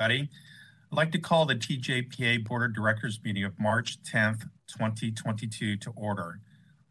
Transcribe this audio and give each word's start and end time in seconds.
Buddy. 0.00 0.30
I'd 0.90 0.96
like 0.96 1.12
to 1.12 1.18
call 1.18 1.44
the 1.44 1.54
TJPA 1.54 2.46
Board 2.46 2.62
of 2.62 2.74
Directors 2.74 3.20
meeting 3.22 3.44
of 3.44 3.60
March 3.60 3.98
10th, 4.02 4.48
2022 4.66 5.76
to 5.76 5.90
order. 5.94 6.40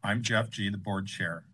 I'm 0.04 0.21
Jeff 0.21 0.51
Gee., 0.51 0.70
the 0.70 0.78
board 0.78 1.08
chair. 1.08 1.45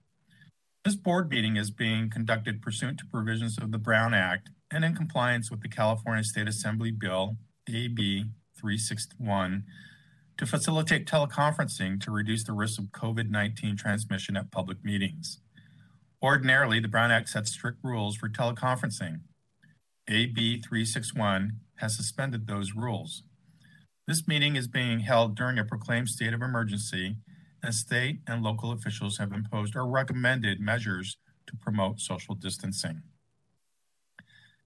This 0.83 0.97
board 0.97 1.29
meeting 1.29 1.55
is 1.55 1.71
being 1.71 2.09
conducted 2.09 2.61
pursuant 2.61 2.99
to 2.99 3.05
provisions 3.05 3.57
of 3.57 3.71
the 3.71 3.77
Brown 3.77 4.13
Act 4.13 4.49
and 4.69 4.83
in 4.83 4.97
compliance 4.97 5.49
with 5.49 5.61
the 5.61 5.69
California 5.69 6.25
State 6.25 6.49
Assembly 6.49 6.91
Bill 6.91 7.37
AB 7.69 8.25
361 8.59 9.63
to 10.37 10.45
facilitate 10.45 11.07
teleconferencing 11.07 12.01
to 12.01 12.11
reduce 12.11 12.43
the 12.43 12.51
risk 12.51 12.77
of 12.79 12.87
COVID-19 12.87 13.77
transmission 13.77 14.35
at 14.35 14.51
public 14.51 14.83
meetings. 14.83 15.39
Ordinarily, 16.21 16.81
the 16.81 16.89
Brown 16.89 17.11
Act 17.11 17.29
sets 17.29 17.53
strict 17.53 17.77
rules 17.81 18.17
for 18.17 18.27
teleconferencing. 18.27 19.21
AB 20.07 20.61
361 20.61 21.53
has 21.77 21.95
suspended 21.95 22.45
those 22.45 22.73
rules. 22.75 23.23
This 24.07 24.27
meeting 24.27 24.55
is 24.55 24.67
being 24.67 24.99
held 24.99 25.35
during 25.35 25.57
a 25.57 25.65
proclaimed 25.65 26.09
state 26.09 26.33
of 26.33 26.43
emergency, 26.43 27.15
and 27.63 27.73
state 27.73 28.19
and 28.27 28.43
local 28.43 28.71
officials 28.71 29.17
have 29.17 29.31
imposed 29.31 29.75
or 29.75 29.87
recommended 29.87 30.59
measures 30.59 31.17
to 31.47 31.57
promote 31.57 31.99
social 31.99 32.35
distancing. 32.35 33.01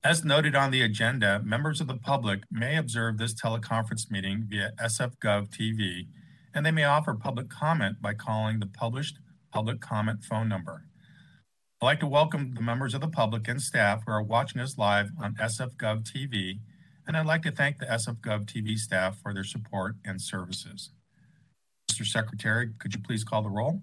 As 0.03 0.25
noted 0.25 0.55
on 0.55 0.71
the 0.71 0.81
agenda, 0.81 1.41
members 1.43 1.79
of 1.79 1.87
the 1.87 1.95
public 1.95 2.41
may 2.51 2.75
observe 2.75 3.17
this 3.17 3.33
teleconference 3.33 4.11
meeting 4.11 4.45
via 4.45 4.73
SFGov 4.81 5.49
TV, 5.49 6.07
and 6.53 6.65
they 6.65 6.71
may 6.71 6.83
offer 6.83 7.13
public 7.13 7.49
comment 7.49 8.01
by 8.01 8.13
calling 8.13 8.59
the 8.59 8.67
published 8.67 9.19
public 9.53 9.79
comment 9.79 10.25
phone 10.25 10.49
number. 10.49 10.88
I'd 11.81 11.85
like 11.85 11.99
to 12.01 12.07
welcome 12.07 12.55
the 12.55 12.61
members 12.61 12.93
of 12.93 12.99
the 12.99 13.07
public 13.07 13.47
and 13.47 13.61
staff 13.61 14.03
who 14.05 14.11
are 14.11 14.21
watching 14.21 14.59
us 14.59 14.77
live 14.77 15.11
on 15.17 15.35
SFGov 15.35 16.03
TV 16.03 16.59
and 17.07 17.15
I'd 17.15 17.25
like 17.25 17.41
to 17.43 17.51
thank 17.51 17.77
the 17.77 17.85
SFGov 17.85 18.47
TV 18.47 18.77
staff 18.77 19.17
for 19.23 19.33
their 19.33 19.45
support 19.45 19.95
and 20.03 20.21
services. 20.21 20.91
Mr. 21.89 22.05
Secretary, 22.05 22.71
could 22.79 22.93
you 22.93 22.99
please 22.99 23.23
call 23.23 23.43
the 23.43 23.49
roll? 23.49 23.81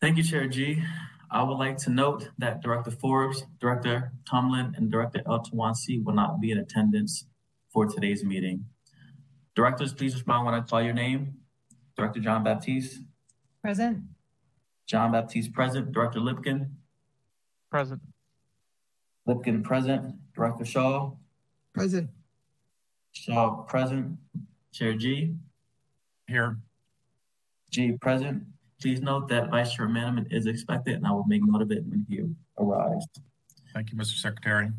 Thank 0.00 0.16
you, 0.16 0.22
Chair 0.22 0.48
Gee. 0.48 0.82
I 1.30 1.42
would 1.42 1.58
like 1.58 1.76
to 1.78 1.90
note 1.90 2.30
that 2.38 2.62
Director 2.62 2.90
Forbes, 2.90 3.44
Director 3.60 4.10
Tumlin, 4.24 4.74
and 4.74 4.90
Director 4.90 5.20
El 5.26 5.40
Tawansi 5.40 6.02
will 6.02 6.14
not 6.14 6.40
be 6.40 6.52
in 6.52 6.58
attendance 6.58 7.26
for 7.70 7.84
today's 7.84 8.24
meeting. 8.24 8.64
Directors, 9.54 9.92
please 9.92 10.14
respond 10.14 10.46
when 10.46 10.54
I 10.54 10.62
call 10.62 10.80
your 10.80 10.94
name. 10.94 11.34
Director 11.98 12.20
John 12.20 12.42
Baptiste. 12.42 13.02
Present. 13.60 14.04
John 14.86 15.12
Baptiste 15.12 15.52
present. 15.52 15.92
Director 15.92 16.20
Lipkin. 16.20 16.70
Present. 17.70 18.00
Lipkin 19.28 19.62
present. 19.62 20.14
Director 20.34 20.64
Shaw. 20.64 21.12
Present. 21.72 22.10
Shaw 23.12 23.62
present. 23.62 24.18
Chair 24.72 24.94
Gee. 24.94 25.34
Here. 26.26 26.58
Gee 27.70 27.92
present. 27.92 28.44
Please 28.80 29.00
note 29.00 29.28
that 29.28 29.50
Vice 29.50 29.72
Chair 29.74 29.88
Mandelman 29.88 30.26
is 30.32 30.46
expected 30.46 30.96
and 30.96 31.06
I 31.06 31.12
will 31.12 31.24
make 31.26 31.42
note 31.44 31.62
of 31.62 31.70
it 31.70 31.84
when 31.86 32.04
he 32.08 32.20
arrives. 32.58 33.06
Thank 33.72 33.92
you, 33.92 33.96
Mr. 33.96 34.18
Secretary. 34.18 34.70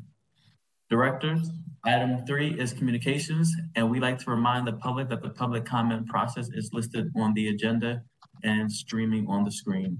Directors, 0.89 1.49
item 1.85 2.25
three 2.27 2.59
is 2.59 2.73
communications, 2.73 3.55
and 3.75 3.89
we 3.89 3.99
like 3.99 4.19
to 4.19 4.29
remind 4.29 4.67
the 4.67 4.73
public 4.73 5.09
that 5.09 5.23
the 5.23 5.29
public 5.29 5.65
comment 5.65 6.05
process 6.07 6.49
is 6.53 6.71
listed 6.73 7.11
on 7.15 7.33
the 7.33 7.47
agenda 7.47 8.03
and 8.43 8.71
streaming 8.71 9.27
on 9.27 9.43
the 9.43 9.51
screen. 9.51 9.99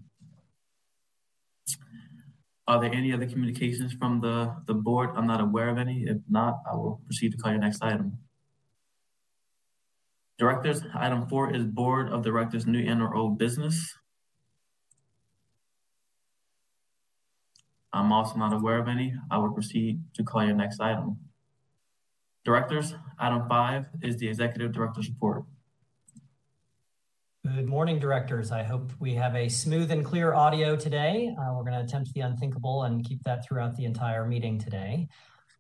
Are 2.68 2.80
there 2.80 2.94
any 2.94 3.12
other 3.12 3.26
communications 3.26 3.94
from 3.94 4.22
the, 4.22 4.56
the 4.68 4.74
board? 4.74 5.10
I'm 5.16 5.28
not 5.28 5.42
aware 5.42 5.70
of 5.70 5.78
any. 5.78 6.04
If 6.08 6.18
not, 6.30 6.62
I 6.70 6.76
will 6.76 7.02
proceed 7.06 7.32
to 7.34 7.38
call 7.38 7.52
your 7.52 7.60
next 7.60 7.84
item. 7.84 8.18
Directors, 10.40 10.82
item 10.96 11.28
four 11.28 11.54
is 11.54 11.66
Board 11.66 12.10
of 12.10 12.24
Directors 12.24 12.66
new 12.66 12.80
and 12.80 13.02
or 13.02 13.16
old 13.16 13.38
business. 13.38 13.94
I'm 17.92 18.12
also 18.12 18.38
not 18.38 18.54
aware 18.54 18.80
of 18.80 18.88
any. 18.88 19.14
I 19.30 19.38
will 19.38 19.52
proceed 19.52 20.02
to 20.16 20.24
call 20.24 20.44
your 20.44 20.56
next 20.56 20.80
item. 20.80 21.18
Directors, 22.44 22.96
item 23.20 23.48
five 23.48 23.86
is 24.02 24.18
the 24.18 24.28
Executive 24.28 24.72
Director's 24.72 25.08
Report. 25.08 25.44
Good 27.46 27.68
morning, 27.68 28.00
directors. 28.00 28.54
I 28.54 28.64
hope 28.64 28.94
we 29.02 29.14
have 29.16 29.36
a 29.36 29.50
smooth 29.50 29.92
and 29.92 30.06
clear 30.06 30.34
audio 30.34 30.78
today. 30.78 31.36
Uh, 31.38 31.54
we're 31.54 31.66
going 31.66 31.78
to 31.78 31.84
attempt 31.84 32.14
the 32.14 32.22
unthinkable 32.22 32.84
and 32.84 33.04
keep 33.04 33.22
that 33.24 33.46
throughout 33.46 33.76
the 33.76 33.84
entire 33.84 34.26
meeting 34.26 34.58
today. 34.58 35.10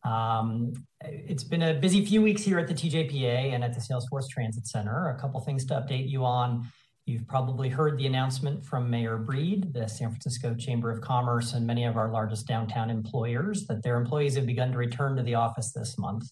Um, 0.06 0.72
it's 1.02 1.44
been 1.44 1.62
a 1.62 1.74
busy 1.74 2.06
few 2.06 2.22
weeks 2.22 2.42
here 2.42 2.58
at 2.58 2.70
the 2.70 2.74
TJPA 2.74 3.54
and 3.54 3.66
at 3.66 3.74
the 3.74 3.82
Salesforce 3.82 4.30
Transit 4.30 4.66
Center. 4.66 5.10
A 5.10 5.20
couple 5.20 5.42
things 5.42 5.66
to 5.66 5.74
update 5.74 6.10
you 6.10 6.24
on. 6.24 6.72
You've 7.06 7.28
probably 7.28 7.68
heard 7.68 7.98
the 7.98 8.08
announcement 8.08 8.64
from 8.64 8.90
Mayor 8.90 9.18
Breed, 9.18 9.74
the 9.74 9.90
San 9.90 10.08
Francisco 10.08 10.56
Chamber 10.56 10.90
of 10.90 11.02
Commerce, 11.02 11.52
and 11.52 11.68
many 11.68 11.84
of 11.84 11.98
our 11.98 12.10
largest 12.10 12.48
downtown 12.48 12.90
employers 12.92 13.66
that 13.68 13.84
their 13.84 13.98
employees 13.98 14.36
have 14.36 14.46
begun 14.46 14.72
to 14.72 14.78
return 14.78 15.18
to 15.18 15.24
the 15.24 15.36
office 15.36 15.74
this 15.74 15.98
month. 15.98 16.32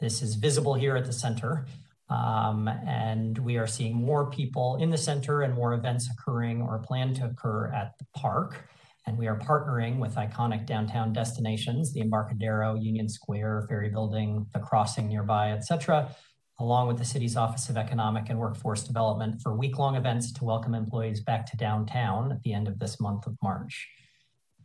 This 0.00 0.20
is 0.20 0.34
visible 0.34 0.74
here 0.74 0.96
at 0.96 1.04
the 1.04 1.12
center. 1.12 1.66
Um, 2.10 2.68
and 2.68 3.38
we 3.38 3.56
are 3.56 3.68
seeing 3.68 3.94
more 3.94 4.28
people 4.30 4.76
in 4.76 4.90
the 4.90 4.98
center 4.98 5.42
and 5.42 5.54
more 5.54 5.74
events 5.74 6.08
occurring 6.10 6.62
or 6.62 6.78
planned 6.80 7.16
to 7.16 7.26
occur 7.26 7.68
at 7.68 7.94
the 7.98 8.06
park. 8.16 8.68
And 9.06 9.16
we 9.16 9.28
are 9.28 9.38
partnering 9.38 9.98
with 9.98 10.16
iconic 10.16 10.66
downtown 10.66 11.12
destinations, 11.12 11.92
the 11.92 12.00
Embarcadero, 12.00 12.74
Union 12.74 13.08
Square, 13.08 13.66
Ferry 13.68 13.88
Building, 13.88 14.46
the 14.52 14.60
Crossing 14.60 15.08
nearby, 15.08 15.52
etc., 15.52 16.14
along 16.58 16.88
with 16.88 16.98
the 16.98 17.04
city's 17.04 17.36
Office 17.36 17.70
of 17.70 17.78
Economic 17.78 18.28
and 18.28 18.38
Workforce 18.38 18.82
Development 18.82 19.40
for 19.40 19.56
week-long 19.56 19.96
events 19.96 20.30
to 20.32 20.44
welcome 20.44 20.74
employees 20.74 21.22
back 21.22 21.46
to 21.46 21.56
downtown 21.56 22.30
at 22.32 22.42
the 22.42 22.52
end 22.52 22.68
of 22.68 22.78
this 22.78 23.00
month 23.00 23.26
of 23.26 23.34
March. 23.42 23.88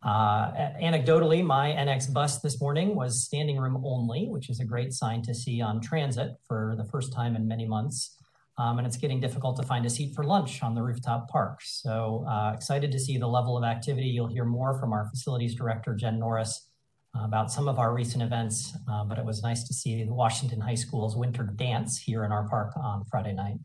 Uh, 0.04 0.52
anecdotally, 0.82 1.44
my 1.44 1.72
NX 1.72 2.14
bus 2.14 2.40
this 2.40 2.62
morning 2.62 2.96
was 2.96 3.24
standing 3.24 3.58
room 3.58 3.82
only, 3.86 4.28
which 4.28 4.50
is 4.50 4.60
a 4.60 4.66
great 4.66 4.94
sign 4.94 5.22
to 5.24 5.34
see 5.34 5.62
on 5.62 5.82
transit 5.82 6.36
for 6.48 6.76
the 6.78 6.86
first 6.86 7.12
time 7.12 7.36
in 7.36 7.48
many 7.48 7.66
months. 7.66 8.16
Um, 8.58 8.78
and 8.78 8.88
it's 8.88 8.98
getting 8.98 9.20
difficult 9.20 9.58
to 9.58 9.64
find 9.64 9.86
a 9.86 9.90
seat 9.90 10.16
for 10.16 10.24
lunch 10.24 10.64
on 10.64 10.76
the 10.76 10.82
rooftop 10.82 11.30
park. 11.30 11.60
So 11.62 12.26
uh, 12.30 12.54
excited 12.56 12.92
to 12.92 13.00
see 13.00 13.18
the 13.18 13.28
level 13.28 13.58
of 13.58 13.64
activity. 13.64 14.08
You'll 14.08 14.28
hear 14.28 14.46
more 14.46 14.80
from 14.80 14.94
our 14.94 15.10
facilities 15.10 15.56
director, 15.56 15.94
Jen 15.94 16.20
Norris, 16.20 16.70
uh, 17.18 17.26
about 17.26 17.52
some 17.52 17.68
of 17.68 17.80
our 17.80 17.94
recent 17.94 18.24
events, 18.24 18.74
uh, 18.90 19.04
but 19.04 19.18
it 19.18 19.26
was 19.26 19.42
nice 19.42 19.64
to 19.64 19.74
see 19.74 20.04
the 20.04 20.14
Washington 20.14 20.62
High 20.62 20.76
School's 20.76 21.18
winter 21.18 21.44
dance 21.44 21.98
here 21.98 22.24
in 22.24 22.32
our 22.32 22.48
park 22.48 22.72
on 22.78 23.04
Friday 23.06 23.34
night. 23.34 23.58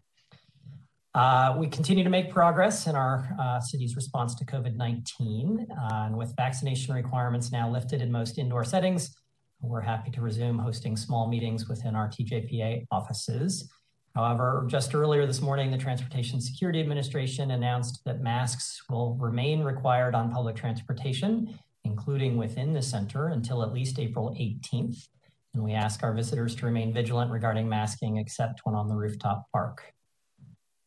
Uh, 1.13 1.57
we 1.59 1.67
continue 1.67 2.05
to 2.05 2.11
make 2.11 2.31
progress 2.31 2.87
in 2.87 2.95
our 2.95 3.37
uh, 3.41 3.61
city's 3.61 3.97
response 3.97 4.35
to 4.37 4.45
COVID-19. 4.45 5.67
Uh, 5.69 6.05
and 6.07 6.17
with 6.17 6.35
vaccination 6.37 6.95
requirements 6.95 7.51
now 7.51 7.69
lifted 7.69 8.01
in 8.01 8.13
most 8.13 8.39
indoor 8.39 8.65
settings, 8.65 9.17
we're 9.61 9.81
happy 9.81 10.11
to 10.13 10.21
resume 10.21 10.59
hosting 10.59 10.97
small 10.97 11.29
meetings 11.29 11.69
within 11.69 11.97
our 11.97 12.09
TJPA 12.09 12.87
offices. 12.93 13.69
However, 14.15 14.65
just 14.69 14.95
earlier 14.95 15.27
this 15.27 15.41
morning, 15.41 15.71
the 15.71 15.79
Transportation 15.79 16.41
Security 16.41 16.81
Administration 16.81 17.51
announced 17.51 18.01
that 18.05 18.21
masks 18.21 18.81
will 18.89 19.17
remain 19.17 19.63
required 19.63 20.15
on 20.15 20.33
public 20.33 20.57
transportation, 20.57 21.59
including 21.85 22.37
within 22.37 22.73
the 22.73 22.83
center, 22.83 23.29
until 23.29 23.63
at 23.63 23.73
least 23.73 23.99
April 23.99 24.35
18th. 24.39 25.09
And 25.55 25.65
we 25.65 25.73
ask 25.73 26.05
our 26.05 26.15
visitors 26.15 26.55
to 26.57 26.67
remain 26.67 26.93
vigilant 26.93 27.33
regarding 27.33 27.69
masking 27.69 28.19
except 28.19 28.61
when 28.65 28.77
on 28.77 28.89
the 28.89 28.95
rooftop 28.95 29.47
park. 29.53 29.93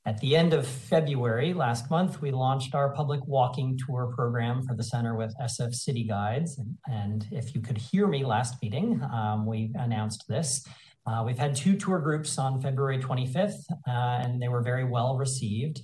At 0.05 0.19
the 0.19 0.35
end 0.35 0.51
of 0.51 0.67
February 0.67 1.53
last 1.53 1.89
month, 1.89 2.21
we 2.21 2.31
launched 2.31 2.75
our 2.75 2.89
public 2.89 3.25
walking 3.25 3.77
tour 3.77 4.11
program 4.13 4.61
for 4.61 4.75
the 4.75 4.83
center 4.83 5.15
with 5.15 5.33
SF 5.41 5.73
City 5.73 6.03
Guides. 6.03 6.59
And 6.87 7.25
if 7.31 7.55
you 7.55 7.61
could 7.61 7.77
hear 7.77 8.05
me 8.05 8.25
last 8.25 8.61
meeting, 8.61 9.01
um, 9.13 9.45
we 9.45 9.71
announced 9.75 10.25
this. 10.27 10.67
Uh, 11.07 11.23
we've 11.25 11.37
had 11.37 11.55
two 11.55 11.77
tour 11.77 11.99
groups 11.99 12.37
on 12.37 12.61
February 12.61 12.97
25th, 12.97 13.63
uh, 13.87 13.91
and 13.91 14.41
they 14.41 14.49
were 14.49 14.61
very 14.61 14.83
well 14.83 15.15
received. 15.15 15.79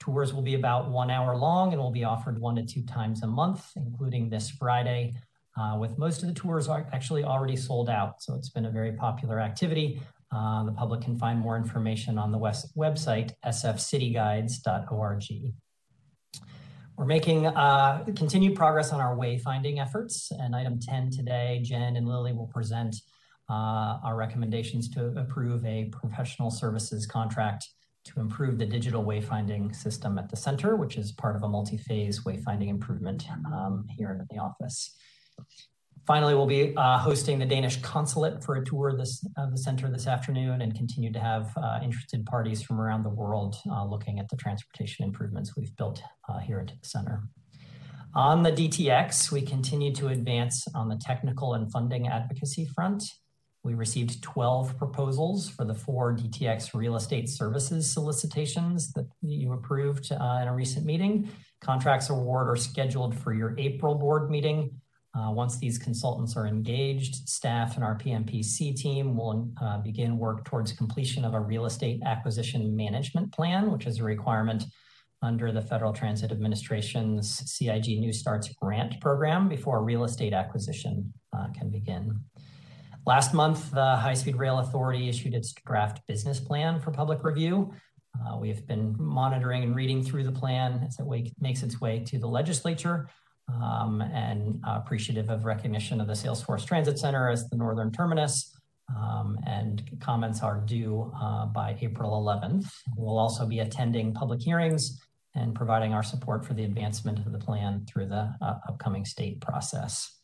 Tours 0.00 0.34
will 0.34 0.42
be 0.42 0.54
about 0.54 0.90
one 0.90 1.10
hour 1.10 1.36
long 1.36 1.72
and 1.72 1.80
will 1.80 1.92
be 1.92 2.02
offered 2.02 2.40
one 2.40 2.56
to 2.56 2.66
two 2.66 2.82
times 2.82 3.22
a 3.22 3.26
month, 3.28 3.64
including 3.76 4.28
this 4.28 4.50
Friday, 4.50 5.14
uh, 5.56 5.76
with 5.78 5.96
most 5.96 6.22
of 6.22 6.28
the 6.28 6.34
tours 6.34 6.68
actually 6.68 7.22
already 7.22 7.56
sold 7.56 7.88
out. 7.88 8.20
So 8.20 8.34
it's 8.34 8.50
been 8.50 8.66
a 8.66 8.70
very 8.70 8.92
popular 8.92 9.38
activity. 9.38 10.02
Uh, 10.32 10.64
the 10.64 10.72
public 10.72 11.00
can 11.00 11.18
find 11.18 11.38
more 11.40 11.56
information 11.56 12.16
on 12.18 12.30
the 12.30 12.38
west 12.38 12.76
website, 12.76 13.32
sfcityguides.org. 13.44 15.24
We're 16.96 17.06
making 17.06 17.46
uh, 17.46 18.04
continued 18.14 18.54
progress 18.54 18.92
on 18.92 19.00
our 19.00 19.16
wayfinding 19.16 19.80
efforts. 19.80 20.30
And 20.38 20.54
item 20.54 20.78
10 20.78 21.10
today, 21.10 21.60
Jen 21.64 21.96
and 21.96 22.06
Lily 22.06 22.32
will 22.32 22.46
present 22.46 22.94
uh, 23.48 23.98
our 24.04 24.16
recommendations 24.16 24.88
to 24.90 25.06
approve 25.16 25.64
a 25.64 25.86
professional 25.86 26.50
services 26.50 27.06
contract 27.06 27.68
to 28.04 28.20
improve 28.20 28.58
the 28.58 28.66
digital 28.66 29.04
wayfinding 29.04 29.74
system 29.74 30.18
at 30.18 30.28
the 30.30 30.36
center, 30.36 30.76
which 30.76 30.96
is 30.96 31.12
part 31.12 31.36
of 31.36 31.42
a 31.42 31.48
multi-phase 31.48 32.20
wayfinding 32.20 32.68
improvement 32.68 33.26
um, 33.46 33.86
here 33.90 34.10
in 34.10 34.26
the 34.30 34.40
office. 34.40 34.96
Finally, 36.10 36.34
we'll 36.34 36.44
be 36.44 36.74
uh, 36.76 36.98
hosting 36.98 37.38
the 37.38 37.46
Danish 37.46 37.80
consulate 37.82 38.42
for 38.42 38.56
a 38.56 38.64
tour 38.64 38.92
this, 38.98 39.24
of 39.36 39.52
the 39.52 39.56
center 39.56 39.88
this 39.88 40.08
afternoon 40.08 40.60
and 40.60 40.74
continue 40.74 41.12
to 41.12 41.20
have 41.20 41.56
uh, 41.56 41.78
interested 41.84 42.26
parties 42.26 42.60
from 42.60 42.80
around 42.80 43.04
the 43.04 43.08
world 43.08 43.54
uh, 43.70 43.84
looking 43.84 44.18
at 44.18 44.28
the 44.28 44.34
transportation 44.34 45.04
improvements 45.04 45.54
we've 45.54 45.76
built 45.76 46.02
uh, 46.28 46.40
here 46.40 46.58
at 46.58 46.66
the 46.66 46.74
center. 46.88 47.22
On 48.16 48.42
the 48.42 48.50
DTX, 48.50 49.30
we 49.30 49.40
continue 49.40 49.94
to 49.94 50.08
advance 50.08 50.66
on 50.74 50.88
the 50.88 50.96
technical 50.96 51.54
and 51.54 51.70
funding 51.70 52.08
advocacy 52.08 52.64
front. 52.64 53.04
We 53.62 53.74
received 53.74 54.20
12 54.20 54.76
proposals 54.78 55.48
for 55.48 55.64
the 55.64 55.74
four 55.74 56.16
DTX 56.16 56.74
real 56.74 56.96
estate 56.96 57.28
services 57.28 57.88
solicitations 57.88 58.92
that 58.94 59.06
you 59.22 59.52
approved 59.52 60.10
uh, 60.10 60.40
in 60.42 60.48
a 60.48 60.52
recent 60.52 60.84
meeting. 60.84 61.28
Contracts 61.60 62.10
award 62.10 62.48
are 62.48 62.56
scheduled 62.56 63.16
for 63.16 63.32
your 63.32 63.54
April 63.58 63.94
board 63.94 64.28
meeting. 64.28 64.80
Uh, 65.12 65.30
once 65.32 65.58
these 65.58 65.76
consultants 65.76 66.36
are 66.36 66.46
engaged, 66.46 67.28
staff 67.28 67.74
and 67.74 67.82
our 67.82 67.98
PMPC 67.98 68.76
team 68.76 69.16
will 69.16 69.50
uh, 69.60 69.78
begin 69.78 70.18
work 70.18 70.44
towards 70.44 70.72
completion 70.72 71.24
of 71.24 71.34
a 71.34 71.40
real 71.40 71.66
estate 71.66 72.00
acquisition 72.06 72.76
management 72.76 73.32
plan, 73.32 73.72
which 73.72 73.86
is 73.86 73.98
a 73.98 74.04
requirement 74.04 74.64
under 75.22 75.50
the 75.50 75.60
Federal 75.60 75.92
Transit 75.92 76.30
Administration's 76.30 77.42
CIG 77.50 77.98
New 77.98 78.12
Starts 78.12 78.48
grant 78.54 79.00
program 79.00 79.48
before 79.48 79.82
real 79.82 80.04
estate 80.04 80.32
acquisition 80.32 81.12
uh, 81.36 81.48
can 81.58 81.70
begin. 81.70 82.20
Last 83.04 83.34
month, 83.34 83.72
the 83.72 83.96
High 83.96 84.14
Speed 84.14 84.36
Rail 84.36 84.60
Authority 84.60 85.08
issued 85.08 85.34
its 85.34 85.52
draft 85.66 86.06
business 86.06 86.38
plan 86.38 86.78
for 86.80 86.92
public 86.92 87.24
review. 87.24 87.72
Uh, 88.14 88.38
we 88.38 88.48
have 88.48 88.66
been 88.66 88.94
monitoring 88.98 89.64
and 89.64 89.74
reading 89.74 90.02
through 90.02 90.24
the 90.24 90.32
plan 90.32 90.84
as 90.86 90.98
it 90.98 91.32
makes 91.40 91.62
its 91.62 91.80
way 91.80 92.00
to 92.00 92.18
the 92.18 92.28
legislature 92.28 93.08
um, 93.62 94.00
and 94.00 94.60
uh, 94.66 94.80
appreciative 94.84 95.30
of 95.30 95.44
recognition 95.44 96.00
of 96.00 96.06
the 96.06 96.12
Salesforce 96.14 96.66
Transit 96.66 96.98
Center 96.98 97.28
as 97.28 97.48
the 97.48 97.56
northern 97.56 97.90
terminus. 97.90 98.54
Um, 98.96 99.38
and 99.46 99.82
comments 100.00 100.42
are 100.42 100.60
due 100.60 101.12
uh, 101.20 101.46
by 101.46 101.76
April 101.80 102.12
11th. 102.22 102.66
We'll 102.96 103.18
also 103.18 103.46
be 103.46 103.60
attending 103.60 104.12
public 104.12 104.42
hearings 104.42 105.00
and 105.34 105.54
providing 105.54 105.94
our 105.94 106.02
support 106.02 106.44
for 106.44 106.54
the 106.54 106.64
advancement 106.64 107.18
of 107.20 107.32
the 107.32 107.38
plan 107.38 107.86
through 107.86 108.06
the 108.06 108.34
uh, 108.42 108.54
upcoming 108.68 109.04
state 109.04 109.40
process. 109.40 110.16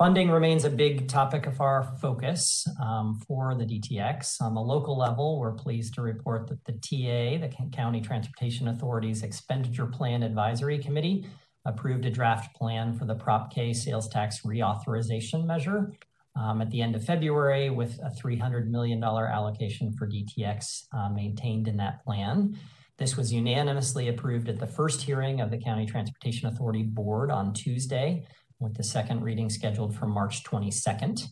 Funding 0.00 0.30
remains 0.30 0.64
a 0.64 0.70
big 0.70 1.08
topic 1.08 1.46
of 1.46 1.60
our 1.60 1.82
focus 2.00 2.66
um, 2.82 3.20
for 3.28 3.54
the 3.54 3.66
DTX. 3.66 4.40
On 4.40 4.54
the 4.54 4.60
local 4.60 4.96
level, 4.96 5.38
we're 5.38 5.52
pleased 5.52 5.92
to 5.94 6.00
report 6.00 6.48
that 6.48 6.64
the 6.64 6.72
TA, 6.72 7.38
the 7.38 7.52
County 7.70 8.00
Transportation 8.00 8.68
Authority's 8.68 9.22
Expenditure 9.22 9.84
Plan 9.84 10.22
Advisory 10.22 10.78
Committee, 10.78 11.26
approved 11.64 12.06
a 12.06 12.10
draft 12.10 12.54
plan 12.56 12.92
for 12.92 13.04
the 13.04 13.14
Prop 13.14 13.52
K 13.52 13.72
sales 13.72 14.08
tax 14.08 14.40
reauthorization 14.42 15.44
measure 15.44 15.92
um, 16.36 16.62
at 16.62 16.70
the 16.70 16.80
end 16.80 16.96
of 16.96 17.04
February 17.04 17.70
with 17.70 17.98
a 18.02 18.10
$300 18.10 18.68
million 18.68 19.02
allocation 19.02 19.92
for 19.92 20.08
DTX 20.08 20.84
uh, 20.94 21.08
maintained 21.10 21.68
in 21.68 21.76
that 21.76 22.02
plan. 22.04 22.56
This 22.98 23.16
was 23.16 23.32
unanimously 23.32 24.08
approved 24.08 24.48
at 24.48 24.58
the 24.58 24.66
first 24.66 25.02
hearing 25.02 25.40
of 25.40 25.50
the 25.50 25.58
County 25.58 25.86
Transportation 25.86 26.48
Authority 26.48 26.82
Board 26.82 27.30
on 27.30 27.54
Tuesday, 27.54 28.26
with 28.58 28.76
the 28.76 28.84
second 28.84 29.22
reading 29.22 29.48
scheduled 29.48 29.96
for 29.96 30.06
March 30.06 30.44
22nd. 30.44 31.28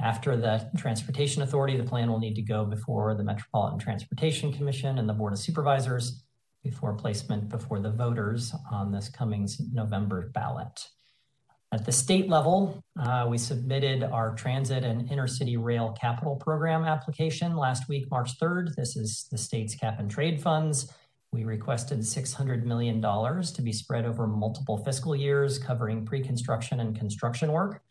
After 0.00 0.36
the 0.36 0.68
Transportation 0.76 1.42
Authority, 1.42 1.76
the 1.76 1.84
plan 1.84 2.10
will 2.10 2.18
need 2.18 2.34
to 2.34 2.42
go 2.42 2.64
before 2.64 3.14
the 3.14 3.22
Metropolitan 3.22 3.78
Transportation 3.78 4.52
Commission 4.52 4.98
and 4.98 5.08
the 5.08 5.12
Board 5.12 5.32
of 5.32 5.38
Supervisors 5.38 6.23
before 6.64 6.94
placement 6.94 7.48
before 7.48 7.78
the 7.78 7.92
voters 7.92 8.52
on 8.72 8.90
this 8.90 9.08
coming 9.08 9.48
November 9.72 10.30
ballot. 10.34 10.88
At 11.72 11.84
the 11.84 11.92
state 11.92 12.28
level, 12.28 12.82
uh, 12.98 13.26
we 13.28 13.38
submitted 13.38 14.02
our 14.02 14.34
transit 14.34 14.82
and 14.82 15.08
intercity 15.08 15.56
rail 15.56 15.96
capital 16.00 16.36
program 16.36 16.84
application 16.84 17.56
last 17.56 17.88
week, 17.88 18.10
March 18.10 18.38
3rd. 18.40 18.74
This 18.74 18.96
is 18.96 19.28
the 19.30 19.38
state's 19.38 19.76
cap 19.76 20.00
and 20.00 20.10
trade 20.10 20.40
funds 20.40 20.92
we 21.34 21.42
requested 21.42 21.98
$600 21.98 22.62
million 22.62 23.02
to 23.02 23.62
be 23.62 23.72
spread 23.72 24.06
over 24.06 24.28
multiple 24.28 24.78
fiscal 24.78 25.16
years, 25.16 25.58
covering 25.58 26.06
pre-construction 26.06 26.78
and 26.78 26.96
construction 26.96 27.50
work, 27.50 27.82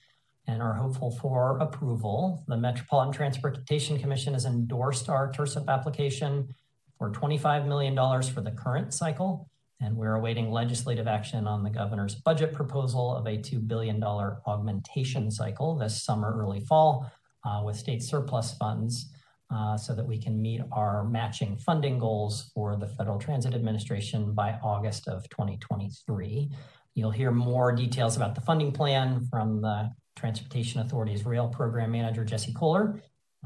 and 0.47 0.61
are 0.61 0.75
hopeful 0.75 1.11
for 1.11 1.59
approval. 1.59 2.45
The 2.47 2.55
Metropolitan 2.55 3.11
Transportation 3.11 3.99
Commission 3.99 4.31
has 4.31 4.45
endorsed 4.45 5.09
our 5.09 5.29
TIRCIP 5.29 5.67
application 5.67 6.55
for 7.03 7.09
$25 7.09 7.67
million 7.67 7.97
for 8.23 8.39
the 8.39 8.51
current 8.51 8.93
cycle, 8.93 9.49
and 9.81 9.93
we're 9.93 10.15
awaiting 10.15 10.49
legislative 10.49 11.05
action 11.05 11.45
on 11.47 11.61
the 11.61 11.69
governor's 11.69 12.15
budget 12.15 12.53
proposal 12.53 13.13
of 13.13 13.25
a 13.25 13.37
$2 13.37 13.67
billion 13.67 14.01
augmentation 14.01 15.29
cycle 15.29 15.75
this 15.75 16.01
summer, 16.01 16.33
early 16.33 16.61
fall, 16.61 17.11
uh, 17.43 17.61
with 17.65 17.75
state 17.75 18.01
surplus 18.01 18.53
funds 18.53 19.11
uh, 19.53 19.75
so 19.75 19.93
that 19.93 20.07
we 20.07 20.17
can 20.17 20.41
meet 20.41 20.61
our 20.71 21.03
matching 21.03 21.57
funding 21.57 21.99
goals 21.99 22.49
for 22.55 22.77
the 22.77 22.87
Federal 22.87 23.19
Transit 23.19 23.53
Administration 23.53 24.33
by 24.33 24.57
August 24.63 25.09
of 25.09 25.27
2023. 25.27 26.49
You'll 26.95 27.11
hear 27.11 27.31
more 27.31 27.73
details 27.73 28.15
about 28.15 28.33
the 28.33 28.39
funding 28.39 28.71
plan 28.71 29.27
from 29.29 29.59
the 29.59 29.91
Transportation 30.15 30.79
Authority's 30.79 31.25
Rail 31.25 31.49
Program 31.49 31.91
Manager, 31.91 32.23
Jesse 32.23 32.53
Koehler, 32.53 33.01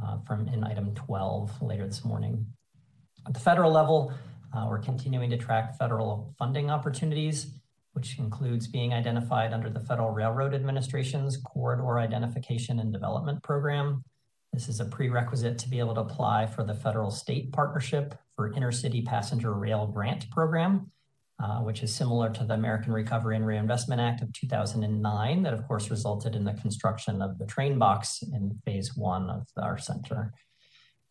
uh, 0.06 0.20
from 0.28 0.48
in 0.48 0.64
item 0.64 0.94
12 0.94 1.60
later 1.64 1.88
this 1.88 2.06
morning. 2.06 2.46
At 3.28 3.34
the 3.34 3.40
federal 3.40 3.72
level, 3.72 4.14
uh, 4.54 4.66
we're 4.70 4.80
continuing 4.80 5.30
to 5.30 5.38
track 5.38 5.78
federal 5.78 6.34
funding 6.40 6.72
opportunities, 6.72 7.48
which 7.94 8.18
includes 8.18 8.68
being 8.68 8.94
identified 8.94 9.54
under 9.54 9.70
the 9.70 9.82
Federal 9.82 10.12
Railroad 10.12 10.54
Administration's 10.54 11.38
Corridor 11.38 12.00
Identification 12.00 12.80
and 12.80 12.92
Development 12.92 13.44
Program, 13.44 14.04
this 14.54 14.70
is 14.70 14.80
a 14.80 14.86
prerequisite 14.86 15.60
to 15.60 15.70
be 15.70 15.80
able 15.80 15.94
to 15.96 16.02
apply 16.02 16.48
for 16.48 16.64
the 16.64 16.74
federal 16.74 17.12
state 17.12 17.52
partnership 17.52 18.16
for 18.36 18.52
intercity 18.54 19.06
passenger 19.06 19.54
rail 19.54 19.86
grant 19.86 20.30
program, 20.32 20.92
uh, 21.40 21.60
which 21.60 21.84
is 21.84 21.94
similar 21.94 22.32
to 22.32 22.44
the 22.44 22.54
American 22.54 22.94
Recovery 22.94 23.36
and 23.36 23.46
Reinvestment 23.46 24.02
Act 24.02 24.22
of 24.22 24.34
2009, 24.34 25.44
that 25.44 25.54
of 25.54 25.68
course 25.68 25.92
resulted 25.92 26.36
in 26.36 26.44
the 26.44 26.54
construction 26.54 27.22
of 27.22 27.38
the 27.38 27.46
train 27.46 27.78
box 27.78 28.24
in 28.24 28.60
phase 28.66 28.96
one 28.96 29.30
of 29.30 29.46
our 29.58 29.78
center. 29.78 30.34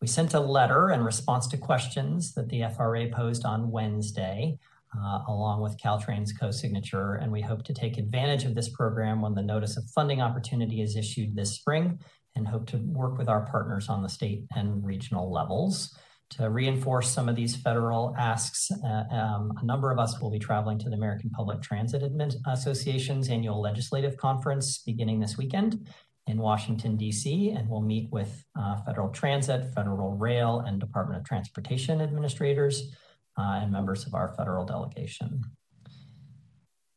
We 0.01 0.07
sent 0.07 0.35
a 0.35 0.39
letter 0.39 0.91
in 0.91 1.03
response 1.03 1.47
to 1.47 1.57
questions 1.57 2.33
that 2.35 2.49
the 2.49 2.65
FRA 2.75 3.07
posed 3.07 3.45
on 3.45 3.71
Wednesday, 3.71 4.59
uh, 4.95 5.21
along 5.27 5.61
with 5.61 5.77
Caltrain's 5.77 6.33
co-signature, 6.33 7.15
and 7.15 7.31
we 7.31 7.41
hope 7.41 7.63
to 7.63 7.73
take 7.73 7.97
advantage 7.97 8.45
of 8.45 8.53
this 8.53 8.69
program 8.69 9.21
when 9.21 9.33
the 9.33 9.41
notice 9.41 9.75
of 9.75 9.89
funding 9.95 10.21
opportunity 10.21 10.81
is 10.81 10.95
issued 10.95 11.35
this 11.35 11.55
spring 11.55 11.99
and 12.35 12.47
hope 12.47 12.67
to 12.67 12.77
work 12.77 13.17
with 13.17 13.27
our 13.27 13.47
partners 13.47 13.89
on 13.89 14.03
the 14.03 14.09
state 14.09 14.43
and 14.55 14.85
regional 14.85 15.31
levels 15.31 15.97
to 16.29 16.49
reinforce 16.49 17.09
some 17.09 17.29
of 17.29 17.35
these 17.35 17.55
federal 17.55 18.13
asks. 18.17 18.69
Uh, 18.85 19.03
um, 19.11 19.53
a 19.61 19.65
number 19.65 19.91
of 19.91 19.97
us 19.97 20.19
will 20.19 20.29
be 20.29 20.39
traveling 20.39 20.77
to 20.77 20.89
the 20.89 20.95
American 20.95 21.29
Public 21.29 21.61
Transit 21.61 22.03
Admin 22.03 22.35
Association's 22.45 23.29
annual 23.29 23.61
legislative 23.61 24.17
conference 24.17 24.79
beginning 24.79 25.19
this 25.19 25.37
weekend 25.37 25.87
in 26.27 26.37
Washington, 26.37 26.97
D.C., 26.97 27.51
and 27.51 27.69
we'll 27.69 27.81
meet 27.81 28.11
with 28.11 28.45
uh, 28.59 28.77
federal 28.85 29.09
transit, 29.09 29.73
federal 29.73 30.15
rail, 30.15 30.63
and 30.65 30.79
Department 30.79 31.19
of 31.19 31.25
Transportation 31.25 32.01
administrators 32.01 32.93
uh, 33.37 33.59
and 33.61 33.71
members 33.71 34.05
of 34.05 34.13
our 34.13 34.33
federal 34.35 34.65
delegation. 34.65 35.43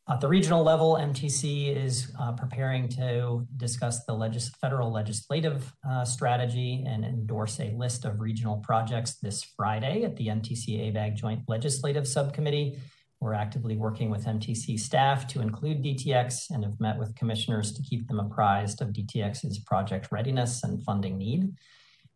At 0.09 0.19
the 0.19 0.27
regional 0.27 0.63
level, 0.63 0.97
MTC 0.99 1.73
is 1.73 2.11
uh, 2.19 2.33
preparing 2.33 2.89
to 2.89 3.47
discuss 3.55 4.03
the 4.03 4.13
legis 4.13 4.49
federal 4.59 4.91
legislative 4.91 5.71
uh, 5.89 6.03
strategy 6.03 6.83
and 6.85 7.05
endorse 7.05 7.59
a 7.61 7.71
list 7.77 8.03
of 8.03 8.19
regional 8.19 8.57
projects 8.57 9.19
this 9.21 9.43
Friday 9.55 10.03
at 10.03 10.17
the 10.17 10.27
MTC 10.27 10.91
ABAG 10.91 11.15
Joint 11.15 11.41
Legislative 11.47 12.05
Subcommittee. 12.05 12.77
We're 13.21 13.35
actively 13.35 13.77
working 13.77 14.09
with 14.09 14.25
MTC 14.25 14.79
staff 14.79 15.27
to 15.27 15.41
include 15.41 15.83
DTX 15.83 16.49
and 16.49 16.63
have 16.63 16.79
met 16.79 16.97
with 16.97 17.15
commissioners 17.15 17.71
to 17.73 17.83
keep 17.83 18.07
them 18.07 18.19
apprised 18.19 18.81
of 18.81 18.89
DTX's 18.89 19.59
project 19.59 20.11
readiness 20.11 20.63
and 20.63 20.83
funding 20.83 21.19
need. 21.19 21.53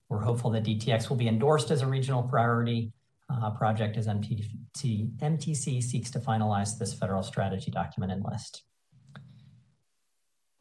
We're 0.10 0.24
hopeful 0.24 0.50
that 0.52 0.64
DTX 0.64 1.08
will 1.08 1.16
be 1.16 1.28
endorsed 1.28 1.70
as 1.70 1.84
a 1.84 1.88
regional 1.88 2.24
priority 2.24 2.92
uh, 3.30 3.52
project 3.52 3.98
as 3.98 4.08
MTC, 4.08 5.18
MTC 5.18 5.84
seeks 5.84 6.10
to 6.12 6.20
finalize 6.20 6.78
this 6.80 6.94
federal 6.94 7.22
strategy 7.22 7.70
document 7.70 8.12
and 8.12 8.24
list. 8.24 8.64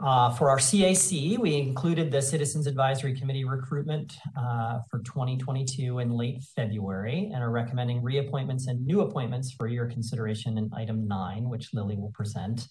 Uh, 0.01 0.29
for 0.35 0.51
our 0.51 0.59
CAC, 0.59 1.39
we 1.39 1.55
included 1.55 2.11
the 2.11 2.21
Citizens 2.21 2.67
Advisory 2.67 3.15
Committee 3.15 3.45
recruitment 3.45 4.17
uh, 4.37 4.81
for 4.91 4.99
2022 5.01 6.01
in 6.01 6.11
late 6.11 6.43
February 6.57 7.31
and 7.33 7.43
are 7.43 7.51
recommending 7.51 8.03
reappointments 8.03 8.67
and 8.67 8.85
new 8.85 9.03
appointments 9.03 9.53
for 9.53 9.69
your 9.69 9.87
consideration 9.87 10.59
in 10.59 10.69
item 10.77 11.07
nine, 11.07 11.49
which 11.49 11.73
Lily 11.73 11.97
will 11.97 12.11
present. 12.11 12.67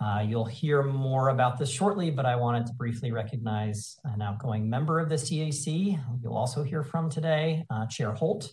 Uh, 0.00 0.24
you'll 0.26 0.44
hear 0.44 0.82
more 0.82 1.28
about 1.28 1.58
this 1.58 1.70
shortly, 1.70 2.10
but 2.10 2.26
I 2.26 2.34
wanted 2.34 2.66
to 2.66 2.72
briefly 2.74 3.12
recognize 3.12 3.96
an 4.04 4.20
outgoing 4.20 4.68
member 4.68 4.98
of 4.98 5.08
the 5.08 5.16
CAC 5.16 5.98
you'll 6.22 6.36
also 6.36 6.64
hear 6.64 6.82
from 6.82 7.08
today, 7.08 7.64
uh, 7.70 7.86
Chair 7.86 8.12
Holt, 8.12 8.50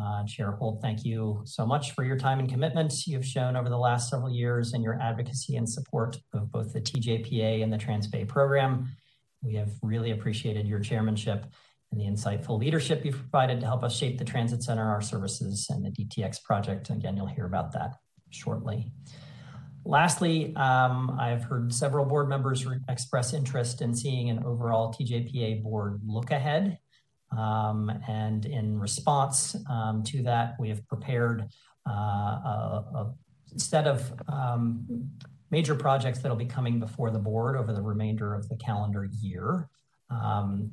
Uh, 0.00 0.24
Chair 0.24 0.52
Holt, 0.52 0.80
thank 0.82 1.04
you 1.04 1.42
so 1.44 1.64
much 1.64 1.92
for 1.92 2.04
your 2.04 2.16
time 2.16 2.38
and 2.38 2.48
commitment 2.48 3.06
you've 3.06 3.24
shown 3.24 3.56
over 3.56 3.68
the 3.68 3.78
last 3.78 4.10
several 4.10 4.30
years 4.30 4.72
and 4.72 4.82
your 4.82 5.00
advocacy 5.00 5.56
and 5.56 5.68
support 5.68 6.18
of 6.34 6.50
both 6.52 6.72
the 6.72 6.80
TJPA 6.80 7.62
and 7.62 7.72
the 7.72 7.78
TransBay 7.78 8.28
program. 8.28 8.88
We 9.42 9.54
have 9.54 9.70
really 9.82 10.10
appreciated 10.10 10.66
your 10.66 10.80
chairmanship 10.80 11.46
and 11.92 12.00
the 12.00 12.04
insightful 12.04 12.58
leadership 12.58 13.04
you've 13.04 13.18
provided 13.18 13.60
to 13.60 13.66
help 13.66 13.84
us 13.84 13.96
shape 13.96 14.18
the 14.18 14.24
Transit 14.24 14.62
Center, 14.62 14.88
our 14.88 15.00
services, 15.00 15.68
and 15.70 15.84
the 15.84 15.90
DTX 15.90 16.42
project. 16.42 16.90
Again, 16.90 17.16
you'll 17.16 17.26
hear 17.26 17.46
about 17.46 17.72
that 17.72 17.94
shortly. 18.30 18.92
Lastly, 19.84 20.54
um, 20.56 21.16
I've 21.18 21.44
heard 21.44 21.72
several 21.72 22.04
board 22.04 22.28
members 22.28 22.66
express 22.88 23.32
interest 23.32 23.82
in 23.82 23.94
seeing 23.94 24.30
an 24.30 24.42
overall 24.44 24.92
TJPA 24.92 25.62
board 25.62 26.00
look 26.04 26.32
ahead. 26.32 26.78
Um, 27.36 27.90
and 28.08 28.46
in 28.46 28.78
response 28.78 29.56
um, 29.68 30.02
to 30.04 30.22
that, 30.22 30.56
we 30.58 30.68
have 30.68 30.86
prepared 30.86 31.48
uh, 31.88 31.92
a, 31.92 32.84
a, 32.94 33.14
set 33.58 33.86
of 33.86 34.12
um, 34.28 35.08
major 35.50 35.74
projects 35.74 36.18
that 36.18 36.28
will 36.28 36.36
be 36.36 36.44
coming 36.44 36.78
before 36.78 37.10
the 37.10 37.18
board 37.18 37.56
over 37.56 37.72
the 37.72 37.80
remainder 37.80 38.34
of 38.34 38.48
the 38.48 38.56
calendar 38.56 39.08
year. 39.22 39.68
Um, 40.10 40.72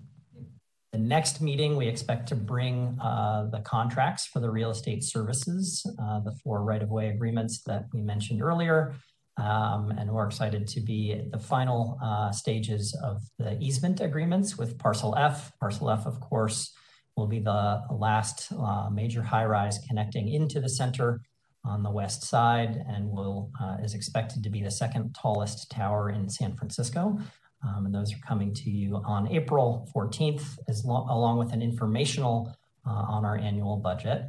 the 0.92 1.00
next 1.00 1.42
meeting, 1.42 1.76
we 1.76 1.88
expect 1.88 2.28
to 2.30 2.36
bring 2.36 3.00
uh, 3.02 3.48
the 3.52 3.60
contracts 3.62 4.28
for 4.28 4.40
the 4.40 4.50
real 4.50 4.70
estate 4.70 5.04
services, 5.04 5.86
uh, 6.00 6.20
the 6.20 6.32
four 6.44 6.64
right-of-way 6.64 7.10
agreements 7.10 7.62
that 7.64 7.86
we 7.94 8.02
mentioned 8.02 8.44
earlier. 8.44 8.94
Um, 9.38 9.92
and 9.98 10.12
we're 10.12 10.28
excited 10.28 10.68
to 10.68 10.80
be 10.80 11.14
at 11.14 11.32
the 11.32 11.40
final 11.40 11.98
uh, 12.04 12.32
stages 12.32 12.98
of 13.04 13.24
the 13.40 13.58
easement 13.60 14.00
agreements 14.00 14.58
with 14.58 14.78
Parcel 14.78 15.16
F. 15.18 15.52
Parcel 15.60 15.90
F, 15.90 16.06
of 16.06 16.20
course, 16.20 16.72
will 17.18 17.28
be 17.28 17.40
the 17.40 17.82
last 17.92 18.52
uh, 18.52 18.90
major 18.92 19.24
high-rise 19.24 19.80
connecting 19.88 20.32
into 20.32 20.60
the 20.60 20.70
center 20.70 21.22
on 21.66 21.82
the 21.82 21.90
west 21.90 22.24
side 22.24 22.84
and 22.88 23.10
will 23.10 23.50
uh, 23.62 23.78
is 23.84 23.94
expected 23.94 24.44
to 24.44 24.50
be 24.50 24.62
the 24.62 24.72
second 24.72 25.16
tallest 25.20 25.72
tower 25.72 26.10
in 26.10 26.30
San 26.30 26.56
Francisco. 26.56 27.18
Um, 27.66 27.86
and 27.86 27.96
those 27.96 28.14
are 28.14 28.20
coming 28.28 28.54
to 28.56 28.70
you 28.70 28.98
on 29.06 29.32
April 29.32 29.90
14th, 29.96 30.60
as 30.68 30.84
lo- 30.84 31.08
along 31.10 31.38
with 31.38 31.54
an 31.54 31.62
informational 31.62 32.56
uh, 32.86 32.90
on 32.90 33.24
our 33.24 33.38
annual 33.38 33.78
budget. 33.78 34.26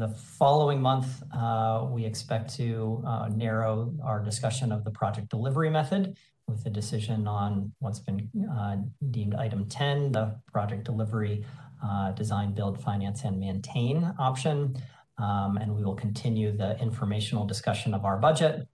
The 0.00 0.08
following 0.08 0.80
month, 0.80 1.22
uh, 1.30 1.86
we 1.90 2.06
expect 2.06 2.56
to 2.56 3.04
uh, 3.06 3.28
narrow 3.28 3.92
our 4.02 4.24
discussion 4.24 4.72
of 4.72 4.82
the 4.82 4.90
project 4.90 5.28
delivery 5.28 5.68
method 5.68 6.16
with 6.48 6.64
a 6.64 6.70
decision 6.70 7.26
on 7.26 7.70
what's 7.80 7.98
been 7.98 8.30
uh, 8.50 8.78
deemed 9.10 9.34
item 9.34 9.68
10, 9.68 10.12
the 10.12 10.40
project 10.50 10.84
delivery 10.84 11.44
design, 12.14 12.54
build, 12.54 12.82
finance, 12.82 13.24
and 13.24 13.38
maintain 13.38 14.14
option. 14.18 14.74
Um, 15.18 15.58
and 15.58 15.76
we 15.76 15.84
will 15.84 15.96
continue 15.96 16.56
the 16.56 16.80
informational 16.80 17.44
discussion 17.44 17.92
of 17.92 18.06
our 18.06 18.16
budget. 18.16 18.66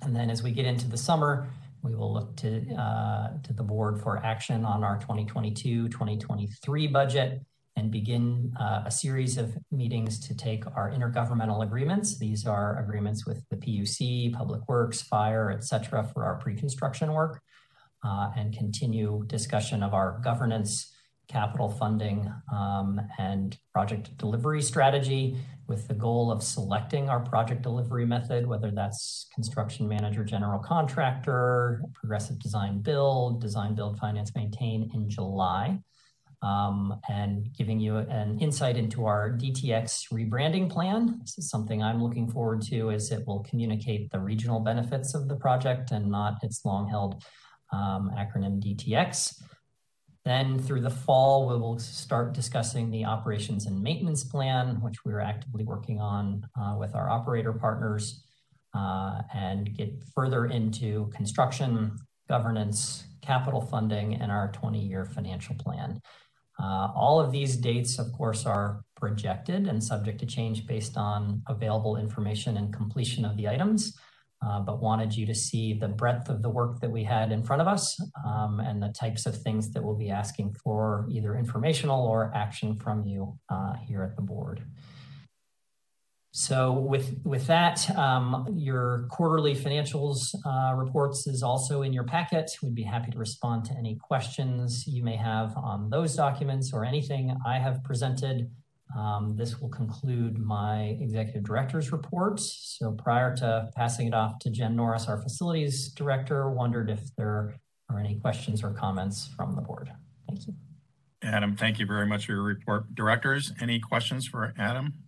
And 0.00 0.16
then 0.16 0.30
as 0.30 0.42
we 0.42 0.50
get 0.50 0.64
into 0.64 0.88
the 0.88 0.96
summer, 0.96 1.46
we 1.82 1.94
will 1.94 2.10
look 2.10 2.36
to, 2.36 2.74
uh, 2.74 3.36
to 3.42 3.52
the 3.52 3.62
board 3.62 4.00
for 4.00 4.16
action 4.24 4.64
on 4.64 4.82
our 4.82 4.98
2022-2023 5.00 6.90
budget 6.90 7.42
and 7.76 7.90
begin 7.90 8.52
uh, 8.60 8.82
a 8.86 8.90
series 8.90 9.36
of 9.36 9.56
meetings 9.70 10.20
to 10.28 10.36
take 10.36 10.66
our 10.66 10.90
intergovernmental 10.90 11.62
agreements. 11.64 12.18
These 12.18 12.46
are 12.46 12.78
agreements 12.78 13.26
with 13.26 13.42
the 13.50 13.56
PUC, 13.56 14.32
Public 14.32 14.68
Works, 14.68 15.02
Fire, 15.02 15.50
et 15.50 15.64
cetera, 15.64 16.04
for 16.04 16.24
our 16.24 16.36
pre-construction 16.36 17.12
work, 17.12 17.40
uh, 18.04 18.30
and 18.36 18.56
continue 18.56 19.24
discussion 19.26 19.82
of 19.82 19.92
our 19.92 20.20
governance, 20.22 20.92
capital 21.26 21.68
funding, 21.68 22.32
um, 22.52 23.00
and 23.18 23.58
project 23.72 24.16
delivery 24.18 24.62
strategy 24.62 25.36
with 25.66 25.88
the 25.88 25.94
goal 25.94 26.30
of 26.30 26.42
selecting 26.42 27.08
our 27.08 27.20
project 27.20 27.62
delivery 27.62 28.04
method, 28.04 28.46
whether 28.46 28.70
that's 28.70 29.26
construction 29.34 29.88
manager, 29.88 30.22
general 30.22 30.58
contractor, 30.58 31.82
progressive 31.94 32.38
design 32.38 32.80
build, 32.80 33.40
design 33.40 33.74
build, 33.74 33.98
finance, 33.98 34.32
maintain 34.36 34.90
in 34.94 35.08
July. 35.08 35.78
Um, 36.44 37.00
and 37.08 37.50
giving 37.56 37.80
you 37.80 37.96
an 37.96 38.38
insight 38.38 38.76
into 38.76 39.06
our 39.06 39.30
DTX 39.30 40.12
rebranding 40.12 40.70
plan. 40.70 41.18
This 41.22 41.38
is 41.38 41.48
something 41.48 41.82
I'm 41.82 42.02
looking 42.02 42.28
forward 42.30 42.60
to 42.68 42.90
as 42.90 43.10
it 43.10 43.26
will 43.26 43.42
communicate 43.48 44.10
the 44.10 44.18
regional 44.18 44.60
benefits 44.60 45.14
of 45.14 45.26
the 45.26 45.36
project 45.36 45.90
and 45.90 46.10
not 46.10 46.34
its 46.42 46.62
long 46.62 46.86
held 46.86 47.24
um, 47.72 48.10
acronym 48.14 48.62
DTX. 48.62 49.40
Then 50.24 50.58
through 50.58 50.80
the 50.80 50.90
fall, 50.90 51.48
we 51.48 51.56
will 51.56 51.78
start 51.78 52.32
discussing 52.32 52.90
the 52.90 53.04
operations 53.04 53.66
and 53.66 53.82
maintenance 53.82 54.24
plan, 54.24 54.80
which 54.80 55.04
we're 55.04 55.20
actively 55.20 55.64
working 55.64 56.00
on 56.00 56.46
uh, 56.58 56.76
with 56.78 56.94
our 56.94 57.10
operator 57.10 57.52
partners, 57.52 58.24
uh, 58.74 59.20
and 59.34 59.76
get 59.76 60.02
further 60.14 60.46
into 60.46 61.10
construction, 61.14 61.96
governance, 62.26 63.04
capital 63.20 63.60
funding, 63.60 64.14
and 64.14 64.32
our 64.32 64.50
20-year 64.52 65.04
financial 65.04 65.54
plan. 65.56 66.00
Uh, 66.58 66.88
all 66.94 67.20
of 67.20 67.32
these 67.32 67.56
dates, 67.56 67.98
of 67.98 68.12
course, 68.12 68.46
are 68.46 68.84
projected 68.96 69.66
and 69.66 69.82
subject 69.82 70.20
to 70.20 70.26
change 70.26 70.66
based 70.66 70.96
on 70.96 71.42
available 71.48 71.96
information 71.96 72.56
and 72.56 72.72
completion 72.72 73.24
of 73.24 73.36
the 73.36 73.48
items 73.48 73.98
uh, 74.44 74.60
but 74.60 74.80
wanted 74.80 75.14
you 75.14 75.26
to 75.26 75.34
see 75.34 75.72
the 75.72 75.88
breadth 75.88 76.28
of 76.28 76.42
the 76.42 76.50
work 76.50 76.80
that 76.80 76.90
we 76.90 77.02
had 77.02 77.32
in 77.32 77.42
front 77.42 77.62
of 77.62 77.68
us 77.68 77.98
um, 78.26 78.60
and 78.60 78.82
the 78.82 78.88
types 78.88 79.26
of 79.26 79.40
things 79.42 79.70
that 79.70 79.82
we'll 79.82 79.96
be 79.96 80.10
asking 80.10 80.54
for 80.62 81.06
either 81.10 81.36
informational 81.36 82.06
or 82.06 82.30
action 82.34 82.76
from 82.76 83.04
you 83.04 83.38
uh, 83.48 83.74
here 83.86 84.02
at 84.02 84.16
the 84.16 84.22
board. 84.22 84.62
So 86.36 86.72
with, 86.72 87.16
with 87.22 87.46
that, 87.46 87.88
um, 87.96 88.44
your 88.56 89.06
quarterly 89.08 89.54
financials 89.54 90.34
uh, 90.44 90.74
reports 90.74 91.28
is 91.28 91.44
also 91.44 91.82
in 91.82 91.92
your 91.92 92.02
packet. 92.02 92.50
We'd 92.60 92.74
be 92.74 92.82
happy 92.82 93.12
to 93.12 93.18
respond 93.18 93.66
to 93.66 93.74
any 93.74 93.94
questions 93.94 94.84
you 94.84 95.04
may 95.04 95.14
have 95.14 95.56
on 95.56 95.90
those 95.90 96.16
documents 96.16 96.72
or 96.72 96.84
anything 96.84 97.36
I 97.46 97.60
have 97.60 97.84
presented. 97.84 98.50
Um, 98.98 99.36
this 99.36 99.60
will 99.60 99.68
conclude 99.68 100.36
my 100.40 100.96
executive 101.00 101.44
director's 101.44 101.92
report. 101.92 102.40
So 102.40 102.90
prior 102.90 103.36
to 103.36 103.70
passing 103.76 104.08
it 104.08 104.14
off 104.14 104.40
to 104.40 104.50
Jen 104.50 104.74
Norris, 104.74 105.06
our 105.06 105.22
facilities 105.22 105.90
director, 105.90 106.50
wondered 106.50 106.90
if 106.90 107.14
there 107.14 107.54
are 107.88 108.00
any 108.00 108.16
questions 108.18 108.64
or 108.64 108.72
comments 108.72 109.30
from 109.36 109.54
the 109.54 109.62
board. 109.62 109.92
Thank 110.26 110.48
you. 110.48 110.54
Adam, 111.22 111.54
thank 111.54 111.78
you 111.78 111.86
very 111.86 112.08
much 112.08 112.26
for 112.26 112.32
your 112.32 112.42
report. 112.42 112.92
Directors, 112.92 113.52
any 113.60 113.78
questions 113.78 114.26
for 114.26 114.52
Adam? 114.58 115.03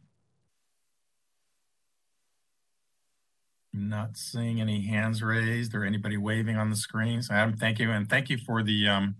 Not 3.76 4.16
seeing 4.16 4.60
any 4.60 4.80
hands 4.80 5.22
raised 5.22 5.74
or 5.74 5.84
anybody 5.84 6.16
waving 6.16 6.56
on 6.56 6.70
the 6.70 6.76
screens. 6.76 7.30
Adam, 7.30 7.56
thank 7.56 7.78
you. 7.78 7.90
And 7.90 8.08
thank 8.08 8.30
you 8.30 8.38
for 8.38 8.62
the 8.62 8.88
um, 8.88 9.16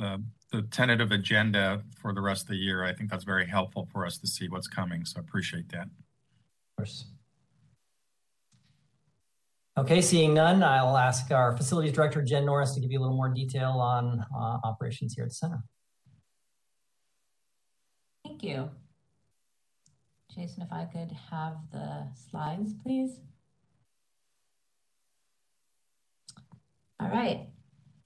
uh, 0.00 0.18
the 0.50 0.62
tentative 0.62 1.12
agenda 1.12 1.82
for 2.00 2.12
the 2.12 2.20
rest 2.20 2.42
of 2.42 2.48
the 2.48 2.56
year. 2.56 2.84
I 2.84 2.92
think 2.92 3.10
that's 3.10 3.22
very 3.22 3.46
helpful 3.46 3.88
for 3.92 4.04
us 4.04 4.18
to 4.18 4.26
see 4.26 4.48
what's 4.48 4.66
coming. 4.66 5.04
So 5.04 5.20
I 5.20 5.20
appreciate 5.20 5.68
that. 5.70 5.84
Of 5.84 6.76
course. 6.76 7.04
Okay, 9.78 10.00
seeing 10.00 10.34
none, 10.34 10.64
I'll 10.64 10.96
ask 10.96 11.30
our 11.30 11.56
facilities 11.56 11.92
director, 11.92 12.20
Jen 12.22 12.44
Norris, 12.44 12.74
to 12.74 12.80
give 12.80 12.90
you 12.90 12.98
a 12.98 13.02
little 13.02 13.16
more 13.16 13.28
detail 13.28 13.78
on 13.80 14.26
uh, 14.36 14.58
operations 14.64 15.14
here 15.14 15.24
at 15.24 15.30
the 15.30 15.34
center. 15.34 15.62
Thank 18.24 18.42
you. 18.42 18.68
Jason, 20.34 20.62
if 20.62 20.72
I 20.72 20.86
could 20.86 21.12
have 21.30 21.54
the 21.70 22.08
slides, 22.14 22.74
please. 22.82 23.20
Right. 27.10 27.48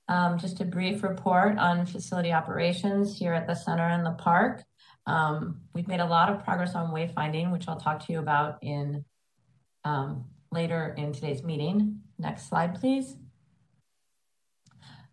Um, 0.08 0.38
just 0.38 0.60
a 0.60 0.64
brief 0.64 1.02
report 1.02 1.58
on 1.58 1.86
facility 1.86 2.32
operations 2.32 3.18
here 3.18 3.32
at 3.32 3.46
the 3.46 3.54
center 3.54 3.88
and 3.88 4.04
the 4.04 4.12
park. 4.12 4.62
Um, 5.06 5.62
we've 5.74 5.88
made 5.88 6.00
a 6.00 6.06
lot 6.06 6.30
of 6.30 6.44
progress 6.44 6.74
on 6.74 6.92
wayfinding, 6.92 7.52
which 7.52 7.68
I'll 7.68 7.80
talk 7.80 8.04
to 8.06 8.12
you 8.12 8.18
about 8.18 8.58
in 8.62 9.04
um, 9.84 10.24
later 10.50 10.94
in 10.96 11.12
today's 11.12 11.42
meeting. 11.42 12.00
Next 12.18 12.48
slide, 12.48 12.74
please. 12.80 13.16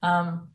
Um, 0.04 0.50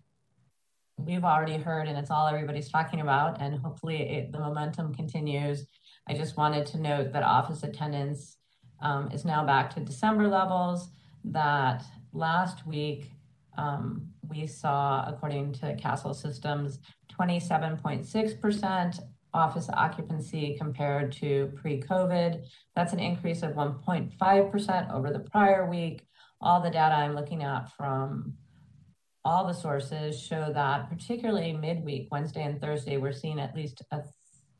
we've 0.98 1.24
already 1.24 1.56
heard, 1.56 1.88
and 1.88 1.98
it's 1.98 2.10
all 2.10 2.26
everybody's 2.26 2.70
talking 2.70 3.00
about, 3.00 3.40
and 3.40 3.58
hopefully 3.58 4.02
it, 4.02 4.32
the 4.32 4.38
momentum 4.38 4.94
continues. 4.94 5.66
I 6.08 6.14
just 6.14 6.36
wanted 6.36 6.66
to 6.66 6.80
note 6.80 7.12
that 7.12 7.22
office 7.22 7.62
attendance 7.62 8.36
um, 8.80 9.10
is 9.12 9.24
now 9.24 9.44
back 9.44 9.74
to 9.74 9.80
December 9.80 10.28
levels, 10.28 10.88
that 11.24 11.84
last 12.12 12.66
week 12.66 13.10
um, 13.56 14.08
we 14.28 14.46
saw, 14.46 15.04
according 15.06 15.52
to 15.54 15.76
Kastle 15.76 16.14
Systems, 16.14 16.78
27.6% 17.18 19.00
office 19.34 19.68
occupancy 19.72 20.56
compared 20.58 21.12
to 21.12 21.52
pre-COVID. 21.56 22.42
That's 22.74 22.92
an 22.92 23.00
increase 23.00 23.42
of 23.42 23.52
1.5% 23.52 24.92
over 24.92 25.10
the 25.10 25.20
prior 25.20 25.68
week. 25.68 26.06
All 26.40 26.60
the 26.60 26.70
data 26.70 26.94
I'm 26.94 27.14
looking 27.14 27.42
at 27.42 27.72
from 27.76 28.34
all 29.24 29.46
the 29.46 29.52
sources 29.52 30.20
show 30.20 30.52
that 30.54 30.88
particularly 30.88 31.52
midweek, 31.52 32.08
Wednesday 32.10 32.44
and 32.44 32.60
Thursday, 32.60 32.96
we're 32.96 33.12
seeing 33.12 33.40
at 33.40 33.56
least 33.56 33.82
a 33.90 34.02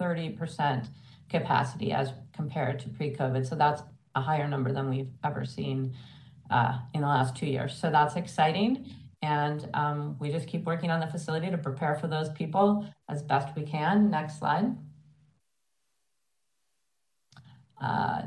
30% 0.00 0.88
capacity 1.28 1.92
as 1.92 2.12
compared 2.34 2.78
to 2.80 2.88
pre-COVID. 2.90 3.46
So 3.46 3.54
that's 3.54 3.82
a 4.14 4.20
higher 4.20 4.48
number 4.48 4.72
than 4.72 4.88
we've 4.88 5.12
ever 5.24 5.44
seen 5.44 5.94
uh, 6.50 6.78
in 6.94 7.00
the 7.00 7.06
last 7.06 7.36
two 7.36 7.46
years. 7.46 7.76
So 7.76 7.90
that's 7.90 8.16
exciting. 8.16 8.86
And 9.22 9.68
um, 9.74 10.16
we 10.20 10.30
just 10.30 10.46
keep 10.46 10.64
working 10.64 10.90
on 10.90 11.00
the 11.00 11.06
facility 11.06 11.50
to 11.50 11.58
prepare 11.58 11.94
for 11.96 12.06
those 12.06 12.28
people 12.30 12.86
as 13.08 13.22
best 13.22 13.56
we 13.56 13.62
can. 13.62 14.10
Next 14.10 14.38
slide. 14.38 14.76
Uh, 17.80 18.22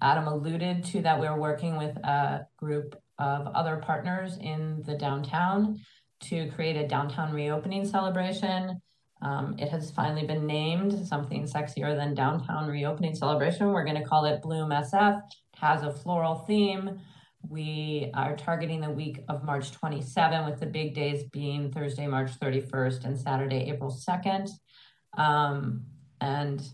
Adam 0.00 0.26
alluded 0.26 0.84
to 0.84 1.02
that 1.02 1.18
we're 1.18 1.38
working 1.38 1.76
with 1.76 1.96
a 1.98 2.46
group 2.56 3.00
of 3.18 3.46
other 3.48 3.76
partners 3.76 4.38
in 4.40 4.82
the 4.84 4.94
downtown 4.94 5.80
to 6.20 6.50
create 6.50 6.76
a 6.76 6.86
downtown 6.86 7.32
reopening 7.32 7.84
celebration. 7.86 8.80
Um, 9.22 9.56
it 9.58 9.68
has 9.70 9.90
finally 9.90 10.26
been 10.26 10.46
named 10.46 11.06
something 11.06 11.44
sexier 11.44 11.96
than 11.96 12.14
downtown 12.14 12.68
reopening 12.68 13.14
celebration. 13.14 13.72
We're 13.72 13.84
going 13.84 14.00
to 14.00 14.06
call 14.06 14.24
it 14.26 14.42
Bloom 14.42 14.70
SF. 14.70 15.18
It 15.18 15.58
has 15.58 15.82
a 15.82 15.92
floral 15.92 16.44
theme. 16.46 17.00
We 17.48 18.10
are 18.14 18.36
targeting 18.36 18.80
the 18.80 18.90
week 18.90 19.22
of 19.28 19.44
March 19.44 19.70
27, 19.72 20.46
with 20.46 20.60
the 20.60 20.66
big 20.66 20.94
days 20.94 21.24
being 21.24 21.70
Thursday, 21.70 22.06
March 22.06 22.30
31st, 22.40 23.04
and 23.04 23.18
Saturday, 23.18 23.70
April 23.70 23.90
2nd. 23.90 24.48
Um, 25.18 25.84
and 26.20 26.66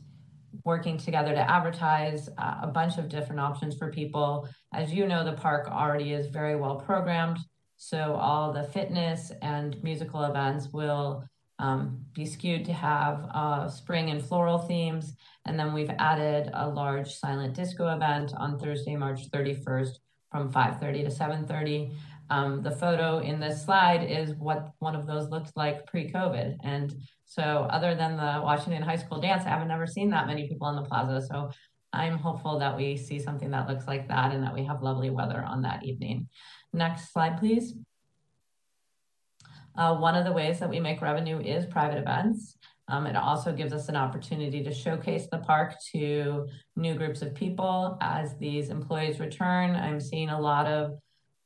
working 0.64 0.96
together 0.96 1.34
to 1.34 1.50
advertise 1.50 2.28
uh, 2.38 2.58
a 2.62 2.66
bunch 2.68 2.98
of 2.98 3.08
different 3.08 3.40
options 3.40 3.76
for 3.76 3.90
people. 3.90 4.48
As 4.72 4.92
you 4.92 5.06
know, 5.06 5.24
the 5.24 5.32
park 5.32 5.68
already 5.68 6.12
is 6.12 6.28
very 6.28 6.56
well 6.56 6.76
programmed. 6.76 7.38
So 7.76 8.14
all 8.14 8.52
the 8.52 8.64
fitness 8.64 9.32
and 9.42 9.82
musical 9.82 10.22
events 10.24 10.68
will 10.72 11.24
um, 11.58 12.04
be 12.14 12.26
skewed 12.26 12.64
to 12.66 12.72
have 12.72 13.28
uh, 13.34 13.68
spring 13.68 14.10
and 14.10 14.24
floral 14.24 14.58
themes. 14.58 15.14
And 15.46 15.58
then 15.58 15.72
we've 15.72 15.90
added 15.98 16.50
a 16.54 16.68
large 16.68 17.12
silent 17.14 17.54
disco 17.54 17.88
event 17.88 18.34
on 18.36 18.58
Thursday, 18.58 18.96
March 18.96 19.30
31st 19.30 19.98
from 20.30 20.52
5.30 20.52 21.04
to 21.04 21.10
7.30. 21.10 21.94
Um, 22.30 22.62
the 22.62 22.70
photo 22.70 23.18
in 23.18 23.40
this 23.40 23.64
slide 23.64 24.08
is 24.08 24.34
what 24.34 24.72
one 24.78 24.94
of 24.94 25.06
those 25.06 25.28
looked 25.28 25.56
like 25.56 25.86
pre-COVID. 25.86 26.58
And 26.62 26.94
so 27.24 27.66
other 27.70 27.94
than 27.94 28.16
the 28.16 28.40
Washington 28.42 28.82
High 28.82 28.96
School 28.96 29.20
dance, 29.20 29.44
I 29.44 29.48
haven't 29.48 29.68
never 29.68 29.86
seen 29.86 30.10
that 30.10 30.28
many 30.28 30.48
people 30.48 30.68
in 30.68 30.76
the 30.76 30.82
plaza. 30.82 31.26
So 31.26 31.50
I'm 31.92 32.18
hopeful 32.18 32.58
that 32.60 32.76
we 32.76 32.96
see 32.96 33.18
something 33.18 33.50
that 33.50 33.68
looks 33.68 33.88
like 33.88 34.06
that 34.08 34.32
and 34.32 34.44
that 34.44 34.54
we 34.54 34.64
have 34.64 34.82
lovely 34.82 35.10
weather 35.10 35.42
on 35.42 35.62
that 35.62 35.84
evening. 35.84 36.28
Next 36.72 37.12
slide, 37.12 37.38
please. 37.38 37.74
Uh, 39.76 39.96
one 39.96 40.14
of 40.14 40.24
the 40.24 40.32
ways 40.32 40.60
that 40.60 40.70
we 40.70 40.78
make 40.78 41.00
revenue 41.00 41.40
is 41.40 41.66
private 41.66 41.98
events. 41.98 42.56
Um, 42.90 43.06
it 43.06 43.16
also 43.16 43.52
gives 43.52 43.72
us 43.72 43.88
an 43.88 43.96
opportunity 43.96 44.62
to 44.64 44.74
showcase 44.74 45.28
the 45.30 45.38
park 45.38 45.74
to 45.92 46.48
new 46.76 46.94
groups 46.94 47.22
of 47.22 47.34
people 47.34 47.96
as 48.00 48.36
these 48.38 48.68
employees 48.68 49.20
return. 49.20 49.76
I'm 49.76 50.00
seeing 50.00 50.28
a 50.28 50.40
lot 50.40 50.66
of 50.66 50.98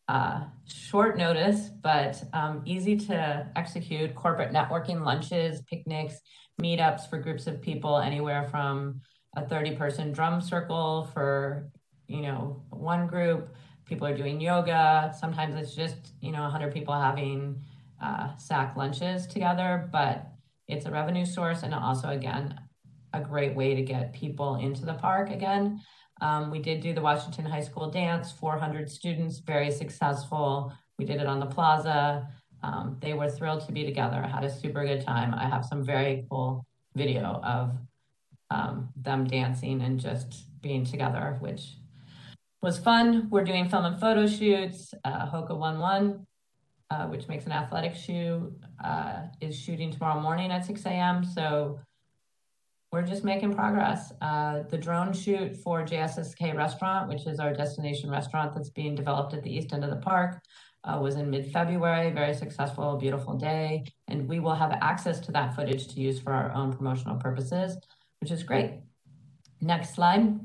uh, 0.09 0.45
short 0.67 1.17
notice, 1.17 1.71
but 1.83 2.23
um, 2.33 2.63
easy 2.65 2.97
to 2.97 3.47
execute 3.57 4.15
corporate 4.15 4.53
networking 4.53 5.05
lunches, 5.05 5.63
picnics, 5.63 6.21
meetups 6.61 7.09
for 7.09 7.19
groups 7.19 7.47
of 7.47 7.61
people, 7.61 7.99
anywhere 7.99 8.45
from 8.45 9.01
a 9.37 9.47
30 9.47 9.77
person 9.77 10.13
drum 10.13 10.41
circle 10.41 11.11
for, 11.13 11.69
you 12.07 12.23
know, 12.23 12.63
one 12.71 13.07
group. 13.07 13.55
People 13.87 14.07
are 14.07 14.17
doing 14.17 14.41
yoga. 14.41 15.15
Sometimes 15.19 15.55
it's 15.57 15.75
just, 15.75 16.13
you 16.21 16.33
know, 16.33 16.43
100 16.43 16.73
people 16.73 16.95
having 16.95 17.61
uh, 18.03 18.37
sack 18.37 18.77
lunches 18.77 19.27
together, 19.27 19.89
but 19.93 20.34
it's 20.69 20.87
a 20.87 20.91
revenue 20.91 21.25
source 21.25 21.63
and 21.63 21.75
also, 21.75 22.09
again, 22.09 22.59
a 23.13 23.21
great 23.21 23.55
way 23.55 23.75
to 23.75 23.83
get 23.83 24.13
people 24.13 24.57
into 24.57 24.85
the 24.85 24.95
park 24.95 25.31
again. 25.31 25.81
Um, 26.21 26.51
we 26.51 26.59
did 26.59 26.81
do 26.81 26.95
the 26.95 27.01
Washington 27.01 27.45
High 27.45 27.63
School 27.63 27.91
dance, 27.91 28.33
400 28.33 28.91
students, 28.91 29.39
very 29.39 29.71
successful. 29.71 30.73
We 30.99 31.05
did 31.05 31.21
it 31.21 31.27
on 31.27 31.41
the 31.41 31.47
plaza. 31.47 32.29
Um, 32.63 32.97
they 33.01 33.13
were 33.13 33.29
thrilled 33.29 33.67
to 33.67 33.73
be 33.73 33.85
together. 33.85 34.23
I 34.25 34.29
had 34.29 34.45
a 34.45 34.51
super 34.51 34.85
good 34.85 35.05
time. 35.05 35.35
I 35.35 35.49
have 35.49 35.65
some 35.65 35.85
very 35.85 36.27
cool 36.31 36.65
video 36.95 37.41
of 37.43 37.77
um, 38.51 38.89
them 38.97 39.27
dancing 39.27 39.83
and 39.83 40.01
just 40.01 40.47
being 40.63 40.85
together, 40.85 41.37
which 41.41 41.75
was 42.63 42.79
fun. 42.79 43.29
We're 43.31 43.45
doing 43.45 43.69
film 43.69 43.85
and 43.85 44.01
photo 44.01 44.27
shoots. 44.27 44.95
Uh, 45.05 45.31
Hoka 45.31 45.57
1 45.57 45.79
1 45.79 46.27
uh, 46.95 47.07
which 47.07 47.27
makes 47.29 47.45
an 47.47 47.53
athletic 47.53 47.95
shoe, 47.95 48.53
uh, 48.85 49.23
is 49.41 49.59
shooting 49.59 49.91
tomorrow 49.91 50.21
morning 50.21 50.53
at 50.53 50.65
6 50.65 50.85
a.m. 50.87 51.25
So 51.25 51.81
we're 52.93 53.03
just 53.03 53.25
making 53.25 53.53
progress. 53.55 54.13
Uh, 54.21 54.63
the 54.69 54.79
drone 54.79 55.13
shoot 55.13 55.57
for 55.57 55.83
JSSK 55.83 56.55
Restaurant, 56.55 57.09
which 57.09 57.27
is 57.27 57.41
our 57.41 57.53
destination 57.53 58.11
restaurant 58.11 58.55
that's 58.55 58.71
being 58.71 58.95
developed 58.95 59.35
at 59.35 59.43
the 59.43 59.51
east 59.51 59.73
end 59.73 59.83
of 59.83 59.91
the 59.91 59.97
park, 59.97 60.41
uh, 60.85 60.99
was 61.03 61.17
in 61.17 61.31
mid-February. 61.31 62.13
Very 62.13 62.35
successful, 62.35 62.97
beautiful 62.97 63.35
day, 63.35 63.85
and 64.07 64.29
we 64.29 64.39
will 64.39 64.55
have 64.55 64.71
access 64.81 65.19
to 65.21 65.33
that 65.33 65.57
footage 65.57 65.89
to 65.89 66.01
use 66.01 66.21
for 66.21 66.33
our 66.33 66.53
own 66.53 66.73
promotional 66.73 67.17
purposes, 67.17 67.77
which 68.21 68.31
is 68.31 68.45
great. 68.45 68.75
Next 69.61 69.95
slide. 69.97 70.39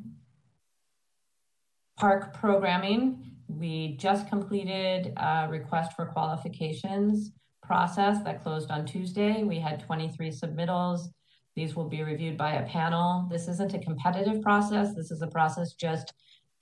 Park 1.97 2.33
programming. 2.33 3.28
We 3.49 3.97
just 3.97 4.29
completed 4.29 5.11
a 5.17 5.47
request 5.49 5.93
for 5.93 6.05
qualifications 6.05 7.31
process 7.63 8.23
that 8.23 8.43
closed 8.43 8.69
on 8.69 8.85
Tuesday. 8.85 9.43
We 9.43 9.59
had 9.59 9.79
23 9.79 10.29
submittals. 10.29 11.07
These 11.55 11.75
will 11.75 11.89
be 11.89 12.03
reviewed 12.03 12.37
by 12.37 12.53
a 12.53 12.65
panel. 12.67 13.27
This 13.29 13.47
isn't 13.47 13.73
a 13.73 13.79
competitive 13.79 14.43
process. 14.43 14.93
This 14.95 15.09
is 15.09 15.23
a 15.23 15.27
process 15.27 15.73
just 15.73 16.13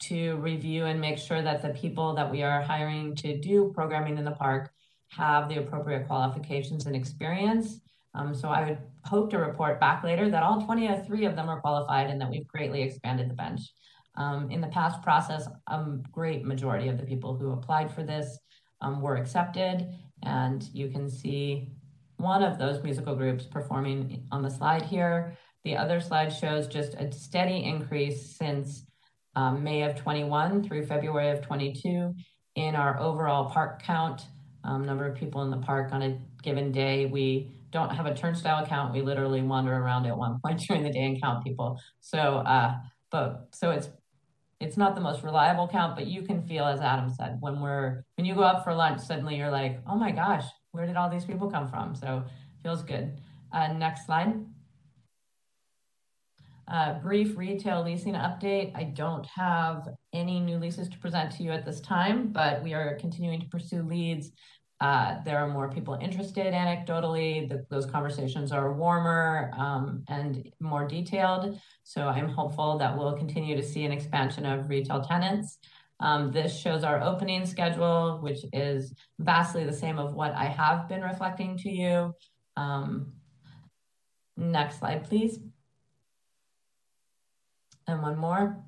to 0.04 0.38
review 0.38 0.86
and 0.86 1.02
make 1.02 1.18
sure 1.18 1.42
that 1.42 1.62
the 1.62 1.70
people 1.70 2.14
that 2.16 2.32
we 2.32 2.42
are 2.42 2.62
hiring 2.62 3.16
to 3.16 3.38
do 3.38 3.72
programming 3.76 4.18
in 4.18 4.24
the 4.24 4.32
park 4.32 4.72
have 5.10 5.50
the 5.50 5.58
appropriate 5.58 6.08
qualifications 6.08 6.86
and 6.86 6.96
experience. 6.96 7.82
Um, 8.14 8.34
so 8.34 8.48
I 8.48 8.70
would 8.70 8.78
hope 9.04 9.30
to 9.32 9.40
report 9.40 9.80
back 9.80 10.04
later 10.04 10.30
that 10.30 10.44
all 10.44 10.62
23 10.62 11.26
of 11.26 11.36
them 11.36 11.50
are 11.50 11.60
qualified 11.60 12.10
and 12.10 12.20
that 12.22 12.30
we've 12.30 12.48
greatly 12.48 12.82
expanded 12.82 13.30
the 13.30 13.36
bench. 13.36 13.62
Um, 14.18 14.50
in 14.50 14.62
the 14.62 14.68
past 14.68 15.02
process, 15.04 15.48
a 15.68 15.86
great 16.12 16.44
majority 16.44 16.90
of 16.90 16.98
the 16.98 17.06
people 17.06 17.38
who 17.38 17.52
applied 17.52 17.94
for 17.94 18.04
this 18.04 18.40
um, 18.82 19.02
were 19.02 19.16
accepted, 19.16 19.88
and 20.24 20.68
you 20.74 20.90
can 20.90 21.10
see 21.10 21.72
one 22.18 22.44
of 22.44 22.58
those 22.58 22.84
musical 22.84 23.16
groups 23.16 23.46
performing 23.46 24.28
on 24.32 24.42
the 24.42 24.50
slide 24.50 24.82
here. 24.82 25.38
The 25.64 25.78
other 25.78 26.00
slide 26.00 26.34
shows 26.34 26.68
just 26.68 26.96
a 26.96 27.12
steady 27.12 27.64
increase 27.64 28.36
since 28.36 28.84
um, 29.36 29.64
May 29.64 29.84
of 29.84 29.96
21 29.96 30.64
through 30.64 30.88
February 30.88 31.30
of 31.30 31.42
22 31.42 32.16
in 32.56 32.76
our 32.76 33.00
overall 33.00 33.52
park 33.52 33.84
count, 33.84 34.26
um, 34.64 34.84
number 34.84 35.06
of 35.06 35.16
people 35.16 35.44
in 35.44 35.52
the 35.52 35.58
park 35.58 35.94
on 35.94 36.02
a 36.02 36.18
given 36.42 36.72
day. 36.72 37.06
We 37.06 37.52
don't 37.72 37.92
have 37.92 38.08
a 38.08 38.16
turnstile 38.16 38.66
count. 38.66 38.94
We 38.94 39.04
literally 39.04 39.42
wander 39.44 39.76
around 39.76 40.08
at 40.08 40.18
one 40.18 40.40
point 40.44 40.62
during 40.68 40.84
the 40.84 40.90
day 40.90 41.06
and 41.06 41.22
count 41.22 41.44
people. 41.44 41.80
So, 42.00 42.18
uh, 42.18 42.78
but 43.12 43.50
so 43.52 43.70
it's 43.72 43.90
it's 44.60 44.78
not 44.78 44.96
the 44.96 45.02
most 45.02 45.24
reliable 45.24 45.68
count, 45.68 45.96
but 45.96 46.08
you 46.08 46.24
can 46.24 46.42
feel, 46.42 46.66
as 46.66 46.80
Adam 46.80 47.10
said, 47.10 47.38
when 47.40 47.62
we're 47.62 48.04
when 48.16 48.26
you 48.26 48.34
go 48.34 48.44
out 48.44 48.64
for 48.64 48.74
lunch, 48.74 49.02
suddenly 49.02 49.36
you're 49.36 49.52
like, 49.52 49.80
oh 49.88 49.96
my 49.96 50.12
gosh, 50.12 50.46
where 50.72 50.88
did 50.88 50.96
all 50.96 51.10
these 51.10 51.26
people 51.26 51.50
come 51.50 51.68
from? 51.68 51.96
So 51.96 52.24
feels 52.64 52.84
good. 52.84 53.20
Uh, 53.52 53.74
next 53.74 54.06
slide. 54.06 54.34
Uh, 56.68 57.00
brief 57.00 57.38
retail 57.38 57.84
leasing 57.84 58.14
update. 58.14 58.76
I 58.76 58.84
don't 58.84 59.26
have 59.28 59.88
any 60.12 60.40
new 60.40 60.58
leases 60.58 60.90
to 60.90 60.98
present 60.98 61.32
to 61.34 61.44
you 61.44 61.52
at 61.52 61.66
this 61.66 61.80
time, 61.80 62.28
but 62.34 62.62
we 62.62 62.74
are 62.74 62.98
continuing 63.00 63.40
to 63.40 63.48
pursue 63.48 63.84
leads 63.84 64.32
uh, 64.80 65.16
there 65.24 65.40
are 65.40 65.48
more 65.48 65.70
people 65.70 65.96
interested 65.96 66.54
anecdotally. 66.54 67.50
The, 67.50 67.66
those 67.70 67.86
conversations 67.86 68.52
are 68.52 68.74
warmer 68.74 69.52
um, 69.58 70.04
and 70.08 70.52
more 70.60 70.88
detailed. 70.88 71.60
So 71.84 72.08
I'm 72.08 72.30
hopeful 72.30 72.78
that 72.78 72.96
we'll 72.96 73.18
continue 73.18 73.56
to 73.56 73.64
see 73.64 73.86
an 73.86 73.92
expansion 73.92 74.46
of 74.46 74.70
retail 74.70 75.02
tenants. 75.02 75.58
Um, 76.00 76.32
this 76.32 76.56
shows 76.56 76.84
our 76.84 77.02
opening 77.02 77.46
schedule, 77.48 78.20
which 78.22 78.40
is 78.54 78.94
vastly 79.18 79.66
the 79.66 79.74
same 79.74 79.98
of 79.98 80.14
what 80.14 80.34
I 80.36 80.46
have 80.46 80.88
been 80.88 81.02
reflecting 81.02 81.58
to 81.60 81.70
you. 81.72 82.14
Um, 82.56 83.14
next 84.36 84.78
slide, 84.78 85.06
please. 85.06 85.40
And 87.88 88.04
one 88.04 88.18
more. 88.18 88.64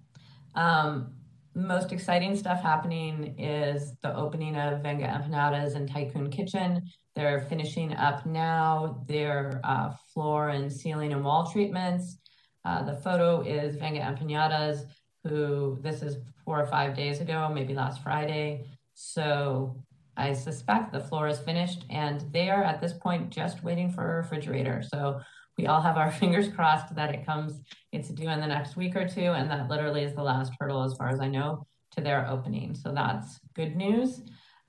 Um, 0.55 1.18
most 1.55 1.91
exciting 1.91 2.35
stuff 2.35 2.61
happening 2.61 3.37
is 3.39 3.93
the 4.01 4.15
opening 4.15 4.55
of 4.55 4.81
Venga 4.81 5.05
Empanadas 5.05 5.75
and 5.75 5.89
Tycoon 5.89 6.29
Kitchen. 6.29 6.83
They're 7.15 7.41
finishing 7.41 7.93
up 7.95 8.25
now 8.25 9.03
their 9.07 9.59
uh, 9.63 9.91
floor 10.13 10.49
and 10.49 10.71
ceiling 10.71 11.13
and 11.13 11.23
wall 11.23 11.51
treatments. 11.51 12.17
Uh, 12.65 12.83
the 12.83 12.95
photo 12.95 13.41
is 13.41 13.75
Venga 13.75 14.01
Empanadas, 14.01 14.83
who 15.23 15.79
this 15.81 16.01
is 16.01 16.17
four 16.45 16.61
or 16.61 16.67
five 16.67 16.95
days 16.95 17.19
ago, 17.19 17.49
maybe 17.53 17.73
last 17.73 18.01
Friday. 18.03 18.65
So 18.93 19.83
I 20.17 20.33
suspect 20.33 20.91
the 20.91 20.99
floor 20.99 21.27
is 21.27 21.39
finished 21.39 21.85
and 21.89 22.21
they 22.31 22.49
are 22.49 22.63
at 22.63 22.81
this 22.81 22.93
point 22.93 23.29
just 23.29 23.63
waiting 23.63 23.91
for 23.91 24.03
a 24.03 24.17
refrigerator. 24.17 24.83
So 24.83 25.21
we 25.59 25.67
all 25.67 25.81
have 25.81 25.97
our 25.97 26.11
fingers 26.21 26.47
crossed 26.47 26.95
that 26.95 27.13
it 27.13 27.25
comes, 27.25 27.61
it's 27.91 28.09
due 28.09 28.29
in 28.29 28.39
the 28.39 28.47
next 28.47 28.77
week 28.77 28.95
or 28.95 29.07
two, 29.07 29.33
and 29.33 29.51
that 29.51 29.67
literally 29.67 30.03
is 30.03 30.15
the 30.15 30.23
last 30.23 30.53
hurdle, 30.59 30.83
as 30.83 30.93
far 30.93 31.09
as 31.09 31.19
I 31.19 31.27
know, 31.27 31.65
to 31.91 32.01
their 32.01 32.27
opening. 32.27 32.73
So 32.73 32.93
that's 32.93 33.39
good 33.55 33.75
news. 33.75 34.21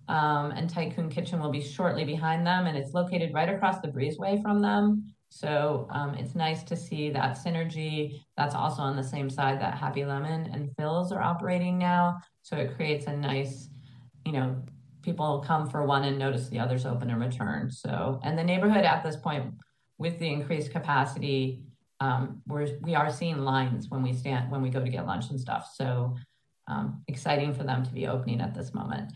Um, 0.08 0.50
and 0.50 0.68
Tycoon 0.68 1.08
Kitchen 1.08 1.38
will 1.38 1.52
be 1.52 1.62
shortly 1.62 2.04
behind 2.04 2.44
them, 2.44 2.66
and 2.66 2.76
it's 2.76 2.92
located 2.92 3.32
right 3.32 3.48
across 3.48 3.80
the 3.80 3.88
breezeway 3.88 4.42
from 4.42 4.60
them. 4.60 5.14
So 5.28 5.86
um, 5.90 6.14
it's 6.16 6.34
nice 6.34 6.64
to 6.64 6.76
see 6.76 7.10
that 7.10 7.38
synergy. 7.38 8.20
That's 8.36 8.56
also 8.56 8.82
on 8.82 8.96
the 8.96 9.04
same 9.04 9.30
side 9.30 9.60
that 9.60 9.78
Happy 9.78 10.04
Lemon 10.04 10.50
and 10.52 10.70
Philz 10.76 11.12
are 11.12 11.22
operating 11.22 11.78
now. 11.78 12.18
So 12.42 12.56
it 12.56 12.74
creates 12.74 13.06
a 13.06 13.16
nice, 13.16 13.68
you 14.26 14.32
know, 14.32 14.60
people 15.02 15.44
come 15.46 15.70
for 15.70 15.86
one 15.86 16.02
and 16.02 16.18
notice 16.18 16.48
the 16.48 16.58
others 16.58 16.84
open 16.84 17.10
and 17.10 17.20
return. 17.20 17.70
So, 17.70 18.18
and 18.24 18.36
the 18.36 18.42
neighborhood 18.42 18.84
at 18.84 19.04
this 19.04 19.14
point, 19.14 19.54
with 20.00 20.18
the 20.18 20.26
increased 20.26 20.72
capacity, 20.72 21.62
um, 22.00 22.40
we 22.48 22.94
are 22.94 23.12
seeing 23.12 23.36
lines 23.36 23.90
when 23.90 24.02
we 24.02 24.14
stand 24.14 24.50
when 24.50 24.62
we 24.62 24.70
go 24.70 24.82
to 24.82 24.88
get 24.88 25.06
lunch 25.06 25.28
and 25.28 25.38
stuff. 25.38 25.70
So 25.74 26.16
um, 26.66 27.02
exciting 27.06 27.52
for 27.52 27.64
them 27.64 27.84
to 27.84 27.92
be 27.92 28.06
opening 28.06 28.40
at 28.40 28.54
this 28.54 28.72
moment. 28.72 29.12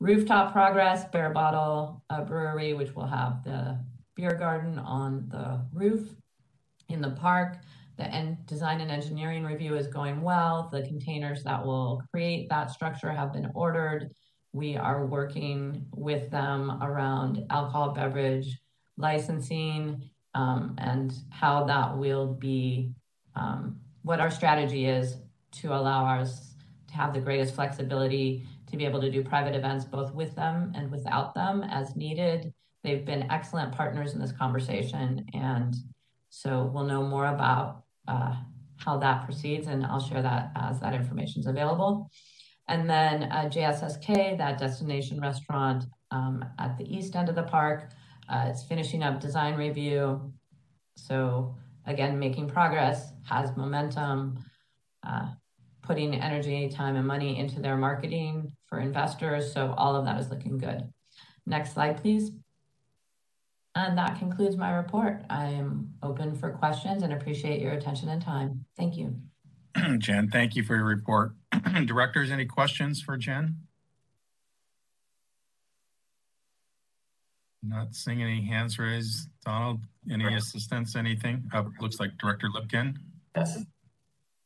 Rooftop 0.00 0.52
progress, 0.52 1.04
Bare 1.12 1.30
Bottle 1.30 2.02
Brewery, 2.26 2.74
which 2.74 2.96
will 2.96 3.06
have 3.06 3.44
the 3.44 3.78
beer 4.16 4.32
garden 4.32 4.76
on 4.80 5.28
the 5.28 5.64
roof 5.72 6.16
in 6.88 7.00
the 7.00 7.10
park. 7.10 7.58
The 7.96 8.36
design 8.46 8.80
and 8.80 8.90
engineering 8.90 9.44
review 9.44 9.76
is 9.76 9.86
going 9.86 10.20
well. 10.20 10.68
The 10.72 10.82
containers 10.82 11.44
that 11.44 11.64
will 11.64 12.02
create 12.10 12.48
that 12.48 12.72
structure 12.72 13.12
have 13.12 13.32
been 13.32 13.52
ordered. 13.54 14.10
We 14.52 14.76
are 14.76 15.06
working 15.06 15.86
with 15.94 16.28
them 16.32 16.82
around 16.82 17.46
alcohol 17.50 17.92
beverage 17.92 18.58
licensing 18.96 20.10
um, 20.34 20.74
and 20.78 21.12
how 21.30 21.64
that 21.64 21.96
will 21.96 22.26
be, 22.26 22.92
um, 23.34 23.78
what 24.02 24.20
our 24.20 24.30
strategy 24.30 24.86
is 24.86 25.16
to 25.52 25.72
allow 25.72 26.06
us 26.20 26.54
to 26.88 26.94
have 26.94 27.14
the 27.14 27.20
greatest 27.20 27.54
flexibility 27.54 28.46
to 28.70 28.76
be 28.76 28.84
able 28.84 29.00
to 29.00 29.10
do 29.10 29.22
private 29.22 29.54
events 29.54 29.84
both 29.84 30.12
with 30.12 30.34
them 30.34 30.72
and 30.74 30.90
without 30.90 31.34
them 31.34 31.62
as 31.62 31.96
needed. 31.96 32.52
They've 32.82 33.04
been 33.04 33.30
excellent 33.30 33.72
partners 33.72 34.14
in 34.14 34.20
this 34.20 34.32
conversation. 34.32 35.26
And 35.32 35.74
so 36.28 36.70
we'll 36.72 36.84
know 36.84 37.02
more 37.02 37.26
about 37.26 37.84
uh, 38.08 38.34
how 38.76 38.98
that 38.98 39.24
proceeds, 39.24 39.68
and 39.68 39.86
I'll 39.86 40.00
share 40.00 40.20
that 40.20 40.50
as 40.56 40.80
that 40.80 40.94
information 40.94 41.40
is 41.40 41.46
available. 41.46 42.10
And 42.68 42.88
then 42.88 43.24
uh, 43.24 43.48
JSSK, 43.48 44.36
that 44.38 44.58
destination 44.58 45.20
restaurant 45.20 45.84
um, 46.10 46.44
at 46.58 46.76
the 46.76 46.84
east 46.84 47.14
end 47.14 47.28
of 47.28 47.34
the 47.34 47.42
park, 47.42 47.90
uh, 48.28 48.46
it's 48.48 48.62
finishing 48.62 49.02
up 49.02 49.20
design 49.20 49.54
review. 49.54 50.32
So 50.96 51.56
again, 51.86 52.18
making 52.18 52.48
progress, 52.48 53.12
has 53.28 53.56
momentum, 53.56 54.38
uh, 55.06 55.28
putting 55.82 56.14
energy, 56.14 56.68
time, 56.68 56.96
and 56.96 57.06
money 57.06 57.38
into 57.38 57.60
their 57.60 57.76
marketing 57.76 58.52
for 58.66 58.80
investors. 58.80 59.52
So 59.52 59.74
all 59.76 59.94
of 59.96 60.04
that 60.06 60.18
is 60.18 60.30
looking 60.30 60.58
good. 60.58 60.82
Next 61.46 61.74
slide, 61.74 62.00
please. 62.00 62.32
And 63.74 63.98
that 63.98 64.18
concludes 64.18 64.56
my 64.56 64.72
report. 64.72 65.22
I 65.28 65.46
am 65.46 65.94
open 66.02 66.36
for 66.36 66.50
questions 66.50 67.02
and 67.02 67.12
appreciate 67.12 67.60
your 67.60 67.72
attention 67.72 68.08
and 68.08 68.22
time. 68.22 68.64
Thank 68.76 68.96
you. 68.96 69.16
Jen, 69.98 70.30
thank 70.30 70.54
you 70.54 70.62
for 70.62 70.76
your 70.76 70.84
report. 70.84 71.32
Directors, 71.84 72.30
any 72.30 72.46
questions 72.46 73.02
for 73.02 73.16
Jen? 73.16 73.56
Not 77.66 77.94
seeing 77.94 78.22
any 78.22 78.44
hands 78.44 78.78
raised. 78.78 79.28
Donald, 79.44 79.80
any 80.10 80.34
assistance, 80.34 80.96
anything? 80.96 81.44
Uh, 81.52 81.64
looks 81.80 81.98
like 81.98 82.10
Director 82.18 82.48
Lipkin. 82.54 82.96
Yes. 83.36 83.64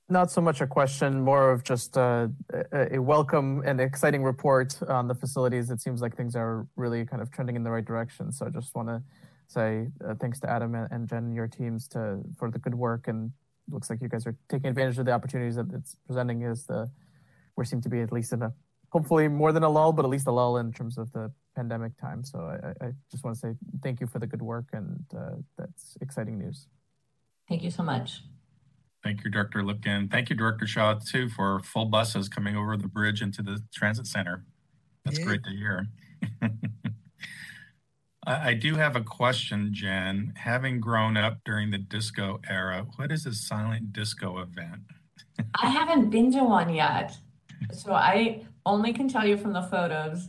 Not 0.09 0.31
so 0.31 0.41
much 0.41 0.61
a 0.61 0.67
question, 0.67 1.21
more 1.21 1.51
of 1.51 1.65
just 1.65 1.99
uh, 1.99 2.29
a, 2.73 2.97
a 2.97 3.03
welcome 3.03 3.63
and 3.67 3.81
exciting 3.81 4.23
report 4.23 4.81
on 4.89 5.07
the 5.07 5.15
facilities. 5.15 5.69
It 5.71 5.81
seems 5.81 6.01
like 6.01 6.17
things 6.17 6.35
are 6.35 6.67
really 6.77 7.05
kind 7.05 7.21
of 7.21 7.31
trending 7.31 7.57
in 7.57 7.63
the 7.63 7.71
right 7.71 7.85
direction. 7.85 8.33
So 8.33 8.47
I 8.47 8.51
just 8.51 8.75
want 8.75 8.89
to 8.89 9.03
say 9.49 9.89
uh, 10.07 10.15
thanks 10.15 10.41
to 10.41 10.51
Adam 10.51 10.75
and, 10.75 10.89
and 10.91 11.09
Jen 11.09 11.25
and 11.25 11.35
your 11.35 11.49
teams 11.49 11.89
to 11.89 12.21
for 12.39 12.51
the 12.51 12.59
good 12.59 12.75
work. 12.75 13.09
And 13.09 13.33
looks 13.69 13.91
like 13.91 14.01
you 14.01 14.09
guys 14.09 14.27
are 14.27 14.37
taking 14.49 14.71
advantage 14.71 14.99
of 14.99 15.05
the 15.05 15.13
opportunities 15.13 15.57
that 15.57 15.67
it's 15.75 15.97
presenting. 16.07 16.43
Is 16.43 16.65
the 16.65 16.91
we 17.57 17.67
seem 17.67 17.83
to 17.83 17.89
be 17.89 18.01
at 18.01 18.13
least 18.13 18.33
in 18.33 18.43
a 18.43 18.53
hopefully 18.91 19.29
more 19.29 19.53
than 19.53 19.63
a 19.63 19.69
lull, 19.69 19.93
but 19.93 20.07
at 20.07 20.11
least 20.11 20.27
a 20.27 20.33
lull 20.33 20.57
in 20.57 20.73
terms 20.73 20.97
of 20.97 21.13
the 21.13 21.31
pandemic 21.59 21.99
time. 22.01 22.23
So 22.23 22.39
I, 22.39 22.87
I 22.87 22.91
just 23.11 23.25
want 23.25 23.35
to 23.37 23.41
say 23.41 23.55
thank 23.83 24.01
you 24.01 24.07
for 24.07 24.21
the 24.21 24.27
good 24.27 24.43
work, 24.43 24.67
and 24.73 25.05
uh, 25.17 25.37
that's 25.57 25.97
exciting 26.01 26.39
news. 26.39 26.69
Thank 27.49 27.63
you 27.63 27.71
so 27.71 27.83
much. 27.83 28.23
Thank 29.03 29.25
you, 29.25 29.31
Director 29.31 29.63
Lipkin. 29.63 30.11
Thank 30.11 30.31
you, 30.31 30.37
Director 30.37 30.67
Shaw, 30.67 30.95
too, 30.95 31.29
for 31.29 31.61
full 31.61 31.87
buses 31.87 32.29
coming 32.29 32.57
over 32.57 32.77
the 32.77 32.89
bridge 32.89 33.23
into 33.23 33.43
the 33.43 33.61
transit 33.75 34.07
center. 34.07 34.45
That's 35.05 35.19
yeah. 35.19 35.25
great 35.25 35.45
to 35.45 35.51
hear. 35.51 35.87
I, 38.27 38.51
I 38.51 38.55
do 38.55 38.75
have 38.77 38.95
a 38.95 39.01
question, 39.01 39.71
Jen. 39.73 40.35
Having 40.37 40.81
grown 40.81 41.17
up 41.17 41.39
during 41.45 41.71
the 41.71 41.79
disco 41.79 42.41
era, 42.49 42.87
what 42.97 43.11
is 43.11 43.27
a 43.27 43.35
silent 43.35 43.93
disco 43.93 44.39
event? 44.39 44.83
I 45.61 45.71
haven't 45.71 46.11
been 46.11 46.31
to 46.33 46.45
one 46.45 46.73
yet. 46.73 47.17
So 47.73 47.93
I 47.93 48.45
only 48.67 48.93
can 48.93 49.09
tell 49.09 49.27
you 49.27 49.37
from 49.37 49.53
the 49.53 49.63
photos. 49.63 50.29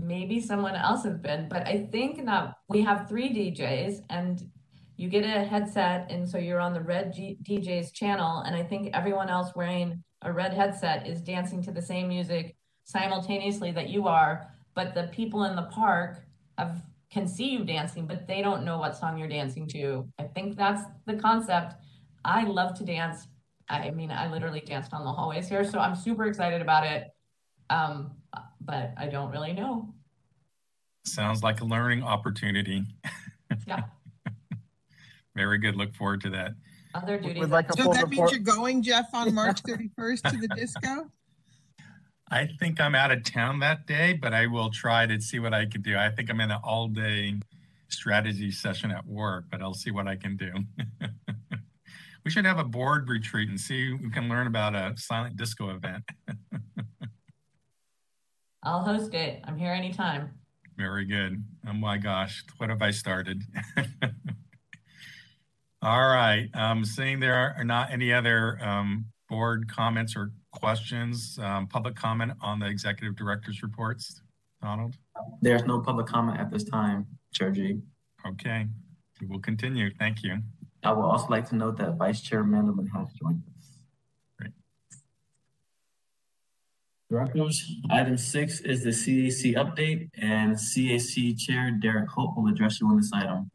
Maybe 0.00 0.40
someone 0.40 0.76
else 0.76 1.04
has 1.04 1.18
been, 1.18 1.48
but 1.48 1.66
I 1.66 1.88
think 1.90 2.24
that 2.24 2.54
we 2.68 2.82
have 2.82 3.08
three 3.08 3.30
DJs 3.30 4.02
and 4.10 4.48
you 4.98 5.08
get 5.08 5.24
a 5.24 5.44
headset 5.44 6.10
and 6.10 6.28
so 6.28 6.38
you're 6.38 6.60
on 6.60 6.74
the 6.74 6.80
red 6.80 7.12
G- 7.12 7.38
DJ's 7.42 7.92
channel 7.92 8.40
and 8.40 8.54
I 8.54 8.64
think 8.64 8.90
everyone 8.92 9.30
else 9.30 9.52
wearing 9.54 10.02
a 10.22 10.32
red 10.32 10.52
headset 10.52 11.06
is 11.06 11.20
dancing 11.20 11.62
to 11.62 11.70
the 11.70 11.80
same 11.80 12.08
music 12.08 12.56
simultaneously 12.84 13.70
that 13.70 13.88
you 13.88 14.08
are 14.08 14.52
but 14.74 14.94
the 14.94 15.04
people 15.12 15.44
in 15.44 15.54
the 15.54 15.62
park 15.62 16.24
have 16.58 16.82
can 17.10 17.26
see 17.26 17.48
you 17.48 17.64
dancing 17.64 18.06
but 18.06 18.26
they 18.26 18.42
don't 18.42 18.64
know 18.64 18.78
what 18.78 18.96
song 18.96 19.16
you're 19.16 19.28
dancing 19.28 19.66
to. 19.68 20.06
I 20.18 20.24
think 20.24 20.56
that's 20.56 20.82
the 21.06 21.14
concept. 21.14 21.74
I 22.24 22.44
love 22.44 22.76
to 22.78 22.84
dance. 22.84 23.28
I 23.68 23.90
mean 23.90 24.10
I 24.10 24.28
literally 24.30 24.60
danced 24.60 24.92
on 24.92 25.04
the 25.04 25.12
hallways 25.12 25.48
here 25.48 25.62
so 25.62 25.78
I'm 25.78 25.94
super 25.94 26.26
excited 26.26 26.60
about 26.60 26.84
it 26.84 27.08
um 27.70 28.12
but 28.60 28.92
I 28.96 29.06
don't 29.06 29.30
really 29.30 29.52
know 29.52 29.94
sounds 31.04 31.42
like 31.42 31.60
a 31.60 31.64
learning 31.64 32.02
opportunity 32.02 32.84
yeah 33.66 33.84
very 35.38 35.58
good. 35.58 35.76
Look 35.76 35.94
forward 35.94 36.20
to 36.22 36.30
that. 36.30 36.54
Other 36.94 37.16
duties. 37.16 37.38
Would 37.38 37.50
like 37.50 37.70
a 37.70 37.72
So 37.74 37.84
that 37.84 37.90
report. 37.90 38.10
means 38.10 38.32
you're 38.32 38.40
going, 38.40 38.82
Jeff, 38.82 39.06
on 39.14 39.32
March 39.42 39.62
31st 39.62 40.30
to 40.30 40.36
the 40.36 40.48
disco? 40.48 41.12
I 42.28 42.48
think 42.58 42.80
I'm 42.80 42.96
out 42.96 43.12
of 43.12 43.22
town 43.22 43.60
that 43.60 43.86
day, 43.86 44.14
but 44.20 44.34
I 44.34 44.48
will 44.48 44.70
try 44.70 45.06
to 45.06 45.20
see 45.20 45.38
what 45.38 45.54
I 45.54 45.66
can 45.66 45.80
do. 45.80 45.96
I 45.96 46.10
think 46.10 46.28
I'm 46.28 46.40
in 46.40 46.50
an 46.50 46.58
all 46.64 46.88
day 46.88 47.36
strategy 47.88 48.50
session 48.50 48.90
at 48.90 49.06
work, 49.06 49.44
but 49.48 49.62
I'll 49.62 49.74
see 49.74 49.92
what 49.92 50.08
I 50.08 50.16
can 50.16 50.36
do. 50.36 50.52
we 52.24 52.30
should 52.32 52.44
have 52.44 52.58
a 52.58 52.64
board 52.64 53.08
retreat 53.08 53.48
and 53.48 53.60
see 53.60 53.92
we 53.92 54.10
can 54.10 54.28
learn 54.28 54.48
about 54.48 54.74
a 54.74 54.92
silent 54.96 55.36
disco 55.36 55.70
event. 55.70 56.02
I'll 58.68 58.84
host 58.84 59.14
it. 59.14 59.40
I'm 59.44 59.56
here 59.56 59.72
anytime. 59.72 60.30
Very 60.76 61.06
good. 61.06 61.42
Oh 61.66 61.72
my 61.72 61.96
gosh, 61.96 62.44
what 62.58 62.68
have 62.68 62.82
I 62.82 62.90
started? 62.90 63.42
All 65.82 66.08
right. 66.08 66.48
Um, 66.52 66.84
seeing 66.84 67.18
there 67.18 67.54
are 67.56 67.64
not 67.64 67.90
any 67.90 68.12
other 68.12 68.58
um, 68.62 69.06
board 69.26 69.70
comments 69.74 70.14
or 70.14 70.32
questions, 70.52 71.38
um, 71.42 71.66
public 71.66 71.96
comment 71.96 72.32
on 72.42 72.58
the 72.58 72.66
executive 72.66 73.16
director's 73.16 73.62
reports, 73.62 74.20
Donald? 74.60 74.96
There's 75.40 75.64
no 75.64 75.80
public 75.80 76.06
comment 76.06 76.38
at 76.38 76.50
this 76.50 76.64
time, 76.64 77.06
Chair 77.32 77.50
Gee. 77.50 77.80
Okay, 78.26 78.66
we 79.18 79.28
will 79.28 79.40
continue. 79.40 79.88
Thank 79.98 80.22
you. 80.22 80.42
I 80.82 80.92
would 80.92 81.04
also 81.04 81.28
like 81.28 81.48
to 81.48 81.56
note 81.56 81.78
that 81.78 81.96
Vice 81.96 82.20
Chair 82.20 82.44
Mandelman 82.44 82.88
has 82.94 83.08
joined 83.14 83.42
us. 83.56 83.78
Great. 84.38 84.52
Directors, 87.10 87.74
item 87.88 88.18
six 88.18 88.60
is 88.60 88.84
the 88.84 88.90
CAC 88.90 89.54
update, 89.54 90.10
and 90.20 90.54
CAC 90.54 91.38
Chair 91.38 91.70
Derek 91.70 92.10
Hope 92.10 92.36
will 92.36 92.48
address 92.48 92.82
you 92.82 92.86
on 92.88 92.98
this 92.98 93.10
item. 93.14 93.50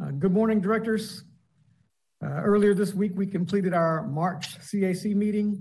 Uh, 0.00 0.12
good 0.12 0.32
morning, 0.32 0.60
directors. 0.60 1.24
Uh, 2.24 2.28
earlier 2.28 2.72
this 2.72 2.94
week, 2.94 3.10
we 3.16 3.26
completed 3.26 3.74
our 3.74 4.06
March 4.06 4.60
CAC 4.60 5.16
meeting. 5.16 5.60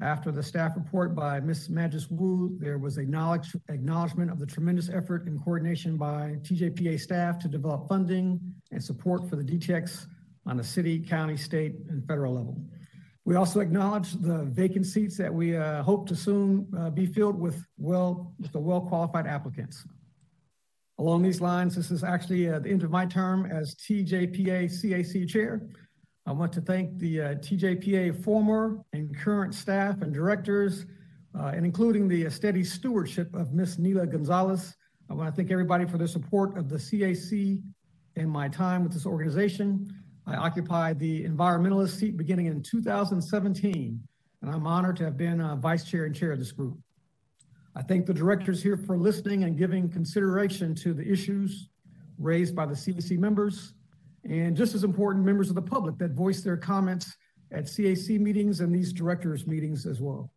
After 0.00 0.32
the 0.32 0.42
staff 0.42 0.72
report 0.74 1.14
by 1.14 1.38
Ms. 1.38 1.70
Magis 1.70 2.10
Wu, 2.10 2.56
there 2.58 2.78
was 2.78 2.98
acknowledge, 2.98 3.54
acknowledgement 3.68 4.32
of 4.32 4.40
the 4.40 4.46
tremendous 4.46 4.88
effort 4.88 5.28
and 5.28 5.40
coordination 5.44 5.96
by 5.96 6.38
TJPA 6.42 6.98
staff 6.98 7.38
to 7.38 7.48
develop 7.48 7.88
funding 7.88 8.40
and 8.72 8.82
support 8.82 9.30
for 9.30 9.36
the 9.36 9.44
DTX 9.44 10.08
on 10.46 10.56
the 10.56 10.64
city, 10.64 10.98
county, 10.98 11.36
state, 11.36 11.74
and 11.88 12.04
federal 12.08 12.34
level. 12.34 12.60
We 13.24 13.36
also 13.36 13.60
acknowledge 13.60 14.14
the 14.14 14.44
vacant 14.44 14.86
seats 14.86 15.16
that 15.18 15.32
we 15.32 15.56
uh, 15.56 15.82
hope 15.82 16.08
to 16.08 16.16
soon 16.16 16.66
uh, 16.76 16.90
be 16.90 17.06
filled 17.06 17.38
with 17.38 17.64
well 17.78 18.34
with 18.40 18.50
the 18.52 18.58
well 18.58 18.80
qualified 18.80 19.26
applicants. 19.26 19.86
Along 20.98 21.22
these 21.22 21.40
lines, 21.40 21.76
this 21.76 21.90
is 21.90 22.02
actually 22.04 22.48
uh, 22.48 22.58
the 22.58 22.70
end 22.70 22.82
of 22.82 22.90
my 22.90 23.06
term 23.06 23.46
as 23.46 23.74
TJPA 23.76 24.64
CAC 24.64 25.28
Chair. 25.28 25.62
I 26.26 26.32
want 26.32 26.52
to 26.52 26.60
thank 26.60 26.98
the 26.98 27.20
uh, 27.20 27.34
TJPA 27.36 28.22
former 28.22 28.78
and 28.92 29.16
current 29.16 29.54
staff 29.54 30.02
and 30.02 30.12
directors, 30.12 30.86
uh, 31.38 31.52
and 31.54 31.64
including 31.64 32.08
the 32.08 32.28
steady 32.30 32.62
stewardship 32.62 33.34
of 33.34 33.52
Ms. 33.52 33.78
Nila 33.78 34.06
Gonzalez. 34.06 34.74
I 35.10 35.14
want 35.14 35.28
to 35.28 35.36
thank 35.36 35.50
everybody 35.50 35.86
for 35.86 35.98
their 35.98 36.06
support 36.06 36.56
of 36.56 36.68
the 36.68 36.76
CAC 36.76 37.62
and 38.16 38.30
my 38.30 38.48
time 38.48 38.84
with 38.84 38.92
this 38.92 39.06
organization. 39.06 39.92
I 40.26 40.36
occupied 40.36 40.98
the 40.98 41.24
environmentalist 41.24 41.98
seat 41.98 42.16
beginning 42.16 42.46
in 42.46 42.62
2017, 42.62 44.00
and 44.42 44.50
I'm 44.50 44.66
honored 44.66 44.96
to 44.98 45.04
have 45.04 45.16
been 45.16 45.40
uh, 45.40 45.56
vice 45.56 45.84
chair 45.84 46.04
and 46.04 46.14
chair 46.14 46.32
of 46.32 46.38
this 46.38 46.52
group. 46.52 46.78
I 47.74 47.82
thank 47.82 48.06
the 48.06 48.14
directors 48.14 48.62
here 48.62 48.76
for 48.76 48.96
listening 48.96 49.44
and 49.44 49.56
giving 49.56 49.88
consideration 49.88 50.74
to 50.76 50.94
the 50.94 51.10
issues 51.10 51.68
raised 52.18 52.54
by 52.54 52.66
the 52.66 52.74
CAC 52.74 53.18
members, 53.18 53.74
and 54.28 54.56
just 54.56 54.74
as 54.74 54.84
important, 54.84 55.24
members 55.24 55.48
of 55.48 55.56
the 55.56 55.62
public 55.62 55.98
that 55.98 56.12
voice 56.12 56.42
their 56.42 56.56
comments 56.56 57.16
at 57.50 57.64
CAC 57.64 58.20
meetings 58.20 58.60
and 58.60 58.72
these 58.72 58.92
directors' 58.92 59.46
meetings 59.46 59.86
as 59.86 60.00
well. 60.00 60.32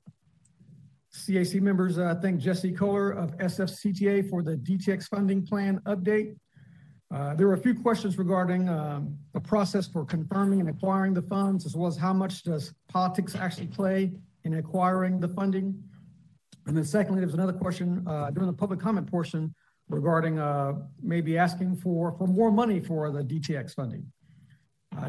CAC 1.13 1.61
members 1.61 1.97
uh, 1.97 2.15
thank 2.21 2.39
Jesse 2.39 2.73
Koehler 2.73 3.15
of 3.15 3.37
SFCTA 3.37 4.29
for 4.29 4.41
the 4.41 4.57
DTX 4.57 5.07
funding 5.07 5.45
plan 5.45 5.79
update. 5.85 6.35
Uh, 7.13 7.35
there 7.35 7.47
were 7.47 7.53
a 7.53 7.57
few 7.57 7.75
questions 7.75 8.17
regarding 8.17 8.67
um, 8.67 9.15
the 9.33 9.39
process 9.39 9.87
for 9.87 10.03
confirming 10.05 10.59
and 10.59 10.69
acquiring 10.69 11.13
the 11.13 11.21
funds, 11.21 11.65
as 11.65 11.75
well 11.75 11.87
as 11.87 11.95
how 11.95 12.11
much 12.11 12.43
does 12.43 12.73
politics 12.89 13.35
actually 13.35 13.67
play 13.67 14.11
in 14.43 14.55
acquiring 14.55 15.19
the 15.19 15.27
funding. 15.27 15.81
And 16.65 16.75
then 16.75 16.83
secondly, 16.83 17.19
there 17.19 17.27
was 17.27 17.35
another 17.35 17.53
question 17.53 18.03
uh, 18.07 18.31
during 18.31 18.47
the 18.47 18.57
public 18.57 18.79
comment 18.79 19.09
portion 19.09 19.53
regarding 19.87 20.39
uh, 20.39 20.73
maybe 21.01 21.37
asking 21.37 21.75
for, 21.75 22.11
for 22.17 22.27
more 22.27 22.51
money 22.51 22.79
for 22.79 23.11
the 23.11 23.23
DTX 23.23 23.75
funding. 23.75 24.05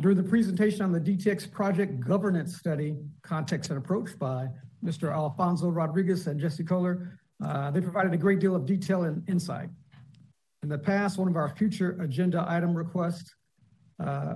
During 0.01 0.17
the 0.17 0.23
presentation 0.25 0.83
on 0.83 0.91
the 0.91 1.01
DTX 1.01 1.51
project 1.51 2.01
governance 2.01 2.57
study, 2.57 2.97
context 3.23 3.71
and 3.71 3.79
approach 3.79 4.19
by 4.19 4.49
Mr. 4.85 5.13
Alfonso 5.13 5.69
Rodriguez 5.71 6.27
and 6.27 6.41
Jesse 6.41 6.65
Koehler, 6.65 7.13
they 7.73 7.81
provided 7.81 8.13
a 8.13 8.17
great 8.17 8.41
deal 8.41 8.57
of 8.57 8.67
detail 8.67 9.05
and 9.05 9.27
insight. 9.29 9.71
In 10.67 10.71
the 10.71 10.79
past, 10.79 11.17
one 11.17 11.29
of 11.29 11.37
our 11.37 11.49
future 11.51 11.97
agenda 12.01 12.45
item 12.49 12.75
requests 12.75 13.33
uh, 14.05 14.35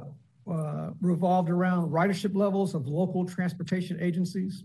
uh, 0.48 0.90
revolved 1.00 1.50
around 1.50 1.90
ridership 1.90 2.36
levels 2.36 2.72
of 2.72 2.86
local 2.86 3.26
transportation 3.26 3.98
agencies. 4.00 4.64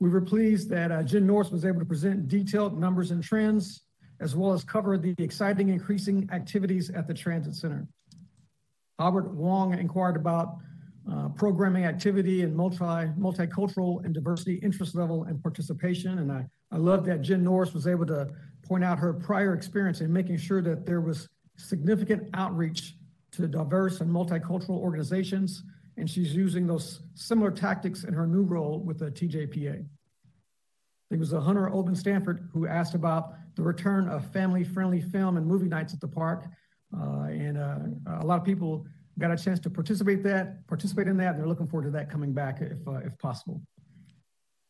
We 0.00 0.10
were 0.10 0.20
pleased 0.20 0.68
that 0.70 0.90
uh, 0.90 1.04
Jen 1.04 1.24
Norris 1.24 1.52
was 1.52 1.64
able 1.64 1.78
to 1.78 1.86
present 1.86 2.26
detailed 2.26 2.80
numbers 2.80 3.12
and 3.12 3.22
trends, 3.22 3.84
as 4.18 4.34
well 4.34 4.52
as 4.52 4.64
cover 4.64 4.98
the 4.98 5.14
exciting 5.18 5.68
increasing 5.68 6.28
activities 6.32 6.90
at 6.90 7.06
the 7.06 7.14
Transit 7.14 7.54
Center. 7.54 7.86
Albert 8.98 9.32
Wong 9.34 9.78
inquired 9.78 10.16
about 10.16 10.56
uh, 11.08 11.28
programming 11.28 11.84
activity 11.84 12.42
and 12.42 12.56
multi, 12.56 13.06
multicultural 13.16 14.04
and 14.04 14.12
diversity 14.12 14.54
interest 14.54 14.96
level 14.96 15.22
and 15.28 15.40
participation. 15.40 16.18
And 16.18 16.32
I, 16.32 16.44
I 16.72 16.76
love 16.76 17.04
that 17.04 17.22
Jen 17.22 17.44
Norris 17.44 17.72
was 17.72 17.86
able 17.86 18.06
to 18.06 18.30
point 18.68 18.84
out 18.84 18.98
her 18.98 19.12
prior 19.12 19.54
experience 19.54 20.00
in 20.00 20.12
making 20.12 20.36
sure 20.36 20.62
that 20.62 20.86
there 20.86 21.00
was 21.00 21.28
significant 21.56 22.28
outreach 22.34 22.94
to 23.32 23.48
diverse 23.48 24.00
and 24.00 24.10
multicultural 24.10 24.78
organizations 24.78 25.64
and 25.98 26.08
she's 26.08 26.34
using 26.34 26.66
those 26.66 27.02
similar 27.14 27.50
tactics 27.50 28.04
in 28.04 28.14
her 28.14 28.26
new 28.26 28.42
role 28.42 28.78
with 28.78 28.98
the 28.98 29.10
TJPA. 29.10 29.84
There 31.10 31.18
was 31.18 31.32
a 31.32 31.40
Hunter 31.40 31.68
Oatman-Stanford 31.68 32.48
who 32.52 32.66
asked 32.66 32.94
about 32.94 33.32
the 33.56 33.62
return 33.62 34.08
of 34.08 34.30
family-friendly 34.32 35.00
film 35.00 35.36
and 35.36 35.46
movie 35.46 35.68
nights 35.68 35.92
at 35.92 36.00
the 36.00 36.08
park, 36.08 36.46
uh, 36.96 37.24
and 37.24 37.58
uh, 37.58 37.78
a 38.20 38.24
lot 38.24 38.38
of 38.38 38.44
people 38.44 38.86
got 39.18 39.32
a 39.32 39.36
chance 39.36 39.58
to 39.58 39.70
participate 39.70 40.22
that 40.22 40.64
participate 40.68 41.08
in 41.08 41.16
that. 41.16 41.30
And 41.30 41.40
they're 41.40 41.48
looking 41.48 41.66
forward 41.66 41.86
to 41.86 41.90
that 41.92 42.08
coming 42.08 42.32
back 42.32 42.60
if 42.60 42.86
uh, 42.86 42.98
if 43.04 43.18
possible. 43.18 43.60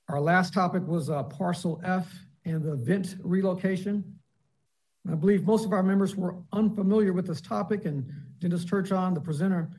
Our 0.08 0.20
last 0.20 0.54
topic 0.54 0.86
was 0.86 1.10
uh, 1.10 1.24
Parcel 1.24 1.80
F 1.84 2.10
and 2.44 2.62
the 2.62 2.76
vent 2.76 3.16
relocation. 3.22 4.04
I 5.10 5.14
believe 5.14 5.44
most 5.44 5.64
of 5.64 5.72
our 5.72 5.82
members 5.82 6.16
were 6.16 6.34
unfamiliar 6.52 7.12
with 7.12 7.26
this 7.26 7.40
topic, 7.40 7.84
and 7.84 8.10
Dennis 8.40 8.64
Turchon, 8.64 9.14
the 9.14 9.20
presenter, 9.20 9.70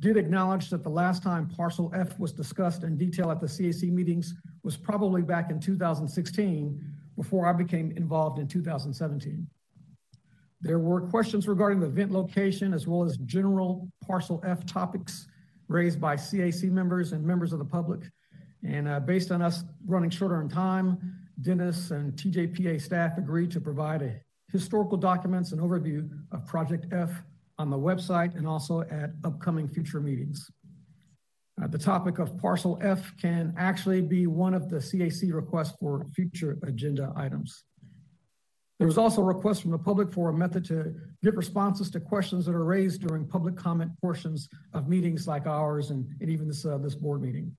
did 0.00 0.16
acknowledge 0.16 0.70
that 0.70 0.82
the 0.82 0.88
last 0.88 1.22
time 1.22 1.48
Parcel 1.48 1.92
F 1.94 2.18
was 2.18 2.32
discussed 2.32 2.84
in 2.84 2.96
detail 2.96 3.30
at 3.30 3.40
the 3.40 3.46
CAC 3.46 3.90
meetings 3.90 4.34
was 4.62 4.76
probably 4.76 5.22
back 5.22 5.50
in 5.50 5.58
2016 5.58 6.80
before 7.16 7.46
I 7.46 7.52
became 7.52 7.90
involved 7.92 8.38
in 8.38 8.46
2017. 8.46 9.46
There 10.60 10.78
were 10.78 11.00
questions 11.00 11.46
regarding 11.48 11.80
the 11.80 11.88
vent 11.88 12.12
location 12.12 12.72
as 12.72 12.86
well 12.86 13.04
as 13.04 13.16
general 13.18 13.88
Parcel 14.06 14.42
F 14.46 14.64
topics 14.66 15.26
raised 15.68 16.00
by 16.00 16.16
CAC 16.16 16.70
members 16.70 17.12
and 17.12 17.24
members 17.24 17.52
of 17.52 17.58
the 17.58 17.64
public. 17.64 18.00
And 18.64 18.88
uh, 18.88 19.00
based 19.00 19.30
on 19.30 19.42
us 19.42 19.64
running 19.86 20.10
shorter 20.10 20.36
on 20.36 20.48
time, 20.48 20.98
Dennis 21.40 21.90
and 21.90 22.12
TJPA 22.14 22.80
staff 22.80 23.16
agreed 23.16 23.50
to 23.52 23.60
provide 23.60 24.02
a 24.02 24.20
historical 24.50 24.96
documents 24.96 25.52
and 25.52 25.60
overview 25.60 26.08
of 26.32 26.46
Project 26.46 26.86
F 26.92 27.10
on 27.58 27.70
the 27.70 27.78
website 27.78 28.36
and 28.36 28.46
also 28.46 28.82
at 28.82 29.10
upcoming 29.24 29.68
future 29.68 30.00
meetings. 30.00 30.50
Uh, 31.62 31.66
the 31.66 31.78
topic 31.78 32.18
of 32.18 32.36
parcel 32.38 32.78
F 32.82 33.12
can 33.20 33.52
actually 33.56 34.00
be 34.00 34.26
one 34.26 34.54
of 34.54 34.68
the 34.68 34.76
CAC 34.76 35.32
requests 35.32 35.76
for 35.80 36.06
future 36.14 36.56
agenda 36.62 37.12
items. 37.16 37.64
There 38.78 38.86
was 38.86 38.96
also 38.96 39.22
a 39.22 39.24
request 39.24 39.62
from 39.62 39.72
the 39.72 39.78
public 39.78 40.12
for 40.12 40.28
a 40.28 40.32
method 40.32 40.64
to 40.66 40.94
give 41.22 41.36
responses 41.36 41.90
to 41.90 42.00
questions 42.00 42.46
that 42.46 42.54
are 42.54 42.64
raised 42.64 43.02
during 43.02 43.26
public 43.26 43.56
comment 43.56 43.90
portions 44.00 44.48
of 44.72 44.88
meetings 44.88 45.26
like 45.26 45.46
ours 45.48 45.90
and, 45.90 46.06
and 46.20 46.30
even 46.30 46.46
this, 46.46 46.64
uh, 46.64 46.78
this 46.78 46.94
board 46.94 47.20
meeting. 47.20 47.52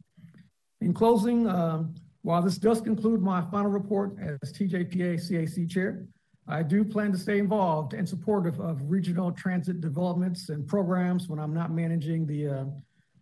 In 0.80 0.94
closing, 0.94 1.46
um, 1.48 1.94
while 2.22 2.42
this 2.42 2.58
does 2.58 2.82
conclude 2.82 3.22
my 3.22 3.42
final 3.50 3.72
report 3.72 4.16
as 4.20 4.52
TJPA 4.52 5.16
CAC 5.16 5.70
chair, 5.70 6.06
I 6.48 6.64
do 6.64 6.84
plan 6.84 7.12
to 7.12 7.18
stay 7.18 7.38
involved 7.38 7.94
and 7.94 8.08
supportive 8.08 8.60
of 8.60 8.82
regional 8.90 9.32
transit 9.32 9.82
developments 9.82 10.50
and 10.50 10.68
programs 10.68 11.30
when 11.30 11.40
I'm 11.40 11.54
not 11.54 11.72
managing 11.72 12.26
the, 12.26 12.48
uh, 12.48 12.66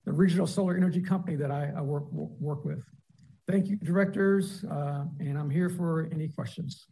the 0.06 0.14
regional 0.14 0.48
solar 0.48 0.78
energy 0.78 1.02
company 1.02 1.36
that 1.36 1.52
I, 1.52 1.74
I 1.76 1.82
work, 1.82 2.12
work 2.12 2.64
with. 2.64 2.84
Thank 3.48 3.68
you, 3.68 3.78
directors, 3.78 4.64
uh, 4.66 5.06
and 5.20 5.38
I'm 5.38 5.50
here 5.50 5.70
for 5.70 6.10
any 6.12 6.30
questions. 6.30 6.88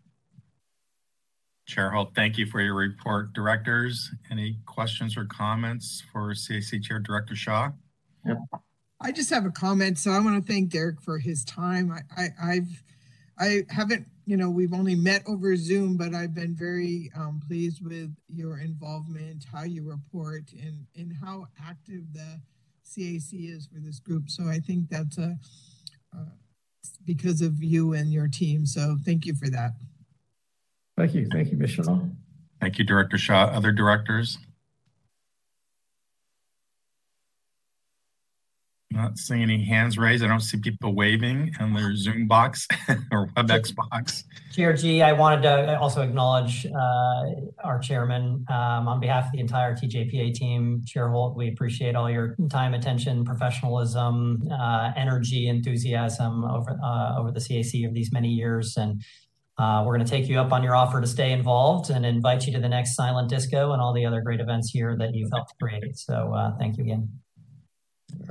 Chair 1.67 1.89
Holt, 1.89 2.13
thank 2.15 2.37
you 2.37 2.45
for 2.45 2.61
your 2.61 2.75
report. 2.75 3.33
Directors, 3.33 4.11
any 4.29 4.59
questions 4.65 5.17
or 5.17 5.25
comments 5.25 6.03
for 6.11 6.33
CAC 6.33 6.83
Chair 6.83 6.99
Director 6.99 7.35
Shaw? 7.35 7.71
Yep. 8.25 8.37
I 9.01 9.11
just 9.11 9.29
have 9.29 9.45
a 9.45 9.51
comment. 9.51 9.99
So 9.99 10.11
I 10.11 10.19
want 10.19 10.43
to 10.43 10.51
thank 10.51 10.69
Derek 10.69 11.01
for 11.01 11.17
his 11.17 11.43
time. 11.43 11.91
I, 11.91 12.21
I, 12.21 12.29
I've 12.41 12.83
I 13.37 13.63
haven't 13.69 14.07
you 14.25 14.37
know, 14.37 14.49
we've 14.49 14.73
only 14.73 14.95
met 14.95 15.21
over 15.27 15.55
Zoom, 15.55 15.97
but 15.97 16.15
I've 16.15 16.33
been 16.33 16.55
very 16.55 17.11
um, 17.15 17.39
pleased 17.47 17.83
with 17.83 18.13
your 18.27 18.59
involvement, 18.59 19.45
how 19.51 19.63
you 19.63 19.87
report, 19.87 20.51
and, 20.53 20.85
and 20.95 21.13
how 21.23 21.47
active 21.63 22.01
the 22.11 22.41
CAC 22.85 23.55
is 23.55 23.67
for 23.67 23.79
this 23.79 23.99
group. 23.99 24.29
So 24.29 24.47
I 24.47 24.59
think 24.59 24.89
that's 24.89 25.17
a, 25.19 25.37
uh, 26.15 26.25
because 27.05 27.41
of 27.41 27.63
you 27.63 27.93
and 27.93 28.11
your 28.11 28.27
team. 28.27 28.65
So 28.65 28.97
thank 29.05 29.25
you 29.25 29.35
for 29.35 29.49
that. 29.49 29.73
Thank 30.97 31.13
you. 31.13 31.27
Thank 31.31 31.51
you, 31.51 31.57
Michelle. 31.57 32.09
Thank 32.61 32.79
you, 32.79 32.85
Director 32.85 33.17
Shaw. 33.17 33.45
Other 33.45 33.71
directors? 33.71 34.39
Not 38.95 39.17
seeing 39.17 39.43
any 39.43 39.65
hands 39.65 39.97
raised. 39.97 40.23
I 40.23 40.27
don't 40.27 40.39
see 40.39 40.57
people 40.57 40.95
waving 40.95 41.53
in 41.59 41.73
their 41.73 41.95
Zoom 41.97 42.27
box 42.27 42.65
or 43.11 43.27
WebEx 43.35 43.75
box. 43.75 44.23
Chair 44.53 44.71
Gee, 44.71 45.01
I 45.01 45.11
wanted 45.11 45.41
to 45.41 45.77
also 45.77 46.01
acknowledge 46.01 46.65
uh, 46.65 47.25
our 47.61 47.77
chairman 47.81 48.45
um, 48.49 48.87
on 48.87 49.01
behalf 49.01 49.25
of 49.25 49.31
the 49.33 49.39
entire 49.39 49.75
TJPA 49.75 50.33
team. 50.33 50.81
Chair 50.85 51.09
Holt, 51.09 51.35
we 51.35 51.49
appreciate 51.49 51.93
all 51.95 52.09
your 52.09 52.37
time, 52.49 52.73
attention, 52.73 53.25
professionalism, 53.25 54.41
uh, 54.49 54.93
energy, 54.95 55.49
enthusiasm 55.49 56.45
over 56.45 56.79
uh, 56.81 57.19
over 57.19 57.31
the 57.31 57.41
CAC 57.41 57.85
of 57.85 57.93
these 57.93 58.13
many 58.13 58.29
years. 58.29 58.77
And 58.77 59.03
uh, 59.57 59.83
we're 59.85 59.97
going 59.97 60.05
to 60.05 60.11
take 60.11 60.29
you 60.29 60.39
up 60.39 60.53
on 60.53 60.63
your 60.63 60.75
offer 60.75 61.01
to 61.01 61.07
stay 61.07 61.33
involved 61.33 61.89
and 61.89 62.05
invite 62.05 62.47
you 62.47 62.53
to 62.53 62.59
the 62.61 62.69
next 62.69 62.95
Silent 62.95 63.29
Disco 63.29 63.73
and 63.73 63.81
all 63.81 63.93
the 63.93 64.05
other 64.05 64.21
great 64.21 64.39
events 64.39 64.69
here 64.69 64.95
that 64.97 65.13
you've 65.13 65.31
helped 65.33 65.53
create. 65.59 65.97
So 65.97 66.33
uh, 66.33 66.57
thank 66.57 66.77
you 66.77 66.85
again. 66.85 67.09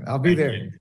I'll 0.07 0.18
be 0.18 0.35
there. 0.35 0.80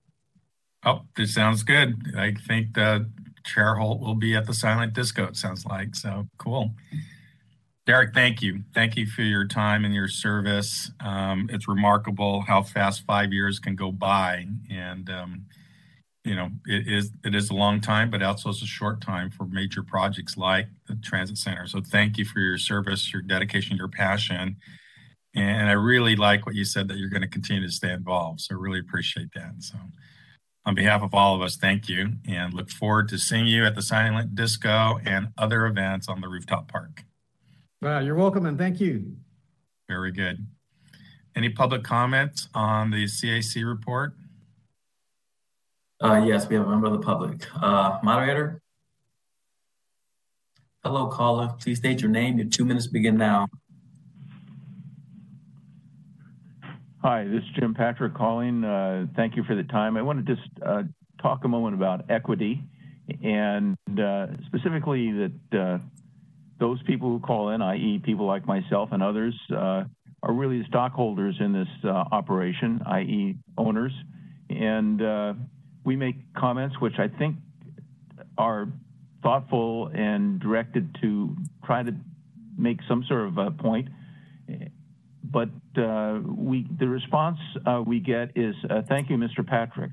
Oh, 0.85 1.01
this 1.15 1.33
sounds 1.33 1.63
good. 1.63 1.95
I 2.17 2.33
think 2.33 2.73
the 2.73 3.09
Chair 3.45 3.75
Holt 3.75 4.01
will 4.01 4.15
be 4.15 4.35
at 4.35 4.45
the 4.45 4.53
silent 4.53 4.93
disco, 4.93 5.25
it 5.25 5.37
sounds 5.37 5.65
like. 5.65 5.95
So 5.95 6.27
cool. 6.37 6.71
Derek, 7.85 8.13
thank 8.13 8.41
you. 8.41 8.63
Thank 8.73 8.95
you 8.95 9.05
for 9.05 9.23
your 9.23 9.45
time 9.45 9.83
and 9.83 9.93
your 9.93 10.07
service. 10.07 10.91
Um, 11.01 11.49
it's 11.51 11.67
remarkable 11.67 12.41
how 12.41 12.63
fast 12.63 13.05
five 13.05 13.33
years 13.33 13.59
can 13.59 13.75
go 13.75 13.91
by. 13.91 14.47
And 14.69 15.09
um, 15.09 15.45
you 16.23 16.35
know, 16.35 16.49
it 16.65 16.87
is, 16.87 17.11
it 17.25 17.35
is 17.35 17.49
a 17.49 17.53
long 17.53 17.81
time, 17.81 18.09
but 18.09 18.23
also 18.23 18.49
it's 18.49 18.61
a 18.61 18.65
short 18.65 19.01
time 19.01 19.29
for 19.29 19.45
major 19.45 19.83
projects 19.83 20.37
like 20.37 20.67
the 20.87 20.95
transit 20.95 21.37
center. 21.37 21.67
So 21.67 21.81
thank 21.81 22.17
you 22.17 22.23
for 22.23 22.39
your 22.39 22.57
service, 22.57 23.11
your 23.11 23.21
dedication, 23.21 23.75
your 23.75 23.89
passion. 23.89 24.55
And 25.35 25.67
I 25.67 25.73
really 25.73 26.15
like 26.15 26.45
what 26.45 26.55
you 26.55 26.63
said 26.63 26.87
that 26.89 26.97
you're 26.97 27.09
going 27.09 27.21
to 27.21 27.27
continue 27.27 27.65
to 27.65 27.71
stay 27.71 27.91
involved. 27.91 28.41
So 28.41 28.55
I 28.55 28.59
really 28.59 28.79
appreciate 28.79 29.29
that. 29.33 29.55
So 29.59 29.75
on 30.65 30.75
behalf 30.75 31.01
of 31.01 31.13
all 31.13 31.35
of 31.35 31.41
us, 31.41 31.55
thank 31.55 31.89
you 31.89 32.13
and 32.27 32.53
look 32.53 32.69
forward 32.69 33.09
to 33.09 33.17
seeing 33.17 33.47
you 33.47 33.65
at 33.65 33.75
the 33.75 33.81
Silent 33.81 34.35
Disco 34.35 34.99
and 35.05 35.29
other 35.37 35.65
events 35.65 36.07
on 36.07 36.21
the 36.21 36.27
rooftop 36.27 36.71
park. 36.71 37.03
Well, 37.81 38.03
you're 38.03 38.15
welcome 38.15 38.45
and 38.45 38.57
thank 38.57 38.79
you. 38.79 39.15
Very 39.87 40.11
good. 40.11 40.45
Any 41.35 41.49
public 41.49 41.83
comments 41.83 42.47
on 42.53 42.91
the 42.91 43.05
CAC 43.05 43.67
report? 43.67 44.13
Uh, 45.99 46.23
yes, 46.25 46.47
we 46.47 46.55
have 46.55 46.65
a 46.65 46.69
member 46.69 46.87
of 46.87 46.93
the 46.93 46.99
public. 46.99 47.45
Uh, 47.61 47.97
moderator? 48.03 48.61
Hello, 50.83 51.07
caller. 51.07 51.53
Please 51.59 51.79
state 51.79 52.01
your 52.01 52.11
name. 52.11 52.37
Your 52.37 52.47
two 52.47 52.65
minutes 52.65 52.87
begin 52.87 53.17
now. 53.17 53.47
Hi, 57.03 57.25
this 57.25 57.43
is 57.43 57.49
Jim 57.59 57.73
Patrick 57.73 58.13
calling. 58.13 58.63
Uh, 58.63 59.07
thank 59.13 59.35
you 59.35 59.43
for 59.43 59.55
the 59.55 59.63
time. 59.63 59.97
I 59.97 60.01
want 60.01 60.25
to 60.25 60.35
just 60.35 60.47
uh, 60.65 60.83
talk 61.21 61.43
a 61.43 61.49
moment 61.49 61.75
about 61.75 62.09
equity 62.09 62.63
and 63.21 63.75
uh, 63.99 64.27
specifically 64.45 65.11
that 65.11 65.59
uh, 65.59 65.77
those 66.61 66.81
people 66.83 67.09
who 67.09 67.19
call 67.19 67.49
in, 67.49 67.61
i.e. 67.61 68.01
people 68.05 68.25
like 68.25 68.47
myself 68.47 68.93
and 68.93 69.03
others, 69.03 69.37
uh, 69.51 69.83
are 70.23 70.33
really 70.33 70.59
the 70.59 70.65
stockholders 70.69 71.35
in 71.41 71.51
this 71.51 71.67
uh, 71.83 71.89
operation, 71.89 72.81
i.e. 72.85 73.35
owners. 73.57 73.91
And 74.49 75.37
we 75.83 75.97
make 75.97 76.15
comments 76.35 76.79
which 76.79 76.99
I 76.99 77.09
think 77.09 77.35
are 78.37 78.69
thoughtful 79.21 79.91
and 79.93 80.39
directed 80.39 80.95
to 81.01 81.35
try 81.65 81.83
to 81.83 81.93
make 82.57 82.79
some 82.87 83.03
sort 83.09 83.27
of 83.27 83.37
a 83.37 83.51
point 83.51 83.89
but 85.33 85.49
uh, 85.81 86.19
we 86.23 86.67
the 86.79 86.87
response 86.87 87.39
uh, 87.65 87.81
we 87.85 87.99
get 87.99 88.29
is 88.35 88.55
uh, 88.69 88.83
thank 88.87 89.09
you, 89.09 89.17
Mr. 89.17 89.45
Patrick, 89.45 89.91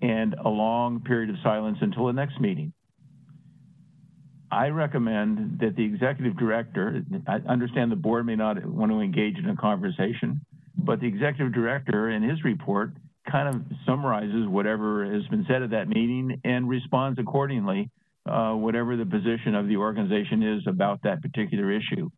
and 0.00 0.34
a 0.34 0.48
long 0.48 1.00
period 1.00 1.28
of 1.28 1.36
silence 1.42 1.78
until 1.82 2.06
the 2.06 2.14
next 2.14 2.40
meeting. 2.40 2.72
I 4.50 4.68
recommend 4.68 5.60
that 5.60 5.76
the 5.76 5.84
executive 5.84 6.36
director, 6.36 7.02
I 7.26 7.36
understand 7.48 7.90
the 7.90 7.96
board 7.96 8.26
may 8.26 8.36
not 8.36 8.64
want 8.66 8.90
to 8.90 9.00
engage 9.00 9.38
in 9.38 9.48
a 9.48 9.56
conversation, 9.56 10.42
but 10.76 11.00
the 11.00 11.06
executive 11.06 11.54
director 11.54 12.10
in 12.10 12.22
his 12.22 12.42
report 12.44 12.92
kind 13.30 13.54
of 13.54 13.62
summarizes 13.86 14.46
whatever 14.48 15.10
has 15.10 15.26
been 15.28 15.46
said 15.48 15.62
at 15.62 15.70
that 15.70 15.88
meeting 15.88 16.40
and 16.44 16.68
responds 16.68 17.18
accordingly, 17.18 17.90
uh, 18.26 18.52
whatever 18.52 18.96
the 18.96 19.06
position 19.06 19.54
of 19.54 19.68
the 19.68 19.76
organization 19.76 20.42
is 20.42 20.62
about 20.66 21.00
that 21.02 21.22
particular 21.22 21.70
issue. 21.70 22.10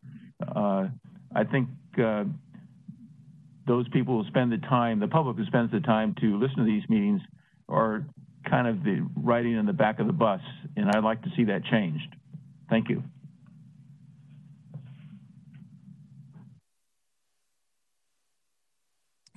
Uh, 0.44 0.88
I 1.36 1.44
think 1.44 1.68
uh, 1.98 2.24
those 3.66 3.88
people 3.88 4.22
who 4.22 4.28
spend 4.28 4.52
the 4.52 4.58
time, 4.58 5.00
the 5.00 5.08
public 5.08 5.36
who 5.36 5.46
spends 5.46 5.70
the 5.70 5.80
time 5.80 6.14
to 6.20 6.38
listen 6.38 6.58
to 6.58 6.64
these 6.64 6.88
meetings 6.88 7.20
are 7.68 8.04
kind 8.48 8.66
of 8.66 8.84
the 8.84 9.06
writing 9.16 9.54
in 9.56 9.66
the 9.66 9.72
back 9.72 10.00
of 10.00 10.06
the 10.06 10.12
bus, 10.12 10.40
and 10.76 10.90
I'd 10.90 11.04
like 11.04 11.22
to 11.22 11.30
see 11.36 11.44
that 11.44 11.64
changed. 11.64 12.14
Thank 12.68 12.88
you. 12.88 13.02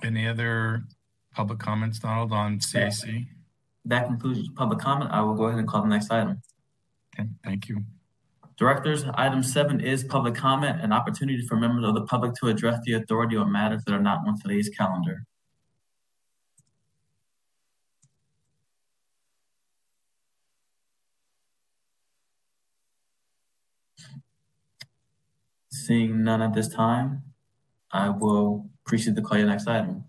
Any 0.02 0.28
other 0.28 0.84
public 1.34 1.58
comments, 1.58 1.98
Donald, 1.98 2.32
on 2.32 2.58
CAC? 2.58 3.26
That 3.84 4.06
concludes 4.06 4.48
public 4.50 4.78
comment. 4.78 5.10
I 5.10 5.22
will 5.22 5.34
go 5.34 5.44
ahead 5.44 5.58
and 5.58 5.66
call 5.66 5.82
the 5.82 5.88
next 5.88 6.10
item. 6.10 6.40
Okay, 7.18 7.28
thank 7.44 7.68
you. 7.68 7.82
Directors, 8.58 9.04
item 9.14 9.44
seven 9.44 9.80
is 9.80 10.02
public 10.02 10.34
comment, 10.34 10.80
an 10.80 10.92
opportunity 10.92 11.46
for 11.46 11.54
members 11.56 11.84
of 11.84 11.94
the 11.94 12.02
public 12.06 12.34
to 12.40 12.48
address 12.48 12.80
the 12.84 12.94
authority 12.94 13.36
on 13.36 13.52
matters 13.52 13.84
that 13.84 13.94
are 13.94 14.00
not 14.00 14.26
on 14.26 14.36
today's 14.40 14.68
calendar. 14.68 15.24
Seeing 25.70 26.24
none 26.24 26.42
at 26.42 26.52
this 26.52 26.68
time, 26.68 27.22
I 27.92 28.08
will 28.08 28.68
proceed 28.84 29.14
to 29.14 29.22
call 29.22 29.38
your 29.38 29.46
next 29.46 29.68
item. 29.68 30.07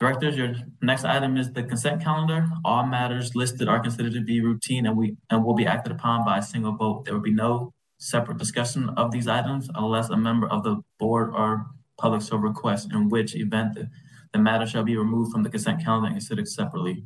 Directors, 0.00 0.36
your 0.36 0.54
next 0.80 1.04
item 1.04 1.36
is 1.36 1.52
the 1.52 1.64
consent 1.64 2.02
calendar. 2.02 2.48
All 2.64 2.86
matters 2.86 3.34
listed 3.34 3.68
are 3.68 3.80
considered 3.80 4.12
to 4.12 4.20
be 4.20 4.40
routine 4.40 4.86
and 4.86 4.96
we 4.96 5.16
and 5.28 5.44
will 5.44 5.54
be 5.54 5.66
acted 5.66 5.90
upon 5.90 6.24
by 6.24 6.38
a 6.38 6.42
single 6.42 6.76
vote. 6.76 7.04
There 7.04 7.14
will 7.14 7.20
be 7.20 7.32
no 7.32 7.72
separate 7.98 8.38
discussion 8.38 8.90
of 8.90 9.10
these 9.10 9.26
items 9.26 9.68
unless 9.74 10.08
a 10.08 10.16
member 10.16 10.46
of 10.48 10.62
the 10.62 10.76
board 11.00 11.30
or 11.34 11.66
public 11.98 12.22
so 12.22 12.36
requests, 12.36 12.86
in 12.92 13.08
which 13.08 13.34
event 13.34 13.74
the, 13.74 13.90
the 14.32 14.38
matter 14.38 14.66
shall 14.66 14.84
be 14.84 14.96
removed 14.96 15.32
from 15.32 15.42
the 15.42 15.50
consent 15.50 15.82
calendar 15.84 16.06
and 16.06 16.16
considered 16.16 16.46
separately. 16.46 17.02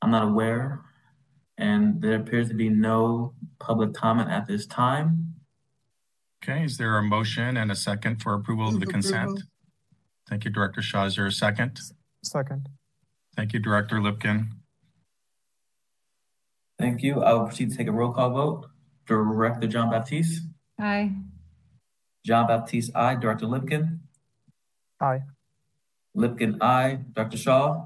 I'm 0.00 0.12
not 0.12 0.28
aware, 0.28 0.82
and 1.58 2.00
there 2.00 2.14
appears 2.14 2.48
to 2.48 2.54
be 2.54 2.68
no 2.68 3.34
public 3.58 3.92
comment 3.92 4.30
at 4.30 4.46
this 4.46 4.64
time. 4.66 5.27
Okay, 6.48 6.64
is 6.64 6.78
there 6.78 6.96
a 6.96 7.02
motion 7.02 7.58
and 7.58 7.70
a 7.70 7.74
second 7.74 8.22
for 8.22 8.32
approval 8.32 8.68
of 8.68 8.80
the 8.80 8.86
consent? 8.86 9.42
Thank 10.30 10.46
you, 10.46 10.50
Director 10.50 10.80
Shaw. 10.80 11.04
Is 11.04 11.16
there 11.16 11.26
a 11.26 11.32
second? 11.32 11.78
Second. 12.24 12.70
Thank 13.36 13.52
you, 13.52 13.58
Director 13.60 13.96
Lipkin. 13.96 14.46
Thank 16.78 17.02
you. 17.02 17.22
I 17.22 17.34
will 17.34 17.44
proceed 17.46 17.70
to 17.72 17.76
take 17.76 17.86
a 17.86 17.92
roll 17.92 18.12
call 18.12 18.30
vote. 18.30 18.66
Director 19.06 19.66
John 19.66 19.90
Baptiste? 19.90 20.42
Aye. 20.78 21.12
John 22.24 22.46
Baptiste, 22.46 22.92
aye. 22.94 23.16
Director 23.16 23.44
Lipkin? 23.46 23.98
Aye. 25.02 25.22
Lipkin, 26.16 26.56
aye. 26.62 27.00
Dr. 27.12 27.36
Shaw? 27.36 27.84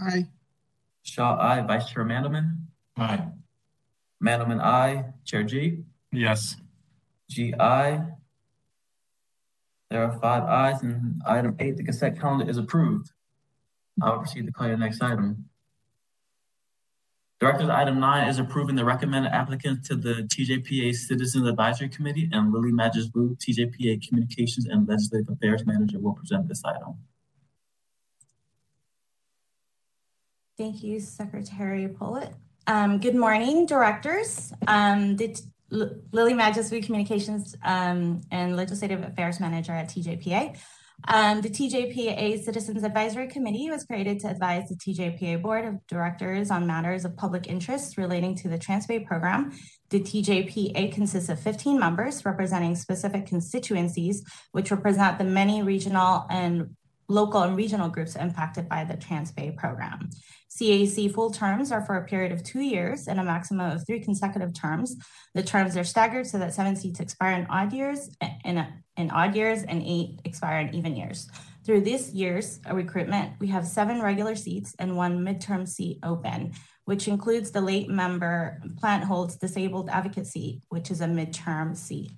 Aye. 0.00 0.26
Shaw, 1.04 1.36
aye. 1.38 1.62
Vice 1.62 1.88
Chair 1.90 2.04
Mandelman? 2.04 2.64
Aye. 2.96 3.28
Mandelman, 4.20 4.60
aye. 4.60 5.04
Chair 5.24 5.44
Gee? 5.44 5.84
Yes. 6.10 6.56
GI. 7.30 8.00
There 9.90 10.04
are 10.04 10.18
five 10.20 10.44
ayes, 10.44 10.82
and 10.82 11.22
item 11.26 11.56
eight, 11.58 11.76
the 11.76 11.84
consent 11.84 12.20
calendar 12.20 12.48
is 12.48 12.58
approved. 12.58 13.10
I 14.02 14.10
will 14.10 14.18
proceed 14.18 14.46
to 14.46 14.52
call 14.52 14.68
your 14.68 14.76
next 14.76 15.02
item. 15.02 15.46
Directors, 17.40 17.70
item 17.70 17.98
nine 18.00 18.28
is 18.28 18.38
approving 18.38 18.76
the 18.76 18.84
recommended 18.84 19.32
applicants 19.32 19.88
to 19.88 19.96
the 19.96 20.28
TJPA 20.28 20.94
Citizens 20.94 21.48
Advisory 21.48 21.88
Committee, 21.88 22.28
and 22.32 22.52
Lily 22.52 22.72
Wu, 22.72 23.36
TJPA 23.36 24.06
Communications 24.06 24.66
and 24.66 24.86
Legislative 24.86 25.30
Affairs 25.30 25.64
Manager, 25.64 25.98
will 25.98 26.12
present 26.12 26.48
this 26.48 26.62
item. 26.64 26.98
Thank 30.58 30.82
you, 30.82 31.00
Secretary 31.00 31.88
Pullitt. 31.88 32.34
Um, 32.66 32.98
good 32.98 33.14
morning, 33.14 33.64
directors. 33.64 34.52
Um, 34.68 35.16
the 35.16 35.34
L- 35.72 35.90
Lily 36.12 36.34
Madjus 36.34 36.70
Wu, 36.70 36.82
Communications 36.82 37.54
um, 37.64 38.20
and 38.30 38.56
Legislative 38.56 39.02
Affairs 39.02 39.40
Manager 39.40 39.72
at 39.72 39.88
TJPA. 39.88 40.56
Um, 41.08 41.40
the 41.40 41.48
TJPA 41.48 42.42
Citizens 42.42 42.84
Advisory 42.84 43.28
Committee 43.28 43.70
was 43.70 43.84
created 43.84 44.20
to 44.20 44.28
advise 44.28 44.68
the 44.68 44.74
TJPA 44.74 45.40
Board 45.40 45.64
of 45.64 45.86
Directors 45.86 46.50
on 46.50 46.66
matters 46.66 47.04
of 47.04 47.16
public 47.16 47.46
interest 47.48 47.96
relating 47.96 48.34
to 48.36 48.48
the 48.48 48.58
Transbay 48.58 49.06
program. 49.06 49.50
The 49.88 50.00
TJPA 50.00 50.92
consists 50.92 51.30
of 51.30 51.40
15 51.40 51.78
members 51.78 52.24
representing 52.24 52.76
specific 52.76 53.26
constituencies, 53.26 54.22
which 54.52 54.70
represent 54.70 55.18
the 55.18 55.24
many 55.24 55.62
regional 55.62 56.26
and 56.28 56.76
local 57.10 57.42
and 57.42 57.56
regional 57.56 57.88
groups 57.88 58.16
impacted 58.16 58.68
by 58.68 58.84
the 58.84 58.94
Transbay 58.94 59.56
program. 59.56 60.08
CAC 60.50 61.12
full 61.12 61.30
terms 61.30 61.72
are 61.72 61.84
for 61.84 61.96
a 61.96 62.04
period 62.04 62.32
of 62.32 62.42
two 62.42 62.60
years 62.60 63.08
and 63.08 63.20
a 63.20 63.24
maximum 63.24 63.70
of 63.70 63.86
three 63.86 64.00
consecutive 64.00 64.54
terms. 64.54 64.96
The 65.34 65.42
terms 65.42 65.76
are 65.76 65.84
staggered 65.84 66.26
so 66.26 66.38
that 66.38 66.54
seven 66.54 66.76
seats 66.76 67.00
expire 67.00 67.38
in 67.38 67.46
odd 67.46 67.72
years 67.72 68.10
and 68.44 68.66
in 68.96 69.10
odd 69.10 69.34
years 69.34 69.62
and 69.62 69.82
eight 69.82 70.20
expire 70.24 70.60
in 70.60 70.74
even 70.74 70.96
years. 70.96 71.28
Through 71.64 71.82
this 71.82 72.12
year's 72.12 72.58
recruitment, 72.72 73.34
we 73.38 73.48
have 73.48 73.66
seven 73.66 74.00
regular 74.00 74.34
seats 74.34 74.74
and 74.78 74.96
one 74.96 75.20
midterm 75.20 75.68
seat 75.68 75.98
open, 76.02 76.52
which 76.84 77.06
includes 77.06 77.50
the 77.50 77.60
late 77.60 77.88
member 77.88 78.60
Plant 78.78 79.04
Holds 79.04 79.36
disabled 79.36 79.90
advocate 79.90 80.26
seat, 80.26 80.62
which 80.68 80.90
is 80.90 81.00
a 81.00 81.06
midterm 81.06 81.76
seat. 81.76 82.12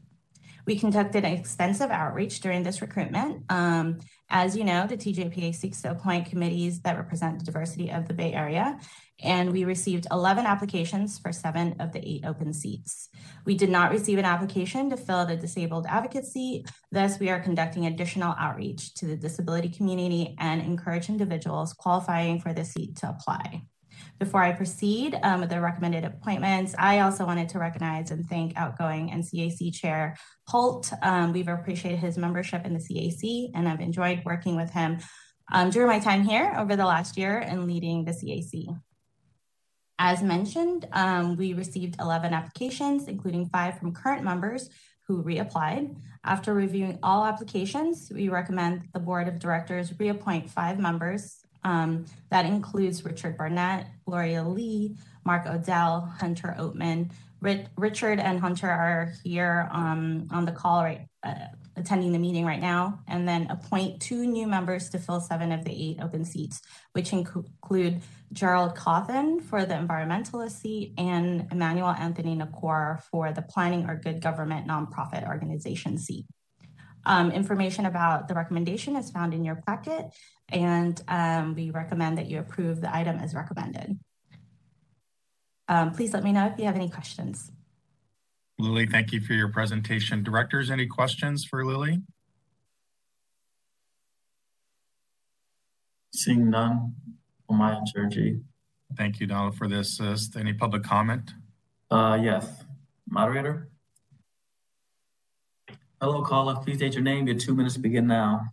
We 0.66 0.78
conducted 0.78 1.24
an 1.24 1.32
extensive 1.32 1.90
outreach 1.90 2.40
during 2.40 2.62
this 2.62 2.80
recruitment. 2.80 3.44
Um, 3.48 3.98
as 4.30 4.56
you 4.56 4.64
know, 4.64 4.86
the 4.86 4.96
TJPA 4.96 5.54
seeks 5.54 5.82
to 5.82 5.90
appoint 5.90 6.26
committees 6.26 6.80
that 6.82 6.96
represent 6.96 7.38
the 7.38 7.44
diversity 7.44 7.90
of 7.90 8.08
the 8.08 8.14
Bay 8.14 8.32
Area, 8.32 8.78
and 9.22 9.52
we 9.52 9.64
received 9.64 10.06
11 10.10 10.46
applications 10.46 11.18
for 11.18 11.32
seven 11.32 11.76
of 11.80 11.92
the 11.92 12.06
eight 12.08 12.24
open 12.24 12.52
seats. 12.52 13.08
We 13.44 13.56
did 13.56 13.70
not 13.70 13.90
receive 13.90 14.18
an 14.18 14.24
application 14.24 14.90
to 14.90 14.96
fill 14.96 15.26
the 15.26 15.36
disabled 15.36 15.86
advocate 15.88 16.26
seat. 16.26 16.66
Thus, 16.90 17.18
we 17.18 17.30
are 17.30 17.40
conducting 17.40 17.86
additional 17.86 18.34
outreach 18.38 18.94
to 18.94 19.06
the 19.06 19.16
disability 19.16 19.68
community 19.68 20.34
and 20.38 20.62
encourage 20.62 21.08
individuals 21.08 21.72
qualifying 21.72 22.40
for 22.40 22.52
the 22.52 22.64
seat 22.64 22.96
to 22.96 23.08
apply. 23.08 23.62
Before 24.22 24.44
I 24.44 24.52
proceed 24.52 25.18
um, 25.24 25.40
with 25.40 25.50
the 25.50 25.60
recommended 25.60 26.04
appointments, 26.04 26.76
I 26.78 27.00
also 27.00 27.26
wanted 27.26 27.48
to 27.48 27.58
recognize 27.58 28.12
and 28.12 28.24
thank 28.24 28.56
outgoing 28.56 29.08
NCAC 29.08 29.74
Chair 29.74 30.16
Holt. 30.46 30.92
Um, 31.02 31.32
we've 31.32 31.48
appreciated 31.48 31.98
his 31.98 32.16
membership 32.16 32.64
in 32.64 32.72
the 32.72 32.78
CAC, 32.78 33.50
and 33.52 33.68
I've 33.68 33.80
enjoyed 33.80 34.22
working 34.24 34.54
with 34.54 34.70
him 34.70 34.98
um, 35.50 35.70
during 35.70 35.88
my 35.88 35.98
time 35.98 36.22
here 36.22 36.54
over 36.56 36.76
the 36.76 36.86
last 36.86 37.18
year 37.18 37.36
and 37.36 37.66
leading 37.66 38.04
the 38.04 38.12
CAC. 38.12 38.68
As 39.98 40.22
mentioned, 40.22 40.86
um, 40.92 41.36
we 41.36 41.52
received 41.52 41.96
11 41.98 42.32
applications, 42.32 43.08
including 43.08 43.48
five 43.48 43.76
from 43.76 43.92
current 43.92 44.22
members 44.22 44.70
who 45.08 45.24
reapplied. 45.24 45.96
After 46.22 46.54
reviewing 46.54 47.00
all 47.02 47.24
applications, 47.24 48.08
we 48.14 48.28
recommend 48.28 48.82
the 48.94 49.00
board 49.00 49.26
of 49.26 49.40
directors 49.40 49.92
reappoint 49.98 50.48
five 50.48 50.78
members 50.78 51.41
um, 51.64 52.06
that 52.30 52.44
includes 52.44 53.04
Richard 53.04 53.36
Barnett, 53.36 53.86
Gloria 54.06 54.42
Lee, 54.42 54.96
Mark 55.24 55.46
Odell, 55.46 56.12
Hunter 56.18 56.54
Oatman. 56.58 57.10
Richard 57.76 58.20
and 58.20 58.38
Hunter 58.38 58.70
are 58.70 59.12
here 59.24 59.68
um, 59.72 60.28
on 60.30 60.44
the 60.44 60.52
call 60.52 60.84
right, 60.84 61.08
uh, 61.24 61.34
attending 61.76 62.12
the 62.12 62.18
meeting 62.18 62.44
right 62.44 62.60
now, 62.60 63.00
and 63.08 63.26
then 63.26 63.48
appoint 63.50 64.00
two 64.00 64.26
new 64.26 64.46
members 64.46 64.90
to 64.90 64.98
fill 64.98 65.20
seven 65.20 65.50
of 65.50 65.64
the 65.64 65.72
eight 65.72 65.98
open 66.00 66.24
seats, 66.24 66.60
which 66.92 67.12
include 67.12 68.00
Gerald 68.32 68.76
Cawthon 68.76 69.42
for 69.42 69.64
the 69.64 69.74
environmentalist 69.74 70.60
seat 70.60 70.94
and 70.98 71.48
Emmanuel 71.50 71.90
Anthony 71.90 72.36
Nakor 72.36 73.02
for 73.10 73.32
the 73.32 73.42
planning 73.42 73.88
or 73.88 73.96
good 73.96 74.20
government 74.20 74.68
nonprofit 74.68 75.26
organization 75.26 75.98
seat. 75.98 76.26
Um, 77.04 77.32
information 77.32 77.86
about 77.86 78.28
the 78.28 78.34
recommendation 78.34 78.94
is 78.94 79.10
found 79.10 79.34
in 79.34 79.44
your 79.44 79.56
packet, 79.66 80.06
and 80.52 81.02
um, 81.08 81.54
we 81.54 81.70
recommend 81.70 82.18
that 82.18 82.26
you 82.26 82.38
approve 82.38 82.80
the 82.80 82.94
item 82.94 83.18
as 83.18 83.34
recommended. 83.34 83.98
Um, 85.68 85.92
please 85.92 86.12
let 86.12 86.22
me 86.22 86.32
know 86.32 86.46
if 86.46 86.58
you 86.58 86.66
have 86.66 86.74
any 86.74 86.88
questions. 86.88 87.50
Lily, 88.58 88.86
thank 88.86 89.12
you 89.12 89.20
for 89.20 89.32
your 89.32 89.48
presentation. 89.48 90.22
Directors, 90.22 90.70
any 90.70 90.86
questions 90.86 91.44
for 91.44 91.64
Lily? 91.64 92.02
Seeing 96.14 96.50
none 96.50 96.94
on 97.48 97.56
my 97.56 97.76
end, 97.76 97.86
Chair 97.86 98.10
Thank 98.96 99.20
you, 99.20 99.26
Donald, 99.26 99.56
for 99.56 99.66
this. 99.66 99.98
assist. 99.98 100.36
Any 100.36 100.52
public 100.52 100.82
comment? 100.82 101.32
Uh, 101.90 102.18
yes. 102.22 102.64
Moderator? 103.08 103.70
Hello, 106.00 106.22
caller. 106.22 106.56
Please 106.62 106.76
state 106.76 106.92
your 106.92 107.02
name. 107.02 107.26
Your 107.26 107.38
two 107.38 107.54
minutes 107.54 107.76
begin 107.78 108.06
now. 108.06 108.52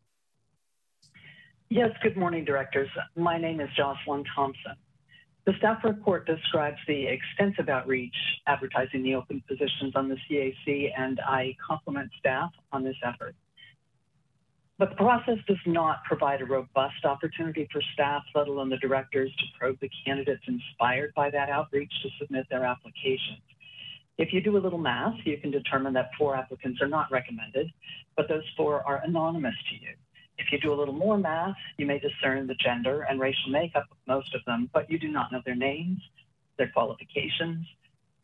Yes, 1.72 1.92
good 2.02 2.18
morning, 2.18 2.46
directors. 2.46 2.90
My 3.16 3.38
name 3.38 3.60
is 3.62 3.70
Jocelyn 3.78 4.24
Thompson. 4.36 4.74
The 5.46 5.54
staff 5.60 5.84
report 5.84 6.26
describes 6.26 6.80
the 6.88 7.06
extensive 7.06 7.70
outreach 7.70 8.16
advertising 8.48 9.04
the 9.04 9.14
open 9.14 9.44
positions 9.48 9.94
on 9.94 10.10
the 10.10 10.18
CAC, 10.28 10.90
and 10.98 11.20
I 11.20 11.56
compliment 11.66 12.10
staff 12.18 12.50
on 12.72 12.84
this 12.84 12.96
effort. 13.06 13.36
But 14.80 14.90
the 14.90 14.96
process 14.96 15.38
does 15.48 15.60
not 15.68 16.04
provide 16.06 16.42
a 16.42 16.46
robust 16.46 17.06
opportunity 17.06 17.68
for 17.72 17.84
staff, 17.94 18.24
let 18.34 18.48
alone 18.48 18.70
the 18.70 18.78
directors, 18.78 19.32
to 19.38 19.46
probe 19.60 19.78
the 19.80 19.92
candidates 20.04 20.42
inspired 20.48 21.14
by 21.14 21.30
that 21.30 21.52
outreach 21.52 21.94
to 22.02 22.10
submit 22.20 22.48
their 22.50 22.66
applications. 22.66 23.44
If 24.18 24.34
you 24.34 24.42
do 24.42 24.58
a 24.58 24.64
little 24.64 24.80
math, 24.80 25.18
you 25.24 25.38
can 25.38 25.52
determine 25.52 25.94
that 25.94 26.10
four 26.18 26.36
applicants 26.36 26.82
are 26.82 26.88
not 26.88 27.12
recommended, 27.12 27.72
but 28.18 28.28
those 28.28 28.44
four 28.58 28.82
are 28.88 29.04
anonymous 29.06 29.54
to 29.70 29.76
you. 29.76 29.94
If 30.40 30.52
you 30.52 30.60
do 30.60 30.74
a 30.74 30.78
little 30.78 30.94
more 30.94 31.18
math, 31.18 31.56
you 31.78 31.86
may 31.86 32.00
discern 32.00 32.48
the 32.48 32.56
gender 32.56 33.06
and 33.10 33.20
racial 33.20 33.52
makeup 33.52 33.86
of 33.92 33.98
most 34.08 34.34
of 34.34 34.44
them, 34.46 34.70
but 34.74 34.90
you 34.90 34.98
do 34.98 35.10
not 35.10 35.32
know 35.32 35.42
their 35.46 35.56
names, 35.56 36.00
their 36.58 36.70
qualifications, 36.70 37.68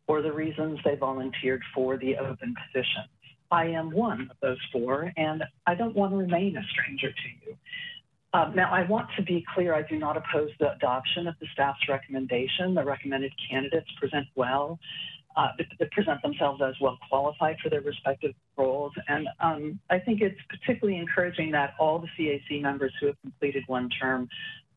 or 0.07 0.21
the 0.21 0.31
reasons 0.31 0.79
they 0.83 0.95
volunteered 0.95 1.61
for 1.73 1.97
the 1.97 2.17
open 2.17 2.55
position. 2.65 3.03
I 3.51 3.65
am 3.65 3.91
one 3.91 4.29
of 4.31 4.37
those 4.41 4.57
four, 4.71 5.11
and 5.17 5.43
I 5.67 5.75
don't 5.75 5.95
want 5.95 6.13
to 6.13 6.17
remain 6.17 6.57
a 6.57 6.63
stranger 6.71 7.11
to 7.11 7.29
you. 7.45 7.57
Uh, 8.33 8.51
now, 8.53 8.69
I 8.71 8.83
want 8.83 9.07
to 9.17 9.23
be 9.23 9.45
clear, 9.53 9.73
I 9.73 9.83
do 9.83 9.97
not 9.97 10.17
oppose 10.17 10.49
the 10.59 10.73
adoption 10.73 11.27
of 11.27 11.35
the 11.39 11.47
staff's 11.53 11.87
recommendation. 11.87 12.73
The 12.73 12.83
recommended 12.83 13.33
candidates 13.49 13.89
present 13.99 14.27
well 14.35 14.79
uh, 15.37 15.47
that, 15.79 15.91
present 15.91 16.21
themselves 16.21 16.61
as 16.65 16.75
well 16.81 16.97
qualified 17.09 17.57
for 17.61 17.69
their 17.69 17.81
respective 17.81 18.33
roles. 18.57 18.93
And 19.07 19.27
um, 19.39 19.79
I 19.89 19.99
think 19.99 20.21
it's 20.21 20.39
particularly 20.49 20.99
encouraging 20.99 21.51
that 21.51 21.73
all 21.79 21.99
the 21.99 22.07
CAC 22.17 22.61
members 22.61 22.93
who 22.99 23.07
have 23.07 23.15
completed 23.21 23.63
one 23.67 23.89
term 24.01 24.29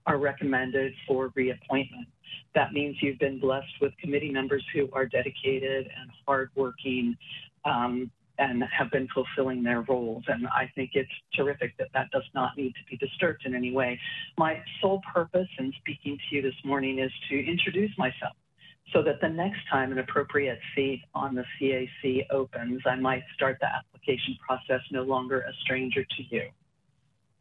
are 0.06 0.18
recommended 0.18 0.92
for 1.06 1.32
reappointment. 1.34 2.08
That 2.54 2.72
means 2.72 2.96
you've 3.00 3.18
been 3.18 3.38
blessed 3.38 3.80
with 3.80 3.92
committee 4.00 4.30
members 4.30 4.64
who 4.74 4.88
are 4.92 5.06
dedicated 5.06 5.86
and 5.86 6.10
hardworking 6.26 7.16
um, 7.64 8.10
and 8.38 8.62
have 8.76 8.90
been 8.90 9.08
fulfilling 9.12 9.62
their 9.62 9.82
roles. 9.82 10.22
And 10.28 10.46
I 10.48 10.70
think 10.74 10.92
it's 10.94 11.10
terrific 11.34 11.76
that 11.78 11.88
that 11.92 12.10
does 12.10 12.22
not 12.34 12.56
need 12.56 12.72
to 12.74 12.84
be 12.90 12.96
disturbed 12.96 13.42
in 13.44 13.54
any 13.54 13.72
way. 13.72 14.00
My 14.38 14.62
sole 14.80 15.02
purpose 15.12 15.48
in 15.58 15.72
speaking 15.80 16.16
to 16.16 16.36
you 16.36 16.42
this 16.42 16.54
morning 16.64 17.00
is 17.00 17.10
to 17.30 17.46
introduce 17.46 17.90
myself 17.98 18.34
so 18.92 19.02
that 19.02 19.20
the 19.20 19.28
next 19.28 19.60
time 19.70 19.92
an 19.92 19.98
appropriate 19.98 20.58
seat 20.74 21.02
on 21.14 21.34
the 21.34 21.44
CAC 21.60 22.26
opens, 22.30 22.80
I 22.86 22.96
might 22.96 23.22
start 23.34 23.58
the 23.60 23.66
application 23.66 24.36
process 24.46 24.80
no 24.90 25.02
longer 25.02 25.40
a 25.40 25.52
stranger 25.62 26.04
to 26.04 26.22
you. 26.30 26.42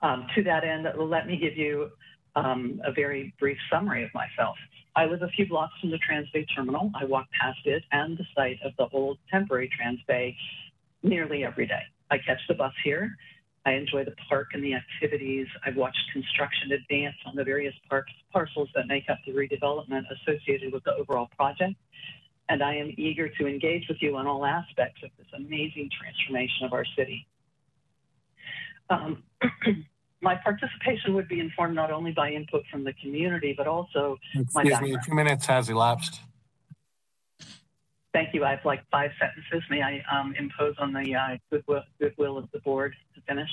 Um, 0.01 0.27
to 0.35 0.43
that 0.43 0.63
end, 0.63 0.87
let 0.97 1.25
me 1.27 1.37
give 1.37 1.57
you 1.57 1.89
um, 2.35 2.81
a 2.85 2.91
very 2.91 3.33
brief 3.39 3.57
summary 3.71 4.03
of 4.03 4.09
myself. 4.13 4.55
I 4.95 5.05
live 5.05 5.21
a 5.21 5.29
few 5.29 5.47
blocks 5.47 5.73
from 5.79 5.91
the 5.91 5.99
Transbay 5.99 6.45
Terminal. 6.55 6.91
I 6.99 7.05
walk 7.05 7.27
past 7.39 7.59
it 7.65 7.83
and 7.91 8.17
the 8.17 8.25
site 8.35 8.57
of 8.63 8.73
the 8.77 8.87
old 8.95 9.17
temporary 9.31 9.69
Transbay 9.79 10.35
nearly 11.03 11.45
every 11.45 11.67
day. 11.67 11.81
I 12.11 12.17
catch 12.17 12.39
the 12.47 12.55
bus 12.55 12.73
here 12.83 13.11
I 13.67 13.73
enjoy 13.73 14.05
the 14.05 14.15
park 14.29 14.51
and 14.53 14.63
the 14.63 14.75
activities. 14.75 15.45
I've 15.65 15.75
watched 15.75 15.99
construction 16.13 16.71
advance 16.71 17.17
on 17.25 17.35
the 17.35 17.43
various 17.43 17.73
parks, 17.89 18.13
parcels 18.31 18.69
that 18.73 18.87
make 18.87 19.09
up 19.09 19.17
the 19.25 19.33
redevelopment 19.33 20.03
associated 20.09 20.71
with 20.71 20.85
the 20.85 20.93
overall 20.93 21.27
project. 21.35 21.75
And 22.47 22.63
I 22.63 22.75
am 22.77 22.93
eager 22.97 23.27
to 23.27 23.45
engage 23.45 23.83
with 23.89 23.97
you 23.99 24.15
on 24.15 24.25
all 24.25 24.45
aspects 24.45 25.01
of 25.03 25.09
this 25.17 25.27
amazing 25.35 25.89
transformation 26.01 26.65
of 26.65 26.71
our 26.71 26.85
city. 26.97 27.27
Um, 28.89 29.21
my 30.21 30.35
participation 30.35 31.13
would 31.15 31.27
be 31.27 31.41
informed 31.41 31.75
not 31.75 31.91
only 31.91 32.13
by 32.13 32.31
input 32.31 32.63
from 32.71 32.85
the 32.85 32.93
community, 32.93 33.53
but 33.57 33.67
also 33.67 34.17
Excuse 34.33 34.79
me, 34.79 34.95
two 35.05 35.13
minutes 35.13 35.45
has 35.47 35.67
elapsed. 35.69 36.21
Thank 38.17 38.33
you. 38.33 38.43
I 38.43 38.49
have 38.49 38.65
like 38.65 38.81
five 38.89 39.11
sentences. 39.21 39.61
May 39.69 39.83
I 39.83 40.01
um, 40.11 40.33
impose 40.39 40.73
on 40.79 40.91
the 40.91 41.13
uh, 41.13 41.37
goodwill, 41.51 41.83
goodwill 42.01 42.39
of 42.39 42.49
the 42.51 42.57
board 42.61 42.95
to 43.13 43.21
finish? 43.21 43.49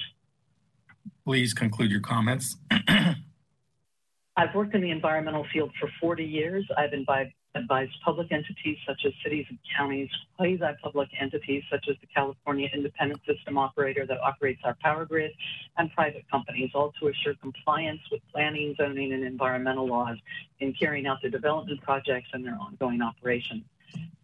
Please 1.26 1.52
conclude 1.52 1.90
your 1.90 2.00
comments. 2.00 2.56
I've 4.38 4.54
worked 4.54 4.74
in 4.74 4.80
the 4.80 4.90
environmental 4.90 5.46
field 5.52 5.70
for 5.78 5.90
40 6.00 6.24
years. 6.24 6.66
I've 6.78 6.94
advised 6.94 7.92
public 8.02 8.32
entities 8.32 8.78
such 8.88 9.02
as 9.04 9.12
cities 9.22 9.44
and 9.50 9.58
counties, 9.76 10.08
quasi-public 10.38 11.10
entities 11.20 11.62
such 11.70 11.84
as 11.90 11.96
the 12.00 12.06
California 12.06 12.70
Independent 12.72 13.20
System 13.26 13.58
Operator 13.58 14.06
that 14.06 14.18
operates 14.22 14.62
our 14.64 14.78
power 14.80 15.04
grid, 15.04 15.32
and 15.76 15.92
private 15.92 16.24
companies, 16.30 16.70
all 16.74 16.90
to 17.00 17.08
assure 17.08 17.34
compliance 17.34 18.00
with 18.10 18.22
planning, 18.32 18.74
zoning, 18.78 19.12
and 19.12 19.24
environmental 19.24 19.86
laws 19.86 20.16
in 20.60 20.72
carrying 20.72 21.06
out 21.06 21.20
their 21.20 21.30
development 21.30 21.82
projects 21.82 22.30
and 22.32 22.46
their 22.46 22.56
ongoing 22.58 23.02
operations. 23.02 23.62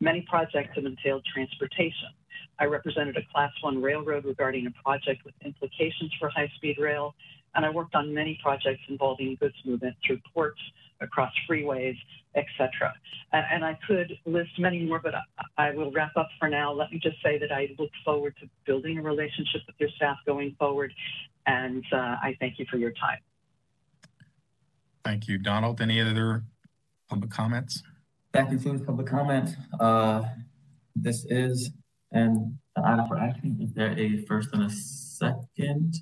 Many 0.01 0.27
projects 0.29 0.71
have 0.77 0.85
entailed 0.85 1.25
transportation. 1.33 2.09
I 2.59 2.65
represented 2.65 3.17
a 3.17 3.33
class 3.33 3.53
one 3.63 3.81
railroad 3.81 4.25
regarding 4.25 4.67
a 4.67 4.83
project 4.83 5.25
with 5.25 5.35
implications 5.45 6.13
for 6.19 6.31
high 6.31 6.51
speed 6.57 6.77
rail, 6.79 7.15
and 7.55 7.65
I 7.65 7.71
worked 7.71 7.95
on 7.95 8.13
many 8.13 8.39
projects 8.43 8.81
involving 8.89 9.37
goods 9.41 9.55
movement 9.65 9.97
through 10.07 10.21
ports, 10.33 10.61
across 11.01 11.33
freeways, 11.49 11.97
etc. 12.35 12.93
And, 13.33 13.45
and, 13.53 13.65
I 13.65 13.79
could 13.87 14.13
list 14.27 14.51
many 14.59 14.85
more, 14.85 15.01
but 15.03 15.15
I, 15.15 15.69
I, 15.69 15.71
will 15.75 15.91
wrap 15.91 16.13
up 16.17 16.29
for 16.39 16.49
now. 16.49 16.73
Let 16.73 16.93
me 16.93 17.01
just 17.03 17.17
say 17.23 17.39
that 17.39 17.51
I 17.51 17.69
look 17.79 17.91
forward 18.05 18.35
to 18.41 18.49
building 18.67 18.99
a 18.99 19.03
relationship 19.03 19.63
with 19.67 19.77
your 19.79 19.89
staff 19.97 20.19
going 20.27 20.55
forward, 20.59 20.93
and 21.47 21.85
uh, 21.93 21.97
I 21.97 22.37
thank 22.39 22.59
you 22.59 22.67
for 22.71 22.77
your 22.77 22.93
time. 22.93 23.19
Thank 25.05 25.27
you. 25.27 25.39
Donald, 25.39 25.81
any 25.81 26.01
other 26.01 26.45
public 27.09 27.31
comments? 27.31 27.83
That 28.33 28.49
concludes 28.49 28.83
public 28.83 29.07
comment. 29.07 29.51
Uh, 29.79 30.23
this 30.95 31.25
is 31.29 31.71
an 32.13 32.59
item 32.77 33.07
for 33.09 33.19
action, 33.19 33.59
is 33.61 33.73
there 33.73 33.97
a 33.99 34.19
first 34.27 34.51
and 34.53 34.63
a 34.65 34.71
second? 34.71 35.95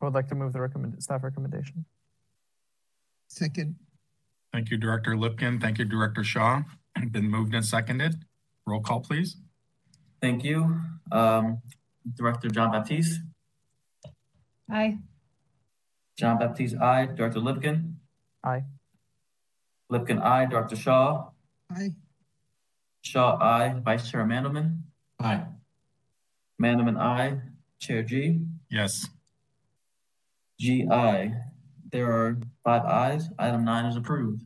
I 0.00 0.04
would 0.04 0.14
like 0.14 0.28
to 0.28 0.34
move 0.34 0.52
the 0.52 0.60
recommend, 0.60 1.00
staff 1.02 1.22
recommendation. 1.22 1.84
Second, 3.28 3.76
Thank 4.52 4.70
you, 4.70 4.76
Director 4.76 5.12
Lipkin. 5.12 5.60
Thank 5.62 5.78
you, 5.78 5.86
Director 5.86 6.22
Shaw. 6.22 6.62
Been 7.10 7.30
moved 7.30 7.54
and 7.54 7.64
seconded. 7.64 8.16
Roll 8.66 8.80
call, 8.80 9.00
please. 9.00 9.36
Thank 10.20 10.44
you. 10.44 10.78
Um, 11.10 11.62
Director 12.16 12.48
John 12.48 12.70
Baptiste, 12.70 13.20
Aye. 14.70 14.98
John 16.16 16.38
Baptiste, 16.38 16.76
aye. 16.80 17.06
Director 17.06 17.40
Lipkin, 17.40 17.94
Aye. 18.44 18.64
Lipkin, 19.90 20.20
aye. 20.22 20.46
Director 20.46 20.76
Shaw, 20.76 21.30
aye. 21.74 21.92
Shaw, 23.02 23.38
aye. 23.40 23.80
Vice 23.84 24.10
Chair 24.10 24.24
Mandelman, 24.24 24.82
Aye. 25.20 25.44
Mandelman, 26.60 26.98
aye. 26.98 27.40
Chair 27.78 28.02
Gee, 28.02 28.40
Yes. 28.70 29.08
Gee, 30.58 30.86
aye. 30.88 31.32
There 31.90 32.10
are 32.12 32.38
five 32.64 32.84
ayes. 32.84 33.28
Item 33.38 33.64
nine 33.64 33.86
is 33.86 33.96
approved. 33.96 34.42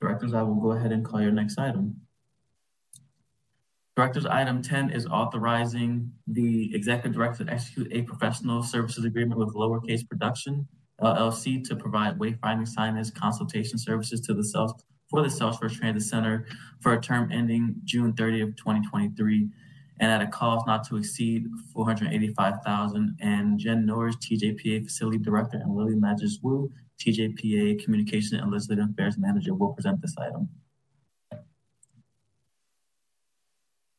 Directors, 0.00 0.34
I 0.34 0.42
will 0.42 0.56
go 0.56 0.72
ahead 0.72 0.92
and 0.92 1.04
call 1.04 1.20
your 1.20 1.30
next 1.32 1.58
item. 1.58 2.01
Directors, 3.94 4.24
item 4.24 4.62
ten 4.62 4.90
is 4.90 5.06
authorizing 5.06 6.10
the 6.26 6.74
executive 6.74 7.12
director 7.12 7.44
to 7.44 7.52
execute 7.52 7.92
a 7.92 8.02
professional 8.02 8.62
services 8.62 9.04
agreement 9.04 9.38
with 9.38 9.54
Lowercase 9.54 10.08
Production 10.08 10.66
LLC 11.02 11.62
to 11.68 11.76
provide 11.76 12.18
wayfinding 12.18 12.68
signage 12.74 13.14
consultation 13.14 13.78
services 13.78 14.20
to 14.22 14.32
the 14.32 14.44
South 14.44 14.82
for 15.10 15.22
the 15.22 15.28
Shore 15.28 15.68
Transit 15.68 16.08
Center 16.08 16.46
for 16.80 16.94
a 16.94 17.00
term 17.00 17.30
ending 17.30 17.74
June 17.84 18.14
thirtieth, 18.14 18.56
twenty 18.56 18.80
twenty-three, 18.88 19.50
and 20.00 20.10
at 20.10 20.22
a 20.22 20.26
cost 20.26 20.66
not 20.66 20.88
to 20.88 20.96
exceed 20.96 21.44
four 21.74 21.84
hundred 21.84 22.14
eighty-five 22.14 22.62
thousand. 22.64 23.14
And 23.20 23.58
Jen 23.58 23.84
Norris, 23.84 24.16
TJPA 24.16 24.84
Facility 24.84 25.18
Director, 25.18 25.58
and 25.58 25.76
Lily 25.76 25.96
Madjus 25.96 26.42
Wu, 26.42 26.70
TJPA 26.98 27.84
Communication 27.84 28.38
and 28.38 28.50
Legislative 28.50 28.88
Affairs 28.90 29.18
Manager, 29.18 29.52
will 29.54 29.74
present 29.74 30.00
this 30.00 30.14
item. 30.16 30.48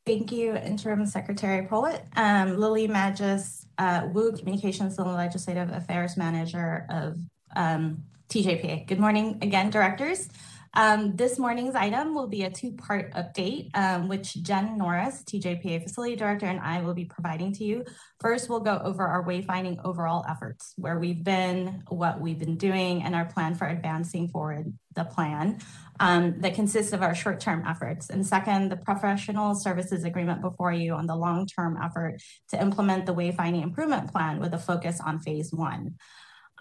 Thank 0.05 0.33
you, 0.33 0.57
Interim 0.57 1.05
Secretary 1.05 1.65
Pollitt. 1.65 2.01
Um, 2.17 2.57
Lily 2.57 2.89
Madjus, 2.89 3.65
uh, 3.77 4.09
Wu, 4.11 4.33
Communications 4.33 4.97
and 4.99 5.13
Legislative 5.13 5.69
Affairs 5.69 6.17
Manager 6.17 6.85
of 6.89 7.17
um, 7.55 8.03
TJPA. 8.27 8.85
Good 8.85 8.99
morning 8.99 9.37
again, 9.41 9.69
directors. 9.69 10.27
Um, 10.73 11.15
this 11.15 11.39
morning's 11.39 11.75
item 11.75 12.15
will 12.15 12.27
be 12.27 12.43
a 12.43 12.49
two-part 12.49 13.13
update, 13.13 13.69
um, 13.75 14.09
which 14.09 14.33
Jen 14.43 14.77
Norris, 14.77 15.23
TJPA 15.23 15.83
Facility 15.83 16.17
Director, 16.17 16.47
and 16.47 16.59
I 16.59 16.81
will 16.81 16.95
be 16.95 17.05
providing 17.05 17.53
to 17.53 17.63
you. 17.63 17.85
First, 18.19 18.49
we'll 18.49 18.59
go 18.59 18.81
over 18.83 19.05
our 19.07 19.23
wayfinding 19.23 19.85
overall 19.85 20.25
efforts, 20.27 20.73
where 20.77 20.99
we've 20.99 21.23
been, 21.23 21.83
what 21.87 22.19
we've 22.19 22.39
been 22.39 22.57
doing, 22.57 23.03
and 23.03 23.15
our 23.15 23.25
plan 23.25 23.55
for 23.55 23.67
advancing 23.67 24.27
forward 24.27 24.73
the 24.95 25.05
plan 25.05 25.59
um, 25.99 26.39
that 26.41 26.55
consists 26.55 26.93
of 26.93 27.01
our 27.01 27.15
short-term 27.15 27.63
efforts. 27.67 28.09
And 28.09 28.25
second, 28.25 28.69
the 28.69 28.77
professional 28.77 29.55
services 29.55 30.03
agreement 30.03 30.41
before 30.41 30.71
you 30.71 30.93
on 30.93 31.07
the 31.07 31.15
long-term 31.15 31.77
effort 31.81 32.21
to 32.49 32.61
implement 32.61 33.05
the 33.05 33.13
wayfinding 33.13 33.63
improvement 33.63 34.11
plan 34.11 34.39
with 34.39 34.53
a 34.53 34.59
focus 34.59 34.99
on 34.99 35.19
phase 35.19 35.53
one. 35.53 35.95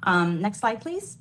Um, 0.02 0.40
next 0.40 0.60
slide, 0.60 0.80
please. 0.80 1.16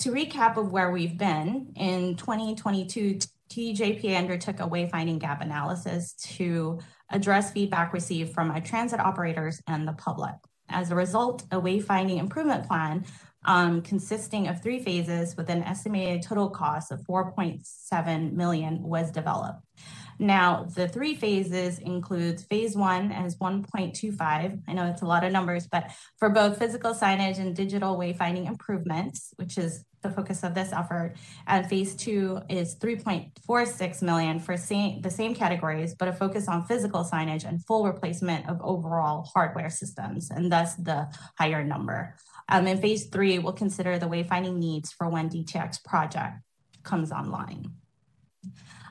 To 0.00 0.10
recap 0.10 0.56
of 0.56 0.72
where 0.72 0.90
we've 0.90 1.16
been, 1.16 1.72
in 1.76 2.16
2022, 2.16 3.20
TJPA 3.50 4.18
undertook 4.18 4.58
a 4.60 4.68
wayfinding 4.68 5.20
gap 5.20 5.42
analysis 5.42 6.14
to 6.36 6.80
address 7.10 7.52
feedback 7.52 7.92
received 7.92 8.34
from 8.34 8.50
our 8.50 8.60
transit 8.60 8.98
operators 8.98 9.60
and 9.68 9.86
the 9.86 9.92
public. 9.92 10.34
As 10.68 10.90
a 10.90 10.96
result, 10.96 11.44
a 11.52 11.60
wayfinding 11.60 12.18
improvement 12.18 12.66
plan 12.66 13.04
um, 13.44 13.82
consisting 13.82 14.48
of 14.48 14.62
three 14.62 14.82
phases 14.82 15.36
with 15.36 15.48
an 15.50 15.62
estimated 15.62 16.22
total 16.22 16.48
cost 16.50 16.92
of 16.92 17.00
4.7 17.00 18.32
million 18.32 18.82
was 18.82 19.10
developed. 19.10 19.62
Now, 20.18 20.64
the 20.64 20.86
three 20.86 21.16
phases 21.16 21.78
includes 21.78 22.44
phase 22.44 22.76
one 22.76 23.10
as 23.10 23.36
1.25. 23.36 24.62
I 24.68 24.72
know 24.72 24.86
it's 24.86 25.02
a 25.02 25.06
lot 25.06 25.24
of 25.24 25.32
numbers, 25.32 25.66
but 25.66 25.90
for 26.18 26.30
both 26.30 26.58
physical 26.58 26.94
signage 26.94 27.38
and 27.38 27.56
digital 27.56 27.96
wayfinding 27.96 28.46
improvements, 28.46 29.32
which 29.36 29.58
is 29.58 29.84
the 30.02 30.10
focus 30.10 30.42
of 30.42 30.54
this 30.54 30.72
effort, 30.72 31.14
and 31.46 31.68
phase 31.68 31.94
two 31.94 32.40
is 32.48 32.76
3.46 32.76 34.02
million 34.02 34.38
for 34.38 34.56
same, 34.56 35.00
the 35.00 35.10
same 35.10 35.34
categories, 35.34 35.94
but 35.94 36.08
a 36.08 36.12
focus 36.12 36.48
on 36.48 36.66
physical 36.66 37.04
signage 37.04 37.44
and 37.44 37.64
full 37.64 37.84
replacement 37.86 38.48
of 38.48 38.60
overall 38.62 39.28
hardware 39.32 39.70
systems, 39.70 40.30
and 40.30 40.52
thus 40.52 40.74
the 40.74 41.08
higher 41.38 41.64
number. 41.64 42.16
Um, 42.48 42.66
in 42.66 42.80
phase 42.80 43.06
three, 43.06 43.38
we'll 43.38 43.52
consider 43.52 43.98
the 43.98 44.06
wayfinding 44.06 44.56
needs 44.56 44.92
for 44.92 45.08
when 45.08 45.28
DTX 45.28 45.84
project 45.84 46.38
comes 46.82 47.12
online. 47.12 47.72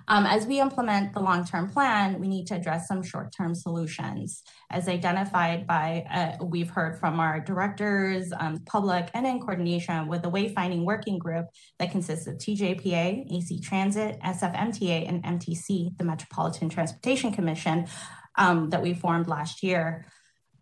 Um, 0.07 0.25
as 0.25 0.45
we 0.45 0.59
implement 0.59 1.13
the 1.13 1.21
long-term 1.21 1.69
plan, 1.69 2.19
we 2.19 2.27
need 2.27 2.45
to 2.47 2.55
address 2.55 2.87
some 2.87 3.01
short-term 3.01 3.55
solutions. 3.55 4.43
As 4.69 4.89
identified 4.89 5.65
by, 5.65 6.05
uh, 6.11 6.43
we've 6.43 6.69
heard 6.69 6.99
from 6.99 7.19
our 7.19 7.39
directors, 7.39 8.33
um, 8.37 8.59
public, 8.65 9.09
and 9.13 9.25
in 9.25 9.39
coordination 9.39 10.07
with 10.07 10.21
the 10.23 10.29
Wayfinding 10.29 10.83
Working 10.83 11.17
Group 11.17 11.45
that 11.79 11.91
consists 11.91 12.27
of 12.27 12.35
TJPA, 12.35 13.33
AC 13.33 13.61
Transit, 13.61 14.19
SFMTA, 14.21 15.07
and 15.07 15.23
MTC, 15.23 15.97
the 15.97 16.03
Metropolitan 16.03 16.67
Transportation 16.67 17.31
Commission, 17.31 17.87
um, 18.37 18.69
that 18.71 18.81
we 18.81 18.93
formed 18.93 19.27
last 19.27 19.63
year. 19.63 20.05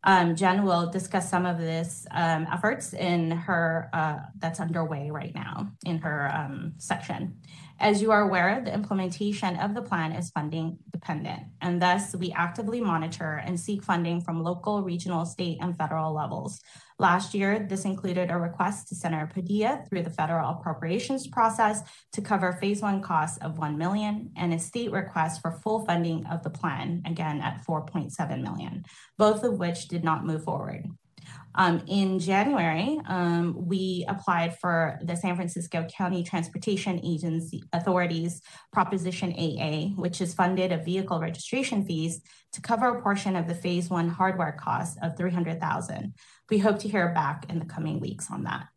Um, 0.03 0.35
Jen 0.35 0.63
will 0.63 0.89
discuss 0.89 1.29
some 1.29 1.45
of 1.45 1.57
this 1.57 2.07
um, 2.11 2.47
efforts 2.51 2.93
in 2.93 3.31
her 3.31 3.89
uh, 3.93 4.19
that's 4.37 4.59
underway 4.59 5.09
right 5.11 5.33
now 5.35 5.71
in 5.85 5.97
her 5.99 6.31
um, 6.33 6.73
section. 6.77 7.37
As 7.81 8.01
you 8.01 8.11
are 8.11 8.23
aware, 8.23 8.61
the 8.61 8.73
implementation 8.73 9.55
of 9.55 9.73
the 9.73 9.81
plan 9.81 10.11
is 10.11 10.31
funding 10.31 10.79
dependent, 10.91 11.43
and 11.61 11.81
thus 11.81 12.13
we 12.13 12.33
actively 12.33 12.81
monitor 12.81 13.41
and 13.45 13.57
seek 13.57 13.83
funding 13.83 14.19
from 14.19 14.43
local, 14.43 14.83
regional, 14.83 15.25
state, 15.25 15.59
and 15.61 15.77
federal 15.77 16.13
levels. 16.13 16.59
Last 16.99 17.33
year, 17.33 17.65
this 17.69 17.85
included 17.85 18.31
a 18.31 18.37
request 18.37 18.89
to 18.89 18.95
Senator 18.95 19.31
Padilla 19.33 19.85
through 19.87 20.03
the 20.03 20.09
federal 20.09 20.49
appropriations 20.49 21.27
process 21.27 21.81
to 22.11 22.21
cover 22.21 22.57
phase 22.59 22.81
one 22.81 23.01
costs 23.01 23.37
of 23.37 23.57
1 23.57 23.77
million 23.77 24.33
and 24.35 24.53
a 24.53 24.59
state 24.59 24.91
request 24.91 25.41
for 25.41 25.51
full 25.63 25.85
funding 25.85 26.25
of 26.25 26.43
the 26.43 26.49
plan, 26.49 27.01
again 27.05 27.39
at 27.39 27.65
4.7 27.65 28.41
million, 28.41 28.83
both 29.17 29.45
of 29.45 29.57
which 29.57 29.87
did 29.87 30.03
not 30.03 30.25
move 30.25 30.43
forward. 30.43 30.85
Um, 31.59 31.83
in 31.87 32.19
January, 32.19 33.01
um, 33.09 33.53
we 33.67 34.05
applied 34.07 34.57
for 34.59 34.97
the 35.03 35.17
San 35.17 35.35
Francisco 35.35 35.85
County 35.93 36.23
Transportation 36.23 37.01
Agency 37.03 37.61
Authority's 37.73 38.41
Proposition 38.71 39.33
AA, 39.33 39.89
which 40.01 40.21
is 40.21 40.33
funded 40.33 40.71
of 40.71 40.85
vehicle 40.85 41.19
registration 41.19 41.83
fees 41.85 42.21
to 42.53 42.61
cover 42.61 42.87
a 42.87 43.01
portion 43.01 43.35
of 43.35 43.49
the 43.49 43.53
phase 43.53 43.89
one 43.89 44.07
hardware 44.07 44.53
cost 44.57 44.97
of 45.03 45.17
300,000. 45.17 46.13
We 46.49 46.59
hope 46.59 46.79
to 46.79 46.87
hear 46.87 47.09
back 47.09 47.45
in 47.49 47.59
the 47.59 47.65
coming 47.65 47.99
weeks 47.99 48.31
on 48.31 48.45
that. 48.45 48.67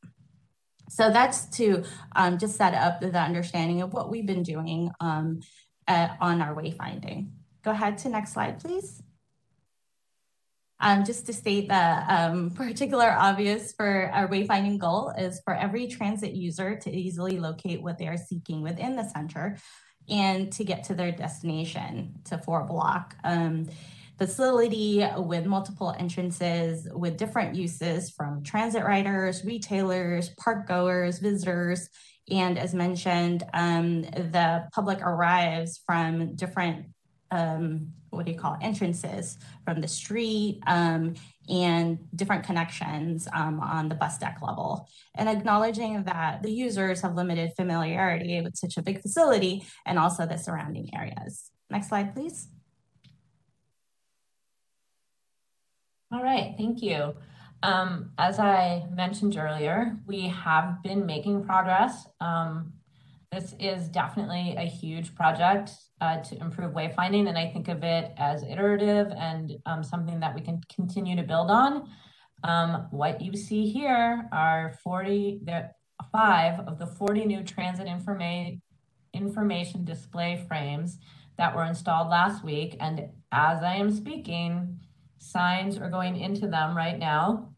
So 0.91 1.09
that's 1.09 1.47
to 1.59 1.85
um, 2.16 2.37
just 2.37 2.57
set 2.57 2.74
up 2.74 3.01
the 3.01 3.16
understanding 3.16 3.83
of 3.83 3.93
what 3.93 4.11
we've 4.11 4.26
been 4.26 4.43
doing 4.43 4.91
um, 4.99 5.39
on 5.87 6.43
our 6.43 6.53
wayfinding. 6.53 7.30
Go 7.62 7.70
ahead 7.70 7.97
to 7.99 8.09
next 8.09 8.33
slide, 8.33 8.59
please. 8.59 9.05
Um, 10.83 11.05
just 11.05 11.26
to 11.26 11.33
state 11.33 11.68
that 11.68 12.11
um, 12.11 12.51
particular 12.55 13.14
obvious 13.16 13.72
for 13.72 14.11
our 14.12 14.28
wayfinding 14.28 14.78
goal 14.78 15.12
is 15.16 15.41
for 15.45 15.55
every 15.55 15.87
transit 15.87 16.33
user 16.33 16.76
to 16.76 16.91
easily 16.91 17.39
locate 17.39 17.80
what 17.80 17.99
they 17.99 18.09
are 18.09 18.16
seeking 18.16 18.62
within 18.62 18.97
the 18.97 19.09
center 19.09 19.59
and 20.09 20.53
to 20.53 20.64
get 20.64 20.85
to 20.85 20.95
their 20.95 21.12
destination 21.12 22.14
to 22.24 22.37
four 22.39 22.64
block. 22.64 23.14
Um, 23.22 23.68
facility 24.18 25.05
with 25.16 25.47
multiple 25.47 25.95
entrances 25.99 26.87
with 26.93 27.16
different 27.16 27.55
uses 27.55 28.11
from 28.11 28.43
transit 28.43 28.85
riders, 28.85 29.45
retailers, 29.45 30.30
park 30.30 30.68
goers, 30.68 31.18
visitors, 31.18 31.89
and 32.30 32.59
as 32.59 32.74
mentioned, 32.74 33.43
um, 33.53 34.03
the 34.03 34.68
public 34.72 35.01
arrives 35.01 35.80
from 35.85 36.35
different 36.37 36.87
um, 37.33 37.89
what 38.11 38.26
do 38.26 38.33
you 38.33 38.39
call 38.39 38.55
it, 38.55 38.61
entrances 38.62 39.39
from 39.64 39.80
the 39.80 39.89
street 39.89 40.61
um, 40.66 41.14
and 41.49 41.99
different 42.14 42.45
connections 42.45 43.26
um, 43.33 43.59
on 43.59 43.89
the 43.89 43.95
bus 43.95 44.18
deck 44.18 44.39
level. 44.43 44.87
And 45.16 45.28
acknowledging 45.28 46.05
that 46.05 46.43
the 46.43 46.51
users 46.51 47.01
have 47.01 47.14
limited 47.16 47.53
familiarity 47.57 48.41
with 48.43 48.57
such 48.57 48.76
a 48.76 48.83
big 48.83 49.01
facility 49.01 49.64
and 49.87 49.99
also 49.99 50.26
the 50.26 50.37
surrounding 50.37 50.95
areas. 50.95 51.51
Next 51.70 51.89
slide, 51.89 52.14
please. 52.14 52.49
All 56.12 56.22
right, 56.22 56.55
thank 56.59 56.83
you. 56.83 57.14
Um, 57.62 58.11
as 58.18 58.39
I 58.39 58.85
mentioned 58.93 59.39
earlier, 59.39 59.97
we 60.07 60.28
have 60.28 60.83
been 60.83 61.07
making 61.07 61.45
progress. 61.45 62.07
Um, 62.20 62.74
this 63.33 63.55
is 63.59 63.89
definitely 63.89 64.55
a 64.59 64.66
huge 64.66 65.14
project 65.14 65.70
uh, 66.03 66.18
to 66.18 66.37
improve 66.39 66.74
wayfinding, 66.74 67.28
and 67.28 67.39
I 67.39 67.49
think 67.49 67.68
of 67.68 67.83
it 67.83 68.12
as 68.18 68.43
iterative 68.43 69.11
and 69.16 69.53
um, 69.64 69.83
something 69.83 70.20
that 70.20 70.35
we 70.35 70.43
can 70.43 70.61
continue 70.74 71.16
to 71.16 71.22
build 71.22 71.51
on. 71.51 71.89
Um, 72.45 72.89
what 72.91 73.22
you 73.22 73.35
see 73.35 73.70
here 73.70 74.28
are 74.33 74.74
40, 74.85 75.41
there, 75.45 75.74
five 76.11 76.61
of 76.61 76.78
the 76.78 76.87
40 76.87 77.24
new 77.24 77.43
transit 77.43 77.87
informa 77.87 78.61
information 79.14 79.85
display 79.85 80.45
frames 80.49 80.99
that 81.39 81.55
were 81.55 81.64
installed 81.64 82.09
last 82.09 82.45
week. 82.45 82.76
And 82.80 83.09
as 83.30 83.62
I 83.62 83.76
am 83.76 83.91
speaking, 83.91 84.80
signs 85.18 85.78
are 85.78 85.89
going 85.89 86.16
into 86.16 86.49
them 86.49 86.76
right 86.76 86.99
now. 86.99 87.55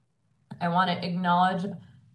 I 0.60 0.68
want 0.68 0.90
to 0.90 1.04
acknowledge 1.04 1.64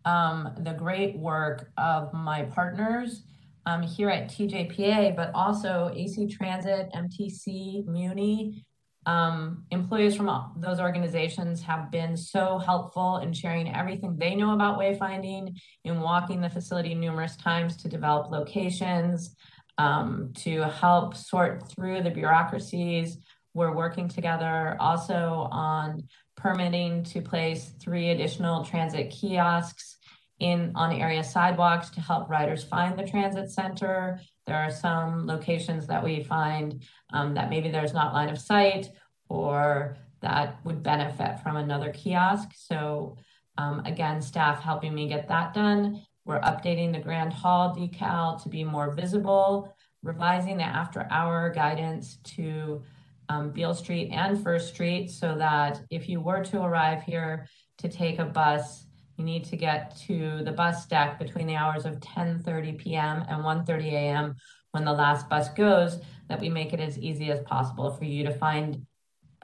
um, 0.06 0.54
the 0.60 0.74
great 0.74 1.18
work 1.18 1.72
of 1.78 2.14
my 2.14 2.44
partners 2.44 3.24
um, 3.66 3.82
here 3.82 4.10
at 4.10 4.30
TJPA, 4.30 5.16
but 5.16 5.32
also 5.34 5.92
AC 5.96 6.28
Transit, 6.28 6.90
MTC, 6.94 7.86
Muni. 7.88 8.66
Um, 9.06 9.66
employees 9.72 10.16
from 10.16 10.54
those 10.58 10.80
organizations 10.80 11.62
have 11.62 11.90
been 11.90 12.18
so 12.18 12.58
helpful 12.58 13.18
in 13.18 13.34
sharing 13.34 13.74
everything 13.74 14.18
they 14.18 14.36
know 14.36 14.54
about 14.54 14.78
wayfinding, 14.78 15.58
in 15.84 16.02
walking 16.02 16.42
the 16.42 16.50
facility 16.50 16.94
numerous 16.94 17.36
times 17.38 17.78
to 17.78 17.88
develop 17.88 18.30
locations, 18.30 19.36
um, 19.78 20.34
to 20.36 20.62
help 20.64 21.16
sort 21.16 21.70
through 21.70 22.04
the 22.04 22.12
bureaucracies. 22.12 23.18
We're 23.54 23.74
working 23.74 24.10
together 24.10 24.76
also 24.80 25.48
on 25.52 26.08
permitting 26.36 27.04
to 27.04 27.22
place 27.22 27.72
three 27.80 28.10
additional 28.10 28.64
transit 28.64 29.10
kiosks 29.10 29.98
in 30.40 30.72
on 30.76 30.94
area 30.94 31.24
sidewalks 31.24 31.90
to 31.92 32.02
help 32.02 32.30
riders 32.30 32.64
find 32.64 32.98
the 32.98 33.06
transit 33.06 33.52
center. 33.52 34.20
There 34.48 34.56
are 34.56 34.72
some 34.72 35.28
locations 35.28 35.86
that 35.88 36.04
we 36.04 36.24
find 36.24 36.84
um, 37.14 37.34
that 37.34 37.50
maybe 37.50 37.70
there's 37.70 37.94
not 37.94 38.14
line 38.14 38.30
of 38.30 38.40
sight 38.40 38.90
or 39.28 39.98
that 40.22 40.64
would 40.66 40.84
benefit 40.84 41.40
from 41.42 41.58
another 41.58 41.92
kiosk. 41.92 42.50
So 42.56 43.18
um, 43.58 43.82
again, 43.86 44.22
staff 44.22 44.62
helping 44.62 44.96
me 44.96 45.08
get 45.08 45.28
that 45.28 45.54
done. 45.54 46.02
We're 46.26 46.42
updating 46.42 46.94
the 46.94 47.00
Grand 47.00 47.34
Hall 47.34 47.76
decal 47.76 48.42
to 48.44 48.50
be 48.50 48.64
more 48.64 48.92
visible, 48.92 49.76
revising 50.04 50.58
the 50.58 50.64
after 50.64 51.08
hour 51.12 51.50
guidance 51.50 52.18
to 52.36 52.82
um, 53.30 53.52
Beale 53.52 53.76
Street 53.76 54.10
and 54.12 54.42
First 54.42 54.70
Street 54.74 55.10
so 55.10 55.36
that 55.38 55.82
if 55.90 56.10
you 56.10 56.20
were 56.22 56.44
to 56.46 56.62
arrive 56.62 57.04
here 57.04 57.48
to 57.80 57.90
take 57.90 58.20
a 58.20 58.26
bus, 58.26 58.86
you 59.20 59.26
need 59.26 59.44
to 59.46 59.58
get 59.58 59.96
to 60.08 60.42
the 60.44 60.52
bus 60.52 60.86
deck 60.86 61.20
between 61.20 61.46
the 61.46 61.56
hours 61.56 61.86
of 61.86 62.00
10:30 62.00 62.78
p.m. 62.80 63.26
and 63.28 63.44
1:30 63.44 63.92
a.m. 63.92 64.36
when 64.72 64.86
the 64.86 64.94
last 64.94 65.30
bus 65.30 65.50
goes, 65.50 66.00
that 66.30 66.40
we 66.40 66.50
make 66.50 66.74
it 66.74 66.80
as 66.80 66.98
easy 66.98 67.30
as 67.30 67.42
possible 67.42 67.92
for 67.92 68.06
you 68.06 68.24
to 68.24 68.32
find 68.32 68.86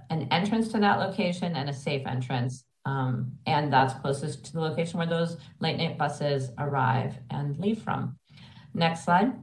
an 0.09 0.27
entrance 0.31 0.69
to 0.69 0.79
that 0.79 0.99
location 0.99 1.55
and 1.55 1.69
a 1.69 1.73
safe 1.73 2.07
entrance. 2.07 2.63
Um, 2.85 3.33
and 3.47 3.73
that's 3.73 3.95
closest 3.95 4.45
to 4.45 4.53
the 4.53 4.61
location 4.61 4.99
where 4.99 5.07
those 5.07 5.37
late 5.59 5.77
night 5.77 5.97
buses 5.97 6.51
arrive 6.57 7.17
and 7.31 7.57
leave 7.57 7.81
from. 7.81 8.17
Next 8.73 9.03
slide. 9.03 9.33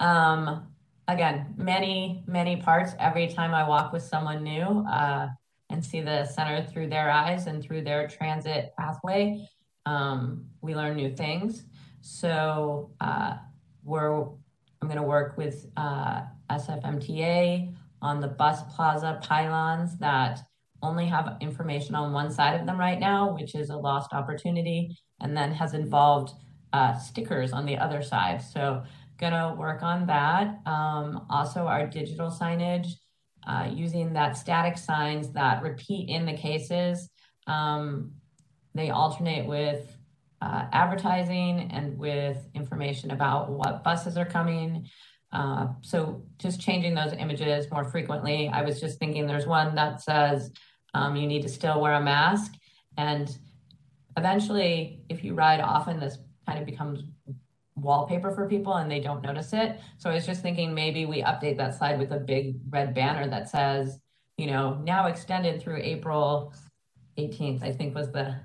Um, 0.00 0.68
again, 1.06 1.54
many, 1.58 2.24
many 2.26 2.56
parts 2.56 2.94
every 2.98 3.28
time 3.28 3.52
I 3.52 3.68
walk 3.68 3.92
with 3.92 4.02
someone 4.02 4.42
new. 4.42 4.86
Uh, 4.88 5.28
and 5.70 5.84
see 5.84 6.00
the 6.00 6.26
center 6.26 6.62
through 6.66 6.88
their 6.88 7.10
eyes 7.10 7.46
and 7.46 7.62
through 7.62 7.82
their 7.82 8.08
transit 8.08 8.72
pathway, 8.78 9.46
um, 9.86 10.46
we 10.60 10.74
learn 10.74 10.96
new 10.96 11.14
things. 11.14 11.64
So 12.00 12.90
uh, 13.00 13.36
we're 13.82 14.26
I'm 14.82 14.88
going 14.88 14.96
to 14.96 15.02
work 15.02 15.36
with 15.36 15.66
uh, 15.76 16.22
SFMTA 16.50 17.74
on 18.00 18.20
the 18.20 18.28
bus 18.28 18.62
plaza 18.74 19.20
pylons 19.22 19.98
that 19.98 20.40
only 20.82 21.06
have 21.06 21.36
information 21.42 21.94
on 21.94 22.12
one 22.12 22.30
side 22.30 22.58
of 22.58 22.66
them 22.66 22.80
right 22.80 22.98
now, 22.98 23.34
which 23.34 23.54
is 23.54 23.68
a 23.68 23.76
lost 23.76 24.14
opportunity, 24.14 24.96
and 25.20 25.36
then 25.36 25.52
has 25.52 25.74
involved 25.74 26.32
uh, 26.72 26.96
stickers 26.96 27.52
on 27.52 27.66
the 27.66 27.76
other 27.76 28.00
side. 28.00 28.40
So 28.40 28.82
gonna 29.18 29.54
work 29.58 29.82
on 29.82 30.06
that. 30.06 30.60
Um, 30.64 31.26
also, 31.28 31.66
our 31.66 31.86
digital 31.86 32.30
signage 32.30 32.86
uh, 33.46 33.68
using 33.72 34.12
that 34.12 34.36
static 34.36 34.78
signs 34.78 35.30
that 35.32 35.62
repeat 35.62 36.08
in 36.08 36.26
the 36.26 36.32
cases. 36.32 37.08
Um, 37.46 38.12
they 38.74 38.90
alternate 38.90 39.46
with 39.46 39.96
uh, 40.42 40.66
advertising 40.72 41.70
and 41.72 41.98
with 41.98 42.38
information 42.54 43.10
about 43.10 43.50
what 43.50 43.84
buses 43.84 44.16
are 44.16 44.24
coming. 44.26 44.88
Uh, 45.32 45.68
so 45.82 46.22
just 46.38 46.60
changing 46.60 46.94
those 46.94 47.12
images 47.12 47.70
more 47.70 47.84
frequently. 47.84 48.48
I 48.48 48.62
was 48.62 48.80
just 48.80 48.98
thinking 48.98 49.26
there's 49.26 49.46
one 49.46 49.74
that 49.74 50.00
says 50.00 50.50
um, 50.94 51.16
you 51.16 51.26
need 51.26 51.42
to 51.42 51.48
still 51.48 51.80
wear 51.80 51.94
a 51.94 52.00
mask. 52.00 52.54
And 52.96 53.36
eventually, 54.16 55.00
if 55.08 55.22
you 55.22 55.34
ride 55.34 55.60
often, 55.60 56.00
this 56.00 56.18
kind 56.46 56.58
of 56.58 56.66
becomes 56.66 57.04
wallpaper 57.76 58.30
for 58.32 58.48
people 58.48 58.74
and 58.74 58.90
they 58.90 59.00
don't 59.00 59.22
notice 59.22 59.52
it. 59.52 59.80
So 59.98 60.10
I 60.10 60.14
was 60.14 60.26
just 60.26 60.42
thinking 60.42 60.74
maybe 60.74 61.06
we 61.06 61.22
update 61.22 61.56
that 61.58 61.76
slide 61.76 61.98
with 61.98 62.12
a 62.12 62.18
big 62.18 62.56
red 62.68 62.94
banner 62.94 63.28
that 63.28 63.48
says, 63.48 63.98
you 64.36 64.46
know, 64.46 64.80
now 64.84 65.06
extended 65.06 65.60
through 65.60 65.80
April 65.82 66.54
18th, 67.18 67.62
I 67.62 67.72
think 67.72 67.94
was 67.94 68.10
the 68.10 68.36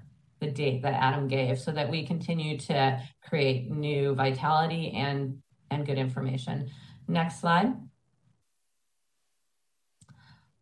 the 0.41 0.51
date 0.51 0.82
that 0.82 0.93
Adam 1.01 1.30
gave, 1.30 1.57
so 1.57 1.71
that 1.71 1.89
we 1.89 2.05
continue 2.05 2.57
to 2.57 3.01
create 3.23 3.71
new 3.71 4.13
vitality 4.13 4.91
and 4.91 5.41
and 5.71 5.86
good 5.86 5.97
information. 5.97 6.69
Next 7.07 7.39
slide. 7.39 7.73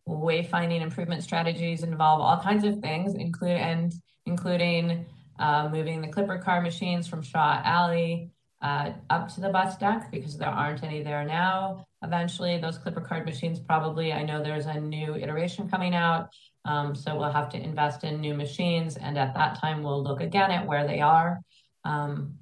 Wayfinding 0.07 0.81
improvement 0.81 1.23
strategies 1.23 1.81
involve 1.81 2.21
all 2.21 2.39
kinds 2.41 2.65
of 2.65 2.79
things, 2.79 3.15
include 3.15 3.57
and 3.57 3.93
including 4.25 5.05
uh, 5.39 5.69
moving 5.69 6.01
the 6.01 6.07
clipper 6.07 6.37
car 6.37 6.61
machines 6.61 7.07
from 7.07 7.21
Shaw 7.21 7.61
Alley 7.63 8.32
uh, 8.63 8.93
up 9.09 9.27
to 9.35 9.41
the 9.41 9.49
bus 9.49 9.77
deck 9.77 10.09
because 10.09 10.37
there 10.37 10.49
aren't 10.49 10.83
any 10.83 11.03
there 11.03 11.25
now. 11.25 11.85
Eventually, 12.01 12.57
those 12.57 12.77
clipper 12.77 13.01
card 13.01 13.25
machines 13.25 13.59
probably, 13.59 14.13
I 14.13 14.23
know 14.23 14.41
there's 14.41 14.65
a 14.65 14.79
new 14.79 15.15
iteration 15.15 15.69
coming 15.69 15.93
out. 15.93 16.29
Um, 16.65 16.95
so 16.95 17.17
we'll 17.17 17.31
have 17.31 17.49
to 17.49 17.61
invest 17.61 18.05
in 18.05 18.21
new 18.21 18.33
machines. 18.33 18.95
And 18.95 19.17
at 19.17 19.33
that 19.35 19.59
time, 19.59 19.83
we'll 19.83 20.01
look 20.01 20.21
again 20.21 20.49
at 20.49 20.65
where 20.65 20.87
they 20.87 21.01
are. 21.01 21.41
Um, 21.83 22.35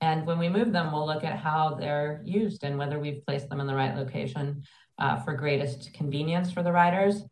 and 0.00 0.26
when 0.26 0.38
we 0.38 0.48
move 0.48 0.72
them, 0.72 0.92
we'll 0.92 1.06
look 1.06 1.22
at 1.22 1.38
how 1.38 1.74
they're 1.74 2.22
used 2.24 2.64
and 2.64 2.76
whether 2.76 2.98
we've 2.98 3.24
placed 3.24 3.48
them 3.48 3.60
in 3.60 3.68
the 3.68 3.74
right 3.74 3.94
location 3.94 4.64
uh, 4.98 5.16
for 5.16 5.34
greatest 5.34 5.92
convenience 5.94 6.50
for 6.50 6.64
the 6.64 6.72
riders. 6.72 7.22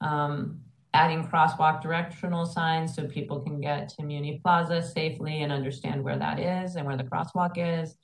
Um, 0.00 0.60
adding 0.94 1.26
crosswalk 1.26 1.82
directional 1.82 2.46
signs 2.46 2.94
so 2.94 3.06
people 3.06 3.40
can 3.40 3.60
get 3.60 3.88
to 3.90 4.02
Muni 4.02 4.40
Plaza 4.42 4.82
safely 4.82 5.42
and 5.42 5.52
understand 5.52 6.02
where 6.02 6.18
that 6.18 6.38
is 6.38 6.76
and 6.76 6.86
where 6.86 6.96
the 6.96 7.04
crosswalk 7.04 7.52
is. 7.56 7.96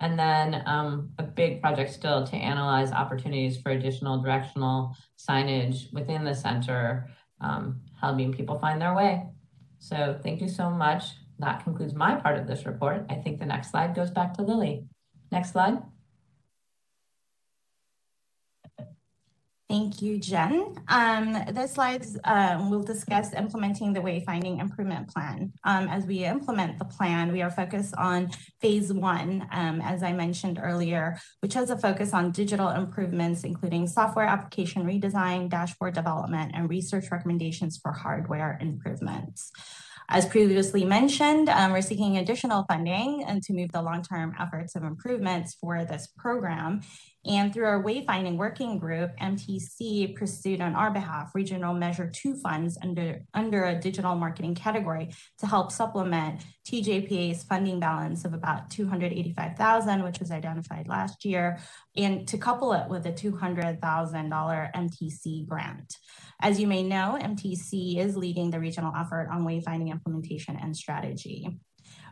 And 0.00 0.18
then 0.18 0.62
um, 0.66 1.10
a 1.18 1.22
big 1.22 1.60
project 1.60 1.92
still 1.92 2.26
to 2.26 2.36
analyze 2.36 2.90
opportunities 2.90 3.60
for 3.60 3.70
additional 3.70 4.22
directional 4.22 4.96
signage 5.18 5.92
within 5.92 6.24
the 6.24 6.34
center, 6.34 7.10
um, 7.42 7.80
helping 8.00 8.32
people 8.32 8.58
find 8.58 8.80
their 8.80 8.94
way. 8.94 9.26
So 9.78 10.18
thank 10.22 10.40
you 10.40 10.48
so 10.48 10.70
much. 10.70 11.04
That 11.38 11.64
concludes 11.64 11.94
my 11.94 12.14
part 12.16 12.38
of 12.38 12.46
this 12.46 12.64
report. 12.64 13.04
I 13.10 13.16
think 13.16 13.38
the 13.38 13.46
next 13.46 13.70
slide 13.70 13.94
goes 13.94 14.10
back 14.10 14.34
to 14.34 14.42
Lily. 14.42 14.84
Next 15.30 15.52
slide. 15.52 15.78
Thank 19.70 20.02
you, 20.02 20.18
Jen. 20.18 20.74
Um, 20.88 21.44
the 21.52 21.68
slides 21.68 22.18
um, 22.24 22.70
will 22.70 22.82
discuss 22.82 23.32
implementing 23.32 23.92
the 23.92 24.00
wayfinding 24.00 24.60
improvement 24.60 25.06
plan. 25.14 25.52
Um, 25.62 25.86
as 25.86 26.06
we 26.06 26.24
implement 26.24 26.80
the 26.80 26.86
plan, 26.86 27.30
we 27.30 27.40
are 27.40 27.52
focused 27.52 27.94
on 27.94 28.30
phase 28.60 28.92
one, 28.92 29.46
um, 29.52 29.80
as 29.80 30.02
I 30.02 30.12
mentioned 30.12 30.58
earlier, 30.60 31.20
which 31.38 31.54
has 31.54 31.70
a 31.70 31.78
focus 31.78 32.12
on 32.12 32.32
digital 32.32 32.70
improvements, 32.70 33.44
including 33.44 33.86
software 33.86 34.24
application 34.24 34.82
redesign, 34.82 35.48
dashboard 35.48 35.94
development, 35.94 36.50
and 36.52 36.68
research 36.68 37.04
recommendations 37.12 37.78
for 37.80 37.92
hardware 37.92 38.58
improvements. 38.60 39.52
As 40.12 40.26
previously 40.26 40.84
mentioned, 40.84 41.48
um, 41.48 41.70
we're 41.70 41.82
seeking 41.82 42.18
additional 42.18 42.64
funding 42.68 43.22
and 43.28 43.40
to 43.44 43.52
move 43.52 43.70
the 43.70 43.80
long-term 43.80 44.34
efforts 44.40 44.74
of 44.74 44.82
improvements 44.82 45.54
for 45.60 45.84
this 45.84 46.08
program 46.18 46.80
And 47.26 47.52
through 47.52 47.66
our 47.66 47.82
wayfinding 47.82 48.38
working 48.38 48.78
group, 48.78 49.14
MTC 49.18 50.14
pursued 50.16 50.62
on 50.62 50.74
our 50.74 50.90
behalf 50.90 51.34
regional 51.34 51.74
measure 51.74 52.08
two 52.08 52.34
funds 52.34 52.78
under, 52.82 53.22
under 53.34 53.64
a 53.64 53.78
digital 53.78 54.14
marketing 54.14 54.54
category 54.54 55.10
to 55.38 55.46
help 55.46 55.70
supplement 55.70 56.42
TJPA's 56.66 57.42
funding 57.44 57.78
balance 57.78 58.24
of 58.24 58.32
about 58.32 58.70
285,000, 58.70 60.02
which 60.02 60.18
was 60.18 60.30
identified 60.30 60.88
last 60.88 61.26
year, 61.26 61.58
and 61.94 62.26
to 62.26 62.38
couple 62.38 62.72
it 62.72 62.88
with 62.88 63.04
a 63.04 63.12
$200,000 63.12 63.80
MTC 63.80 65.46
grant. 65.46 65.96
As 66.40 66.58
you 66.58 66.66
may 66.66 66.82
know, 66.82 67.18
MTC 67.20 67.98
is 67.98 68.16
leading 68.16 68.50
the 68.50 68.60
regional 68.60 68.94
effort 68.96 69.28
on 69.30 69.44
wayfinding 69.44 69.90
implementation 69.90 70.56
and 70.56 70.74
strategy 70.74 71.60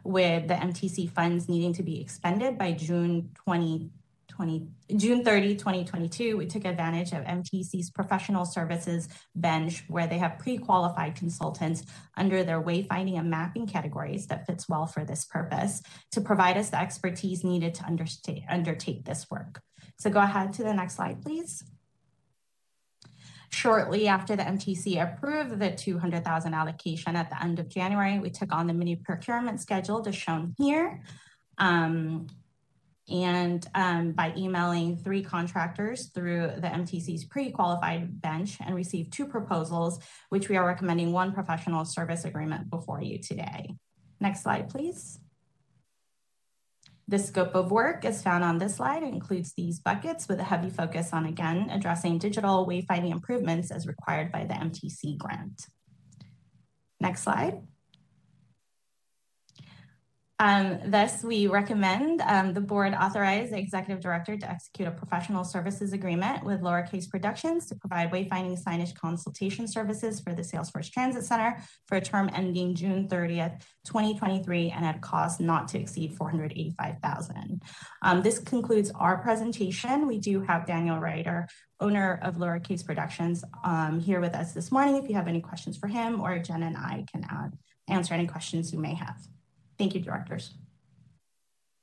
with 0.04 0.48
the 0.48 0.54
MTC 0.54 1.11
funds 1.11 1.48
needing 1.48 1.72
to 1.74 1.82
be 1.82 2.00
expended 2.00 2.59
by 2.59 2.72
June 2.72 3.30
20, 3.44 3.90
20, 4.39 4.68
June 4.95 5.24
30, 5.24 5.57
2022, 5.57 6.36
we 6.36 6.47
took 6.47 6.64
advantage 6.64 7.11
of 7.11 7.24
MTC's 7.24 7.91
professional 7.91 8.45
services 8.45 9.09
bench 9.34 9.82
where 9.89 10.07
they 10.07 10.18
have 10.18 10.39
pre-qualified 10.39 11.16
consultants 11.16 11.82
under 12.16 12.45
their 12.45 12.62
wayfinding 12.62 13.18
and 13.18 13.28
mapping 13.28 13.66
categories 13.66 14.28
that 14.28 14.47
fits 14.47 14.68
well 14.68 14.86
for 14.86 15.05
this 15.05 15.24
purpose 15.24 15.82
to 16.12 16.20
provide 16.20 16.57
us 16.57 16.70
the 16.70 16.80
expertise 16.80 17.43
needed 17.43 17.74
to 17.74 17.84
undertake 18.49 19.05
this 19.05 19.26
work. 19.28 19.61
So 19.99 20.09
go 20.09 20.20
ahead 20.20 20.53
to 20.53 20.62
the 20.62 20.72
next 20.72 20.95
slide, 20.95 21.20
please. 21.20 21.64
Shortly 23.51 24.07
after 24.07 24.36
the 24.36 24.45
MTC 24.45 25.03
approved 25.03 25.59
the 25.59 25.72
200,000 25.72 26.55
allocation 26.55 27.16
at 27.16 27.28
the 27.28 27.43
end 27.43 27.59
of 27.59 27.68
January, 27.68 28.20
we 28.20 28.30
took 28.30 28.55
on 28.55 28.68
the 28.68 28.74
mini 28.74 28.95
procurement 28.95 29.61
schedule 29.61 30.07
as 30.07 30.14
shown 30.14 30.55
here. 30.57 31.03
Um, 31.59 32.28
and 33.11 33.66
um, 33.74 34.12
by 34.12 34.32
emailing 34.36 34.96
three 34.96 35.22
contractors 35.22 36.11
through 36.14 36.52
the 36.56 36.68
MTC's 36.68 37.24
pre-qualified 37.24 38.20
bench 38.20 38.59
and 38.64 38.74
received 38.74 39.12
two 39.12 39.26
proposals, 39.26 39.98
which 40.28 40.48
we 40.48 40.56
are 40.56 40.66
recommending 40.66 41.12
one 41.12 41.32
professional 41.32 41.84
service 41.84 42.24
agreement 42.24 42.70
before 42.70 43.02
you 43.02 43.18
today. 43.18 43.74
Next 44.20 44.42
slide, 44.42 44.68
please. 44.68 45.20
The 47.11 47.18
scope 47.18 47.54
of 47.54 47.70
work 47.70 48.04
is 48.04 48.22
found 48.22 48.44
on 48.44 48.59
this 48.59 48.76
slide. 48.76 49.02
It 49.02 49.14
includes 49.14 49.54
these 49.54 49.78
buckets 49.78 50.28
with 50.28 50.40
a 50.40 50.44
heavy 50.44 50.68
focus 50.68 51.14
on, 51.14 51.24
again, 51.24 51.70
addressing 51.70 52.18
digital 52.18 52.66
wayfinding 52.66 53.12
improvements 53.12 53.70
as 53.70 53.86
required 53.86 54.30
by 54.30 54.44
the 54.44 54.52
MTC 54.52 55.16
grant. 55.16 55.68
Next 57.00 57.22
slide. 57.22 57.62
Um, 60.41 60.78
thus, 60.84 61.24
we 61.24 61.49
recommend 61.49 62.20
um, 62.20 62.55
the 62.55 62.61
board 62.61 62.95
authorize 62.95 63.51
the 63.51 63.59
executive 63.59 64.01
director 64.01 64.36
to 64.36 64.49
execute 64.49 64.86
a 64.86 64.93
professional 64.93 65.43
services 65.43 65.93
agreement 65.93 66.45
with 66.45 66.61
Lowercase 66.61 67.11
Productions 67.11 67.66
to 67.66 67.74
provide 67.74 68.12
wayfinding 68.12 68.62
signage 68.62 68.95
consultation 68.95 69.66
services 69.66 70.20
for 70.20 70.34
the 70.34 70.43
Salesforce 70.43 70.93
Transit 70.93 71.24
Center 71.24 71.61
for 71.89 71.97
a 71.97 72.01
term 72.01 72.30
ending 72.32 72.76
June 72.76 73.09
30th, 73.09 73.61
2023, 73.84 74.70
and 74.70 74.84
at 74.84 74.97
a 74.97 75.01
cost 75.01 75.41
not 75.41 75.66
to 75.68 75.78
exceed 75.80 76.14
485,000. 76.16 77.61
Um, 78.03 78.22
this 78.22 78.39
concludes 78.39 78.93
our 78.95 79.18
presentation. 79.18 80.07
We 80.07 80.18
do 80.18 80.41
have 80.43 80.66
Daniel 80.66 80.99
Ryder, 80.99 81.49
owner 81.80 82.20
of 82.22 82.36
Lowercase 82.36 82.86
Productions, 82.86 83.43
um, 83.64 83.99
here 83.99 84.20
with 84.20 84.34
us 84.36 84.53
this 84.53 84.70
morning. 84.70 85.03
If 85.03 85.09
you 85.09 85.16
have 85.16 85.26
any 85.26 85.41
questions 85.41 85.76
for 85.76 85.89
him, 85.89 86.20
or 86.20 86.39
Jen 86.39 86.62
and 86.62 86.76
I 86.76 87.05
can 87.11 87.24
add, 87.28 87.59
answer 87.89 88.14
any 88.14 88.28
questions 88.28 88.72
you 88.72 88.78
may 88.78 88.95
have. 88.95 89.16
Thank 89.79 89.95
you, 89.95 90.01
directors. 90.01 90.55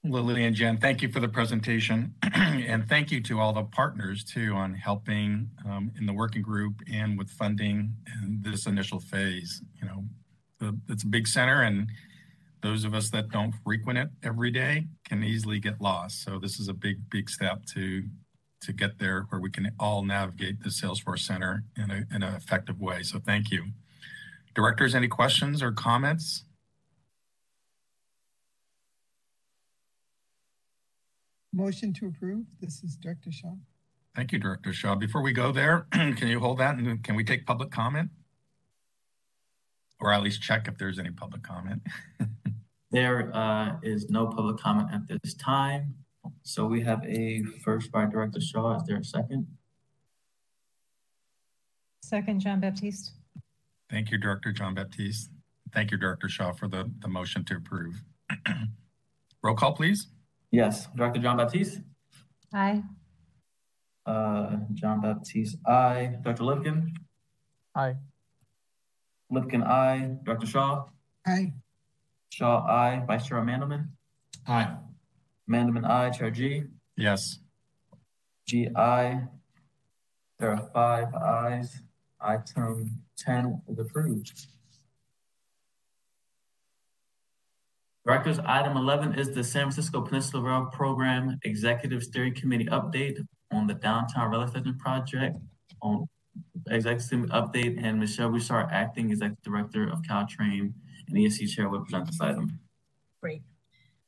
Lily 0.03 0.45
and 0.45 0.55
Jen, 0.55 0.77
thank 0.77 1.01
you 1.01 1.09
for 1.09 1.19
the 1.19 1.27
presentation. 1.27 2.13
and 2.33 2.87
thank 2.87 3.11
you 3.11 3.21
to 3.23 3.39
all 3.39 3.53
the 3.53 3.63
partners 3.63 4.23
too 4.23 4.53
on 4.53 4.73
helping 4.73 5.49
um, 5.65 5.91
in 5.97 6.05
the 6.05 6.13
working 6.13 6.41
group 6.41 6.75
and 6.91 7.17
with 7.17 7.29
funding 7.29 7.95
in 8.21 8.39
this 8.41 8.67
initial 8.67 8.99
phase. 8.99 9.61
You 9.81 9.87
know, 9.87 10.05
the, 10.59 10.77
it's 10.89 11.03
a 11.03 11.07
big 11.07 11.27
center 11.27 11.63
and 11.63 11.87
those 12.61 12.83
of 12.83 12.93
us 12.93 13.09
that 13.11 13.29
don't 13.29 13.53
frequent 13.63 13.97
it 13.97 14.09
every 14.23 14.51
day 14.51 14.87
can 15.07 15.23
easily 15.23 15.59
get 15.59 15.81
lost. 15.81 16.23
So 16.23 16.39
this 16.39 16.59
is 16.59 16.67
a 16.67 16.73
big, 16.73 17.09
big 17.09 17.29
step 17.29 17.65
to 17.73 18.03
to 18.61 18.73
get 18.73 18.97
there 18.97 19.25
where 19.29 19.39
we 19.39 19.51
can 19.51 19.71
all 19.79 20.03
navigate 20.03 20.63
the 20.63 20.69
Salesforce 20.69 21.19
Center 21.19 21.63
in, 21.77 21.91
a, 21.91 22.15
in 22.15 22.23
an 22.23 22.33
effective 22.33 22.79
way. 22.79 23.03
So 23.03 23.19
thank 23.19 23.51
you. 23.51 23.65
Directors, 24.55 24.95
any 24.95 25.07
questions 25.07 25.61
or 25.61 25.71
comments? 25.71 26.45
Motion 31.55 31.93
to 31.93 32.07
approve. 32.07 32.45
This 32.59 32.83
is 32.83 32.97
Director 32.97 33.31
Shaw. 33.31 33.53
Thank 34.13 34.33
you, 34.33 34.39
Director 34.39 34.73
Shaw. 34.73 34.95
Before 34.95 35.21
we 35.21 35.31
go 35.31 35.53
there, 35.53 35.87
can 35.91 36.27
you 36.27 36.41
hold 36.41 36.57
that 36.57 36.75
and 36.75 37.01
can 37.01 37.15
we 37.15 37.23
take 37.23 37.45
public 37.45 37.71
comment? 37.71 38.09
Or 40.01 40.11
at 40.11 40.21
least 40.21 40.41
check 40.41 40.67
if 40.67 40.77
there's 40.77 40.99
any 40.99 41.11
public 41.11 41.43
comment. 41.43 41.81
there 42.91 43.33
uh, 43.33 43.77
is 43.81 44.09
no 44.09 44.27
public 44.27 44.57
comment 44.57 44.89
at 44.91 45.07
this 45.07 45.33
time. 45.33 45.95
So 46.43 46.65
we 46.65 46.81
have 46.81 47.01
a 47.05 47.43
first 47.63 47.89
by 47.89 48.03
Director 48.03 48.41
Shaw. 48.41 48.75
Is 48.75 48.83
there 48.85 48.97
a 48.97 49.03
second? 49.05 49.47
Second, 52.03 52.41
John 52.41 52.59
Baptiste. 52.59 53.13
Thank 53.89 54.11
you, 54.11 54.17
Director 54.17 54.51
John 54.51 54.75
Baptiste. 54.75 55.29
Thank 55.73 55.91
you, 55.91 55.97
Director 55.97 56.27
Shaw, 56.27 56.51
for 56.51 56.67
the, 56.67 56.91
the 56.99 57.07
motion 57.07 57.45
to 57.45 57.55
approve. 57.55 58.03
Roll 59.41 59.55
call, 59.55 59.71
please. 59.71 60.07
Yes. 60.51 60.87
Director 60.95 61.19
John 61.21 61.37
Baptiste? 61.37 61.81
Aye. 62.53 62.83
Uh, 64.05 64.57
John 64.73 65.01
Baptiste, 65.01 65.57
aye. 65.67 66.17
Dr. 66.21 66.43
Lipkin? 66.43 66.91
Aye. 67.75 67.95
Lipkin, 69.31 69.63
aye. 69.63 70.15
Dr. 70.23 70.45
Shaw? 70.45 70.85
Aye. 71.25 71.53
Shaw, 72.29 72.65
aye. 72.67 73.03
Vice 73.07 73.25
Chair 73.27 73.41
Mandelman? 73.41 73.87
Aye. 74.47 74.75
Mandelman, 75.49 75.85
aye. 75.89 76.11
Chair 76.11 76.29
Gee? 76.31 76.63
Yes. 76.95 77.39
Gee, 78.47 78.69
aye. 78.75 79.23
There 80.39 80.51
are 80.51 80.69
five 80.73 81.13
ayes. 81.15 81.81
Item 82.21 83.01
10 83.17 83.61
is 83.69 83.79
approved. 83.79 84.47
Directors, 88.05 88.37
item 88.45 88.77
11 88.77 89.15
is 89.15 89.31
the 89.31 89.43
San 89.43 89.63
Francisco 89.63 89.99
Peninsula 89.99 90.43
Rail 90.43 90.65
Program 90.71 91.39
Executive 91.43 92.03
Steering 92.03 92.35
Committee 92.35 92.65
update 92.65 93.17
on 93.51 93.65
the 93.65 93.73
Downtown 93.73 94.29
Rail 94.29 94.43
Extension 94.43 94.77
Project. 94.77 95.37
On 95.81 96.05
executive 96.69 97.29
update, 97.31 97.83
and 97.83 97.99
Michelle 97.99 98.29
Bouchard, 98.29 98.67
acting 98.71 99.09
executive 99.09 99.41
director 99.41 99.89
of 99.89 100.03
Caltrain 100.03 100.71
and 101.07 101.17
ESC 101.17 101.49
chair, 101.49 101.67
will 101.67 101.81
present 101.81 102.05
this 102.05 102.21
item. 102.21 102.59
Great. 103.23 103.41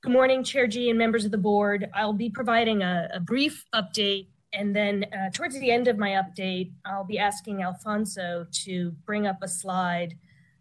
Good 0.02 0.12
morning, 0.12 0.44
Chair 0.44 0.68
Gee 0.68 0.92
and 0.92 1.00
members 1.00 1.26
of 1.26 1.32
the 1.32 1.40
board. 1.40 1.90
I'll 1.96 2.14
be 2.14 2.30
providing 2.30 2.84
a, 2.84 3.10
a 3.16 3.20
brief 3.20 3.66
update, 3.74 4.28
and 4.54 4.76
then 4.76 5.06
uh, 5.06 5.32
towards 5.34 5.60
the 5.60 5.72
end 5.72 5.88
of 5.88 5.98
my 5.98 6.10
update, 6.10 6.72
I'll 6.86 7.04
be 7.04 7.18
asking 7.18 7.64
Alfonso 7.64 8.46
to 8.66 8.92
bring 9.08 9.26
up 9.26 9.38
a 9.42 9.48
slide 9.48 10.14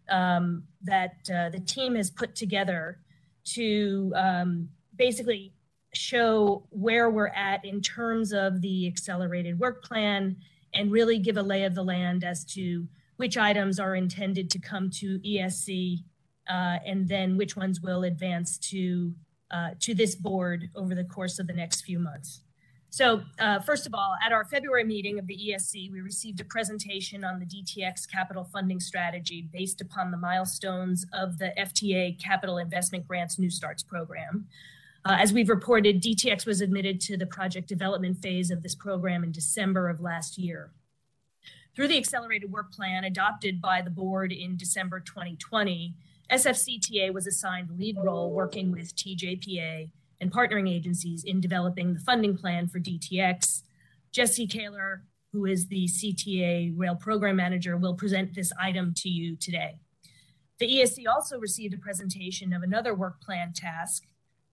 um, 0.09 0.63
that 0.81 1.17
uh, 1.31 1.49
the 1.49 1.59
team 1.59 1.93
has 1.93 2.09
put 2.09 2.33
together 2.33 2.97
to 3.53 4.13
um, 4.15 4.69
basically 4.95 5.53
show 5.93 6.63
where 6.69 7.09
we're 7.09 7.27
at 7.27 7.63
in 7.65 7.81
terms 7.81 8.33
of 8.33 8.61
the 8.61 8.87
accelerated 8.87 9.59
work 9.59 9.83
plan 9.83 10.35
and 10.73 10.91
really 10.91 11.17
give 11.17 11.37
a 11.37 11.41
lay 11.41 11.63
of 11.63 11.75
the 11.75 11.83
land 11.83 12.23
as 12.23 12.43
to 12.43 12.87
which 13.17 13.37
items 13.37 13.79
are 13.79 13.95
intended 13.95 14.49
to 14.51 14.59
come 14.59 14.89
to 14.89 15.19
ESC 15.19 16.03
uh, 16.49 16.77
and 16.85 17.07
then 17.07 17.37
which 17.37 17.55
ones 17.55 17.81
will 17.81 18.03
advance 18.03 18.57
to 18.57 19.13
uh, 19.49 19.69
to 19.79 19.95
this 19.95 20.13
board 20.13 20.69
over 20.75 20.93
the 20.93 21.05
course 21.05 21.39
of 21.39 21.47
the 21.47 21.53
next 21.53 21.81
few 21.81 21.99
months. 21.99 22.41
So 22.89 23.21
uh, 23.39 23.59
first 23.59 23.85
of 23.85 23.93
all, 23.93 24.15
at 24.25 24.31
our 24.31 24.45
February 24.45 24.83
meeting 24.83 25.19
of 25.19 25.27
the 25.27 25.37
ESC, 25.37 25.91
we 25.91 26.01
received 26.01 26.39
a 26.39 26.45
presentation 26.45 27.23
on 27.23 27.39
the 27.39 27.45
DTX 27.45 28.09
capital 28.09 28.45
funding 28.45 28.79
strategy 28.79 29.47
based 29.51 29.81
upon 29.81 30.09
the 30.09 30.17
milestones 30.17 31.05
of 31.13 31.37
the 31.37 31.53
FTA 31.57 32.21
Capital 32.21 32.57
Investment 32.57 33.07
Grants 33.07 33.37
New 33.37 33.49
Starts 33.49 33.83
program. 33.83 34.47
Uh, 35.05 35.15
as 35.19 35.31
we've 35.31 35.49
reported, 35.49 36.01
DTX 36.01 36.45
was 36.45 36.61
admitted 36.61 36.99
to 37.01 37.17
the 37.17 37.25
project 37.25 37.67
development 37.67 38.17
phase 38.21 38.51
of 38.51 38.63
this 38.63 38.75
program 38.75 39.23
in 39.23 39.31
December 39.31 39.89
of 39.89 40.01
last 40.01 40.37
year. 40.37 40.71
Through 41.75 41.89
the 41.89 41.97
accelerated 41.97 42.51
work 42.51 42.71
plan 42.71 43.03
adopted 43.03 43.61
by 43.61 43.81
the 43.81 43.91
board 43.91 44.31
in 44.31 44.57
December 44.57 44.99
2020, 44.99 45.93
SFCTA 46.31 47.13
was 47.13 47.27
assigned 47.27 47.69
lead 47.77 47.97
role 48.01 48.31
working 48.31 48.71
with 48.71 48.95
TJPA 48.95 49.89
and 50.19 50.31
partnering 50.31 50.69
agencies 50.69 51.23
in 51.23 51.39
developing 51.41 51.93
the 51.93 51.99
funding 51.99 52.37
plan 52.37 52.67
for 52.67 52.79
DTX. 52.79 53.63
Jesse 54.11 54.47
Koehler, 54.47 55.01
who 55.31 55.45
is 55.45 55.67
the 55.67 55.85
CTA 55.87 56.73
Rail 56.75 56.95
Program 56.95 57.35
Manager, 57.35 57.77
will 57.77 57.93
present 57.93 58.33
this 58.33 58.51
item 58.59 58.93
to 58.97 59.09
you 59.09 59.35
today. 59.35 59.79
The 60.59 60.67
ESC 60.67 61.05
also 61.07 61.37
received 61.39 61.73
a 61.75 61.77
presentation 61.77 62.51
of 62.53 62.63
another 62.63 62.95
work 62.95 63.21
plan 63.21 63.53
task, 63.53 64.05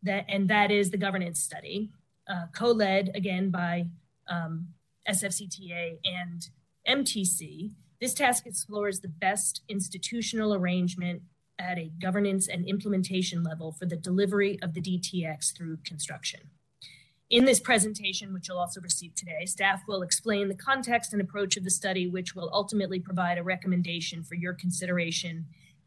that, 0.02 0.26
and 0.28 0.48
that 0.48 0.70
is 0.70 0.90
the 0.90 0.98
governance 0.98 1.40
study. 1.40 1.90
uh, 2.28 2.46
co-led 2.54 3.10
again 3.14 3.50
by 3.50 3.86
um, 4.28 4.68
SFCTA 5.08 5.98
and 6.04 6.48
MTC. 6.88 7.72
This 8.00 8.14
task 8.14 8.46
explores 8.46 9.00
the 9.00 9.08
best 9.08 9.62
institutional 9.68 10.54
arrangement 10.54 11.22
at 11.58 11.78
a 11.78 11.90
governance 12.00 12.48
and 12.48 12.66
implementation 12.66 13.42
level 13.42 13.72
for 13.72 13.86
the 13.86 13.96
delivery 13.96 14.58
of 14.62 14.74
the 14.74 14.80
DTX 14.80 15.56
through 15.56 15.78
construction. 15.84 16.40
In 17.30 17.46
this 17.46 17.60
presentation, 17.60 18.32
which 18.32 18.48
you'll 18.48 18.58
also 18.58 18.80
receive 18.80 19.14
today, 19.14 19.46
staff 19.46 19.82
will 19.88 20.02
explain 20.02 20.48
the 20.48 20.54
context 20.54 21.12
and 21.12 21.22
approach 21.22 21.56
of 21.56 21.64
the 21.64 21.70
study, 21.70 22.06
which 22.06 22.34
will 22.34 22.50
ultimately 22.52 23.00
provide 23.00 23.38
a 23.38 23.42
recommendation 23.42 24.22
for 24.22 24.34
your 24.34 24.52
consideration 24.52 25.46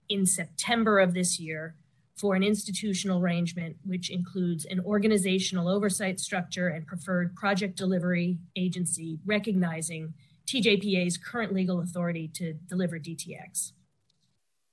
in 0.10 0.26
September 0.26 1.00
of 1.00 1.14
this 1.14 1.40
year 1.40 1.76
for 2.16 2.36
an 2.36 2.42
institutional 2.42 3.22
arrangement, 3.22 3.78
which 3.86 4.10
includes 4.10 4.66
an 4.66 4.80
organizational 4.80 5.68
oversight 5.68 6.20
structure 6.20 6.68
and 6.68 6.88
preferred 6.88 7.36
project 7.36 7.78
delivery 7.78 8.40
agency 8.56 9.20
recognizing 9.26 10.14
TJPA's 10.48 11.18
current 11.18 11.54
legal 11.54 11.82
authority 11.82 12.28
to 12.30 12.54
deliver 12.54 12.98
DTX. 12.98 13.74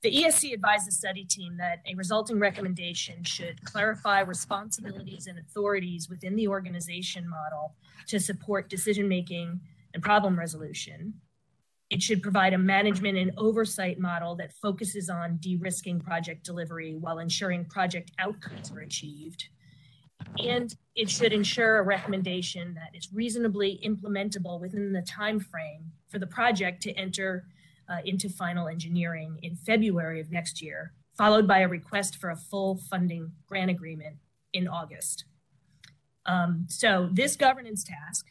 The 0.04 0.14
ESC 0.14 0.52
advised 0.52 0.86
the 0.86 0.92
study 0.92 1.24
team 1.24 1.56
that 1.56 1.80
a 1.90 1.94
resulting 1.94 2.38
recommendation 2.38 3.24
should 3.24 3.64
clarify 3.64 4.20
responsibilities 4.20 5.28
and 5.28 5.38
authorities 5.38 6.10
within 6.10 6.36
the 6.36 6.46
organization 6.46 7.26
model 7.26 7.74
to 8.08 8.20
support 8.20 8.68
decision 8.68 9.08
making 9.08 9.62
and 9.94 10.02
problem 10.02 10.38
resolution. 10.38 11.14
It 11.88 12.02
should 12.02 12.22
provide 12.22 12.52
a 12.52 12.58
management 12.58 13.16
and 13.16 13.32
oversight 13.38 13.98
model 13.98 14.36
that 14.36 14.52
focuses 14.52 15.08
on 15.08 15.38
de 15.38 15.56
risking 15.56 16.00
project 16.00 16.44
delivery 16.44 16.96
while 16.96 17.18
ensuring 17.18 17.64
project 17.64 18.12
outcomes 18.18 18.70
are 18.72 18.80
achieved. 18.80 19.48
And 20.38 20.76
it 20.94 21.08
should 21.08 21.32
ensure 21.32 21.78
a 21.78 21.82
recommendation 21.82 22.74
that 22.74 22.90
is 22.94 23.08
reasonably 23.10 23.80
implementable 23.82 24.60
within 24.60 24.92
the 24.92 25.00
time 25.00 25.40
frame 25.40 25.92
for 26.08 26.18
the 26.18 26.26
project 26.26 26.82
to 26.82 26.92
enter 26.92 27.46
uh, 27.88 27.98
into 28.04 28.28
final 28.28 28.68
engineering 28.68 29.38
in 29.42 29.56
February 29.56 30.20
of 30.20 30.30
next 30.30 30.62
year, 30.62 30.92
followed 31.16 31.46
by 31.46 31.60
a 31.60 31.68
request 31.68 32.16
for 32.16 32.30
a 32.30 32.36
full 32.36 32.76
funding 32.76 33.32
grant 33.46 33.70
agreement 33.70 34.16
in 34.52 34.68
August. 34.68 35.24
Um, 36.26 36.66
so 36.68 37.08
this 37.12 37.36
governance 37.36 37.84
task 37.84 38.26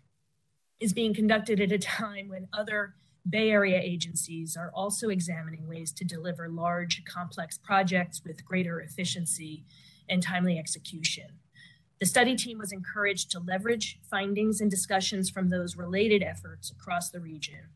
is 0.80 0.94
being 0.94 1.14
conducted 1.14 1.62
at 1.62 1.72
a 1.72 1.78
time 1.78 2.30
when 2.30 2.48
other 2.52 2.96
Bay 3.30 3.52
Area 3.52 3.80
agencies 3.80 4.58
are 4.58 4.72
also 4.74 5.10
examining 5.10 5.68
ways 5.68 5.94
to 5.94 6.04
deliver 6.04 6.50
large, 6.50 7.04
complex 7.06 7.58
projects 7.58 8.22
with 8.26 8.44
greater 8.44 8.82
efficiency 8.82 9.64
and 10.10 10.22
timely 10.22 10.58
execution. 10.58 11.28
The 12.02 12.06
study 12.06 12.36
team 12.36 12.58
was 12.58 12.74
encouraged 12.74 13.32
to 13.32 13.40
leverage 13.40 14.00
findings 14.10 14.60
and 14.60 14.70
discussions 14.70 15.30
from 15.30 15.50
those 15.50 15.78
related 15.78 16.22
efforts 16.22 16.70
across 16.70 17.10
the 17.10 17.22
region 17.22 17.70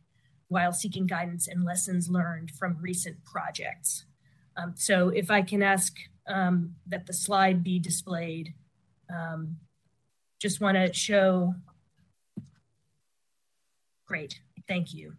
while 0.50 0.72
seeking 0.72 1.06
guidance 1.06 1.48
and 1.48 1.66
lessons 1.66 2.10
learned 2.10 2.52
from 2.52 2.78
recent 2.82 3.24
projects. 3.26 4.06
Um, 4.56 4.74
so 4.76 5.10
if 5.10 5.30
I 5.30 5.42
can 5.42 5.62
ask 5.62 5.96
um, 6.28 6.76
that 6.88 7.06
the 7.06 7.14
slide 7.14 7.64
be 7.64 7.80
displayed, 7.80 8.54
um, 9.14 9.58
just 10.40 10.62
want 10.62 10.78
to 10.78 10.94
show, 10.94 11.54
great, 14.06 14.40
thank 14.68 14.94
you. 14.94 15.14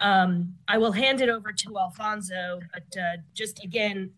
Um, 0.00 0.54
I 0.66 0.78
will 0.78 0.92
hand 0.92 1.20
it 1.20 1.28
over 1.28 1.52
to 1.52 1.78
Alfonso, 1.78 2.60
but 2.72 3.00
uh, 3.00 3.16
just 3.34 3.62
again, 3.62 4.12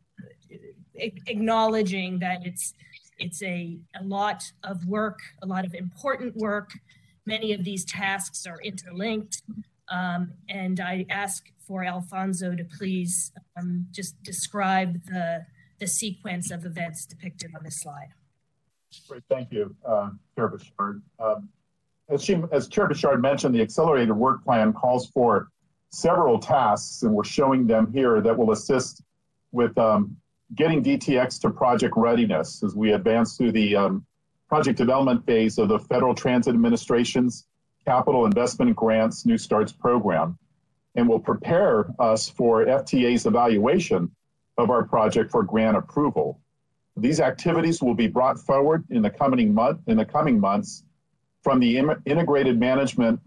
acknowledging 0.94 2.18
that 2.20 2.46
it's 2.46 2.74
it's 3.18 3.42
a, 3.42 3.78
a 4.00 4.03
lot 4.03 4.50
of 4.64 4.84
work, 4.86 5.20
a 5.42 5.46
lot 5.46 5.64
of 5.64 5.74
important 5.74 6.34
work. 6.36 6.72
Many 7.24 7.53
of 7.53 7.62
these 7.62 7.84
tasks 7.84 8.46
are 8.46 8.59
interlinked. 8.62 9.42
Um, 9.93 10.32
and 10.49 10.80
I 10.80 11.05
ask 11.11 11.53
for 11.66 11.84
Alfonso 11.84 12.57
to 12.57 12.64
please 12.64 13.30
um, 13.59 13.86
just 13.93 14.20
describe 14.22 15.05
the, 15.05 15.45
the 15.78 15.86
sequence 15.86 16.51
of 16.51 16.64
events 16.64 17.05
depicted 17.05 17.51
on 17.57 17.62
this 17.62 17.82
slide. 17.82 18.09
Great, 19.09 19.22
thank 19.28 19.53
you, 19.53 19.76
uh, 19.86 20.11
Chair 20.34 20.49
Bouchard. 20.49 21.03
Um, 21.18 21.49
as, 22.09 22.24
she, 22.24 22.43
as 22.53 22.68
Chair 22.68 22.88
Bouchard 22.88 23.20
mentioned, 23.20 23.55
the 23.55 23.61
accelerated 23.61 24.16
work 24.16 24.43
plan 24.45 24.72
calls 24.72 25.09
for 25.11 25.49
several 25.90 26.38
tasks, 26.38 27.03
and 27.03 27.12
we're 27.12 27.24
showing 27.24 27.66
them 27.66 27.93
here 27.93 28.22
that 28.22 28.36
will 28.36 28.53
assist 28.53 29.03
with 29.53 29.76
um, 29.76 30.16
getting 30.55 30.82
DTX 30.82 31.38
to 31.43 31.51
project 31.51 31.95
readiness 31.97 32.62
as 32.62 32.74
we 32.74 32.93
advance 32.93 33.36
through 33.36 33.53
the 33.53 33.76
um, 33.76 34.07
project 34.49 34.78
development 34.78 35.24
phase 35.26 35.59
of 35.59 35.68
the 35.68 35.78
Federal 35.78 36.14
Transit 36.14 36.55
Administration's 36.55 37.47
Capital 37.85 38.26
Investment 38.26 38.76
Grants 38.76 39.26
New 39.26 39.39
Starts 39.39 39.72
program 39.72 40.39
and 40.95 41.09
will 41.09 41.20
prepare 41.20 41.87
us 41.99 42.28
for 42.28 42.64
FTA's 42.64 43.26
evaluation 43.26 44.11
of 44.59 44.70
our 44.70 44.85
project 44.85 45.30
for 45.30 45.43
grant 45.43 45.76
approval. 45.76 46.41
These 46.97 47.20
activities 47.20 47.83
will 47.83 47.95
be 47.95 48.07
brought 48.07 48.39
forward 48.39 48.85
in 48.91 49.03
the 49.03 49.11
coming 49.11 49.55
month 49.55 49.80
in 49.87 49.97
the 49.97 50.05
coming 50.05 50.39
months 50.39 50.85
from 51.43 51.59
the 51.59 51.78
integrated 52.05 52.59
management 52.61 53.20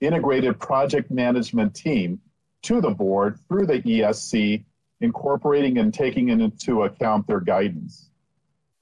integrated 0.00 0.58
project 0.60 1.10
management 1.10 1.74
team 1.74 2.20
to 2.62 2.80
the 2.80 2.90
board 2.90 3.38
through 3.48 3.66
the 3.66 3.80
ESC 3.80 4.64
incorporating 5.00 5.78
and 5.78 5.92
taking 5.92 6.28
into 6.28 6.82
account 6.82 7.26
their 7.26 7.40
guidance. 7.40 8.10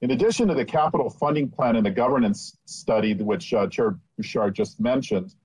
In 0.01 0.11
addition 0.11 0.47
to 0.47 0.55
the 0.55 0.65
capital 0.65 1.11
funding 1.11 1.47
plan 1.47 1.75
and 1.75 1.85
the 1.85 1.91
governance 1.91 2.57
study, 2.65 3.13
which 3.13 3.53
uh, 3.53 3.67
Chair 3.67 3.99
Bouchard 4.17 4.55
just 4.55 4.79
mentioned, 4.79 5.35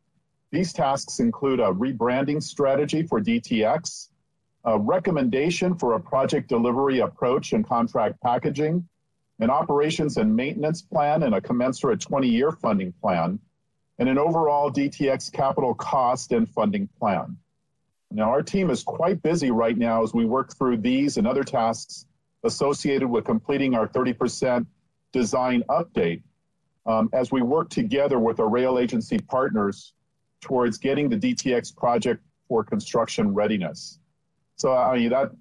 these 0.51 0.73
tasks 0.73 1.21
include 1.21 1.61
a 1.61 1.65
rebranding 1.65 2.43
strategy 2.43 3.03
for 3.03 3.21
DTX, 3.21 4.09
a 4.65 4.79
recommendation 4.79 5.77
for 5.77 5.93
a 5.93 6.01
project 6.01 6.49
delivery 6.49 7.01
approach 7.01 7.53
and 7.53 7.67
contract 7.67 8.19
packaging, 8.23 8.89
an 9.41 9.51
operations 9.51 10.17
and 10.17 10.35
maintenance 10.35 10.81
plan 10.81 11.25
and 11.25 11.35
a 11.35 11.41
commensurate 11.41 12.01
20-year 12.01 12.53
funding 12.53 12.93
plan, 13.03 13.39
and 13.99 14.09
an 14.09 14.17
overall 14.17 14.71
DTX 14.71 15.31
capital 15.31 15.75
cost 15.75 16.33
and 16.33 16.49
funding 16.49 16.89
plan. 16.99 17.37
Now, 18.11 18.31
our 18.31 18.43
team 18.43 18.71
is 18.71 18.83
quite 18.83 19.23
busy 19.23 19.51
right 19.51 19.77
now 19.77 20.03
as 20.03 20.15
we 20.15 20.25
work 20.25 20.57
through 20.57 20.79
these 20.79 21.19
and 21.19 21.27
other 21.27 21.45
tasks 21.45 22.07
associated 22.47 23.09
with 23.09 23.25
completing 23.25 23.75
our 23.75 23.87
30% 23.87 24.67
design 25.13 25.63
update 25.69 26.23
um, 26.87 27.11
as 27.13 27.31
we 27.31 27.43
work 27.43 27.69
together 27.69 28.19
with 28.19 28.41
our 28.41 28.49
rail 28.49 28.79
agency 28.79 29.19
partners 29.19 29.93
towards 30.41 30.79
getting 30.79 31.09
the 31.09 31.17
DTX 31.17 31.77
project 31.77 32.23
for 32.49 32.65
construction 32.65 33.35
readiness. 33.35 33.99
So 34.57 34.73
I 34.73 34.97
mean, 34.97 35.11
that 35.11 35.33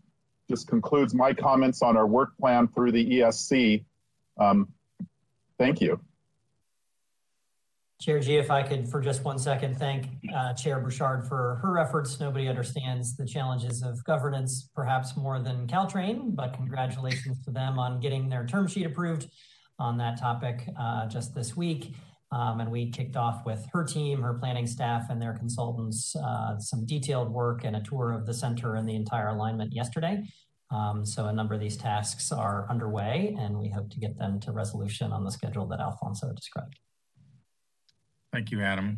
just 0.50 0.68
concludes 0.68 1.14
my 1.14 1.34
comments 1.34 1.82
on 1.82 1.98
our 1.98 2.08
work 2.08 2.38
plan 2.38 2.68
through 2.68 2.92
the 2.92 3.20
ESC. 3.20 3.84
Um, 4.40 4.68
thank 5.58 5.82
you. 5.82 6.00
Chair 8.02 8.20
Gee, 8.20 8.36
if 8.36 8.52
I 8.52 8.62
could 8.62 8.90
for 8.90 9.00
just 9.00 9.24
one 9.24 9.40
second 9.40 9.78
thank 9.78 10.08
uh, 10.36 10.54
Chair 10.54 10.80
Bouchard 10.80 11.28
for 11.28 11.60
her 11.62 11.80
efforts. 11.80 12.20
Nobody 12.20 12.50
understands 12.50 13.16
the 13.16 13.26
challenges 13.26 13.82
of 13.84 14.04
governance 14.04 14.70
perhaps 14.76 15.16
more 15.16 15.40
than 15.40 15.66
Caltrain, 15.66 16.36
but 16.36 16.54
congratulations 16.54 17.44
to 17.46 17.52
them 17.52 17.80
on 17.80 18.02
getting 18.02 18.28
their 18.28 18.46
term 18.46 18.68
sheet 18.68 18.86
approved 18.86 19.28
on 19.80 19.98
that 19.98 20.20
topic 20.20 20.68
uh, 20.80 21.08
just 21.08 21.34
this 21.34 21.56
week. 21.56 21.96
Um, 22.32 22.60
and 22.60 22.70
we 22.70 22.92
kicked 22.92 23.16
off 23.16 23.46
with 23.46 23.66
her 23.72 23.86
team, 23.86 24.22
her 24.22 24.34
planning 24.34 24.68
staff, 24.68 25.10
and 25.10 25.22
their 25.22 25.34
consultants, 25.34 26.16
uh, 26.18 26.60
some 26.60 26.86
detailed 26.86 27.32
work 27.32 27.64
and 27.64 27.78
a 27.78 27.82
tour 27.82 28.12
of 28.12 28.26
the 28.26 28.34
center 28.34 28.76
and 28.76 28.90
the 28.90 28.96
entire 28.96 29.30
alignment 29.30 29.74
yesterday. 29.74 30.22
Um, 30.70 31.06
so 31.06 31.28
a 31.28 31.34
number 31.34 31.54
of 31.54 31.62
these 31.62 31.78
tasks 31.78 32.32
are 32.32 32.68
underway, 32.70 33.36
and 33.40 33.58
we 33.58 33.70
hope 33.70 33.90
to 33.92 34.00
get 34.00 34.18
them 34.18 34.40
to 34.42 34.52
resolution 34.52 35.14
on 35.14 35.24
the 35.24 35.32
schedule 35.32 35.66
that 35.68 35.80
Alfonso 35.80 36.34
described. 36.34 36.80
Thank 38.36 38.52
you, 38.52 38.60
Adam. 38.60 38.98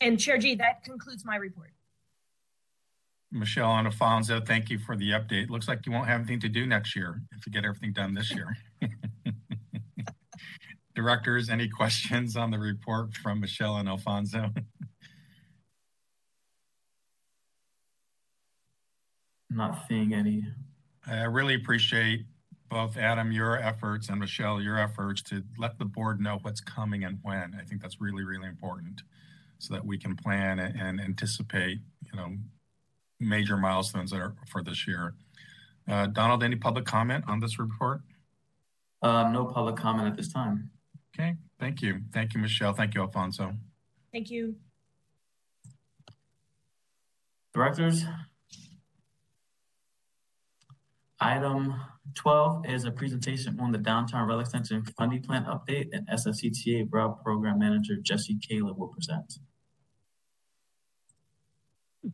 And 0.00 0.16
Chair 0.20 0.38
Gee, 0.38 0.54
that 0.54 0.84
concludes 0.84 1.24
my 1.24 1.34
report. 1.34 1.72
Michelle 3.32 3.72
and 3.72 3.88
Alfonso, 3.88 4.40
thank 4.40 4.70
you 4.70 4.78
for 4.78 4.94
the 4.94 5.10
update. 5.10 5.50
Looks 5.50 5.66
like 5.66 5.84
you 5.84 5.90
won't 5.90 6.06
have 6.06 6.20
anything 6.20 6.38
to 6.38 6.48
do 6.48 6.66
next 6.66 6.94
year 6.94 7.20
if 7.36 7.44
you 7.44 7.50
get 7.50 7.64
everything 7.64 7.92
done 7.92 8.14
this 8.14 8.32
year. 8.32 8.56
Directors, 10.94 11.50
any 11.50 11.68
questions 11.68 12.36
on 12.36 12.52
the 12.52 12.60
report 12.60 13.12
from 13.14 13.40
Michelle 13.40 13.78
and 13.78 13.88
Alfonso? 13.88 14.52
Not 19.50 19.84
seeing 19.88 20.14
any. 20.14 20.44
I 21.08 21.24
really 21.24 21.54
appreciate 21.56 22.24
both 22.68 22.96
Adam, 22.96 23.32
your 23.32 23.58
efforts, 23.58 24.08
and 24.08 24.20
Michelle, 24.20 24.60
your 24.60 24.78
efforts 24.78 25.22
to 25.22 25.42
let 25.56 25.78
the 25.78 25.84
board 25.84 26.20
know 26.20 26.38
what's 26.42 26.60
coming 26.60 27.04
and 27.04 27.18
when. 27.22 27.56
I 27.58 27.64
think 27.64 27.80
that's 27.80 28.00
really, 28.00 28.24
really 28.24 28.48
important 28.48 29.02
so 29.58 29.74
that 29.74 29.84
we 29.84 29.98
can 29.98 30.16
plan 30.16 30.58
and 30.58 31.00
anticipate, 31.00 31.78
you 32.04 32.16
know, 32.16 32.36
major 33.18 33.56
milestones 33.56 34.10
that 34.10 34.20
are 34.20 34.34
for 34.46 34.62
this 34.62 34.86
year. 34.86 35.14
Uh, 35.88 36.06
Donald, 36.06 36.44
any 36.44 36.56
public 36.56 36.84
comment 36.84 37.24
on 37.26 37.40
this 37.40 37.58
report? 37.58 38.02
Uh, 39.02 39.30
no 39.30 39.46
public 39.46 39.76
comment 39.76 40.06
at 40.06 40.16
this 40.16 40.32
time. 40.32 40.70
Okay, 41.14 41.34
thank 41.58 41.82
you. 41.82 42.02
Thank 42.12 42.34
you, 42.34 42.40
Michelle. 42.40 42.72
Thank 42.72 42.94
you, 42.94 43.00
Alfonso. 43.00 43.54
Thank 44.12 44.30
you. 44.30 44.56
Directors. 47.54 48.04
Item 51.20 51.74
12 52.14 52.66
is 52.66 52.84
a 52.84 52.92
presentation 52.92 53.58
on 53.58 53.72
the 53.72 53.78
Downtown 53.78 54.28
Rail 54.28 54.38
Extension 54.38 54.84
Funding 54.96 55.20
Plan 55.20 55.44
update 55.46 55.88
and 55.92 56.08
SFCTA 56.08 56.86
Rail 56.90 57.18
Program 57.24 57.58
Manager 57.58 57.96
Jesse 58.00 58.38
Koehler 58.38 58.76
will 58.76 58.88
present. 58.88 59.34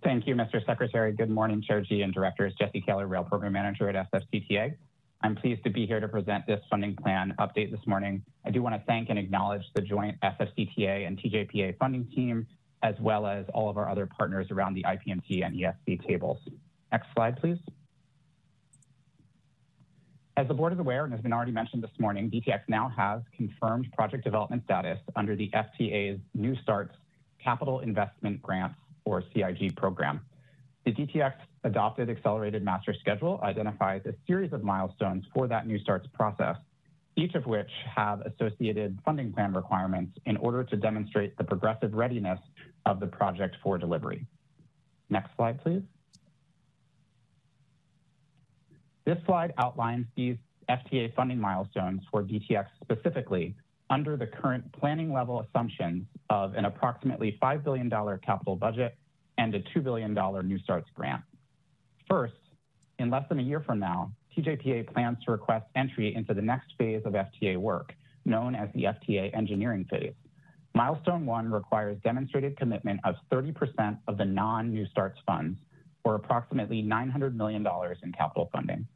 Thank 0.03 0.27
you, 0.27 0.35
Mr. 0.35 0.65
Secretary. 0.65 1.13
Good 1.13 1.29
morning, 1.29 1.63
Chair 1.63 1.83
Gee 1.83 2.01
and 2.01 2.15
Directors. 2.15 2.55
Jesse 2.59 2.83
Koehler, 2.89 3.09
Rail 3.09 3.25
Program 3.25 3.53
Manager 3.53 3.91
at 3.91 4.11
SFCTA. 4.11 4.75
I'm 5.21 5.37
pleased 5.37 5.63
to 5.65 5.71
be 5.71 5.87
here 5.87 6.01
to 6.01 6.09
present 6.09 6.47
this 6.47 6.61
funding 6.71 6.97
plan 6.97 7.35
update 7.39 7.71
this 7.71 7.87
morning. 7.87 8.23
I 8.47 8.51
do 8.51 8.63
want 8.63 8.75
to 8.75 8.83
thank 8.87 9.11
and 9.11 9.19
acknowledge 9.19 9.63
the 9.75 9.83
joint 9.83 10.17
SFCTA 10.23 11.07
and 11.07 11.19
TJPA 11.19 11.77
funding 11.77 12.07
team, 12.15 12.47
as 12.83 12.95
well 13.01 13.27
as 13.27 13.45
all 13.53 13.69
of 13.69 13.77
our 13.77 13.89
other 13.89 14.07
partners 14.07 14.47
around 14.51 14.73
the 14.73 14.85
IPMT 14.85 15.45
and 15.45 15.55
ESC 15.55 16.07
tables. 16.07 16.39
Next 16.91 17.09
slide, 17.15 17.37
please. 17.37 17.59
As 20.37 20.49
the 20.49 20.55
board 20.55 20.73
is 20.73 20.81
aware 20.81 21.05
and 21.05 21.13
has 21.13 21.23
been 21.23 21.33
already 21.33 21.53
mentioned 21.53 21.83
this 21.83 21.97
morning, 22.01 22.29
DTX 22.29 22.63
now 22.67 22.93
has 22.97 23.23
confirmed 23.37 23.87
project 23.93 24.25
development 24.25 24.65
status 24.65 24.99
under 25.15 25.37
the 25.37 25.49
FTA's 25.55 26.19
New 26.35 26.57
Starts 26.57 26.97
Capital 27.43 27.81
Investment 27.81 28.43
Grants 28.43 28.77
or 29.05 29.23
CIG 29.33 29.77
program. 29.77 30.21
The 30.85 30.93
DTX 30.93 31.35
adopted 31.63 32.11
accelerated 32.11 32.65
master 32.65 32.93
schedule 32.99 33.39
identifies 33.45 34.03
a 34.07 34.15
series 34.27 34.53
of 34.53 34.65
milestones 34.65 35.25
for 35.33 35.47
that 35.47 35.69
New 35.69 35.79
Starts 35.79 36.09
process, 36.13 36.57
each 37.15 37.37
of 37.37 37.47
which 37.47 37.71
have 37.95 38.21
associated 38.23 38.99
funding 39.05 39.33
plan 39.33 39.55
requirements 39.55 40.19
in 40.27 40.37
order 40.39 40.65
to 40.65 40.77
demonstrate 40.77 41.39
the 41.39 41.45
progressive 41.45 41.95
readiness 41.95 42.41
of 42.87 42.99
the 42.99 43.07
project 43.07 43.55
for 43.63 43.79
delivery. 43.79 44.27
Next 45.11 45.31
slide, 45.37 45.63
please. 45.63 45.83
This 49.07 49.19
slide 49.27 49.53
outlines 49.59 50.07
these 50.17 50.37
FTA 50.69 51.15
funding 51.15 51.39
milestones 51.39 52.03
for 52.11 52.23
DTX 52.23 52.67
specifically 52.83 53.55
under 53.91 54.17
the 54.17 54.27
current 54.27 54.65
planning 54.73 55.13
level 55.13 55.47
assumptions 55.47 56.07
of 56.31 56.55
an 56.55 56.65
approximately 56.65 57.39
$5 57.43 57.63
billion 57.63 57.91
capital 57.91 58.57
budget 58.57 58.97
and 59.37 59.55
a 59.55 59.61
$2 59.61 59.85
billion 59.85 60.15
New 60.47 60.59
Starts 60.61 60.89
grant. 60.95 61.23
First, 62.09 62.35
in 62.99 63.11
less 63.11 63.25
than 63.29 63.41
a 63.41 63.43
year 63.43 63.61
from 63.61 63.79
now, 63.79 64.11
TJPA 64.37 64.93
plans 64.93 65.19
to 65.25 65.33
request 65.33 65.67
entry 65.77 66.15
into 66.15 66.33
the 66.33 66.43
next 66.43 66.73
phase 66.79 67.03
of 67.05 67.13
FTA 67.13 67.57
work, 67.57 67.93
known 68.25 68.55
as 68.55 68.69
the 68.75 68.85
FTA 68.85 69.37
engineering 69.37 69.85
phase. 69.91 70.15
Milestone 70.75 71.27
one 71.27 71.51
requires 71.51 71.99
demonstrated 72.03 72.57
commitment 72.57 73.01
of 73.05 73.15
30% 73.31 73.99
of 74.09 74.17
the 74.17 74.25
non-New 74.25 74.87
Starts 74.87 75.19
funds, 75.27 75.59
or 76.05 76.17
approximately 76.17 76.83
$900 76.83 77.35
million 77.35 77.67
in 78.03 78.13
capital 78.13 78.51
funding. 78.53 78.87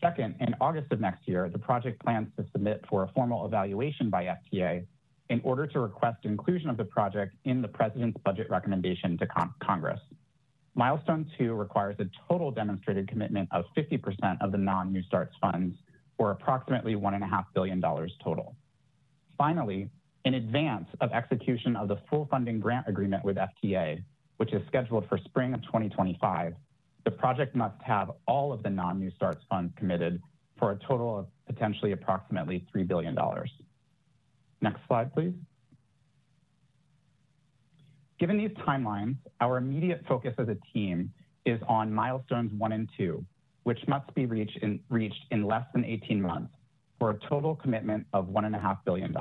Second, 0.00 0.36
in 0.40 0.54
August 0.60 0.92
of 0.92 1.00
next 1.00 1.26
year, 1.26 1.48
the 1.48 1.58
project 1.58 2.02
plans 2.04 2.28
to 2.36 2.44
submit 2.52 2.84
for 2.88 3.02
a 3.02 3.08
formal 3.08 3.44
evaluation 3.46 4.10
by 4.10 4.36
FTA 4.52 4.84
in 5.28 5.40
order 5.44 5.66
to 5.66 5.80
request 5.80 6.18
inclusion 6.24 6.70
of 6.70 6.76
the 6.76 6.84
project 6.84 7.34
in 7.44 7.60
the 7.60 7.68
President's 7.68 8.18
budget 8.24 8.48
recommendation 8.48 9.18
to 9.18 9.26
con 9.26 9.52
Congress. 9.60 10.00
Milestone 10.74 11.28
two 11.36 11.54
requires 11.54 11.96
a 11.98 12.06
total 12.28 12.50
demonstrated 12.50 13.08
commitment 13.08 13.48
of 13.50 13.64
50% 13.76 14.40
of 14.40 14.52
the 14.52 14.58
non-New 14.58 15.02
Starts 15.02 15.34
funds, 15.40 15.76
or 16.18 16.30
approximately 16.30 16.94
$1.5 16.94 17.44
billion 17.54 17.80
total. 17.80 18.54
Finally, 19.36 19.90
in 20.24 20.34
advance 20.34 20.88
of 21.00 21.10
execution 21.12 21.76
of 21.76 21.88
the 21.88 21.96
full 22.08 22.26
funding 22.30 22.60
grant 22.60 22.86
agreement 22.88 23.24
with 23.24 23.36
FTA, 23.36 24.02
which 24.36 24.52
is 24.52 24.62
scheduled 24.68 25.08
for 25.08 25.18
spring 25.18 25.54
of 25.54 25.62
2025, 25.62 26.54
the 27.04 27.10
project 27.10 27.54
must 27.54 27.80
have 27.82 28.10
all 28.26 28.52
of 28.52 28.62
the 28.62 28.70
non-New 28.70 29.10
Starts 29.12 29.42
funds 29.48 29.72
committed 29.76 30.22
for 30.58 30.72
a 30.72 30.78
total 30.86 31.18
of 31.18 31.26
potentially 31.46 31.92
approximately 31.92 32.66
$3 32.74 32.86
billion. 32.86 33.16
Next 34.60 34.80
slide, 34.86 35.12
please. 35.14 35.34
Given 38.18 38.36
these 38.36 38.50
timelines, 38.66 39.16
our 39.40 39.58
immediate 39.58 40.04
focus 40.08 40.34
as 40.38 40.48
a 40.48 40.56
team 40.74 41.12
is 41.46 41.60
on 41.68 41.92
milestones 41.92 42.52
one 42.58 42.72
and 42.72 42.88
two, 42.96 43.24
which 43.62 43.78
must 43.86 44.12
be 44.14 44.26
reached 44.26 44.58
in, 44.62 44.80
reached 44.88 45.24
in 45.30 45.44
less 45.44 45.64
than 45.72 45.84
18 45.84 46.20
months 46.20 46.52
for 46.98 47.10
a 47.10 47.18
total 47.28 47.54
commitment 47.54 48.06
of 48.12 48.26
$1.5 48.26 48.78
billion. 48.84 49.14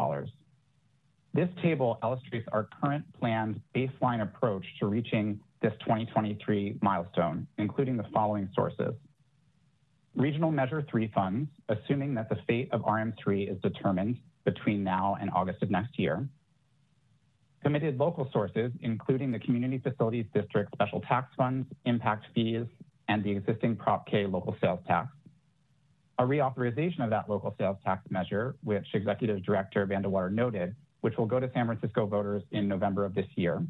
This 1.33 1.49
table 1.61 1.99
illustrates 2.01 2.47
our 2.51 2.67
current 2.81 3.05
planned 3.19 3.61
baseline 3.75 4.23
approach 4.23 4.65
to 4.79 4.87
reaching 4.87 5.39
this 5.61 5.73
2023 5.79 6.77
milestone, 6.81 7.47
including 7.57 7.97
the 7.97 8.05
following 8.13 8.49
sources. 8.53 8.93
Regional 10.15 10.51
Measure 10.51 10.85
3 10.89 11.11
funds, 11.13 11.49
assuming 11.69 12.15
that 12.15 12.29
the 12.29 12.37
fate 12.47 12.69
of 12.71 12.81
RM3 12.81 13.51
is 13.51 13.61
determined 13.61 14.17
between 14.45 14.83
now 14.83 15.17
and 15.19 15.29
August 15.31 15.61
of 15.61 15.69
next 15.69 15.99
year. 15.99 16.27
Committed 17.63 17.97
local 17.97 18.29
sources, 18.31 18.71
including 18.81 19.31
the 19.31 19.39
Community 19.39 19.77
Facilities 19.77 20.25
District 20.33 20.71
Special 20.73 21.01
Tax 21.01 21.33
Funds, 21.35 21.67
impact 21.85 22.25
fees, 22.33 22.65
and 23.07 23.23
the 23.23 23.31
existing 23.31 23.75
Prop 23.75 24.07
K 24.07 24.25
local 24.25 24.55
sales 24.61 24.79
tax. 24.87 25.09
A 26.19 26.23
reauthorization 26.23 27.03
of 27.03 27.09
that 27.11 27.29
local 27.29 27.53
sales 27.59 27.77
tax 27.85 28.01
measure, 28.09 28.55
which 28.63 28.87
Executive 28.93 29.43
Director 29.43 29.85
Van 29.85 30.01
de 30.01 30.09
Water 30.09 30.29
noted, 30.29 30.75
which 31.01 31.15
will 31.17 31.27
go 31.27 31.39
to 31.39 31.49
San 31.53 31.67
Francisco 31.67 32.05
voters 32.05 32.41
in 32.51 32.67
November 32.67 33.05
of 33.05 33.13
this 33.13 33.27
year. 33.35 33.61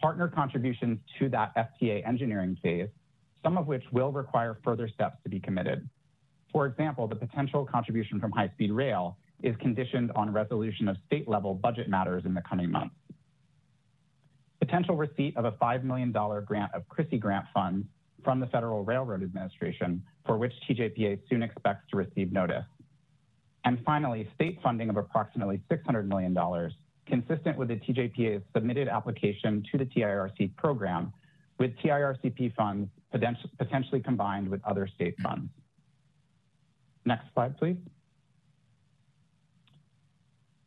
Partner 0.00 0.28
contributions 0.28 0.98
to 1.18 1.28
that 1.30 1.54
FTA 1.56 2.06
engineering 2.06 2.56
phase, 2.62 2.88
some 3.42 3.58
of 3.58 3.66
which 3.66 3.82
will 3.92 4.12
require 4.12 4.58
further 4.64 4.88
steps 4.88 5.16
to 5.24 5.28
be 5.28 5.40
committed. 5.40 5.88
For 6.52 6.66
example, 6.66 7.06
the 7.08 7.16
potential 7.16 7.64
contribution 7.64 8.20
from 8.20 8.30
high 8.32 8.48
speed 8.54 8.70
rail 8.70 9.18
is 9.42 9.54
conditioned 9.56 10.12
on 10.16 10.32
resolution 10.32 10.88
of 10.88 10.96
state 11.06 11.28
level 11.28 11.54
budget 11.54 11.88
matters 11.88 12.24
in 12.24 12.34
the 12.34 12.42
coming 12.48 12.70
months. 12.70 12.94
Potential 14.60 14.96
receipt 14.96 15.36
of 15.36 15.44
a 15.44 15.52
$5 15.52 15.84
million 15.84 16.12
grant 16.12 16.74
of 16.74 16.82
CRISI 16.88 17.18
grant 17.20 17.46
funds 17.54 17.86
from 18.24 18.40
the 18.40 18.46
Federal 18.46 18.84
Railroad 18.84 19.22
Administration, 19.22 20.02
for 20.26 20.36
which 20.36 20.52
TJPA 20.68 21.20
soon 21.30 21.42
expects 21.42 21.84
to 21.90 21.96
receive 21.96 22.32
notice. 22.32 22.64
And 23.64 23.78
finally, 23.84 24.28
state 24.34 24.58
funding 24.62 24.90
of 24.90 24.96
approximately 24.96 25.60
$600 25.70 26.06
million, 26.06 26.36
consistent 27.08 27.56
with 27.56 27.68
the 27.68 27.76
TJPA's 27.76 28.42
submitted 28.54 28.88
application 28.88 29.64
to 29.72 29.78
the 29.78 29.84
TIRC 29.84 30.54
program, 30.56 31.12
with 31.58 31.76
TIRCP 31.78 32.54
funds 32.54 32.88
potentially 33.58 34.00
combined 34.00 34.48
with 34.48 34.60
other 34.64 34.86
state 34.86 35.16
funds. 35.22 35.50
Next 37.04 37.24
slide, 37.34 37.56
please. 37.56 37.76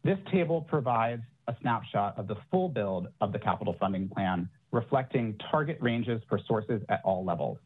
This 0.03 0.17
table 0.31 0.61
provides 0.61 1.21
a 1.47 1.55
snapshot 1.61 2.17
of 2.17 2.27
the 2.27 2.35
full 2.49 2.69
build 2.69 3.07
of 3.21 3.31
the 3.31 3.39
capital 3.39 3.75
funding 3.79 4.09
plan, 4.09 4.49
reflecting 4.71 5.37
target 5.51 5.77
ranges 5.79 6.21
for 6.27 6.39
sources 6.47 6.81
at 6.89 7.01
all 7.03 7.23
levels. 7.23 7.59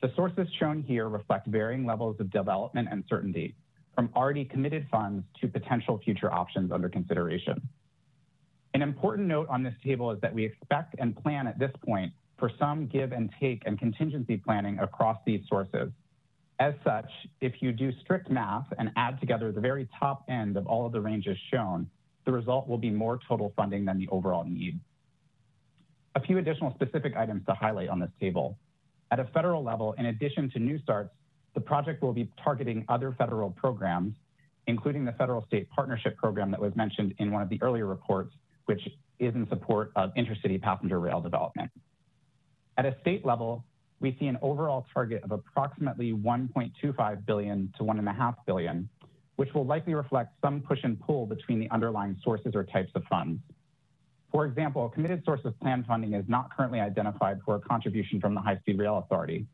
The 0.00 0.12
sources 0.14 0.46
shown 0.60 0.82
here 0.82 1.08
reflect 1.08 1.48
varying 1.48 1.84
levels 1.84 2.20
of 2.20 2.30
development 2.30 2.88
and 2.90 3.02
certainty, 3.08 3.56
from 3.94 4.10
already 4.14 4.44
committed 4.44 4.86
funds 4.90 5.24
to 5.40 5.48
potential 5.48 5.98
future 6.04 6.32
options 6.32 6.70
under 6.70 6.88
consideration. 6.88 7.60
An 8.74 8.82
important 8.82 9.28
note 9.28 9.48
on 9.48 9.62
this 9.62 9.74
table 9.84 10.10
is 10.10 10.20
that 10.20 10.32
we 10.32 10.44
expect 10.44 10.94
and 10.98 11.16
plan 11.16 11.46
at 11.46 11.58
this 11.58 11.72
point 11.84 12.12
for 12.38 12.50
some 12.58 12.86
give 12.86 13.12
and 13.12 13.30
take 13.40 13.62
and 13.66 13.78
contingency 13.78 14.36
planning 14.36 14.78
across 14.78 15.18
these 15.26 15.40
sources, 15.48 15.90
as 16.60 16.74
such, 16.84 17.10
if 17.40 17.62
you 17.62 17.72
do 17.72 17.92
strict 18.00 18.30
math 18.30 18.66
and 18.78 18.90
add 18.96 19.20
together 19.20 19.52
the 19.52 19.60
very 19.60 19.88
top 19.98 20.24
end 20.28 20.56
of 20.56 20.66
all 20.66 20.86
of 20.86 20.92
the 20.92 21.00
ranges 21.00 21.38
shown, 21.52 21.88
the 22.24 22.32
result 22.32 22.68
will 22.68 22.78
be 22.78 22.90
more 22.90 23.18
total 23.28 23.52
funding 23.56 23.84
than 23.84 23.96
the 23.96 24.08
overall 24.08 24.44
need. 24.44 24.78
A 26.16 26.20
few 26.20 26.38
additional 26.38 26.74
specific 26.74 27.16
items 27.16 27.46
to 27.46 27.54
highlight 27.54 27.88
on 27.88 28.00
this 28.00 28.10
table. 28.20 28.58
At 29.12 29.20
a 29.20 29.24
federal 29.26 29.62
level, 29.62 29.94
in 29.98 30.06
addition 30.06 30.50
to 30.50 30.58
new 30.58 30.80
starts, 30.80 31.10
the 31.54 31.60
project 31.60 32.02
will 32.02 32.12
be 32.12 32.28
targeting 32.42 32.84
other 32.88 33.14
federal 33.16 33.50
programs, 33.50 34.14
including 34.66 35.04
the 35.04 35.12
federal 35.12 35.46
state 35.46 35.70
partnership 35.70 36.16
program 36.16 36.50
that 36.50 36.60
was 36.60 36.74
mentioned 36.74 37.14
in 37.18 37.30
one 37.30 37.40
of 37.40 37.48
the 37.48 37.62
earlier 37.62 37.86
reports, 37.86 38.34
which 38.68 38.86
is 39.18 39.34
in 39.34 39.48
support 39.48 39.90
of 39.96 40.12
intercity 40.14 40.60
passenger 40.60 41.00
rail 41.00 41.22
development. 41.22 41.70
At 42.76 42.84
a 42.84 42.94
state 43.00 43.24
level, 43.24 43.64
we 43.98 44.14
see 44.20 44.26
an 44.26 44.36
overall 44.42 44.86
target 44.92 45.24
of 45.24 45.32
approximately 45.32 46.12
1.25 46.12 47.24
billion 47.24 47.72
to 47.78 47.82
1.5 47.82 48.34
billion, 48.46 48.88
which 49.36 49.48
will 49.54 49.64
likely 49.64 49.94
reflect 49.94 50.34
some 50.44 50.60
push 50.60 50.80
and 50.84 51.00
pull 51.00 51.24
between 51.24 51.58
the 51.58 51.70
underlying 51.70 52.14
sources 52.22 52.52
or 52.54 52.62
types 52.62 52.92
of 52.94 53.02
funds. 53.04 53.40
For 54.30 54.44
example, 54.44 54.84
a 54.84 54.90
committed 54.90 55.24
source 55.24 55.40
of 55.46 55.58
planned 55.60 55.86
funding 55.86 56.12
is 56.12 56.26
not 56.28 56.54
currently 56.54 56.78
identified 56.78 57.38
for 57.46 57.54
a 57.54 57.60
contribution 57.60 58.20
from 58.20 58.34
the 58.34 58.40
High 58.42 58.58
Speed 58.58 58.78
Rail 58.78 58.98
Authority. 58.98 59.46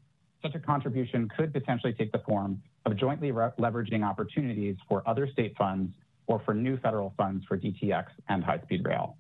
Such 0.43 0.57
a 0.57 0.59
contribution 0.59 1.31
could 1.37 1.53
potentially 1.53 1.93
take 1.93 2.11
the 2.11 2.19
form 2.19 2.61
of 2.85 2.97
jointly 2.97 3.31
leveraging 3.31 4.05
opportunities 4.05 4.77
for 4.89 5.09
other 5.09 5.29
state 5.29 5.55
funds 5.57 5.95
or 6.27 6.41
for 6.45 6.55
new 6.55 6.77
federal 6.79 7.13
funds 7.17 7.45
for 7.47 7.59
DTX 7.59 8.07
and 8.29 8.43
high-speed 8.43 8.85
rail. 8.85 9.17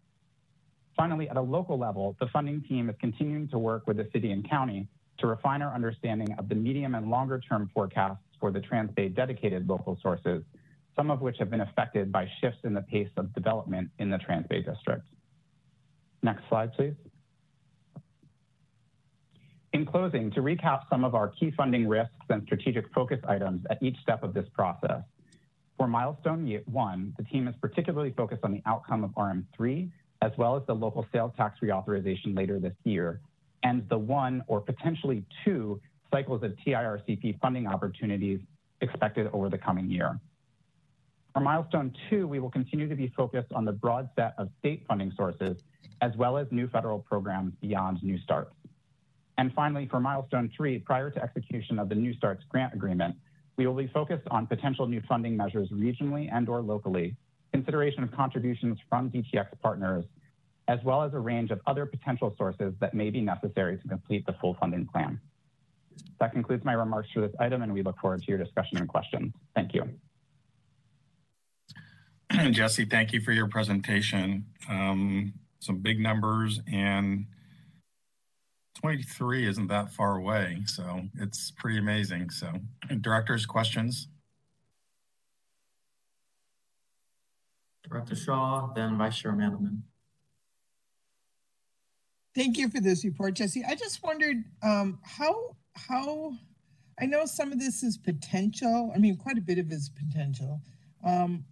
Finally, 0.96 1.28
at 1.28 1.36
a 1.36 1.40
local 1.40 1.78
level, 1.78 2.16
the 2.20 2.26
funding 2.32 2.62
team 2.62 2.88
is 2.88 2.96
continuing 3.00 3.48
to 3.48 3.58
work 3.58 3.86
with 3.86 3.96
the 3.96 4.08
city 4.12 4.30
and 4.30 4.48
county 4.48 4.86
to 5.18 5.26
refine 5.26 5.62
our 5.62 5.74
understanding 5.74 6.34
of 6.38 6.48
the 6.48 6.54
medium 6.54 6.94
and 6.94 7.10
longer 7.10 7.40
term 7.40 7.70
forecasts 7.74 8.22
for 8.40 8.50
the 8.50 8.60
Transbay 8.60 9.14
dedicated 9.14 9.68
local 9.68 9.98
sources, 10.02 10.42
some 10.96 11.10
of 11.10 11.20
which 11.20 11.36
have 11.38 11.50
been 11.50 11.62
affected 11.62 12.12
by 12.12 12.28
shifts 12.40 12.60
in 12.64 12.74
the 12.74 12.82
pace 12.82 13.08
of 13.16 13.32
development 13.34 13.90
in 13.98 14.10
the 14.10 14.18
Transbay 14.18 14.64
district. 14.64 15.06
Next 16.22 16.42
slide, 16.48 16.72
please. 16.72 16.94
In 19.72 19.84
closing, 19.84 20.30
to 20.32 20.40
recap 20.40 20.82
some 20.88 21.04
of 21.04 21.16
our 21.16 21.28
key 21.28 21.52
funding 21.56 21.88
risks 21.88 22.14
and 22.28 22.42
strategic 22.44 22.92
focus 22.94 23.18
items 23.26 23.66
at 23.70 23.82
each 23.82 23.96
step 24.02 24.22
of 24.22 24.32
this 24.32 24.46
process. 24.54 25.02
For 25.76 25.88
milestone 25.88 26.46
one, 26.66 27.14
the 27.16 27.24
team 27.24 27.48
is 27.48 27.54
particularly 27.60 28.12
focused 28.16 28.44
on 28.44 28.52
the 28.52 28.62
outcome 28.64 29.02
of 29.02 29.10
RM3, 29.10 29.90
as 30.22 30.32
well 30.38 30.56
as 30.56 30.62
the 30.66 30.74
local 30.74 31.06
sales 31.12 31.32
tax 31.36 31.58
reauthorization 31.60 32.36
later 32.36 32.60
this 32.60 32.74
year, 32.84 33.20
and 33.62 33.88
the 33.88 33.98
one 33.98 34.42
or 34.46 34.60
potentially 34.60 35.24
two 35.44 35.80
cycles 36.12 36.42
of 36.44 36.52
TIRCP 36.64 37.40
funding 37.40 37.66
opportunities 37.66 38.40
expected 38.80 39.28
over 39.32 39.48
the 39.48 39.58
coming 39.58 39.90
year. 39.90 40.20
For 41.32 41.40
milestone 41.40 41.92
two, 42.08 42.28
we 42.28 42.38
will 42.38 42.50
continue 42.50 42.88
to 42.88 42.94
be 42.94 43.08
focused 43.16 43.52
on 43.52 43.64
the 43.64 43.72
broad 43.72 44.08
set 44.14 44.34
of 44.38 44.50
state 44.60 44.84
funding 44.86 45.12
sources, 45.16 45.56
as 46.00 46.12
well 46.16 46.38
as 46.38 46.46
new 46.52 46.68
federal 46.68 47.00
programs 47.00 47.52
beyond 47.60 48.00
New 48.04 48.18
Starts. 48.18 48.54
And 49.36 49.52
finally, 49.52 49.88
for 49.88 49.98
milestone 49.98 50.48
three, 50.56 50.78
prior 50.78 51.10
to 51.10 51.20
execution 51.20 51.80
of 51.80 51.88
the 51.88 51.96
New 51.96 52.14
Starts 52.14 52.44
grant 52.48 52.72
agreement, 52.72 53.16
we 53.56 53.66
will 53.66 53.74
be 53.74 53.86
focused 53.88 54.26
on 54.30 54.46
potential 54.46 54.86
new 54.86 55.00
funding 55.08 55.36
measures 55.36 55.68
regionally 55.70 56.28
and 56.32 56.48
or 56.48 56.60
locally, 56.60 57.16
consideration 57.52 58.02
of 58.02 58.10
contributions 58.12 58.78
from 58.88 59.10
DTX 59.10 59.46
partners, 59.62 60.04
as 60.66 60.78
well 60.84 61.02
as 61.02 61.14
a 61.14 61.18
range 61.18 61.50
of 61.50 61.60
other 61.66 61.86
potential 61.86 62.34
sources 62.36 62.74
that 62.80 62.94
may 62.94 63.10
be 63.10 63.20
necessary 63.20 63.76
to 63.78 63.88
complete 63.88 64.26
the 64.26 64.32
full 64.40 64.56
funding 64.58 64.86
plan. 64.86 65.20
That 66.18 66.32
concludes 66.32 66.64
my 66.64 66.72
remarks 66.72 67.08
for 67.14 67.20
this 67.20 67.34
item, 67.38 67.62
and 67.62 67.72
we 67.72 67.82
look 67.82 67.98
forward 67.98 68.22
to 68.22 68.28
your 68.28 68.38
discussion 68.38 68.78
and 68.78 68.88
questions. 68.88 69.32
Thank 69.54 69.74
you. 69.74 69.88
Jesse, 72.50 72.84
thank 72.86 73.12
you 73.12 73.20
for 73.20 73.32
your 73.32 73.46
presentation. 73.46 74.46
Um, 74.68 75.34
some 75.60 75.78
big 75.78 76.00
numbers 76.00 76.60
and 76.70 77.26
23 78.74 79.46
isn't 79.46 79.68
that 79.68 79.92
far 79.92 80.16
away, 80.16 80.58
so 80.66 81.02
it's 81.18 81.50
pretty 81.52 81.78
amazing. 81.78 82.30
So, 82.30 82.52
directors, 83.00 83.46
questions? 83.46 84.08
Director 87.88 88.16
Shaw, 88.16 88.72
then 88.74 88.98
Vice 88.98 89.18
Chair 89.18 89.32
Mandelman. 89.32 89.82
Thank 92.34 92.58
you 92.58 92.68
for 92.68 92.80
this 92.80 93.04
report, 93.04 93.34
Jesse. 93.34 93.62
I 93.64 93.74
just 93.74 94.02
wondered 94.02 94.44
um, 94.62 94.98
how 95.02 95.56
how 95.76 96.32
I 97.00 97.06
know 97.06 97.26
some 97.26 97.52
of 97.52 97.60
this 97.60 97.82
is 97.82 97.96
potential. 97.96 98.92
I 98.94 98.98
mean, 98.98 99.16
quite 99.16 99.38
a 99.38 99.42
bit 99.42 99.58
of 99.58 99.70
it 99.70 99.74
is 99.74 99.90
potential. 99.90 100.60
Um, 101.04 101.44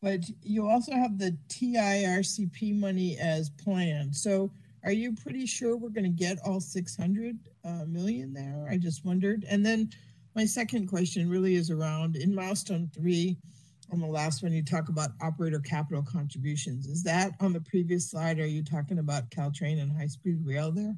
but 0.00 0.20
you 0.42 0.66
also 0.66 0.92
have 0.92 1.18
the 1.18 1.36
TIRCP 1.48 2.78
money 2.78 3.16
as 3.18 3.50
planned. 3.50 4.16
So 4.16 4.50
are 4.84 4.92
you 4.92 5.14
pretty 5.14 5.46
sure 5.46 5.76
we're 5.76 5.90
going 5.90 6.04
to 6.04 6.10
get 6.10 6.38
all 6.44 6.60
600 6.60 7.36
uh, 7.64 7.84
million 7.86 8.32
there? 8.32 8.66
I 8.70 8.78
just 8.78 9.04
wondered. 9.04 9.44
And 9.48 9.64
then 9.64 9.90
my 10.34 10.44
second 10.44 10.88
question 10.88 11.28
really 11.28 11.54
is 11.54 11.70
around 11.70 12.16
in 12.16 12.34
milestone 12.34 12.90
three, 12.94 13.36
on 13.92 14.00
the 14.00 14.06
last 14.06 14.42
one, 14.42 14.52
you 14.52 14.64
talk 14.64 14.88
about 14.88 15.10
operator 15.20 15.60
capital 15.60 16.02
contributions. 16.02 16.86
Is 16.86 17.02
that 17.02 17.32
on 17.40 17.52
the 17.52 17.60
previous 17.60 18.10
slide? 18.10 18.38
Are 18.38 18.46
you 18.46 18.64
talking 18.64 18.98
about 18.98 19.30
Caltrain 19.30 19.80
and 19.80 19.92
high 19.92 20.06
speed 20.06 20.38
rail 20.44 20.72
there? 20.72 20.94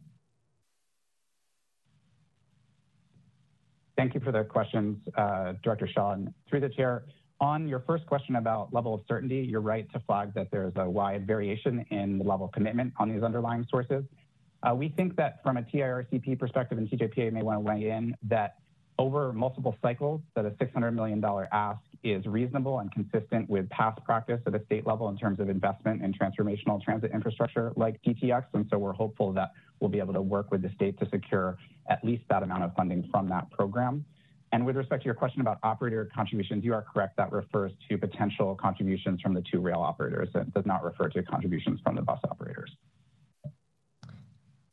Thank 3.96 4.14
you 4.14 4.20
for 4.20 4.32
the 4.32 4.44
questions, 4.44 4.98
uh, 5.16 5.54
Director 5.62 5.88
Shaw. 5.88 6.12
And 6.12 6.32
through 6.48 6.60
the 6.60 6.68
chair, 6.68 7.04
on 7.44 7.68
your 7.68 7.80
first 7.80 8.06
question 8.06 8.36
about 8.36 8.72
level 8.72 8.94
of 8.94 9.02
certainty, 9.06 9.36
you're 9.36 9.60
right 9.60 9.90
to 9.92 10.00
flag 10.00 10.32
that 10.34 10.50
there's 10.50 10.72
a 10.76 10.88
wide 10.88 11.26
variation 11.26 11.84
in 11.90 12.18
the 12.18 12.24
level 12.24 12.46
of 12.46 12.52
commitment 12.52 12.92
on 12.98 13.12
these 13.12 13.22
underlying 13.22 13.66
sources. 13.70 14.02
Uh, 14.62 14.74
we 14.74 14.88
think 14.88 15.14
that 15.16 15.42
from 15.42 15.58
a 15.58 15.62
TIRCP 15.62 16.38
perspective, 16.38 16.78
and 16.78 16.88
TJPA 16.88 17.30
may 17.32 17.42
want 17.42 17.56
to 17.56 17.60
weigh 17.60 17.90
in, 17.90 18.16
that 18.22 18.56
over 18.98 19.32
multiple 19.32 19.76
cycles, 19.82 20.22
that 20.34 20.46
a 20.46 20.50
$600 20.52 20.94
million 20.94 21.22
ask 21.52 21.80
is 22.02 22.24
reasonable 22.24 22.78
and 22.78 22.90
consistent 22.92 23.48
with 23.50 23.68
past 23.68 24.02
practice 24.04 24.40
at 24.46 24.54
a 24.54 24.64
state 24.64 24.86
level 24.86 25.08
in 25.10 25.18
terms 25.18 25.38
of 25.38 25.50
investment 25.50 26.02
in 26.02 26.14
transformational 26.14 26.82
transit 26.82 27.10
infrastructure 27.12 27.72
like 27.76 28.00
DTX. 28.02 28.44
And 28.54 28.66
so 28.70 28.78
we're 28.78 28.92
hopeful 28.92 29.32
that 29.34 29.52
we'll 29.80 29.90
be 29.90 29.98
able 29.98 30.14
to 30.14 30.22
work 30.22 30.50
with 30.50 30.62
the 30.62 30.70
state 30.76 30.98
to 31.00 31.08
secure 31.10 31.58
at 31.90 32.02
least 32.02 32.22
that 32.30 32.42
amount 32.42 32.62
of 32.62 32.74
funding 32.74 33.06
from 33.10 33.28
that 33.28 33.50
program. 33.50 34.04
And 34.54 34.64
with 34.64 34.76
respect 34.76 35.02
to 35.02 35.06
your 35.06 35.16
question 35.16 35.40
about 35.40 35.58
operator 35.64 36.08
contributions, 36.14 36.64
you 36.64 36.74
are 36.74 36.82
correct. 36.82 37.16
That 37.16 37.32
refers 37.32 37.72
to 37.88 37.98
potential 37.98 38.54
contributions 38.54 39.20
from 39.20 39.34
the 39.34 39.42
two 39.42 39.58
rail 39.58 39.80
operators. 39.80 40.28
It 40.32 40.54
does 40.54 40.64
not 40.64 40.84
refer 40.84 41.08
to 41.08 41.24
contributions 41.24 41.80
from 41.82 41.96
the 41.96 42.02
bus 42.02 42.20
operators. 42.30 42.70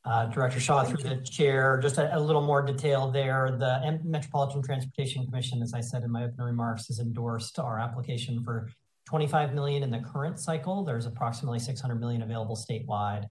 Uh, 0.06 0.28
Director 0.28 0.60
Shaw, 0.60 0.84
through 0.84 1.02
the 1.02 1.16
chair, 1.24 1.80
just 1.82 1.98
a, 1.98 2.16
a, 2.16 2.20
little 2.20 2.44
more 2.44 2.62
detail 2.62 3.10
there. 3.10 3.56
The 3.58 4.00
Metropolitan 4.04 4.62
Transportation 4.62 5.26
Commission, 5.26 5.64
as 5.64 5.74
I 5.74 5.82
said 5.82 6.04
in 6.04 6.12
my 6.12 6.26
opening 6.26 6.46
remarks, 6.46 6.86
has 6.86 7.00
endorsed 7.00 7.58
our 7.58 7.80
application 7.80 8.44
for 8.44 8.70
25 9.08 9.56
million 9.56 9.82
in 9.82 9.90
the 9.90 10.00
current 10.00 10.38
cycle. 10.40 10.84
There's 10.84 11.08
approximately 11.08 11.58
600 11.58 12.00
million 12.00 12.22
available 12.22 12.56
statewide, 12.56 13.26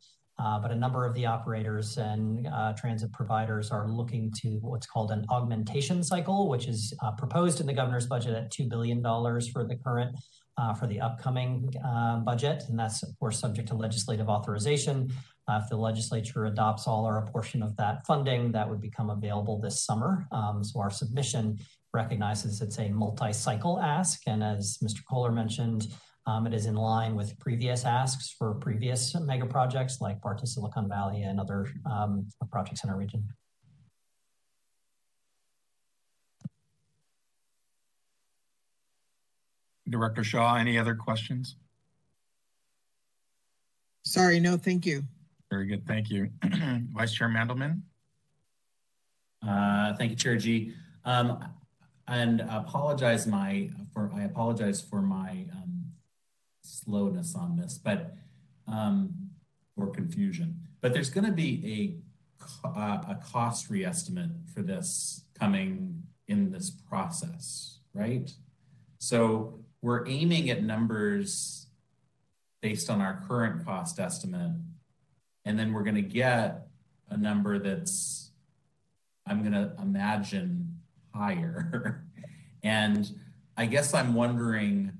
but 0.62 0.70
a 0.70 0.74
number 0.74 1.04
of 1.04 1.14
the 1.14 1.26
operators 1.26 1.98
and 1.98 2.46
uh, 2.46 2.72
transit 2.74 3.12
providers 3.12 3.70
are 3.70 3.88
looking 3.88 4.32
to 4.32 4.58
what's 4.62 4.86
called 4.86 5.10
an 5.10 5.24
augmentation 5.28 6.02
cycle, 6.02 6.48
which 6.48 6.66
is 6.66 6.94
uh, 7.02 7.12
proposed 7.12 7.60
in 7.60 7.66
the 7.66 7.72
governor's 7.72 8.06
budget 8.06 8.34
at 8.34 8.50
$2 8.50 8.68
billion 8.68 9.02
for 9.02 9.64
the 9.64 9.76
current 9.84 10.16
uh, 10.60 10.74
for 10.74 10.86
the 10.86 11.00
upcoming 11.00 11.72
uh, 11.84 12.18
budget, 12.18 12.64
and 12.68 12.78
that's 12.78 13.02
of 13.02 13.08
course 13.18 13.38
subject 13.38 13.68
to 13.68 13.74
legislative 13.74 14.28
authorization. 14.28 15.10
Uh, 15.48 15.60
if 15.62 15.68
the 15.68 15.76
legislature 15.76 16.46
adopts 16.46 16.86
all 16.86 17.06
or 17.06 17.18
a 17.18 17.26
portion 17.30 17.62
of 17.62 17.76
that 17.76 18.04
funding, 18.06 18.52
that 18.52 18.68
would 18.68 18.80
become 18.80 19.10
available 19.10 19.58
this 19.58 19.82
summer. 19.82 20.26
Um, 20.32 20.62
so 20.62 20.80
our 20.80 20.90
submission 20.90 21.58
recognizes 21.94 22.60
it's 22.60 22.78
a 22.78 22.88
multi-cycle 22.88 23.80
ask, 23.80 24.20
and 24.26 24.44
as 24.44 24.78
Mr. 24.84 25.00
Koehler 25.10 25.32
mentioned, 25.32 25.88
it 26.46 26.54
is 26.54 26.66
in 26.66 26.74
line 26.74 27.14
with 27.14 27.38
previous 27.38 27.84
asks 27.84 28.30
for 28.30 28.54
previous 28.54 29.14
mega 29.14 29.46
projects 29.46 30.00
like 30.00 30.20
BART 30.20 30.38
to 30.38 30.46
Silicon 30.46 30.88
Valley 30.88 31.22
and 31.22 31.40
other 31.40 31.66
um, 31.90 32.26
projects 32.50 32.84
in 32.84 32.90
our 32.90 32.96
region. 32.96 33.26
Director 39.88 40.22
Shaw, 40.22 40.54
any 40.56 40.78
other 40.78 40.94
questions? 40.94 41.56
Sorry, 44.04 44.38
no, 44.40 44.56
thank 44.56 44.86
you. 44.86 45.02
Very 45.50 45.66
good, 45.66 45.86
thank 45.86 46.10
you. 46.10 46.30
Vice 46.44 47.12
Chair 47.12 47.28
Mandelman. 47.28 47.82
Uh, 49.46 49.94
thank 49.96 50.10
you, 50.10 50.16
Chair 50.16 50.36
Gee. 50.36 50.74
Um, 51.04 51.44
and 52.06 52.40
apologize 52.42 53.26
my 53.26 53.70
for 53.92 54.10
I 54.14 54.22
apologize 54.22 54.80
for 54.80 55.00
my 55.00 55.46
um, 55.52 55.79
slowness 56.70 57.34
on 57.34 57.56
this, 57.56 57.78
but 57.78 58.14
um, 58.66 59.30
or 59.76 59.90
confusion. 59.90 60.60
But 60.80 60.92
there's 60.92 61.10
going 61.10 61.26
to 61.26 61.32
be 61.32 62.00
a 62.64 62.68
uh, 62.68 63.02
a 63.08 63.18
cost 63.22 63.68
reestimate 63.68 64.30
for 64.54 64.62
this 64.62 65.24
coming 65.38 66.02
in 66.28 66.50
this 66.50 66.70
process, 66.70 67.80
right? 67.92 68.32
So 68.98 69.60
we're 69.82 70.06
aiming 70.08 70.50
at 70.50 70.62
numbers 70.62 71.66
based 72.60 72.90
on 72.90 73.00
our 73.00 73.22
current 73.26 73.64
cost 73.64 73.98
estimate. 73.98 74.52
And 75.44 75.58
then 75.58 75.72
we're 75.72 75.82
going 75.82 75.96
to 75.96 76.02
get 76.02 76.66
a 77.08 77.16
number 77.16 77.58
that's, 77.58 78.30
I'm 79.26 79.40
going 79.40 79.52
to 79.52 79.74
imagine, 79.80 80.80
higher. 81.14 82.04
and 82.62 83.10
I 83.56 83.66
guess 83.66 83.94
I'm 83.94 84.14
wondering, 84.14 84.92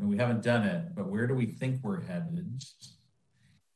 Mean, 0.00 0.08
we 0.08 0.16
haven't 0.16 0.42
done 0.42 0.66
it, 0.66 0.94
but 0.94 1.08
where 1.08 1.26
do 1.26 1.34
we 1.34 1.46
think 1.46 1.80
we're 1.82 2.00
headed? 2.00 2.62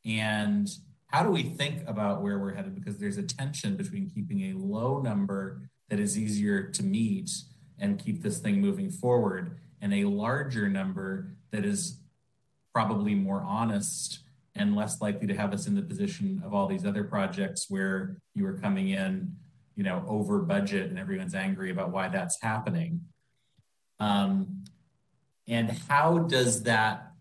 And 0.07 0.69
how 1.09 1.23
do 1.23 1.31
we 1.31 1.43
think 1.43 1.87
about 1.87 2.23
where 2.23 2.39
we're 2.39 2.55
headed? 2.55 2.75
Because 2.75 2.99
there's 2.99 3.19
a 3.19 3.23
tension 3.23 3.77
between 3.77 4.09
keeping 4.09 4.51
a 4.51 4.59
low 4.59 5.01
number 5.01 5.69
that 5.91 6.01
is 6.01 6.19
easier 6.19 6.63
to 6.71 6.83
meet 6.83 7.31
and 7.79 7.99
keep 7.99 8.23
this 8.23 8.39
thing 8.39 8.61
moving 8.61 8.91
forward, 8.91 9.59
and 9.81 9.93
a 9.93 10.05
larger 10.05 10.69
number 10.69 11.37
that 11.51 11.65
is 11.65 12.01
probably 12.73 13.15
more 13.15 13.43
honest 13.43 14.21
and 14.55 14.75
less 14.75 15.01
likely 15.01 15.27
to 15.27 15.35
have 15.35 15.53
us 15.53 15.67
in 15.67 15.75
the 15.75 15.83
position 15.83 16.41
of 16.45 16.55
all 16.55 16.67
these 16.67 16.87
other 16.87 17.05
projects 17.05 17.67
where 17.69 18.17
you 18.35 18.47
are 18.47 18.55
coming 18.55 18.91
in, 18.91 19.35
you 19.75 19.83
know, 19.83 20.05
over 20.09 20.39
budget 20.41 20.89
and 20.89 20.99
everyone's 20.99 21.35
angry 21.35 21.71
about 21.71 21.91
why 21.91 22.09
that's 22.09 22.41
happening. 22.41 23.01
Um, 23.99 24.65
And 25.47 25.71
how 25.89 26.19
does 26.19 26.63
that, 26.63 27.13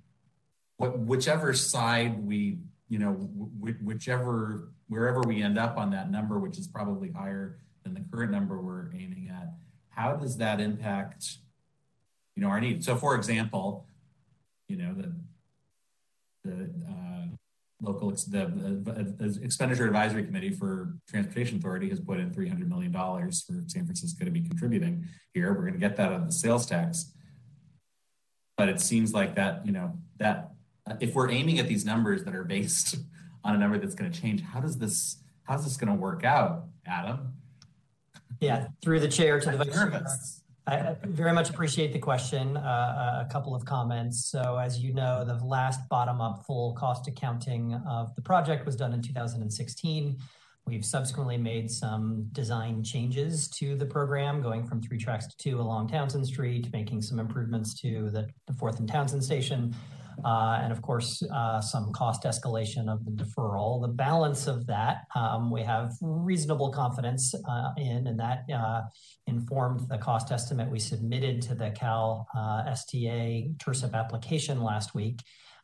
whichever 0.78 1.54
side 1.54 2.26
we, 2.26 2.60
you 2.90 3.00
know, 3.00 3.12
whichever, 3.12 4.72
wherever 4.88 5.22
we 5.22 5.42
end 5.42 5.58
up 5.58 5.78
on 5.78 5.92
that 5.92 6.10
number, 6.10 6.40
which 6.40 6.58
is 6.58 6.68
probably 6.68 7.12
higher 7.12 7.60
than 7.84 7.94
the 7.94 8.04
current 8.12 8.32
number 8.32 8.62
we're 8.62 8.94
aiming 8.94 9.30
at, 9.30 9.54
how 9.90 10.16
does 10.16 10.38
that 10.38 10.62
impact, 10.62 11.38
you 12.36 12.42
know, 12.42 12.50
our 12.50 12.62
needs? 12.62 12.86
So, 12.86 12.96
for 12.96 13.16
example, 13.16 13.88
you 14.68 14.78
know, 14.78 14.94
the 14.94 15.14
the 16.44 16.70
uh, 16.90 17.26
local 17.82 18.12
the, 18.12 19.14
the, 19.18 19.40
expenditure 19.44 19.86
advisory 19.86 20.24
committee 20.24 20.50
for 20.50 20.94
transportation 21.08 21.58
authority 21.58 21.90
has 21.90 22.00
put 22.00 22.20
in 22.20 22.34
300 22.34 22.70
million 22.70 22.92
dollars 22.92 23.42
for 23.42 23.54
san 23.68 23.86
francisco 23.86 24.26
to 24.26 24.32
be 24.32 24.42
contributing 24.42 25.06
here 25.34 25.54
we're 25.54 25.62
going 25.62 25.74
to 25.74 25.80
get 25.80 25.96
that 25.96 26.12
out 26.12 26.22
of 26.22 26.26
the 26.26 26.32
sales 26.32 26.66
tax 26.66 27.14
but 28.64 28.70
it 28.70 28.80
seems 28.80 29.14
like 29.14 29.36
that 29.36 29.66
you 29.66 29.74
know 29.74 29.92
that 30.20 30.52
if 31.02 31.14
we're 31.16 31.30
aiming 31.30 31.60
at 31.60 31.68
these 31.68 31.84
numbers 31.84 32.24
that 32.24 32.34
are 32.34 32.46
based 32.46 32.96
on 33.44 33.54
a 33.54 33.58
number 33.58 33.78
that's 33.78 33.94
going 33.94 34.10
to 34.10 34.22
change 34.22 34.40
how 34.40 34.62
does 34.62 34.78
this 34.78 35.18
how's 35.44 35.66
this 35.66 35.76
going 35.76 35.90
to 35.90 36.00
work 36.02 36.24
out 36.24 36.64
adam 36.86 37.34
yeah 38.40 38.68
through 38.82 39.02
the 39.02 39.08
chair 39.10 39.38
to 39.38 39.52
the 39.52 39.58
vice 39.58 39.74
chair 39.74 40.06
I 40.66 40.96
very 41.04 41.34
much 41.34 41.50
appreciate 41.50 41.92
the 41.92 42.00
question. 42.00 42.56
Uh, 42.56 43.26
a 43.28 43.30
couple 43.30 43.54
of 43.54 43.66
comments. 43.66 44.28
So, 44.28 44.56
as 44.56 44.80
you 44.80 44.94
know, 44.94 45.26
the 45.26 45.34
last 45.46 45.90
bottom 45.90 46.22
up 46.22 46.46
full 46.46 46.72
cost 46.76 47.06
accounting 47.06 47.74
of 47.86 48.16
the 48.16 48.22
project 48.22 48.66
was 48.66 48.78
done 48.78 48.94
in 48.94 49.02
2016. 49.02 50.18
We've 50.66 50.86
subsequently 50.86 51.38
made 51.38 51.70
some 51.70 52.30
design 52.32 52.84
changes 52.84 53.50
to 53.50 53.76
the 53.76 53.86
program, 53.86 54.42
going 54.42 54.66
from 54.66 54.82
three 54.82 54.98
tracks 54.98 55.28
to 55.28 55.38
two 55.38 55.60
along 55.60 55.90
Townsend 55.90 56.26
Street, 56.26 56.70
making 56.72 57.02
some 57.02 57.20
improvements 57.20 57.74
to 57.82 58.10
the, 58.10 58.30
the 58.48 58.54
Fourth 58.54 58.80
and 58.80 58.88
Townsend 58.88 59.24
station, 59.24 59.76
uh, 60.24 60.60
and 60.62 60.72
of 60.72 60.82
course, 60.82 61.22
uh, 61.34 61.60
some 61.60 61.92
cost 61.92 62.24
escalation 62.24 62.92
of 62.92 63.04
the 63.04 63.12
deferral. 63.12 63.82
The 63.82 63.90
balance 63.90 64.48
of 64.48 64.66
that 64.68 65.04
um, 65.16 65.52
we 65.52 65.64
have 65.64 65.92
reasonable 66.02 66.72
confidence 66.72 67.34
uh, 67.36 67.72
in, 67.78 68.08
and 68.08 68.20
that 68.20 68.44
uh, 68.54 68.84
informed 69.28 69.90
the 69.90 69.98
cost 69.98 70.32
estimate 70.32 70.70
we 70.72 70.80
submitted 70.80 71.42
to 71.44 71.56
the 71.56 71.72
Cal 71.72 72.28
uh, 72.36 72.64
STA 72.68 73.50
TIRCP 73.58 73.94
application 73.94 74.62
last 74.62 74.96
week, 74.96 75.20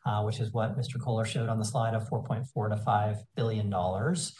uh, 0.05 0.23
which 0.23 0.39
is 0.39 0.51
what 0.51 0.77
Mr. 0.77 0.97
Koehler 0.97 1.25
showed 1.25 1.49
on 1.49 1.57
the 1.57 1.65
slide 1.65 1.93
of 1.93 2.09
4.4 2.09 2.69
to 2.69 2.77
5 2.77 3.17
billion 3.35 3.69
dollars. 3.69 4.33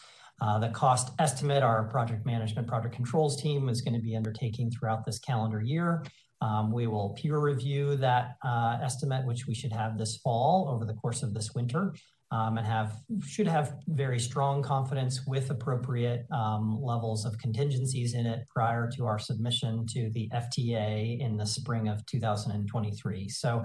The 0.59 0.69
cost 0.69 1.11
estimate, 1.19 1.63
our 1.63 1.83
project 1.85 2.25
management, 2.25 2.67
project 2.67 2.95
controls 2.95 3.41
team 3.41 3.69
is 3.69 3.81
going 3.81 3.93
to 3.93 4.01
be 4.01 4.15
undertaking 4.15 4.71
throughout 4.71 5.05
this 5.05 5.19
calendar 5.19 5.61
year. 5.61 6.03
Um, 6.41 6.71
we 6.71 6.87
will 6.87 7.09
peer 7.09 7.39
review 7.39 7.97
that 7.97 8.37
uh, 8.45 8.77
estimate, 8.81 9.25
which 9.25 9.45
we 9.45 9.53
should 9.53 9.73
have 9.73 9.97
this 9.97 10.17
fall 10.17 10.69
over 10.69 10.85
the 10.85 10.93
course 10.93 11.21
of 11.21 11.33
this 11.33 11.53
winter, 11.53 11.93
um, 12.31 12.57
and 12.57 12.65
have 12.65 12.95
should 13.25 13.47
have 13.47 13.75
very 13.87 14.19
strong 14.19 14.61
confidence 14.61 15.25
with 15.27 15.49
appropriate 15.49 16.25
um, 16.31 16.81
levels 16.81 17.25
of 17.25 17.37
contingencies 17.39 18.13
in 18.13 18.25
it 18.25 18.47
prior 18.47 18.89
to 18.95 19.05
our 19.05 19.19
submission 19.19 19.85
to 19.87 20.09
the 20.11 20.29
FTA 20.33 21.19
in 21.19 21.35
the 21.35 21.45
spring 21.45 21.89
of 21.89 22.05
2023. 22.05 23.27
So 23.27 23.63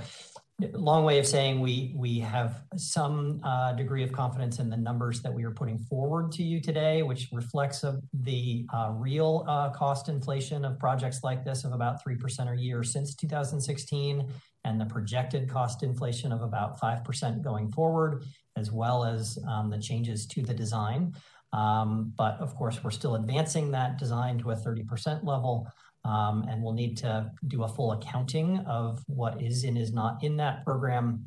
long 0.60 1.04
way 1.04 1.18
of 1.18 1.26
saying 1.26 1.60
we 1.60 1.92
we 1.96 2.20
have 2.20 2.62
some 2.76 3.40
uh, 3.42 3.72
degree 3.72 4.04
of 4.04 4.12
confidence 4.12 4.60
in 4.60 4.70
the 4.70 4.76
numbers 4.76 5.20
that 5.22 5.32
we 5.32 5.44
are 5.44 5.50
putting 5.50 5.78
forward 5.78 6.30
to 6.32 6.42
you 6.42 6.60
today, 6.60 7.02
which 7.02 7.28
reflects 7.32 7.84
the 8.12 8.64
uh, 8.72 8.90
real 8.92 9.44
uh, 9.48 9.70
cost 9.70 10.08
inflation 10.08 10.64
of 10.64 10.78
projects 10.78 11.24
like 11.24 11.44
this 11.44 11.64
of 11.64 11.72
about 11.72 12.02
three 12.02 12.14
percent 12.14 12.48
a 12.48 12.56
year 12.56 12.84
since 12.84 13.14
2016, 13.16 14.28
and 14.64 14.80
the 14.80 14.86
projected 14.86 15.48
cost 15.48 15.82
inflation 15.82 16.30
of 16.30 16.42
about 16.42 16.78
five 16.78 17.02
percent 17.04 17.42
going 17.42 17.72
forward, 17.72 18.22
as 18.56 18.70
well 18.70 19.04
as 19.04 19.38
um, 19.48 19.70
the 19.70 19.78
changes 19.78 20.26
to 20.26 20.42
the 20.42 20.54
design. 20.54 21.14
Um, 21.52 22.12
but 22.16 22.38
of 22.40 22.54
course, 22.56 22.82
we're 22.82 22.90
still 22.90 23.14
advancing 23.14 23.70
that 23.72 23.96
design 23.96 24.38
to 24.40 24.50
a 24.50 24.56
30% 24.56 25.24
level. 25.24 25.68
Um, 26.04 26.44
and 26.48 26.62
we'll 26.62 26.74
need 26.74 26.96
to 26.98 27.30
do 27.48 27.64
a 27.64 27.68
full 27.68 27.92
accounting 27.92 28.58
of 28.66 29.02
what 29.06 29.40
is 29.42 29.64
and 29.64 29.78
is 29.78 29.92
not 29.92 30.22
in 30.22 30.36
that 30.36 30.64
program 30.64 31.26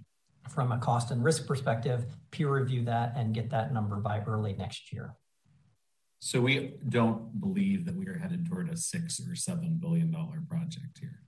from 0.49 0.71
a 0.71 0.77
cost 0.77 1.11
and 1.11 1.23
risk 1.23 1.45
perspective, 1.47 2.05
peer 2.31 2.53
review 2.53 2.83
that 2.85 3.13
and 3.15 3.33
get 3.33 3.49
that 3.49 3.73
number 3.73 3.97
by 3.97 4.21
early 4.21 4.53
next 4.53 4.93
year. 4.93 5.15
So 6.19 6.41
we 6.41 6.73
don't 6.89 7.39
believe 7.39 7.85
that 7.85 7.95
we 7.95 8.07
are 8.07 8.17
headed 8.17 8.47
toward 8.47 8.69
a 8.69 8.77
six 8.77 9.21
or 9.27 9.35
seven 9.35 9.77
billion 9.79 10.11
dollar 10.11 10.41
project 10.49 10.99
here. 10.99 11.21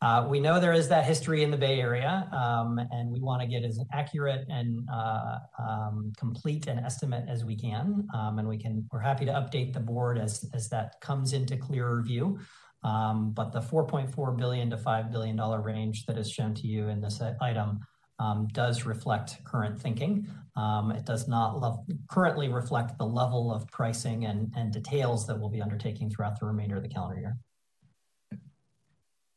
Uh, 0.00 0.26
we 0.28 0.40
know 0.40 0.58
there 0.58 0.72
is 0.72 0.88
that 0.88 1.04
history 1.04 1.44
in 1.44 1.50
the 1.52 1.56
Bay 1.56 1.80
Area, 1.80 2.28
um, 2.32 2.80
and 2.90 3.12
we 3.12 3.20
want 3.20 3.40
to 3.40 3.46
get 3.46 3.62
as 3.62 3.78
accurate 3.92 4.44
and 4.48 4.84
uh, 4.92 5.38
um, 5.60 6.12
complete 6.16 6.66
an 6.66 6.80
estimate 6.80 7.24
as 7.28 7.44
we 7.44 7.54
can. 7.54 8.08
Um, 8.12 8.40
and 8.40 8.48
we 8.48 8.58
can 8.58 8.84
we're 8.92 8.98
happy 8.98 9.24
to 9.26 9.32
update 9.32 9.72
the 9.72 9.80
board 9.80 10.18
as 10.18 10.44
as 10.54 10.68
that 10.70 11.00
comes 11.00 11.32
into 11.32 11.56
clearer 11.56 12.02
view. 12.02 12.38
Um, 12.84 13.32
but 13.32 13.52
the 13.52 13.60
4.4 13.60 14.36
billion 14.36 14.70
to 14.70 14.76
5 14.76 15.12
billion 15.12 15.36
dollar 15.36 15.60
range 15.60 16.04
that 16.06 16.18
is 16.18 16.30
shown 16.30 16.54
to 16.54 16.66
you 16.66 16.88
in 16.88 17.00
this 17.00 17.20
item 17.40 17.80
um, 18.18 18.48
does 18.52 18.84
reflect 18.84 19.42
current 19.44 19.80
thinking. 19.80 20.26
Um, 20.56 20.90
it 20.92 21.04
does 21.04 21.28
not 21.28 21.80
currently 22.08 22.48
reflect 22.48 22.98
the 22.98 23.06
level 23.06 23.52
of 23.52 23.66
pricing 23.68 24.26
and, 24.26 24.52
and 24.56 24.72
details 24.72 25.26
that 25.26 25.38
we'll 25.38 25.48
be 25.48 25.62
undertaking 25.62 26.10
throughout 26.10 26.38
the 26.38 26.46
remainder 26.46 26.76
of 26.76 26.82
the 26.82 26.88
calendar 26.88 27.20
year. 27.20 27.36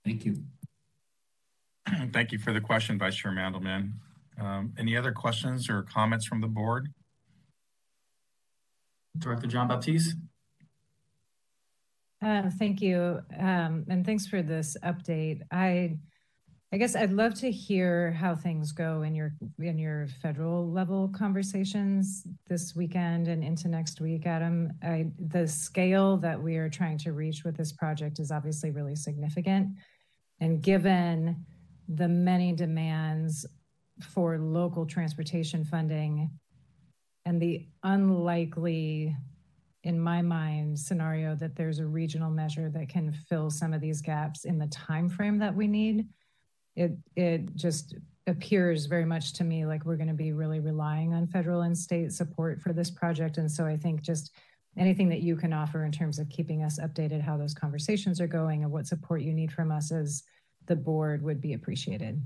Thank 0.04 0.26
you. 0.26 0.44
Thank 2.14 2.32
you 2.32 2.40
for 2.40 2.54
the 2.54 2.62
question, 2.62 3.00
Vice 3.00 3.16
Chair 3.16 3.32
Mandelman. 3.32 3.94
Um, 4.40 4.74
any 4.78 4.98
other 4.98 5.12
questions 5.12 5.70
or 5.70 5.84
comments 5.84 6.26
from 6.26 6.42
the 6.42 6.48
board? 6.48 6.90
Director 9.18 9.48
John-Baptiste. 9.48 10.16
Uh, 12.26 12.50
thank 12.58 12.82
you, 12.82 13.22
um, 13.40 13.86
and 13.88 14.04
thanks 14.04 14.26
for 14.26 14.42
this 14.42 14.76
update. 14.84 15.42
I, 15.52 15.96
I 16.74 16.78
guess 16.78 16.96
I'd 16.96 17.12
love 17.12 17.36
to 17.36 17.52
hear 17.52 18.14
how 18.14 18.34
things 18.34 18.72
go 18.72 19.04
in 19.04 19.14
your 19.14 19.36
in 19.60 19.78
your 19.78 20.08
federal 20.24 20.68
level 20.68 21.08
conversations 21.16 22.26
this 22.48 22.76
weekend 22.76 23.28
and 23.28 23.44
into 23.44 23.68
next 23.68 24.02
week, 24.02 24.26
Adam. 24.26 24.72
The 25.20 25.48
scale 25.48 26.18
that 26.18 26.42
we 26.42 26.56
are 26.56 26.68
trying 26.68 26.98
to 27.00 27.12
reach 27.12 27.44
with 27.44 27.56
this 27.56 27.72
project 27.72 28.18
is 28.18 28.32
obviously 28.32 28.72
really 28.72 28.96
significant, 28.96 29.70
and 30.40 30.64
given 30.64 31.46
the 31.88 32.08
many 32.08 32.54
demands 32.54 33.46
for 34.02 34.40
local 34.40 34.88
transportation 34.88 35.64
funding 35.64 36.32
and 37.24 37.40
the 37.40 37.68
unlikely 37.84 39.16
in 39.86 40.00
my 40.00 40.22
mind 40.22 40.78
scenario 40.78 41.36
that 41.36 41.56
there's 41.56 41.80
a 41.80 41.86
regional 41.86 42.30
measure 42.30 42.70
that 42.70 42.90
can 42.90 43.14
fill 43.30 43.50
some 43.50 43.72
of 43.72 43.80
these 43.80 44.02
gaps 44.02 44.44
in 44.44 44.58
the 44.58 44.68
time 44.68 45.08
frame 45.08 45.38
that 45.38 45.56
we 45.56 45.68
need 45.68 46.08
it 46.76 46.98
it 47.16 47.56
just 47.56 47.96
appears 48.28 48.88
very 48.88 49.06
much 49.06 49.34
to 49.34 49.44
me 49.44 49.66
like 49.66 49.86
we're 49.86 49.96
going 49.96 50.08
to 50.08 50.14
be 50.14 50.34
really 50.34 50.60
relying 50.60 51.14
on 51.14 51.28
federal 51.28 51.62
and 51.62 51.78
state 51.78 52.12
support 52.12 52.60
for 52.60 52.74
this 52.74 52.90
project. 52.90 53.38
And 53.38 53.50
so 53.50 53.66
i 53.66 53.78
think 53.78 54.02
just 54.02 54.32
anything 54.78 55.08
that 55.10 55.22
you 55.22 55.36
can 55.36 55.54
offer 55.54 55.86
in 55.86 55.92
terms 55.92 56.20
of 56.20 56.28
keeping 56.30 56.64
us 56.64 56.80
updated 56.80 57.22
how 57.22 57.38
those 57.38 57.54
conversations 57.54 58.20
are 58.20 58.28
going 58.28 58.64
and 58.64 58.72
what 58.72 58.88
support 58.88 59.22
you 59.22 59.34
need 59.34 59.52
from 59.52 59.72
us 59.72 59.92
as 59.92 60.24
the 60.66 60.76
board 60.76 61.22
would 61.22 61.40
be 61.40 61.54
appreciated 61.54 62.22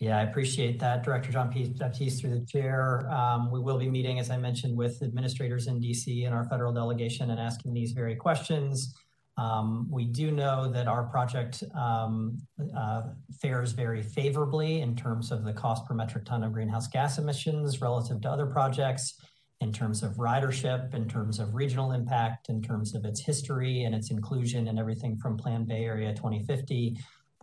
yeah, 0.00 0.18
I 0.18 0.22
appreciate 0.22 0.80
that, 0.80 1.04
Director 1.04 1.30
John 1.30 1.52
Baptiste 1.78 2.22
through 2.22 2.40
the 2.40 2.46
chair. 2.46 3.06
Um, 3.10 3.50
we 3.50 3.60
will 3.60 3.78
be 3.78 3.90
meeting, 3.90 4.18
as 4.18 4.30
I 4.30 4.38
mentioned, 4.38 4.74
with 4.74 5.02
administrators 5.02 5.66
in 5.66 5.78
DC 5.78 6.24
and 6.24 6.34
our 6.34 6.44
federal 6.44 6.72
delegation 6.72 7.30
and 7.30 7.38
asking 7.38 7.74
these 7.74 7.92
very 7.92 8.16
questions. 8.16 8.94
Um, 9.36 9.86
we 9.90 10.06
do 10.06 10.30
know 10.30 10.70
that 10.72 10.88
our 10.88 11.04
project 11.04 11.62
um, 11.78 12.38
uh, 12.74 13.02
fares 13.42 13.72
very 13.72 14.02
favorably 14.02 14.80
in 14.80 14.96
terms 14.96 15.30
of 15.30 15.44
the 15.44 15.52
cost 15.52 15.84
per 15.84 15.92
metric 15.92 16.24
ton 16.24 16.44
of 16.44 16.54
greenhouse 16.54 16.88
gas 16.88 17.18
emissions 17.18 17.82
relative 17.82 18.22
to 18.22 18.30
other 18.30 18.46
projects, 18.46 19.20
in 19.60 19.70
terms 19.70 20.02
of 20.02 20.12
ridership, 20.12 20.94
in 20.94 21.06
terms 21.06 21.38
of 21.38 21.54
regional 21.54 21.92
impact, 21.92 22.48
in 22.48 22.62
terms 22.62 22.94
of 22.94 23.04
its 23.04 23.20
history 23.20 23.84
and 23.84 23.94
its 23.94 24.10
inclusion 24.10 24.68
in 24.68 24.78
everything 24.78 25.18
from 25.18 25.36
Plan 25.36 25.64
Bay 25.64 25.84
Area 25.84 26.14
2050 26.14 26.96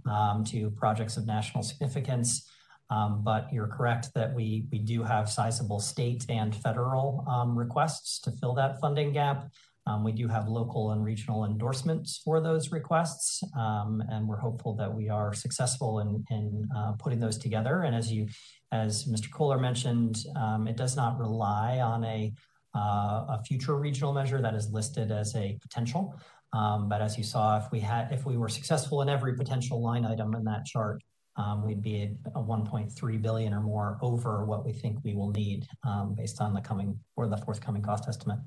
um, 0.10 0.44
to 0.46 0.70
projects 0.72 1.18
of 1.18 1.26
national 1.26 1.64
significance. 1.64 2.50
Um, 2.90 3.22
but 3.24 3.52
you're 3.52 3.68
correct 3.68 4.14
that 4.16 4.34
we, 4.34 4.66
we 4.72 4.80
do 4.80 5.04
have 5.04 5.30
sizable 5.30 5.80
state 5.80 6.26
and 6.30 6.56
federal 6.56 7.26
um, 7.28 7.58
requests 7.58 8.20
to 8.22 8.32
fill 8.32 8.54
that 8.56 8.80
funding 8.80 9.12
gap. 9.12 9.50
Um, 9.86 10.04
we 10.04 10.12
do 10.12 10.28
have 10.28 10.48
local 10.48 10.92
and 10.92 11.04
regional 11.04 11.46
endorsements 11.46 12.22
for 12.24 12.42
those 12.42 12.72
requests, 12.72 13.42
um, 13.58 14.04
and 14.10 14.28
we're 14.28 14.40
hopeful 14.40 14.74
that 14.76 14.94
we 14.94 15.08
are 15.10 15.34
successful 15.34 16.00
in, 16.00 16.26
in 16.30 16.68
uh, 16.76 16.94
putting 17.00 17.22
those 17.22 17.38
together. 17.38 17.84
And 17.84 17.96
as 17.96 18.12
you, 18.12 18.28
as 18.74 19.06
Mr. 19.06 19.30
Koehler 19.30 19.62
mentioned, 19.62 20.26
um, 20.36 20.68
it 20.68 20.76
does 20.76 20.98
not 20.98 21.18
rely 21.18 21.80
on 21.80 22.04
a 22.04 22.34
uh, 22.76 23.26
a 23.30 23.44
future 23.44 23.76
regional 23.76 24.14
measure 24.14 24.42
that 24.42 24.54
is 24.54 24.70
listed 24.72 25.12
as 25.12 25.36
a 25.36 25.58
potential. 25.62 26.16
Um, 26.54 26.88
but 26.88 27.02
as 27.02 27.18
you 27.18 27.24
saw, 27.24 27.58
if 27.58 27.72
we 27.72 27.80
had, 27.80 28.12
if 28.12 28.26
we 28.26 28.38
were 28.38 28.50
successful 28.50 29.02
in 29.02 29.10
every 29.10 29.36
potential 29.36 29.82
line 29.82 30.06
item 30.06 30.34
in 30.34 30.44
that 30.46 30.66
chart, 30.66 31.02
um, 31.36 31.66
we'd 31.66 31.82
be 31.82 32.04
at 32.04 32.10
a 32.36 32.42
1.3 32.42 33.22
billion 33.22 33.54
or 33.54 33.62
more 33.62 34.00
over 34.02 34.44
what 34.46 34.66
we 34.66 34.74
think 34.74 34.98
we 35.04 35.14
will 35.14 35.30
need 35.32 35.68
um, 35.84 36.16
based 36.16 36.42
on 36.42 36.54
the 36.54 36.62
coming 36.62 37.00
or 37.16 37.28
the 37.28 37.38
forthcoming 37.38 37.82
cost 37.82 38.08
estimate. 38.08 38.40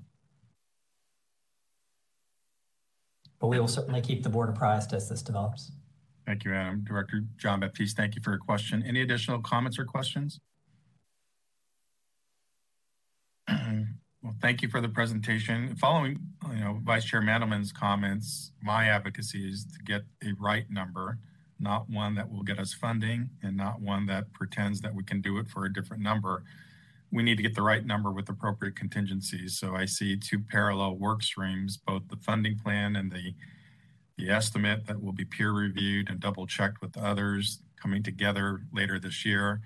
But 3.38 3.46
we 3.48 3.60
will 3.60 3.68
certainly 3.68 4.00
keep 4.00 4.22
the 4.22 4.28
board 4.28 4.48
apprised 4.48 4.92
as 4.92 5.08
this 5.08 5.22
develops. 5.22 5.72
Thank 6.26 6.44
you, 6.44 6.52
Adam. 6.52 6.84
Director 6.84 7.24
John 7.38 7.60
Baptiste, 7.60 7.96
thank 7.96 8.14
you 8.14 8.22
for 8.22 8.30
your 8.30 8.38
question. 8.38 8.82
Any 8.86 9.02
additional 9.02 9.40
comments 9.40 9.78
or 9.78 9.84
questions? 9.84 10.40
Well, 14.22 14.34
thank 14.42 14.60
you 14.60 14.68
for 14.68 14.82
the 14.82 14.88
presentation. 14.88 15.74
Following, 15.76 16.18
you 16.50 16.60
know, 16.60 16.78
Vice 16.84 17.04
Chair 17.06 17.22
Mandelman's 17.22 17.72
comments, 17.72 18.52
my 18.62 18.84
advocacy 18.84 19.48
is 19.48 19.64
to 19.64 19.82
get 19.82 20.02
a 20.22 20.32
right 20.38 20.70
number, 20.70 21.18
not 21.58 21.88
one 21.88 22.16
that 22.16 22.30
will 22.30 22.42
get 22.42 22.58
us 22.58 22.74
funding 22.74 23.30
and 23.42 23.56
not 23.56 23.80
one 23.80 24.04
that 24.06 24.30
pretends 24.34 24.82
that 24.82 24.94
we 24.94 25.04
can 25.04 25.22
do 25.22 25.38
it 25.38 25.48
for 25.48 25.64
a 25.64 25.72
different 25.72 26.02
number. 26.02 26.42
We 27.10 27.22
need 27.22 27.38
to 27.38 27.42
get 27.42 27.54
the 27.54 27.62
right 27.62 27.84
number 27.84 28.12
with 28.12 28.28
appropriate 28.28 28.76
contingencies. 28.76 29.58
So 29.58 29.74
I 29.74 29.86
see 29.86 30.18
two 30.18 30.38
parallel 30.38 30.96
work 30.96 31.22
streams, 31.22 31.78
both 31.78 32.02
the 32.08 32.16
funding 32.16 32.58
plan 32.58 32.96
and 32.96 33.10
the 33.10 33.34
the 34.18 34.28
estimate 34.28 34.86
that 34.86 35.02
will 35.02 35.12
be 35.12 35.24
peer 35.24 35.50
reviewed 35.50 36.10
and 36.10 36.20
double 36.20 36.46
checked 36.46 36.82
with 36.82 36.94
others 36.98 37.60
coming 37.80 38.02
together 38.02 38.60
later 38.70 39.00
this 39.00 39.24
year. 39.24 39.62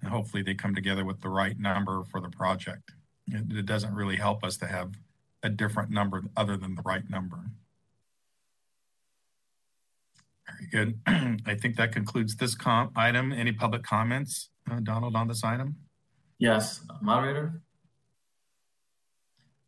And 0.00 0.10
hopefully 0.10 0.42
they 0.42 0.54
come 0.54 0.74
together 0.74 1.04
with 1.04 1.20
the 1.20 1.28
right 1.28 1.58
number 1.58 2.02
for 2.04 2.18
the 2.18 2.30
project. 2.30 2.92
It, 3.32 3.58
it 3.58 3.66
doesn't 3.66 3.94
really 3.94 4.16
help 4.16 4.44
us 4.44 4.56
to 4.58 4.66
have 4.66 4.92
a 5.42 5.48
different 5.48 5.90
number 5.90 6.22
other 6.36 6.56
than 6.56 6.74
the 6.74 6.82
right 6.82 7.08
number. 7.08 7.38
Very 10.46 10.68
good. 10.70 11.00
I 11.46 11.54
think 11.54 11.76
that 11.76 11.92
concludes 11.92 12.36
this 12.36 12.56
item. 12.96 13.32
Any 13.32 13.52
public 13.52 13.82
comments, 13.82 14.50
uh, 14.70 14.80
Donald, 14.82 15.16
on 15.16 15.28
this 15.28 15.44
item? 15.44 15.76
Yes, 16.38 16.80
moderator. 17.00 17.60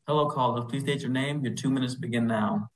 Hello, 0.07 0.29
caller. 0.29 0.63
Please 0.63 0.83
state 0.83 1.01
your 1.01 1.11
name. 1.11 1.45
Your 1.45 1.55
two 1.55 1.71
minutes 1.71 1.95
begin 1.95 2.27
now. 2.27 2.69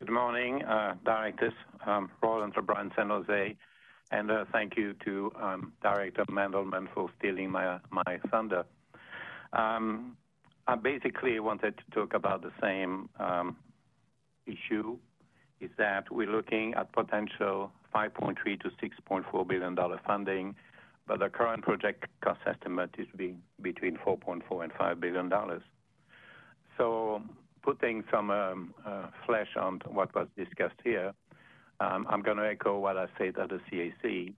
Good 0.00 0.10
morning, 0.10 0.62
uh, 0.62 0.94
directors. 1.04 1.52
Um, 1.84 2.10
Roland 2.22 2.54
Lebrun, 2.54 2.92
San 2.96 3.08
Jose. 3.08 3.56
And 4.10 4.30
uh, 4.30 4.44
thank 4.52 4.76
you 4.76 4.94
to 5.04 5.32
um, 5.40 5.72
Director 5.82 6.24
Mandelman 6.30 6.86
for 6.94 7.10
stealing 7.18 7.50
my, 7.50 7.78
my 7.90 8.18
thunder. 8.30 8.64
Um, 9.52 10.16
I 10.66 10.74
basically 10.76 11.40
wanted 11.40 11.74
to 11.78 11.84
talk 11.94 12.14
about 12.14 12.42
the 12.42 12.52
same 12.60 13.08
um, 13.18 13.56
issue, 14.46 14.98
is 15.60 15.70
that 15.78 16.10
we're 16.10 16.30
looking 16.30 16.74
at 16.74 16.92
potential 16.92 17.72
5.3 17.94 18.36
to 18.60 18.68
6.4 18.68 19.48
billion 19.48 19.74
dollar 19.74 20.00
funding, 20.06 20.54
but 21.06 21.20
the 21.20 21.28
current 21.28 21.62
project 21.62 22.04
cost 22.22 22.40
estimate 22.46 22.90
is 22.98 23.06
be 23.16 23.34
between 23.62 23.96
4.4 24.06 24.64
and 24.64 24.72
5 24.78 25.00
billion 25.00 25.28
dollars. 25.28 25.62
So 26.76 27.22
putting 27.62 28.04
some 28.10 28.30
um, 28.30 28.74
uh, 28.86 29.06
flesh 29.26 29.48
on 29.58 29.80
what 29.86 30.14
was 30.14 30.28
discussed 30.36 30.80
here, 30.84 31.12
um, 31.80 32.06
I'm 32.08 32.22
going 32.22 32.36
to 32.36 32.46
echo 32.46 32.78
what 32.78 32.96
I 32.96 33.06
said 33.16 33.38
at 33.38 33.48
the 33.50 33.60
CAC, 33.70 34.34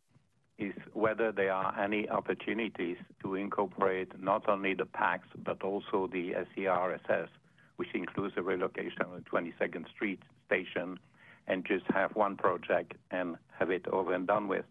is 0.61 0.75
whether 0.93 1.33
there 1.33 1.53
are 1.53 1.75
any 1.81 2.09
opportunities 2.09 2.99
to 3.23 3.35
incorporate 3.35 4.13
not 4.21 4.49
only 4.49 4.75
the 4.75 4.85
PAX, 4.85 5.27
but 5.45 5.63
also 5.63 6.09
the 6.13 6.35
SERSS, 6.57 7.29
which 7.77 7.89
includes 7.95 8.35
the 8.35 8.43
relocation 8.43 9.01
of 9.03 9.13
the 9.13 9.23
22nd 9.31 9.89
Street 9.89 10.23
station, 10.47 10.99
and 11.47 11.65
just 11.65 11.85
have 11.93 12.15
one 12.15 12.37
project 12.37 12.93
and 13.11 13.37
have 13.59 13.71
it 13.71 13.87
over 13.89 14.13
and 14.13 14.27
done 14.27 14.47
with. 14.49 14.67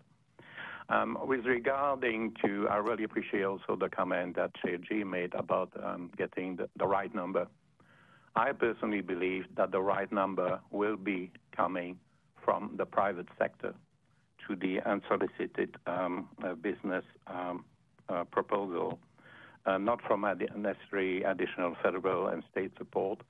Um, 0.89 1.17
with 1.23 1.45
regarding 1.45 2.33
to, 2.43 2.67
I 2.69 2.77
really 2.77 3.03
appreciate 3.03 3.43
also 3.43 3.75
the 3.75 3.89
comment 3.89 4.35
that 4.35 4.51
Chair 4.55 4.77
Gee 4.77 5.03
made 5.03 5.33
about 5.33 5.71
um, 5.83 6.11
getting 6.17 6.55
the, 6.55 6.69
the 6.77 6.87
right 6.87 7.13
number. 7.13 7.47
I 8.35 8.51
personally 8.53 9.01
believe 9.01 9.45
that 9.55 9.71
the 9.71 9.81
right 9.81 10.11
number 10.11 10.59
will 10.71 10.97
be 10.97 11.31
coming 11.55 11.99
from 12.43 12.75
the 12.77 12.85
private 12.85 13.27
sector 13.37 13.73
to 14.49 14.55
the 14.55 14.81
unsolicited 14.81 15.77
um, 15.87 16.27
uh, 16.43 16.55
business 16.55 17.05
um, 17.27 17.63
uh, 18.09 18.23
proposal, 18.25 18.99
uh, 19.65 19.77
not 19.77 20.01
from 20.01 20.25
ad- 20.25 20.49
necessary 20.57 21.23
additional 21.23 21.75
federal 21.81 22.27
and 22.27 22.43
state 22.51 22.71
support. 22.77 23.21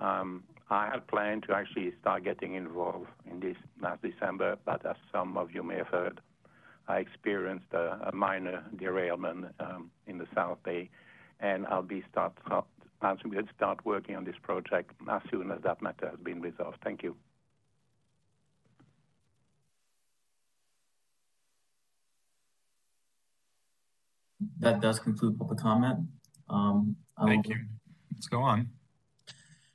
Um, 0.00 0.42
I 0.68 0.90
had 0.90 1.06
planned 1.06 1.44
to 1.44 1.54
actually 1.54 1.92
start 2.00 2.24
getting 2.24 2.54
involved 2.54 3.06
in 3.30 3.38
this 3.40 3.56
last 3.80 4.02
December, 4.02 4.56
but 4.64 4.84
as 4.84 4.96
some 5.12 5.38
of 5.38 5.52
you 5.52 5.62
may 5.62 5.76
have 5.76 5.86
heard, 5.86 6.20
I 6.88 6.98
experienced 6.98 7.72
a, 7.72 8.10
a 8.12 8.14
minor 8.14 8.64
derailment 8.76 9.46
um, 9.60 9.90
in 10.06 10.18
the 10.18 10.26
South 10.34 10.58
Bay, 10.64 10.90
and 11.40 11.66
I'll 11.68 11.82
be 11.82 12.04
start 12.10 12.32
so 12.48 12.64
start 13.56 13.84
working 13.84 14.16
on 14.16 14.24
this 14.24 14.34
project 14.42 14.90
as 15.10 15.22
soon 15.30 15.52
as 15.52 15.62
that 15.62 15.80
matter 15.80 16.08
has 16.10 16.18
been 16.18 16.40
resolved. 16.40 16.78
Thank 16.82 17.02
you. 17.04 17.14
That 24.58 24.80
does 24.80 24.98
conclude 24.98 25.38
public 25.38 25.58
comment. 25.58 26.00
Um, 26.48 26.96
Thank 27.24 27.48
you. 27.48 27.56
Let's 28.12 28.26
go 28.26 28.40
on. 28.42 28.70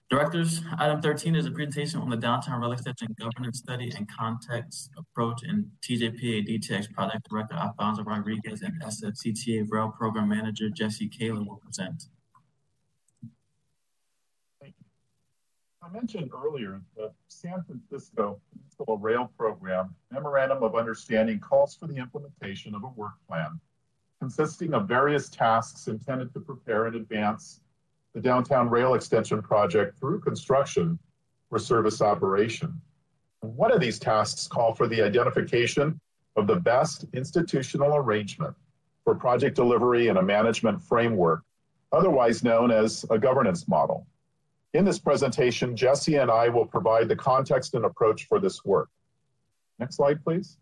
Directors, 0.10 0.62
item 0.78 1.02
13 1.02 1.36
is 1.36 1.46
a 1.46 1.52
presentation 1.52 2.02
on 2.02 2.10
the 2.10 2.18
downtown 2.18 2.60
rail 2.60 2.74
extension 2.74 3.16
governance 3.18 3.60
study 3.60 3.94
and 3.96 4.10
context 4.12 4.90
approach 4.98 5.42
and 5.44 5.66
TJPA 5.82 6.46
DTX 6.50 6.92
project 6.92 7.30
director 7.30 7.56
Alfonso 7.56 8.04
Rodriguez 8.04 8.62
and 8.62 8.74
SFCTA 8.82 9.68
rail 9.70 9.94
program 9.98 10.28
manager 10.28 10.70
Jesse 10.70 11.08
Koehler 11.08 11.48
will 11.48 11.62
present. 11.64 12.04
Thank 14.62 14.76
you. 14.80 14.86
I 15.82 15.90
mentioned 15.94 16.32
earlier 16.36 16.82
the 16.98 17.14
San 17.30 17.64
Francisco 17.64 18.42
Peninsula 18.52 18.98
Rail 18.98 19.32
Program 19.38 19.96
Memorandum 20.12 20.62
of 20.62 20.76
Understanding 20.76 21.40
calls 21.40 21.76
for 21.76 21.88
the 21.88 21.96
implementation 21.96 22.76
of 22.76 22.84
a 22.84 22.90
work 22.90 23.14
plan 23.30 23.62
consisting 24.22 24.76
of 24.76 24.88
various 24.88 25.30
tasks 25.30 25.88
intended 25.88 26.32
to 26.32 26.40
prepare 26.40 26.86
and 26.86 26.96
advance 26.96 27.60
the 28.14 28.22
downtown 28.22 28.70
rail 28.70 28.94
extension 28.94 29.42
project 29.42 29.98
through 30.00 30.20
construction 30.20 31.00
or 31.50 31.58
service 31.58 32.04
operation. 32.04 32.80
One 33.40 33.72
of 33.72 33.82
these 33.82 33.98
tasks 33.98 34.48
call 34.48 34.76
for 34.76 34.88
the 34.88 35.02
identification 35.02 36.00
of 36.36 36.46
the 36.46 36.58
best 36.58 37.06
institutional 37.14 37.96
arrangement 37.96 38.54
for 39.04 39.16
project 39.16 39.56
delivery 39.56 40.10
and 40.10 40.20
a 40.20 40.22
management 40.22 40.84
framework, 40.84 41.42
otherwise 41.92 42.44
known 42.44 42.70
as 42.70 43.04
a 43.10 43.18
governance 43.18 43.68
model. 43.68 44.06
In 44.76 44.86
this 44.86 45.00
presentation, 45.00 45.76
Jesse 45.76 46.18
and 46.18 46.30
I 46.30 46.48
will 46.48 46.68
provide 46.68 47.08
the 47.08 47.16
context 47.16 47.74
and 47.74 47.86
approach 47.86 48.28
for 48.28 48.40
this 48.40 48.64
work. 48.64 48.90
Next 49.80 49.96
slide, 49.96 50.24
please. 50.24 50.58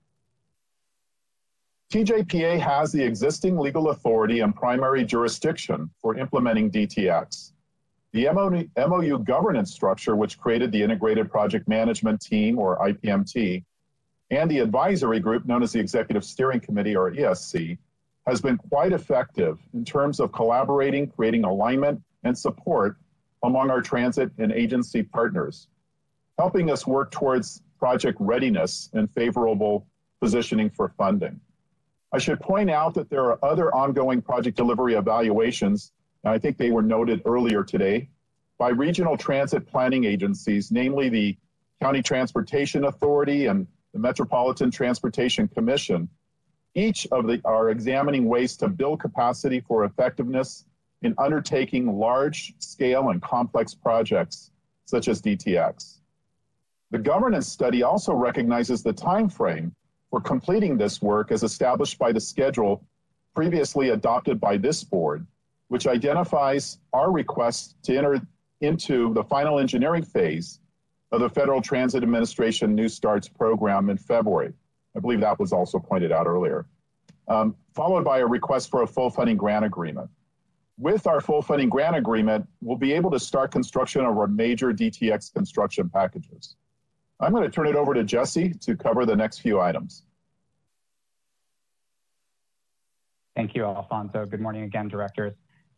TJPA 1.91 2.59
has 2.59 2.91
the 2.91 3.03
existing 3.03 3.57
legal 3.57 3.89
authority 3.89 4.41
and 4.41 4.55
primary 4.55 5.03
jurisdiction 5.03 5.89
for 5.99 6.15
implementing 6.15 6.69
DTX. 6.69 7.53
The 8.11 8.29
MOU 8.77 9.19
governance 9.23 9.73
structure, 9.73 10.15
which 10.15 10.37
created 10.37 10.71
the 10.71 10.83
Integrated 10.83 11.31
Project 11.31 11.67
Management 11.67 12.21
Team, 12.21 12.59
or 12.59 12.77
IPMT, 12.77 13.63
and 14.29 14.51
the 14.51 14.59
advisory 14.59 15.19
group 15.19 15.47
known 15.47 15.63
as 15.63 15.71
the 15.71 15.79
Executive 15.79 16.23
Steering 16.23 16.59
Committee, 16.59 16.95
or 16.95 17.09
ESC, 17.09 17.79
has 18.27 18.39
been 18.39 18.57
quite 18.57 18.91
effective 18.91 19.57
in 19.73 19.83
terms 19.83 20.19
of 20.19 20.31
collaborating, 20.31 21.07
creating 21.07 21.43
alignment, 21.43 21.99
and 22.23 22.37
support 22.37 22.97
among 23.41 23.71
our 23.71 23.81
transit 23.81 24.29
and 24.37 24.51
agency 24.51 25.01
partners, 25.01 25.67
helping 26.37 26.69
us 26.69 26.85
work 26.85 27.09
towards 27.09 27.63
project 27.79 28.17
readiness 28.19 28.91
and 28.93 29.09
favorable 29.11 29.87
positioning 30.21 30.69
for 30.69 30.89
funding. 30.89 31.39
I 32.11 32.17
should 32.17 32.39
point 32.39 32.71
out 32.71 32.95
that 32.95 33.09
there 33.09 33.25
are 33.25 33.45
other 33.45 33.73
ongoing 33.73 34.21
project 34.21 34.57
delivery 34.57 34.95
evaluations, 34.95 35.91
and 36.23 36.33
I 36.33 36.39
think 36.39 36.57
they 36.57 36.71
were 36.71 36.81
noted 36.81 37.21
earlier 37.25 37.63
today, 37.63 38.09
by 38.57 38.69
regional 38.69 39.15
transit 39.15 39.67
planning 39.67 40.05
agencies, 40.05 40.71
namely 40.71 41.09
the 41.09 41.37
County 41.81 42.01
Transportation 42.01 42.85
Authority 42.85 43.45
and 43.45 43.67
the 43.93 43.99
Metropolitan 43.99 44.71
Transportation 44.71 45.47
Commission. 45.47 46.09
Each 46.75 47.07
of 47.11 47.25
the 47.27 47.41
are 47.45 47.69
examining 47.69 48.25
ways 48.25 48.57
to 48.57 48.67
build 48.67 48.99
capacity 48.99 49.59
for 49.59 49.85
effectiveness 49.85 50.65
in 51.01 51.13
undertaking 51.17 51.97
large 51.97 52.53
scale 52.59 53.09
and 53.09 53.21
complex 53.21 53.73
projects 53.73 54.51
such 54.85 55.07
as 55.07 55.21
DTX. 55.21 55.99
The 56.91 56.99
governance 56.99 57.47
study 57.47 57.83
also 57.83 58.13
recognizes 58.13 58.83
the 58.83 58.93
time 58.93 59.29
frame 59.29 59.73
for 60.09 60.19
completing 60.19 60.77
this 60.77 61.01
work 61.01 61.31
as 61.31 61.43
established 61.43 61.97
by 61.99 62.11
the 62.11 62.19
schedule 62.19 62.83
previously 63.35 63.89
adopted 63.89 64.39
by 64.39 64.57
this 64.57 64.83
board, 64.83 65.25
which 65.67 65.87
identifies 65.87 66.79
our 66.93 67.11
request 67.11 67.75
to 67.83 67.95
enter 67.95 68.21
into 68.61 69.13
the 69.13 69.23
final 69.23 69.59
engineering 69.59 70.03
phase 70.03 70.59
of 71.11 71.21
the 71.21 71.29
Federal 71.29 71.61
Transit 71.61 72.03
Administration 72.03 72.75
New 72.75 72.89
Starts 72.89 73.27
program 73.27 73.89
in 73.89 73.97
February. 73.97 74.53
I 74.95 74.99
believe 74.99 75.21
that 75.21 75.39
was 75.39 75.53
also 75.53 75.79
pointed 75.79 76.11
out 76.11 76.27
earlier. 76.27 76.65
Um, 77.27 77.55
followed 77.75 78.03
by 78.03 78.19
a 78.19 78.25
request 78.25 78.71
for 78.71 78.81
a 78.81 78.87
full 78.87 79.09
funding 79.09 79.37
grant 79.37 79.63
agreement. 79.63 80.09
With 80.77 81.07
our 81.07 81.21
full 81.21 81.41
funding 81.41 81.69
grant 81.69 81.95
agreement, 81.95 82.47
we'll 82.61 82.77
be 82.77 82.93
able 82.93 83.11
to 83.11 83.19
start 83.19 83.51
construction 83.51 84.03
of 84.03 84.17
our 84.17 84.27
major 84.27 84.73
DTX 84.73 85.33
construction 85.33 85.89
packages. 85.89 86.55
I'm 87.19 87.33
going 87.33 87.43
to 87.43 87.49
turn 87.49 87.67
it 87.67 87.75
over 87.75 87.93
to 87.93 88.03
Jesse 88.03 88.53
to 88.53 88.75
cover 88.75 89.05
the 89.05 89.15
next 89.15 89.39
few 89.39 89.59
items. 89.59 90.03
Thank 93.35 93.55
you, 93.55 93.65
Alfonso. 93.65 94.25
Good 94.25 94.41
morning 94.41 94.63
again, 94.63 94.87
directors. 94.87 95.33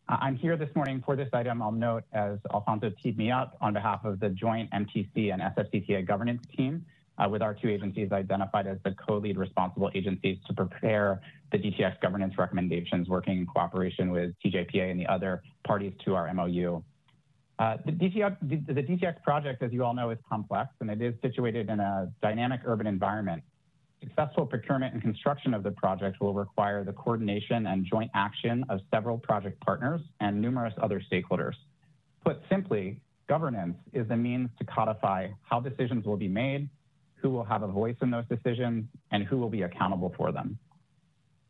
I'm 0.08 0.36
here 0.36 0.56
this 0.56 0.68
morning 0.74 1.02
for 1.04 1.16
this 1.16 1.28
item. 1.32 1.62
I'll 1.62 1.72
note, 1.72 2.04
as 2.12 2.38
Alfonso 2.52 2.92
teed 3.02 3.16
me 3.16 3.30
up, 3.30 3.56
on 3.60 3.72
behalf 3.72 4.04
of 4.04 4.20
the 4.20 4.28
joint 4.30 4.70
MTC 4.70 5.32
and 5.32 5.40
SFCTA 5.40 6.06
governance 6.06 6.42
team, 6.56 6.84
uh, 7.18 7.28
with 7.28 7.40
our 7.42 7.54
two 7.54 7.68
agencies 7.68 8.10
identified 8.10 8.66
as 8.66 8.78
the 8.84 8.92
co-lead 8.92 9.36
responsible 9.36 9.90
agencies 9.94 10.38
to 10.46 10.54
prepare 10.54 11.20
the 11.52 11.58
DTX 11.58 12.00
governance 12.00 12.34
recommendations, 12.36 13.08
working 13.08 13.38
in 13.38 13.46
cooperation 13.46 14.10
with 14.10 14.34
TJPA 14.44 14.90
and 14.90 14.98
the 14.98 15.06
other 15.06 15.42
parties 15.64 15.92
to 16.04 16.14
our 16.14 16.32
MOU. 16.34 16.82
Uh, 17.62 17.76
the, 17.86 17.92
DTX, 17.92 18.36
the 18.66 18.82
DTX 18.82 19.22
project, 19.22 19.62
as 19.62 19.72
you 19.72 19.84
all 19.84 19.94
know, 19.94 20.10
is 20.10 20.18
complex 20.28 20.70
and 20.80 20.90
it 20.90 21.00
is 21.00 21.14
situated 21.22 21.70
in 21.70 21.78
a 21.78 22.10
dynamic 22.20 22.60
urban 22.64 22.88
environment 22.88 23.42
Successful 24.02 24.46
procurement 24.46 24.94
and 24.94 25.00
construction 25.00 25.54
of 25.54 25.62
the 25.62 25.70
project 25.70 26.20
will 26.20 26.34
require 26.34 26.82
the 26.82 26.92
coordination 26.92 27.68
and 27.68 27.86
joint 27.86 28.10
action 28.14 28.64
of 28.68 28.80
several 28.92 29.16
project 29.16 29.60
partners 29.60 30.00
and 30.18 30.40
numerous 30.40 30.74
other 30.82 31.00
stakeholders. 31.00 31.54
Put 32.24 32.40
simply, 32.50 33.00
governance 33.28 33.76
is 33.92 34.08
the 34.08 34.16
means 34.16 34.50
to 34.58 34.64
codify 34.64 35.28
how 35.42 35.60
decisions 35.60 36.04
will 36.04 36.16
be 36.16 36.26
made, 36.26 36.68
who 37.14 37.30
will 37.30 37.44
have 37.44 37.62
a 37.62 37.68
voice 37.68 37.94
in 38.02 38.10
those 38.10 38.24
decisions, 38.28 38.86
and 39.12 39.22
who 39.22 39.38
will 39.38 39.50
be 39.50 39.62
accountable 39.62 40.12
for 40.16 40.32
them. 40.32 40.58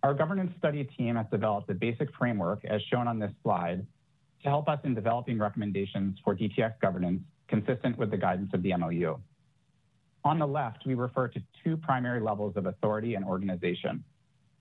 Our 0.03 0.13
governance 0.13 0.53
study 0.59 0.85
team 0.85 1.17
has 1.17 1.27
developed 1.31 1.71
a 1.71 1.75
basic 1.75 2.15
framework, 2.19 2.67
as 2.67 2.83
shown 2.83 3.09
on 3.09 3.19
this 3.19 3.33
slide, 3.43 3.87
to 4.43 4.49
help 4.49 4.69
us 4.69 4.81
in 4.85 4.95
developing 4.95 5.39
recommendations 5.39 6.19
for 6.25 6.35
DTX 6.35 6.81
governance 6.81 7.23
consistent 7.49 7.97
with 7.99 8.11
the 8.11 8.17
guidance 8.17 8.51
of 8.55 8.63
the 8.63 8.75
MOU. 8.77 9.17
On 10.25 10.39
the 10.39 10.47
left, 10.47 10.87
we 10.87 10.95
refer 10.95 11.29
to 11.29 11.43
two 11.65 11.77
primary 11.77 12.21
levels 12.21 12.57
of 12.57 12.67
authority 12.67 13.15
and 13.15 13.25
organization. 13.25 14.05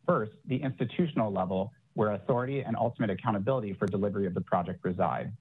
First, 0.07 0.31
the 0.45 0.57
institutional 0.57 1.31
level, 1.31 1.71
where 1.93 2.13
authority 2.13 2.61
and 2.61 2.75
ultimate 2.75 3.09
accountability 3.09 3.73
for 3.73 3.85
delivery 3.85 4.25
of 4.25 4.33
the 4.33 4.41
project 4.41 4.83
reside. 4.83 5.31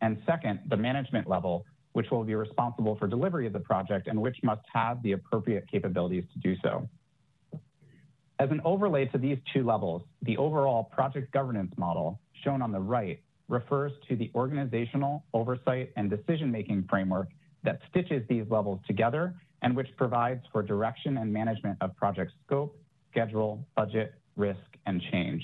And 0.00 0.22
second, 0.26 0.60
the 0.68 0.76
management 0.76 1.28
level, 1.28 1.66
which 1.92 2.10
will 2.10 2.24
be 2.24 2.34
responsible 2.34 2.96
for 2.96 3.06
delivery 3.06 3.46
of 3.46 3.52
the 3.52 3.60
project 3.60 4.06
and 4.06 4.20
which 4.20 4.36
must 4.42 4.62
have 4.72 5.02
the 5.02 5.12
appropriate 5.12 5.70
capabilities 5.70 6.24
to 6.32 6.38
do 6.38 6.56
so. 6.62 6.88
As 8.38 8.50
an 8.50 8.60
overlay 8.64 9.06
to 9.06 9.18
these 9.18 9.38
two 9.52 9.64
levels, 9.64 10.02
the 10.22 10.36
overall 10.36 10.84
project 10.84 11.32
governance 11.32 11.72
model, 11.76 12.20
shown 12.44 12.62
on 12.62 12.70
the 12.70 12.78
right, 12.78 13.20
refers 13.48 13.92
to 14.08 14.16
the 14.16 14.30
organizational, 14.34 15.24
oversight, 15.34 15.90
and 15.96 16.10
decision-making 16.10 16.86
framework 16.88 17.28
that 17.64 17.80
stitches 17.90 18.22
these 18.28 18.44
levels 18.50 18.80
together 18.86 19.34
and 19.62 19.74
which 19.74 19.88
provides 19.96 20.42
for 20.52 20.62
direction 20.62 21.18
and 21.18 21.32
management 21.32 21.76
of 21.80 21.96
project 21.96 22.32
scope, 22.46 22.78
schedule, 23.10 23.66
budget, 23.76 24.14
risk, 24.36 24.60
and 24.86 25.02
change. 25.10 25.42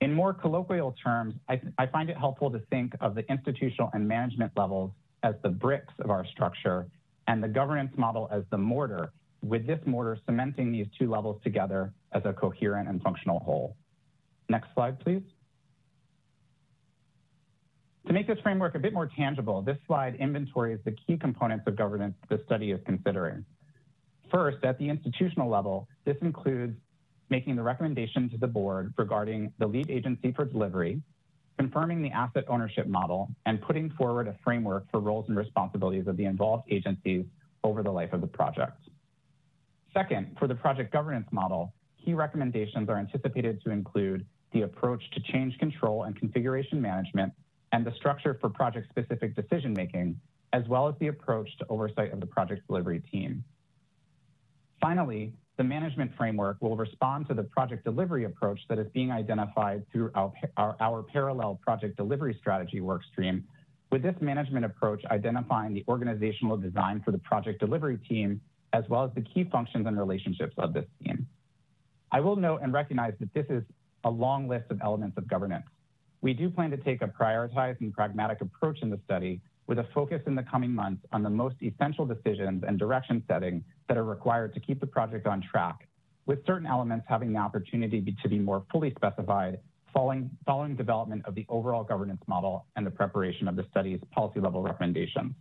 In 0.00 0.12
more 0.12 0.32
colloquial 0.32 0.94
terms, 1.02 1.34
I, 1.48 1.60
I, 1.76 1.86
find 1.86 2.08
it 2.08 2.16
helpful 2.16 2.50
to 2.50 2.60
think 2.70 2.94
of 3.00 3.14
the 3.14 3.28
institutional 3.30 3.90
and 3.94 4.06
management 4.06 4.52
levels 4.56 4.92
as 5.22 5.34
the 5.42 5.48
bricks 5.48 5.92
of 6.00 6.10
our 6.10 6.24
structure 6.26 6.86
and 7.26 7.42
the 7.42 7.48
governance 7.48 7.92
model 7.96 8.28
as 8.32 8.42
the 8.50 8.58
mortar, 8.58 9.12
with 9.42 9.66
this 9.66 9.80
mortar 9.86 10.18
cementing 10.24 10.72
these 10.72 10.86
two 10.98 11.10
levels 11.10 11.40
together 11.42 11.92
as 12.12 12.22
a 12.24 12.32
coherent 12.32 12.88
and 12.88 13.02
functional 13.02 13.40
whole. 13.40 13.76
Next 14.48 14.68
slide, 14.74 14.98
please. 15.00 15.22
To 18.08 18.14
make 18.14 18.26
this 18.26 18.38
framework 18.42 18.74
a 18.74 18.78
bit 18.78 18.94
more 18.94 19.06
tangible, 19.06 19.60
this 19.60 19.76
slide 19.86 20.14
inventories 20.14 20.78
the 20.86 20.92
key 20.92 21.18
components 21.18 21.66
of 21.66 21.76
governance 21.76 22.14
the 22.30 22.40
study 22.46 22.70
is 22.70 22.80
considering. 22.86 23.44
First, 24.32 24.64
at 24.64 24.78
the 24.78 24.88
institutional 24.88 25.50
level, 25.50 25.86
this 26.06 26.16
includes 26.22 26.74
making 27.28 27.56
the 27.56 27.62
recommendation 27.62 28.30
to 28.30 28.38
the 28.38 28.46
board 28.46 28.94
regarding 28.96 29.52
the 29.58 29.66
lead 29.66 29.90
agency 29.90 30.32
for 30.32 30.46
delivery, 30.46 31.02
confirming 31.58 32.00
the 32.00 32.10
asset 32.10 32.44
ownership 32.48 32.86
model, 32.86 33.28
and 33.44 33.60
putting 33.60 33.90
forward 33.90 34.26
a 34.26 34.34
framework 34.42 34.90
for 34.90 35.00
roles 35.00 35.26
and 35.28 35.36
responsibilities 35.36 36.06
of 36.06 36.16
the 36.16 36.24
involved 36.24 36.64
agencies 36.70 37.26
over 37.62 37.82
the 37.82 37.92
life 37.92 38.14
of 38.14 38.22
the 38.22 38.26
project. 38.26 38.88
Second, 39.92 40.34
for 40.38 40.48
the 40.48 40.54
project 40.54 40.94
governance 40.94 41.28
model, 41.30 41.74
key 42.02 42.14
recommendations 42.14 42.88
are 42.88 42.96
anticipated 42.96 43.60
to 43.64 43.70
include 43.70 44.24
the 44.54 44.62
approach 44.62 45.02
to 45.10 45.20
change 45.30 45.58
control 45.58 46.04
and 46.04 46.16
configuration 46.16 46.80
management 46.80 47.34
and 47.72 47.84
the 47.84 47.92
structure 47.94 48.36
for 48.40 48.48
project-specific 48.48 49.34
decision-making, 49.34 50.18
as 50.52 50.66
well 50.68 50.88
as 50.88 50.94
the 51.00 51.08
approach 51.08 51.48
to 51.58 51.66
oversight 51.68 52.12
of 52.12 52.20
the 52.20 52.26
project 52.26 52.66
delivery 52.66 53.00
team. 53.12 53.44
Finally, 54.80 55.32
the 55.58 55.64
management 55.64 56.10
framework 56.16 56.56
will 56.60 56.76
respond 56.76 57.26
to 57.28 57.34
the 57.34 57.42
project 57.42 57.84
delivery 57.84 58.24
approach 58.24 58.60
that 58.68 58.78
is 58.78 58.86
being 58.94 59.10
identified 59.10 59.84
through 59.92 60.10
our, 60.14 60.32
our, 60.56 60.76
our 60.80 61.02
parallel 61.02 61.58
project 61.62 61.96
delivery 61.96 62.36
strategy 62.38 62.80
workstream, 62.80 63.42
with 63.90 64.02
this 64.02 64.14
management 64.20 64.64
approach 64.64 65.04
identifying 65.06 65.74
the 65.74 65.84
organizational 65.88 66.56
design 66.56 67.02
for 67.04 67.10
the 67.10 67.18
project 67.18 67.58
delivery 67.58 67.98
team, 68.08 68.40
as 68.72 68.84
well 68.88 69.04
as 69.04 69.10
the 69.14 69.22
key 69.22 69.44
functions 69.50 69.86
and 69.86 69.98
relationships 69.98 70.54
of 70.58 70.72
this 70.72 70.84
team. 71.02 71.26
I 72.12 72.20
will 72.20 72.36
note 72.36 72.60
and 72.62 72.72
recognize 72.72 73.14
that 73.18 73.32
this 73.34 73.46
is 73.50 73.64
a 74.04 74.10
long 74.10 74.48
list 74.48 74.70
of 74.70 74.80
elements 74.82 75.16
of 75.18 75.26
governance. 75.28 75.66
We 76.20 76.34
do 76.34 76.50
plan 76.50 76.70
to 76.70 76.76
take 76.76 77.02
a 77.02 77.06
prioritized 77.06 77.80
and 77.80 77.92
pragmatic 77.92 78.40
approach 78.40 78.78
in 78.82 78.90
the 78.90 78.98
study 79.04 79.40
with 79.66 79.78
a 79.78 79.86
focus 79.94 80.22
in 80.26 80.34
the 80.34 80.42
coming 80.42 80.74
months 80.74 81.04
on 81.12 81.22
the 81.22 81.30
most 81.30 81.56
essential 81.62 82.06
decisions 82.06 82.64
and 82.66 82.78
direction 82.78 83.22
setting 83.28 83.62
that 83.86 83.96
are 83.96 84.04
required 84.04 84.54
to 84.54 84.60
keep 84.60 84.80
the 84.80 84.86
project 84.86 85.26
on 85.26 85.42
track, 85.42 85.88
with 86.26 86.44
certain 86.46 86.66
elements 86.66 87.04
having 87.08 87.32
the 87.32 87.38
opportunity 87.38 88.16
to 88.22 88.28
be 88.28 88.38
more 88.38 88.64
fully 88.72 88.92
specified 88.96 89.58
following, 89.94 90.76
development 90.76 91.22
of 91.24 91.34
the 91.34 91.44
overall 91.48 91.82
governance 91.82 92.22
model 92.26 92.66
and 92.76 92.86
the 92.86 92.90
preparation 92.90 93.48
of 93.48 93.56
the 93.56 93.64
study's 93.70 93.98
policy 94.12 94.38
level 94.38 94.62
recommendations. 94.62 95.34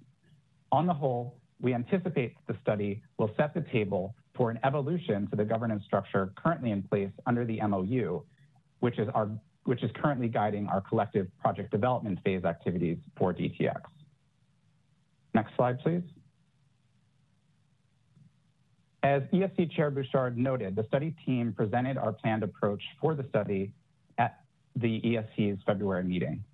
On 0.72 0.88
the 0.88 0.94
whole, 0.94 1.38
we 1.60 1.74
anticipate 1.74 2.36
the 2.48 2.56
study 2.62 3.02
will 3.18 3.32
set 3.38 3.54
the 3.54 3.62
table 3.72 4.16
for 4.36 4.50
an 4.50 4.60
evolution 4.64 5.28
to 5.30 5.36
the 5.36 5.46
governance 5.46 5.84
structure 5.86 6.32
currently 6.36 6.72
in 6.72 6.84
place 6.84 7.12
under 7.26 7.46
the 7.46 7.60
MOU, 7.68 8.22
which 8.80 9.00
is 9.00 9.08
our 9.14 9.30
which 9.68 9.84
is 9.84 9.92
currently 9.96 10.30
guiding 10.30 10.66
our 10.68 10.80
collective 10.80 11.28
project 11.42 11.72
development 11.72 12.18
phase 12.24 12.46
activities 12.46 12.98
for 13.18 13.34
DTX. 13.34 13.82
Next 15.34 15.54
slide, 15.58 15.78
please. 15.82 16.04
As 19.04 19.24
ESC 19.34 19.76
Chair 19.76 19.92
Bouchard 19.92 20.38
noted, 20.38 20.78
the 20.78 20.86
study 20.88 21.14
team 21.26 21.54
presented 21.56 21.98
our 21.98 22.14
planned 22.14 22.44
approach 22.44 22.82
for 23.02 23.14
the 23.14 23.26
study 23.28 23.74
at 24.18 24.40
the 24.78 25.02
ESC's 25.02 25.60
February 25.66 26.06
meeting. 26.06 26.46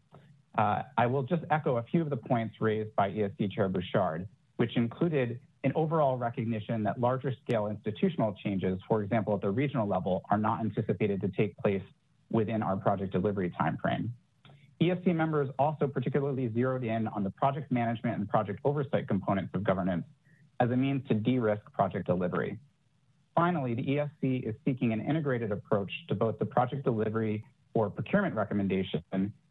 Uh, 0.57 0.81
I 0.98 1.06
will 1.06 1.23
just 1.23 1.44
echo 1.52 1.77
a 1.77 1.84
few 1.84 2.02
of 2.02 2.10
the 2.10 2.18
points 2.18 2.56
raised 2.60 2.95
by 2.95 3.11
ESC 3.11 3.52
Chair 3.52 3.69
Bouchard, 3.69 4.27
which 4.57 4.76
included 4.76 5.40
an 5.64 5.72
overall 5.76 6.18
recognition 6.18 6.81
that 6.84 6.99
larger 6.99 7.31
scale 7.45 7.68
institutional 7.68 8.35
changes, 8.44 8.80
for 8.88 9.03
example, 9.03 9.35
at 9.35 9.41
the 9.41 9.52
regional 9.52 9.88
level, 9.88 10.23
are 10.31 10.38
not 10.40 10.61
anticipated 10.61 11.22
to 11.22 11.27
take 11.30 11.56
place 11.57 11.84
within 12.32 12.62
our 12.64 12.76
project 12.76 13.12
delivery 13.12 13.54
timeframe. 13.60 14.10
ESC 14.82 15.16
members 15.16 15.50
also 15.60 15.88
particularly 15.88 16.52
zeroed 16.54 16.84
in 16.84 17.08
on 17.10 17.24
the 17.24 17.30
project 17.30 17.72
management 17.72 18.18
and 18.18 18.28
project 18.28 18.60
oversight 18.66 19.08
components 19.08 19.52
of 19.54 19.64
governance 19.64 20.04
as 20.60 20.70
a 20.72 20.76
means 20.76 21.08
to 21.08 21.14
de-risk 21.14 21.62
project 21.74 22.08
delivery. 22.08 22.58
Finally, 23.36 23.74
the 23.74 23.84
ESC 23.84 24.48
is 24.48 24.56
seeking 24.66 24.94
an 24.94 25.02
integrated 25.02 25.52
approach 25.52 25.91
to 26.08 26.16
both 26.16 26.38
the 26.38 26.45
project 26.45 26.84
delivery 26.84 27.44
or 27.74 27.90
procurement 27.90 28.36
recommendation 28.36 29.04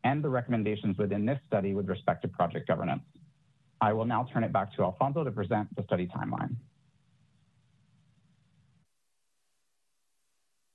and 0.05 0.23
the 0.23 0.29
recommendations 0.29 0.97
within 0.99 1.27
this 1.27 1.39
study 1.49 1.75
with 1.75 1.89
respect 1.89 2.23
to 2.23 2.29
project 2.29 2.69
governance. 2.69 3.03
I 3.81 3.93
will 3.93 4.05
now 4.05 4.29
turn 4.33 4.45
it 4.45 4.53
back 4.53 4.73
to 4.77 4.83
Alfonso 4.83 5.25
to 5.25 5.31
present 5.33 5.75
the 5.75 5.83
study 5.83 6.07
timeline. 6.07 6.55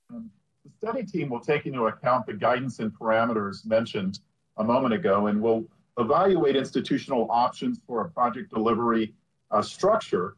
Um, 0.10 0.30
the 0.65 0.66
study 0.78 1.04
team 1.04 1.30
will 1.30 1.40
take 1.40 1.66
into 1.66 1.88
account 1.88 2.26
the 2.28 2.34
guidance 2.34 2.80
and 2.80 2.91
parameters 2.94 3.66
mentioned 3.66 4.20
a 4.58 4.64
moment 4.64 4.94
ago 4.94 5.28
and 5.28 5.41
will 5.41 5.66
evaluate 5.98 6.56
institutional 6.56 7.28
options 7.32 7.80
for 7.88 8.02
a 8.02 8.10
project 8.10 8.54
delivery 8.54 9.14
uh, 9.49 9.62
structure 9.62 10.36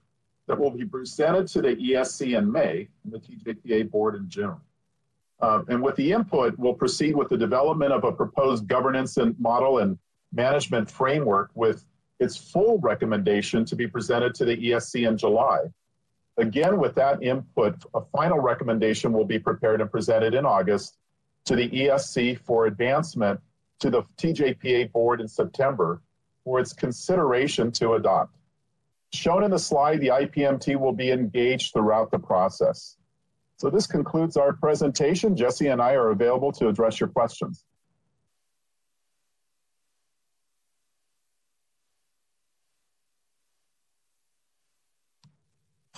that 0.47 0.57
will 0.57 0.71
be 0.71 0.85
presented 0.85 1.45
to 1.47 1.61
the 1.61 1.75
ESC 1.75 2.37
in 2.37 2.49
May 2.49 2.87
and 3.03 3.13
the 3.13 3.19
TJPA 3.19 3.91
board 3.91 4.15
in 4.15 4.29
June. 4.29 4.55
Uh, 5.41 5.61
and 5.67 5.81
with 5.81 5.95
the 5.97 6.11
input, 6.11 6.57
we'll 6.57 6.73
proceed 6.73 7.15
with 7.15 7.29
the 7.29 7.37
development 7.37 7.91
of 7.91 8.05
a 8.05 8.11
proposed 8.11 8.67
governance 8.67 9.17
and 9.17 9.37
model 9.39 9.79
and 9.79 9.97
management 10.33 10.89
framework 10.89 11.51
with 11.53 11.85
its 12.19 12.37
full 12.37 12.79
recommendation 12.79 13.65
to 13.65 13.75
be 13.75 13.87
presented 13.87 14.33
to 14.35 14.45
the 14.45 14.55
ESC 14.55 15.07
in 15.07 15.17
July. 15.17 15.65
Again, 16.39 16.79
with 16.79 16.95
that 16.95 17.21
input, 17.21 17.75
a 17.93 18.01
final 18.13 18.39
recommendation 18.39 19.11
will 19.11 19.25
be 19.25 19.37
prepared 19.37 19.81
and 19.81 19.91
presented 19.91 20.33
in 20.33 20.45
August 20.45 20.97
to 21.45 21.55
the 21.55 21.69
ESC 21.69 22.39
for 22.39 22.65
advancement 22.65 23.41
to 23.79 23.89
the 23.89 24.03
TJPA 24.17 24.91
board 24.93 25.19
in 25.19 25.27
September 25.27 26.01
for 26.45 26.59
its 26.59 26.71
consideration 26.71 27.71
to 27.73 27.93
adopt. 27.93 28.35
Shown 29.11 29.43
in 29.43 29.51
the 29.51 29.59
slide, 29.59 29.99
the 29.99 30.07
IPMT 30.07 30.79
will 30.79 30.93
be 30.93 31.11
engaged 31.11 31.73
throughout 31.73 32.09
the 32.09 32.19
process. 32.19 32.95
So 33.57 33.69
this 33.69 33.87
concludes 33.87 34.37
our 34.37 34.53
presentation. 34.53 35.35
Jesse 35.35 35.67
and 35.67 35.81
I 35.81 35.93
are 35.93 36.11
available 36.11 36.53
to 36.53 36.69
address 36.69 37.01
your 37.01 37.09
questions. 37.09 37.65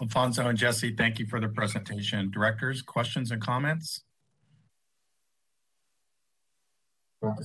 Alfonso 0.02 0.48
and 0.48 0.58
Jesse, 0.58 0.96
thank 0.96 1.20
you 1.20 1.28
for 1.28 1.40
the 1.40 1.48
presentation. 1.48 2.32
Directors, 2.32 2.82
questions 2.82 3.30
and 3.30 3.40
comments? 3.40 4.02
Dr. 7.22 7.44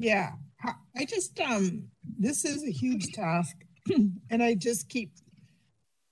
Yeah, 0.00 0.32
I 0.96 1.04
just, 1.04 1.38
um, 1.38 1.84
this 2.18 2.44
is 2.44 2.64
a 2.64 2.70
huge 2.70 3.12
task. 3.12 3.54
and 4.30 4.42
I 4.42 4.54
just 4.54 4.88
keep 4.88 5.12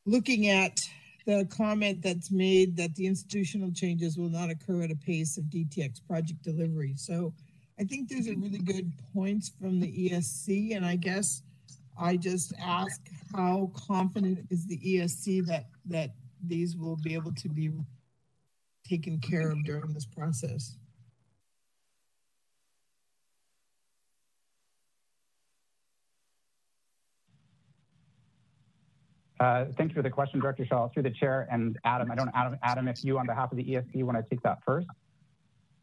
looking 0.07 0.49
at 0.49 0.78
the 1.27 1.44
comment 1.51 2.03
that's 2.03 2.31
made 2.31 2.77
that 2.77 2.94
the 2.94 3.07
institutional 3.07 3.73
changes 3.73 4.16
will 4.16 4.28
not 4.28 4.51
occur 4.51 4.82
at 4.82 4.93
a 4.93 4.97
pace 4.97 5.36
of 5.36 5.44
DTX 5.44 6.01
project 6.07 6.43
delivery. 6.43 6.94
So 6.97 7.32
I 7.81 7.85
think 7.85 8.09
there's 8.09 8.28
a 8.28 8.36
really 8.36 8.59
good 8.59 8.93
points 9.12 9.51
from 9.61 9.81
the 9.81 10.11
ESC. 10.11 10.77
And 10.77 10.86
I 10.86 10.94
guess 10.94 11.43
I 11.98 12.16
just 12.16 12.52
ask 12.59 13.01
how 13.35 13.70
confident 13.74 14.47
is 14.51 14.66
the 14.66 14.78
ESC 14.78 15.47
that 15.47 15.66
that 15.86 16.10
these 16.44 16.77
will 16.77 16.97
be 16.97 17.14
able 17.14 17.32
to 17.32 17.48
be 17.48 17.70
taken 18.89 19.19
care 19.20 19.51
of 19.51 19.64
during 19.64 19.93
this 19.93 20.06
process? 20.06 20.77
Uh, 29.43 29.66
thank 29.77 29.90
you 29.90 29.94
for 29.97 30.02
the 30.02 30.10
question, 30.10 30.39
Director 30.39 30.64
Shaw. 30.64 30.89
Through 30.89 31.02
the 31.02 31.10
chair 31.10 31.48
and 31.51 31.77
Adam, 31.85 32.12
I 32.12 32.14
don't, 32.14 32.31
Adam, 32.32 32.56
Adam, 32.62 32.86
if 32.86 33.02
you 33.02 33.19
on 33.19 33.27
behalf 33.27 33.51
of 33.51 33.59
the 33.59 33.64
ESC 33.64 34.05
want 34.05 34.16
to 34.16 34.24
take 34.31 34.40
that 34.43 34.59
first. 34.64 34.86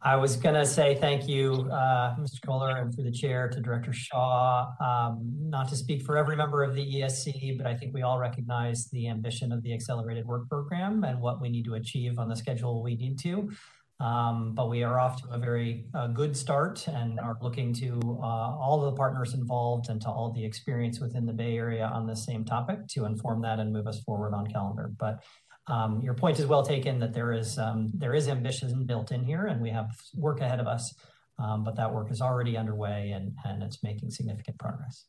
I 0.02 0.16
was 0.16 0.38
going 0.38 0.56
to 0.56 0.66
say 0.66 0.96
thank 0.96 1.28
you, 1.28 1.68
uh, 1.70 2.16
Mr. 2.16 2.40
Koehler, 2.46 2.82
and 2.82 2.94
through 2.94 3.04
the 3.04 3.12
chair 3.12 3.50
to 3.50 3.60
Director 3.60 3.92
Shaw. 3.92 4.72
Um, 4.80 5.30
not 5.42 5.68
to 5.70 5.76
speak 5.76 6.04
for 6.04 6.18
every 6.18 6.38
member 6.38 6.64
of 6.64 6.74
the 6.74 6.82
ESC, 6.82 7.58
but 7.58 7.68
I 7.68 7.76
think 7.76 7.94
we 7.94 8.02
all 8.02 8.18
recognize 8.18 8.88
the 8.92 9.10
ambition 9.10 9.52
of 9.52 9.62
the 9.62 9.74
Accelerated 9.74 10.26
Work 10.26 10.48
Program 10.48 11.04
and 11.04 11.20
what 11.20 11.42
we 11.42 11.50
need 11.50 11.66
to 11.66 11.74
achieve 11.74 12.18
on 12.18 12.30
the 12.30 12.36
schedule 12.36 12.82
we 12.82 12.96
need 12.96 13.20
to. 13.20 13.52
Um, 14.00 14.54
but 14.56 14.70
we 14.70 14.84
are 14.84 14.98
off 14.98 15.22
to 15.24 15.30
a 15.32 15.38
very 15.38 15.84
uh, 15.94 16.08
good 16.08 16.38
start 16.38 16.88
and 16.88 17.20
are 17.20 17.38
looking 17.42 17.74
to 17.74 18.00
uh, 18.24 18.56
all 18.56 18.80
the 18.80 18.94
partners 18.94 19.34
involved 19.34 19.90
and 19.90 20.02
to 20.04 20.08
all 20.08 20.32
the 20.32 20.46
experience 20.46 21.02
within 21.02 21.26
the 21.26 21.34
Bay 21.34 21.58
Area 21.58 21.92
on 21.94 22.08
this 22.08 22.26
same 22.26 22.46
topic 22.46 22.88
to 22.92 23.04
inform 23.04 23.42
that 23.42 23.60
and 23.60 23.74
move 23.74 23.88
us 23.88 24.00
forward 24.04 24.34
on 24.34 24.48
calendar. 24.48 24.92
But 24.98 25.22
um, 25.70 26.02
your 26.02 26.16
point 26.16 26.40
is 26.40 26.48
well 26.48 26.64
taken 26.64 27.00
that 27.00 27.14
there 27.14 27.32
is 27.32 27.58
um, 27.60 27.92
there 27.94 28.16
is 28.16 28.28
ambition 28.28 28.86
built 28.86 29.12
in 29.12 29.24
here, 29.24 29.46
and 29.46 29.62
we 29.62 29.70
have 29.70 29.90
work 30.16 30.42
ahead 30.42 30.60
of 30.60 30.68
us. 30.68 30.94
Um, 31.38 31.64
but 31.64 31.78
that 31.78 31.94
work 31.94 32.12
is 32.12 32.22
already 32.22 32.58
underway, 32.58 33.12
and 33.12 33.34
and 33.46 33.62
it's 33.62 33.84
making 33.84 34.10
significant 34.10 34.58
progress. 34.58 35.06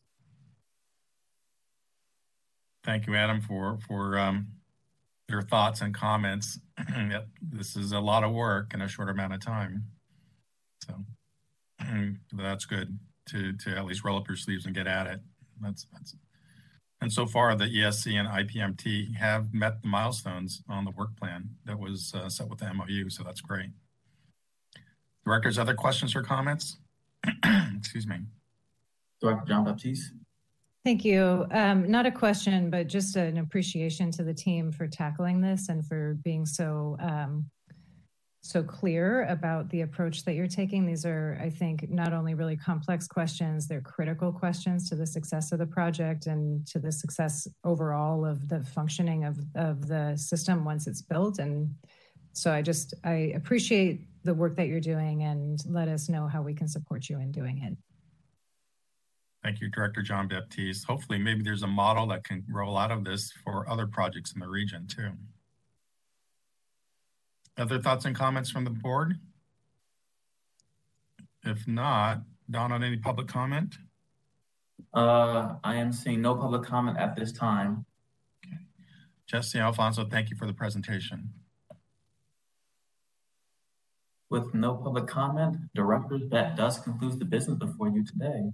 Thank 2.85 3.07
you, 3.07 3.17
Adam, 3.17 3.41
for 3.41 3.79
for 3.89 4.19
um, 4.19 4.49
your 5.29 5.43
thoughts 5.43 5.81
and 5.81 5.95
comments. 5.95 6.59
this 7.43 7.75
is 7.75 7.93
a 7.93 8.01
lot 8.01 8.23
of 8.23 8.33
work 8.33 8.75
in 8.75 8.83
a 8.83 8.89
short 8.89 9.09
amount 9.09 9.33
of 9.33 9.41
time, 9.41 9.87
so 10.85 10.95
that's 12.35 12.67
good 12.67 12.99
to 13.31 13.55
to 13.55 13.77
at 13.77 13.87
least 13.87 14.05
roll 14.05 14.19
up 14.19 14.29
your 14.29 14.37
sleeves 14.37 14.67
and 14.67 14.75
get 14.75 14.87
at 14.87 15.07
it. 15.07 15.21
That's 15.61 15.87
that's 15.93 16.15
and 17.01 17.13
so 17.13 17.27
far, 17.27 17.55
the 17.55 17.65
ESC 17.65 18.13
and 18.13 18.29
IPMT 18.29 19.17
have 19.17 19.55
met 19.55 19.81
the 19.81 19.89
milestones 19.89 20.63
on 20.69 20.85
the 20.85 20.91
work 20.91 21.17
plan 21.17 21.49
that 21.65 21.79
was 21.79 22.13
uh, 22.15 22.29
set 22.29 22.49
with 22.49 22.59
the 22.59 22.73
MOU, 22.75 23.09
so 23.09 23.23
that's 23.23 23.41
great. 23.41 23.71
Directors, 25.25 25.59
other 25.59 25.75
questions 25.75 26.15
or 26.15 26.23
comments? 26.23 26.79
Excuse 27.77 28.07
me. 28.07 28.17
Director 29.21 29.45
John-Baptiste. 29.47 30.13
Thank 30.85 31.05
you. 31.05 31.47
Um, 31.51 31.91
not 31.91 32.07
a 32.07 32.11
question, 32.11 32.71
but 32.71 32.87
just 32.87 33.17
an 33.17 33.39
appreciation 33.39 34.11
to 34.13 34.23
the 34.23 34.33
team 34.33 34.73
for 34.73 34.87
tackling 34.87 35.41
this 35.41 35.69
and 35.69 35.87
for 35.87 36.19
being 36.23 36.47
so 36.47 36.97
um, 37.01 37.51
so 38.43 38.63
clear 38.63 39.27
about 39.27 39.69
the 39.69 39.83
approach 39.83 40.25
that 40.25 40.35
you're 40.35 40.47
taking. 40.47 40.87
These 40.87 41.05
are, 41.05 41.39
I 41.41 41.51
think, 41.51 41.91
not 41.91 42.13
only 42.13 42.35
really 42.35 42.57
complex 42.57 43.07
questions, 43.07 43.69
they're 43.69 43.83
critical 43.83 44.33
questions 44.33 44.89
to 44.89 44.95
the 44.95 45.07
success 45.07 45.53
of 45.53 45.59
the 45.59 45.67
project 45.67 46.27
and 46.27 46.67
to 46.69 46.79
the 46.79 46.91
success 46.91 47.47
overall 47.65 48.25
of 48.25 48.49
the 48.49 48.61
functioning 48.61 49.25
of, 49.25 49.39
of 49.57 49.89
the 49.89 50.17
system 50.17 50.65
once 50.65 50.87
it's 50.87 51.03
built. 51.03 51.39
And 51.39 51.75
so 52.33 52.51
I 52.51 52.63
just, 52.63 52.95
I 53.05 53.33
appreciate 53.35 54.07
the 54.25 54.33
work 54.33 54.57
that 54.57 54.69
you're 54.69 54.81
doing 54.81 55.23
and 55.25 55.59
let 55.67 55.89
us 55.89 56.09
know 56.09 56.27
how 56.27 56.41
we 56.41 56.55
can 56.55 56.69
support 56.69 57.09
you 57.09 57.19
in 57.19 57.33
doing 57.33 57.63
it. 57.63 57.77
Thank 59.43 59.61
you, 59.61 59.71
Director 59.71 60.03
John 60.03 60.29
Baptiste. 60.29 60.87
Hopefully, 60.87 61.19
maybe 61.19 61.43
there's 61.43 61.63
a 61.63 61.67
model 61.67 62.07
that 62.09 62.25
can 62.25 62.45
roll 62.49 62.77
out 62.77 62.91
of 62.91 63.05
this 63.05 63.33
for 63.45 63.69
other 63.69 63.87
projects 63.87 64.33
in 64.33 64.41
the 64.41 64.49
region 64.49 64.87
too. 64.87 65.11
Other 67.61 67.79
thoughts 67.79 68.07
and 68.07 68.17
comments 68.17 68.51
from 68.51 68.65
the 68.65 68.71
board? 68.71 69.19
If 71.45 71.69
not, 71.69 72.23
Don, 72.51 72.73
on 72.73 72.83
any 72.83 72.97
public 72.97 73.29
comment? 73.29 73.77
Uh, 74.95 75.57
I 75.63 75.75
am 75.75 75.93
seeing 75.93 76.23
no 76.23 76.35
public 76.35 76.63
comment 76.63 76.97
at 76.97 77.17
this 77.17 77.33
time. 77.33 77.85
Okay. 78.47 78.57
Jesse 79.27 79.59
Alfonso, 79.59 80.07
thank 80.07 80.31
you 80.31 80.37
for 80.37 80.47
the 80.47 80.55
presentation. 80.55 81.35
With 84.31 84.55
no 84.55 84.77
public 84.77 85.07
comment, 85.07 85.59
directors, 85.75 86.23
that 86.31 86.57
does 86.57 86.79
conclude 86.79 87.19
the 87.19 87.27
business 87.27 87.59
before 87.59 87.91
you 87.91 88.07
today. 88.07 88.53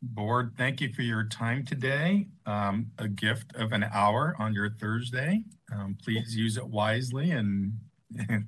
Board, 0.00 0.52
thank 0.56 0.80
you 0.80 0.92
for 0.92 1.02
your 1.02 1.24
time 1.24 1.64
today. 1.64 2.28
Um, 2.46 2.92
a 2.98 3.08
gift 3.08 3.56
of 3.56 3.72
an 3.72 3.84
hour 3.92 4.36
on 4.38 4.54
your 4.54 4.70
Thursday. 4.70 5.42
Um, 5.74 5.98
please 6.00 6.36
use 6.36 6.56
it 6.56 6.64
wisely 6.64 7.32
and 7.32 7.72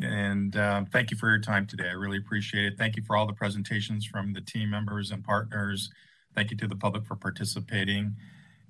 and 0.00 0.56
uh, 0.56 0.84
thank 0.92 1.10
you 1.10 1.16
for 1.16 1.28
your 1.28 1.38
time 1.38 1.66
today. 1.66 1.88
I 1.88 1.92
really 1.92 2.18
appreciate 2.18 2.64
it. 2.66 2.74
Thank 2.78 2.96
you 2.96 3.02
for 3.02 3.16
all 3.16 3.26
the 3.26 3.32
presentations 3.32 4.04
from 4.04 4.32
the 4.32 4.40
team 4.40 4.70
members 4.70 5.10
and 5.10 5.24
partners. 5.24 5.90
Thank 6.34 6.50
you 6.50 6.56
to 6.58 6.66
the 6.66 6.76
public 6.76 7.04
for 7.04 7.16
participating. 7.16 8.16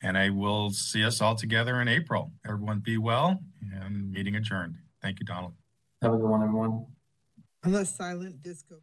And 0.02 0.18
I 0.18 0.30
will 0.30 0.70
see 0.70 1.04
us 1.04 1.20
all 1.20 1.36
together 1.36 1.80
in 1.80 1.88
April. 1.88 2.32
Everyone 2.46 2.80
be 2.80 2.98
well 2.98 3.40
and 3.72 4.10
meeting 4.10 4.34
adjourned. 4.34 4.76
Thank 5.00 5.20
you, 5.20 5.26
Donald. 5.26 5.54
Have 6.02 6.14
a 6.14 6.16
good 6.16 6.28
one, 6.28 6.42
everyone. 6.42 6.86
Unless 7.62 7.96
silent 7.96 8.42
disco. 8.42 8.80